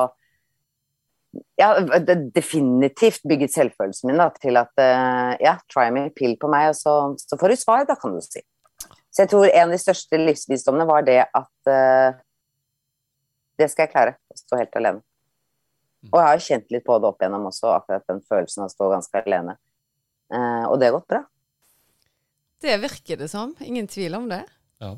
ja, 1.59 1.69
definitivt 2.35 3.25
bygget 3.27 3.53
selvfølelsen 3.53 4.09
min 4.09 4.21
da, 4.21 4.29
til 4.39 4.57
at 4.59 4.71
eh, 4.81 5.31
ja, 5.43 5.57
try 5.71 5.89
me, 5.91 6.07
pill 6.15 6.37
på 6.39 6.49
meg, 6.51 6.71
og 6.71 6.77
så, 6.79 6.93
så 7.19 7.39
får 7.39 7.51
du 7.51 7.59
svar, 7.59 7.83
da, 7.89 7.97
kan 7.99 8.15
du 8.15 8.23
si. 8.23 8.43
Så 9.15 9.23
jeg 9.23 9.31
tror 9.31 9.47
en 9.47 9.69
av 9.69 9.71
de 9.71 9.79
største 9.79 10.19
livsvisdommene 10.19 10.87
var 10.89 11.05
det 11.07 11.21
at 11.23 11.69
uh, 11.71 12.17
det 13.55 13.69
skal 13.71 13.85
jeg 13.85 13.93
klare, 13.93 14.17
å 14.27 14.35
stå 14.35 14.59
helt 14.59 14.75
alene. 14.75 14.99
Og 16.11 16.17
jeg 16.19 16.27
har 16.27 16.35
jo 16.35 16.45
kjent 16.45 16.73
litt 16.75 16.83
på 16.85 16.97
det 16.99 17.07
opp 17.07 17.23
igjennom 17.23 17.47
også, 17.47 17.71
akkurat 17.77 18.03
den 18.11 18.19
følelsen 18.27 18.65
av 18.65 18.67
å 18.67 18.73
stå 18.73 18.89
ganske 18.91 19.21
alene. 19.23 19.55
Uh, 20.33 20.65
og 20.67 20.75
det 20.81 20.89
har 20.89 20.97
gått 20.97 21.07
bra. 21.13 21.21
Det 22.65 22.75
virker 22.83 23.23
det 23.23 23.29
som. 23.31 23.55
Ingen 23.63 23.87
tvil 23.87 24.19
om 24.19 24.27
det. 24.29 24.43
Ja. 24.83 24.91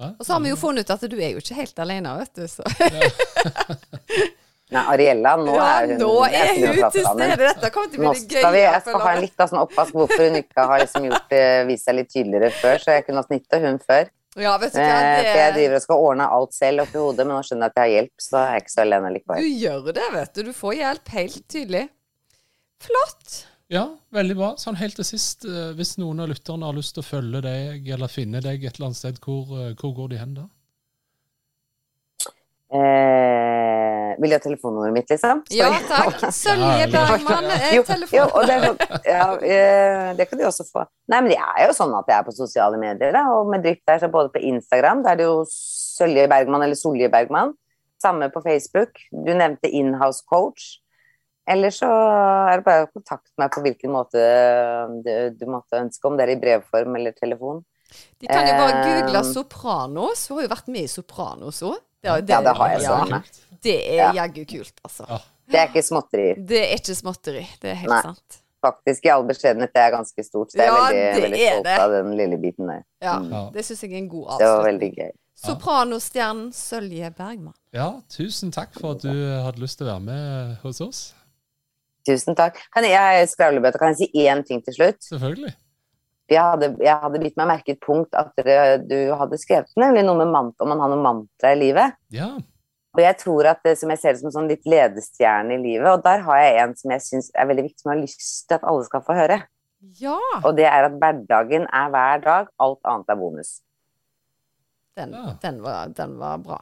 Ja, 0.00 0.14
Og 0.18 0.24
så 0.24 0.32
har 0.32 0.40
vi 0.40 0.50
jo 0.50 0.56
funnet 0.58 0.88
ut 0.88 0.94
at 0.94 1.04
du 1.04 1.18
er 1.20 1.34
jo 1.34 1.42
ikke 1.42 1.58
helt 1.60 1.84
alene, 1.84 2.16
vet 2.22 2.40
du. 2.40 2.46
Så. 2.48 2.64
Nei, 4.72 4.82
Ariella, 4.94 5.34
nå 5.36 5.54
ja, 5.56 5.66
er 5.82 5.90
hun 5.90 6.00
nå 6.00 6.12
er 6.28 6.50
hun 6.56 6.80
til 6.94 7.04
stede. 7.04 7.36
Dette 7.42 7.70
kommer 7.74 7.92
til 7.92 8.06
å 8.08 8.14
bli 8.14 8.62
jeg 8.62 8.80
skal 8.86 9.04
ha 9.04 9.12
en 9.12 9.22
litt 9.24 9.44
sånn 9.44 9.60
oppvask 9.60 9.98
hvorfor 9.98 10.26
hun 10.28 10.40
ikke 10.40 10.66
har 10.70 10.82
liksom 10.84 11.06
gjort 11.10 11.28
det, 11.32 11.44
vist 11.68 11.88
seg 11.88 11.98
litt 11.98 12.10
tydeligere 12.12 12.50
før, 12.56 12.80
så 12.80 12.96
jeg 12.96 13.06
kunne 13.06 13.24
ha 13.24 13.34
nytte 13.36 13.62
hun 13.66 13.78
før. 13.84 14.10
Ja, 14.40 14.56
vet 14.56 14.72
du 14.72 14.80
hva, 14.80 14.96
det... 14.96 15.24
For 15.28 15.40
jeg 15.42 15.54
driver 15.58 15.76
og 15.76 15.84
skal 15.84 16.02
ordne 16.06 16.26
alt 16.38 16.54
selv 16.56 16.86
oppi 16.86 17.00
hodet, 17.02 17.26
men 17.26 17.36
nå 17.36 17.42
skjønner 17.44 17.68
jeg 17.68 17.74
at 17.74 17.80
jeg 17.80 17.84
har 17.84 17.94
hjelp, 17.98 18.24
så 18.24 18.38
er 18.40 18.52
jeg 18.54 18.64
ikke 18.64 18.72
så 18.72 18.84
alene 18.86 19.10
du 19.12 19.48
gjør 19.50 19.88
det, 19.92 20.06
vet 20.14 20.36
du. 20.36 20.44
Du 20.48 20.52
får 20.56 20.76
hjelp 20.78 21.16
helt 21.18 21.42
tydelig. 21.52 21.82
Flott. 22.82 23.42
Ja, 23.72 23.84
veldig 24.12 24.36
bra. 24.36 24.48
Sånn 24.60 24.76
helt 24.80 24.96
til 24.98 25.06
sist, 25.06 25.46
eh, 25.48 25.70
hvis 25.76 25.94
noen 26.00 26.24
av 26.24 26.32
lytterne 26.32 26.66
har 26.68 26.76
lyst 26.76 26.96
til 26.96 27.04
å 27.04 27.08
følge 27.08 27.40
deg 27.44 27.86
eller 27.94 28.10
finne 28.12 28.42
deg 28.44 28.64
et 28.64 28.76
eller 28.76 28.90
annet 28.90 29.00
sted, 29.00 29.20
hvor, 29.24 29.52
eh, 29.60 29.72
hvor 29.80 29.94
går 29.96 30.12
de 30.12 30.20
hen 30.20 30.34
da? 30.40 30.48
Eh, 32.72 34.01
vil 34.20 34.30
du 34.32 34.36
ha 34.36 34.40
telefonnummeret 34.44 34.94
mitt, 34.96 35.08
liksom? 35.12 35.40
Ja 35.54 35.70
takk. 35.88 36.20
Sølje 36.42 36.88
Bergman, 36.92 37.48
eh, 37.54 37.72
Jo, 37.76 37.82
og 38.28 38.44
det, 38.50 38.58
sånn- 38.64 39.06
ja, 39.08 39.26
eh, 39.40 40.12
det 40.18 40.28
kan 40.30 40.38
de 40.42 40.46
også 40.48 40.66
få. 40.68 40.84
Nei, 41.12 41.20
men 41.22 41.30
det 41.32 41.38
er 41.40 41.66
jo 41.68 41.74
sånn 41.78 41.94
at 41.98 42.10
jeg 42.12 42.18
er 42.18 42.28
på 42.28 42.34
sosiale 42.36 42.78
medier, 42.80 43.12
da, 43.16 43.24
og 43.36 43.48
med 43.52 43.64
dritt 43.64 43.82
der, 43.88 43.98
så 44.02 44.10
både 44.12 44.32
på 44.34 44.42
Instagram, 44.52 45.02
der 45.06 45.14
er 45.16 45.22
det 45.22 45.26
jo 45.30 45.42
Sølje 45.48 46.28
Bergman 46.30 46.62
eller 46.66 46.78
Solje 46.78 47.08
Bergman, 47.12 47.54
samme 48.02 48.28
på 48.34 48.42
Facebook. 48.42 48.96
Du 49.12 49.32
nevnte 49.34 49.68
Inhouse 49.70 50.24
Coach. 50.26 50.78
Eller 51.46 51.70
så 51.74 51.88
er 51.90 52.60
det 52.60 52.64
bare 52.66 52.84
å 52.86 52.90
kontakte 52.94 53.32
meg 53.42 53.50
på 53.50 53.62
hvilken 53.64 53.90
måte 53.90 54.20
du, 55.02 55.12
du 55.34 55.44
måtte 55.50 55.80
ønske, 55.82 56.06
om 56.06 56.14
det 56.18 56.28
er 56.28 56.32
i 56.36 56.40
brevform 56.42 56.94
eller 56.98 57.14
telefon. 57.18 57.64
De 58.22 58.28
kan 58.30 58.46
jo 58.46 58.52
bare 58.56 58.82
google 58.86 59.18
Eh, 59.20 59.26
Sopranos. 59.34 60.22
Hun 60.30 60.38
har 60.38 60.46
jo 60.46 60.52
vært 60.54 60.68
med 60.72 60.86
i 60.86 60.90
Sopranos 60.92 61.58
òg. 61.66 61.80
Det, 62.02 62.28
Ja, 62.28 62.40
det 62.42 62.56
har 62.56 62.68
jeg 62.74 62.82
ja, 62.82 62.88
søren. 62.88 63.24
Det 63.62 63.76
er 63.92 63.96
Ja. 63.96 64.12
jaggu 64.12 64.44
kult, 64.44 64.74
altså. 64.84 65.04
Ja. 65.08 65.18
Det 65.52 65.58
er 65.60 65.66
ikke 65.68 65.82
småtteri. 65.86 66.46
Det 66.46 66.60
er 66.62 66.76
ikke 66.76 66.94
småtteri. 66.98 67.46
Det 67.60 67.70
er 67.70 67.74
helt 67.74 67.90
Nei. 67.90 68.02
sant. 68.02 68.38
Faktisk, 68.62 69.04
i 69.06 69.08
all 69.10 69.24
beskjedenhet, 69.26 69.72
det 69.74 69.82
er 69.82 69.90
ganske 69.90 70.22
stort. 70.24 70.50
Så 70.52 70.58
jeg 70.58 70.68
er 70.68 70.72
Ja, 70.72 70.82
veldig, 70.86 71.14
det 71.14 71.22
veldig 71.22 71.40
er 71.46 71.52
stolt 71.52 71.64
det. 71.64 71.78
av 71.80 71.90
den 71.90 72.16
lille 72.16 72.36
biten 72.38 72.66
der. 72.68 72.82
Ja, 73.02 73.18
Mm. 73.18 73.30
Ja. 73.32 73.50
Det 73.54 73.64
syns 73.64 73.80
jeg 73.82 73.92
er 73.92 73.96
en 73.98 74.08
god 74.08 74.38
Det 74.38 74.46
var 74.46 74.64
veldig 74.64 74.90
gøy. 74.96 75.10
Sopranos-stjernen 75.44 76.52
Sølje 76.54 77.10
Bergman. 77.16 77.54
Ja, 77.74 78.00
tusen 78.08 78.52
takk 78.52 78.72
for 78.78 78.92
at 78.92 79.00
du 79.02 79.08
hadde 79.42 79.58
lyst 79.60 79.78
til 79.78 79.86
å 79.86 79.90
være 79.94 80.00
med 80.04 80.56
hos 80.62 80.80
oss. 80.80 81.14
Tusen 82.06 82.34
takk. 82.34 82.56
Kan 82.74 82.84
jeg, 82.84 82.92
jeg 82.92 83.28
skravlebøtte, 83.28 83.78
kan 83.78 83.94
jeg 83.94 83.96
si 83.96 84.26
én 84.26 84.44
ting 84.46 84.62
til 84.64 84.74
slutt? 84.74 84.98
Selvfølgelig. 85.06 85.54
Jeg 86.32 86.42
hadde, 86.42 86.70
jeg 86.82 86.96
hadde 87.02 87.20
bitt 87.22 87.36
meg 87.40 87.50
merke 87.50 87.72
i 87.72 87.76
et 87.76 87.82
punkt 87.84 88.14
at 88.18 88.32
du 88.88 88.96
hadde 89.18 89.38
skrevet 89.40 89.70
nemlig 89.80 90.04
noe 90.06 90.18
med 90.22 90.32
mant 90.32 90.64
om 90.64 90.72
man 90.72 90.80
har 90.82 90.90
noe 90.92 91.02
mantra 91.04 91.52
i 91.52 91.58
livet. 91.60 91.94
Ja, 92.14 92.30
Og 92.92 93.00
jeg 93.00 93.16
tror 93.22 93.46
at 93.48 93.62
det 93.64 93.78
som 93.80 93.88
jeg 93.92 94.00
ser 94.02 94.12
det 94.12 94.20
som 94.20 94.28
en 94.28 94.34
sånn 94.34 94.48
litt 94.50 94.66
ledestjerne 94.68 95.54
i 95.56 95.62
livet, 95.62 95.88
og 95.88 96.02
der 96.04 96.20
har 96.26 96.40
jeg 96.42 96.58
en 96.64 96.74
som 96.76 96.92
jeg 96.92 97.04
syns 97.06 97.30
er 97.34 97.48
veldig 97.48 97.64
viktig, 97.68 97.80
som 97.80 97.92
jeg 97.92 97.96
har 97.98 98.02
lyst 98.04 98.48
til 98.48 98.58
at 98.58 98.66
alle 98.68 98.84
skal 98.88 99.04
få 99.06 99.16
høre. 99.16 99.38
Ja, 99.98 100.18
Og 100.44 100.52
det 100.58 100.66
er 100.68 100.84
at 100.86 100.98
hverdagen 101.00 101.64
er 101.74 101.88
hver 101.94 102.20
dag, 102.22 102.50
alt 102.62 102.84
annet 102.84 103.08
er 103.10 103.16
bonus. 103.18 103.54
den, 104.96 105.12
Ja. 105.16 105.32
den, 105.42 105.62
var, 105.62 105.88
den 105.88 106.18
var 106.18 106.36
bra. 106.38 106.60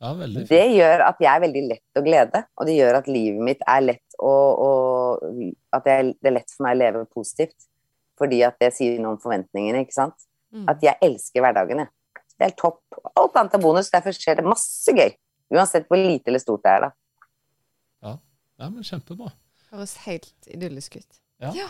ja. 0.00 0.12
Det 0.48 0.64
gjør 0.72 1.04
at 1.04 1.20
jeg 1.20 1.28
er 1.36 1.40
veldig 1.44 1.64
lett 1.68 2.00
å 2.00 2.02
glede, 2.06 2.44
og 2.56 2.66
det 2.66 2.76
gjør 2.78 2.98
at 3.02 3.06
livet 3.12 3.44
mitt 3.44 3.62
er 3.66 3.80
lett 3.84 4.18
å, 4.18 4.32
å 4.32 4.70
At 5.76 5.84
jeg, 5.86 6.14
det 6.22 6.30
er 6.30 6.36
lett 6.40 6.50
for 6.56 6.64
meg 6.64 6.76
å 6.76 6.80
leve 6.80 7.04
positivt. 7.12 7.56
Fordi 8.18 8.42
at 8.46 8.58
det 8.60 8.72
sier 8.76 8.98
noe 9.02 9.16
om 9.16 9.22
forventningene, 9.22 9.84
ikke 9.86 9.96
sant. 9.96 10.28
Mm. 10.54 10.66
At 10.70 10.82
jeg 10.82 10.98
elsker 11.04 11.44
hverdagen, 11.44 11.84
jeg. 11.84 11.92
Det 12.38 12.44
er 12.44 12.50
helt 12.52 12.60
topp. 12.60 12.82
Alt 13.18 13.36
annet 13.38 13.56
er 13.58 13.62
bonus, 13.62 13.90
derfor 13.90 14.14
skjer 14.14 14.38
det 14.38 14.46
masse 14.46 14.94
gøy. 14.94 15.10
Uansett 15.54 15.88
hvor 15.88 15.98
lite 15.98 16.30
eller 16.30 16.42
stort 16.42 16.64
det 16.66 16.74
er, 16.74 16.86
da. 16.88 16.94
Ja, 18.58 18.66
men 18.66 18.82
Kjempebra. 18.82 19.30
Høres 19.70 19.94
helt 20.02 20.32
idyllisk 20.50 20.96
ut. 20.98 21.20
Ja. 21.38 21.52
Ja. 21.54 21.68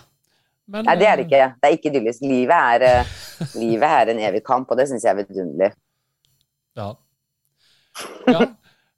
Men, 0.69 0.87
Nei, 0.89 0.95
det 1.01 1.09
er 1.09 1.21
det 1.21 1.25
eh, 1.25 1.29
ikke. 1.29 1.49
Det 1.61 1.69
er 1.69 1.77
ikke 1.77 1.91
idyllisk. 1.91 2.23
Livet 2.25 2.55
er, 2.57 2.85
eh, 2.87 3.11
livet 3.61 3.97
er 3.99 4.13
en 4.13 4.23
evig 4.31 4.41
kamp, 4.45 4.71
og 4.71 4.81
det 4.81 4.87
syns 4.89 5.05
jeg 5.05 5.13
er 5.13 5.19
vidunderlig. 5.21 5.71
Ja. 6.79 6.89
ja. 8.29 8.47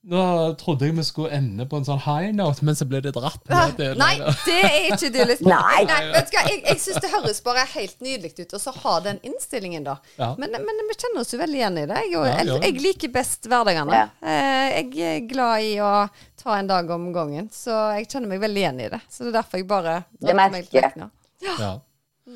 Nå 0.09 0.21
trodde 0.57 0.87
jeg 0.89 0.95
vi 0.97 1.03
skulle 1.05 1.29
ende 1.37 1.67
på 1.69 1.77
en 1.77 1.85
sånn 1.85 1.99
high 2.01 2.31
note, 2.33 2.65
men 2.65 2.73
så 2.79 2.87
ble 2.89 3.03
det 3.05 3.11
dratt 3.13 3.43
ned. 3.51 3.75
til- 3.77 3.99
Nei, 4.01 4.15
det 4.47 4.55
er 4.65 4.87
ikke 4.95 5.11
idyllisk. 5.11 5.43
Nei. 5.45 5.85
vet 5.85 6.31
du 6.31 6.37
hva, 6.39 6.45
jeg, 6.49 6.63
jeg 6.65 6.79
syns 6.81 7.01
det 7.05 7.11
høres 7.13 7.41
bare 7.45 7.67
helt 7.75 8.01
nydelig 8.01 8.33
ut 8.41 8.55
å 8.57 8.61
så 8.63 8.73
ha 8.81 8.95
den 9.05 9.21
innstillingen, 9.23 9.85
da. 9.85 9.99
Ja. 10.17 10.31
Men, 10.41 10.53
men 10.57 10.81
vi 10.89 10.97
kjenner 10.97 11.21
oss 11.21 11.35
jo 11.35 11.39
veldig 11.43 11.61
igjen 11.61 11.79
i 11.83 11.87
det. 11.87 12.01
Jeg, 12.07 12.13
Ja, 12.17 12.25
jeg, 12.41 12.63
jeg 12.65 12.81
liker 12.87 13.13
best 13.13 13.45
hverdagene. 13.51 13.93
Ja. 13.93 14.09
Eh, 14.25 14.81
Jeg 14.81 14.99
er 15.05 15.21
glad 15.29 15.61
i 15.69 15.77
å 15.85 16.09
ta 16.41 16.57
en 16.57 16.67
dag 16.67 16.89
om 16.91 17.13
gangen, 17.13 17.51
så 17.53 17.77
jeg 17.99 18.09
kjenner 18.09 18.29
meg 18.33 18.41
veldig 18.41 18.57
igjen 18.65 18.81
i 18.81 18.89
det. 18.89 19.03
Så 19.13 19.25
det 19.29 19.35
er 19.35 19.43
derfor 19.43 19.59
jeg 19.61 19.69
bare 19.69 20.05
Det 20.21 20.35
merker 20.37 20.81
jeg. 20.81 21.11
Ja. 21.45 21.79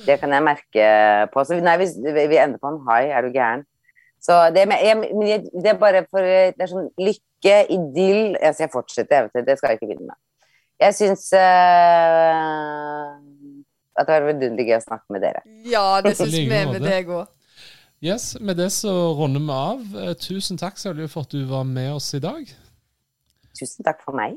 Det 0.04 0.20
kan 0.20 0.30
jeg 0.36 0.42
merke 0.42 1.30
på. 1.32 1.44
Så 1.48 1.56
nei, 1.62 1.78
hvis 1.80 1.96
vi 1.96 2.26
vi 2.28 2.36
ender 2.44 2.58
på 2.60 2.68
en 2.68 2.82
high, 2.84 3.08
er 3.16 3.22
du 3.22 3.32
gæren. 3.32 3.64
Så 4.24 4.36
det, 4.54 4.62
jeg, 4.68 5.00
jeg, 5.28 5.40
det 5.62 5.66
er 5.74 5.76
bare 5.78 6.04
for 6.10 6.20
Det 6.24 6.56
er 6.60 6.66
sånn 6.70 6.90
lykke, 6.98 7.20
idyll 7.45 8.36
Jeg 8.40 8.55
skal 8.57 8.70
fortsette, 8.72 9.14
jeg 9.14 9.26
vet 9.26 9.36
det, 9.36 9.47
det 9.49 9.59
skal 9.59 9.68
jeg 9.72 9.80
ikke 9.80 9.90
begynne 9.90 10.11
med. 10.12 10.18
Jeg 10.82 10.95
syns 10.99 11.28
uh, 11.38 13.14
at 13.95 14.09
det 14.09 14.16
var 14.16 14.26
vidunderlig 14.26 14.66
gøy 14.68 14.78
å 14.78 14.84
snakke 14.84 15.14
med 15.14 15.22
dere. 15.22 15.45
Ja, 15.70 16.01
det 16.05 16.16
syns 16.18 16.34
vi 16.34 16.47
like 16.49 16.66
med 16.72 16.82
deg 16.82 17.12
òg. 17.14 17.30
Yes, 18.05 18.34
Med 18.40 18.59
det 18.61 18.68
så 18.74 18.90
runder 19.16 19.40
vi 19.40 19.55
av. 19.55 19.84
Eh, 19.97 20.14
Tusen 20.20 20.59
takk 20.61 20.76
Sølje, 20.76 21.07
for 21.09 21.24
at 21.24 21.32
du 21.32 21.47
var 21.49 21.62
med 21.64 21.95
oss 21.95 22.11
i 22.12 22.20
dag. 22.20 22.51
Tusen 23.57 23.86
takk 23.86 24.03
for 24.05 24.16
meg. 24.18 24.36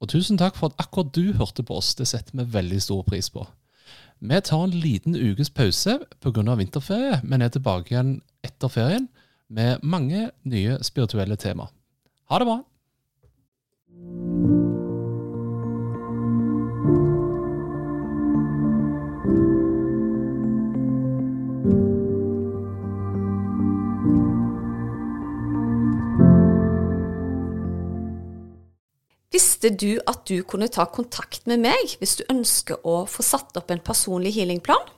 Og 0.00 0.08
tusen 0.08 0.38
takk 0.40 0.56
for 0.56 0.70
at 0.70 0.78
akkurat 0.80 1.10
du 1.12 1.34
hørte 1.36 1.64
på 1.66 1.76
oss. 1.76 1.92
Det 1.98 2.06
setter 2.08 2.38
vi 2.38 2.46
veldig 2.54 2.80
stor 2.80 3.02
pris 3.04 3.28
på. 3.34 3.44
Vi 4.20 4.40
tar 4.40 4.64
en 4.64 4.72
liten 4.74 5.18
ukes 5.18 5.50
pause 5.50 5.98
pga. 6.22 6.54
vinterferie, 6.56 7.20
men 7.22 7.42
er 7.42 7.52
tilbake 7.52 7.92
igjen 7.92 8.22
etter 8.46 8.68
ferien 8.72 9.08
med 9.48 9.82
mange 9.82 10.30
nye 10.44 10.78
spirituelle 10.84 11.36
tema. 11.36 11.68
Ha 12.28 12.38
det 12.38 12.48
bra! 12.48 12.58
Visste 29.32 29.70
du 29.70 29.98
at 30.08 30.22
du 30.28 30.42
kunne 30.42 30.68
ta 30.72 30.84
kontakt 30.90 31.46
med 31.50 31.60
meg 31.62 31.96
hvis 32.00 32.16
du 32.18 32.22
ønsker 32.32 32.80
å 32.86 33.04
få 33.10 33.24
satt 33.26 33.56
opp 33.58 33.70
en 33.70 33.82
personlig 33.84 34.34
healingplan? 34.36 34.97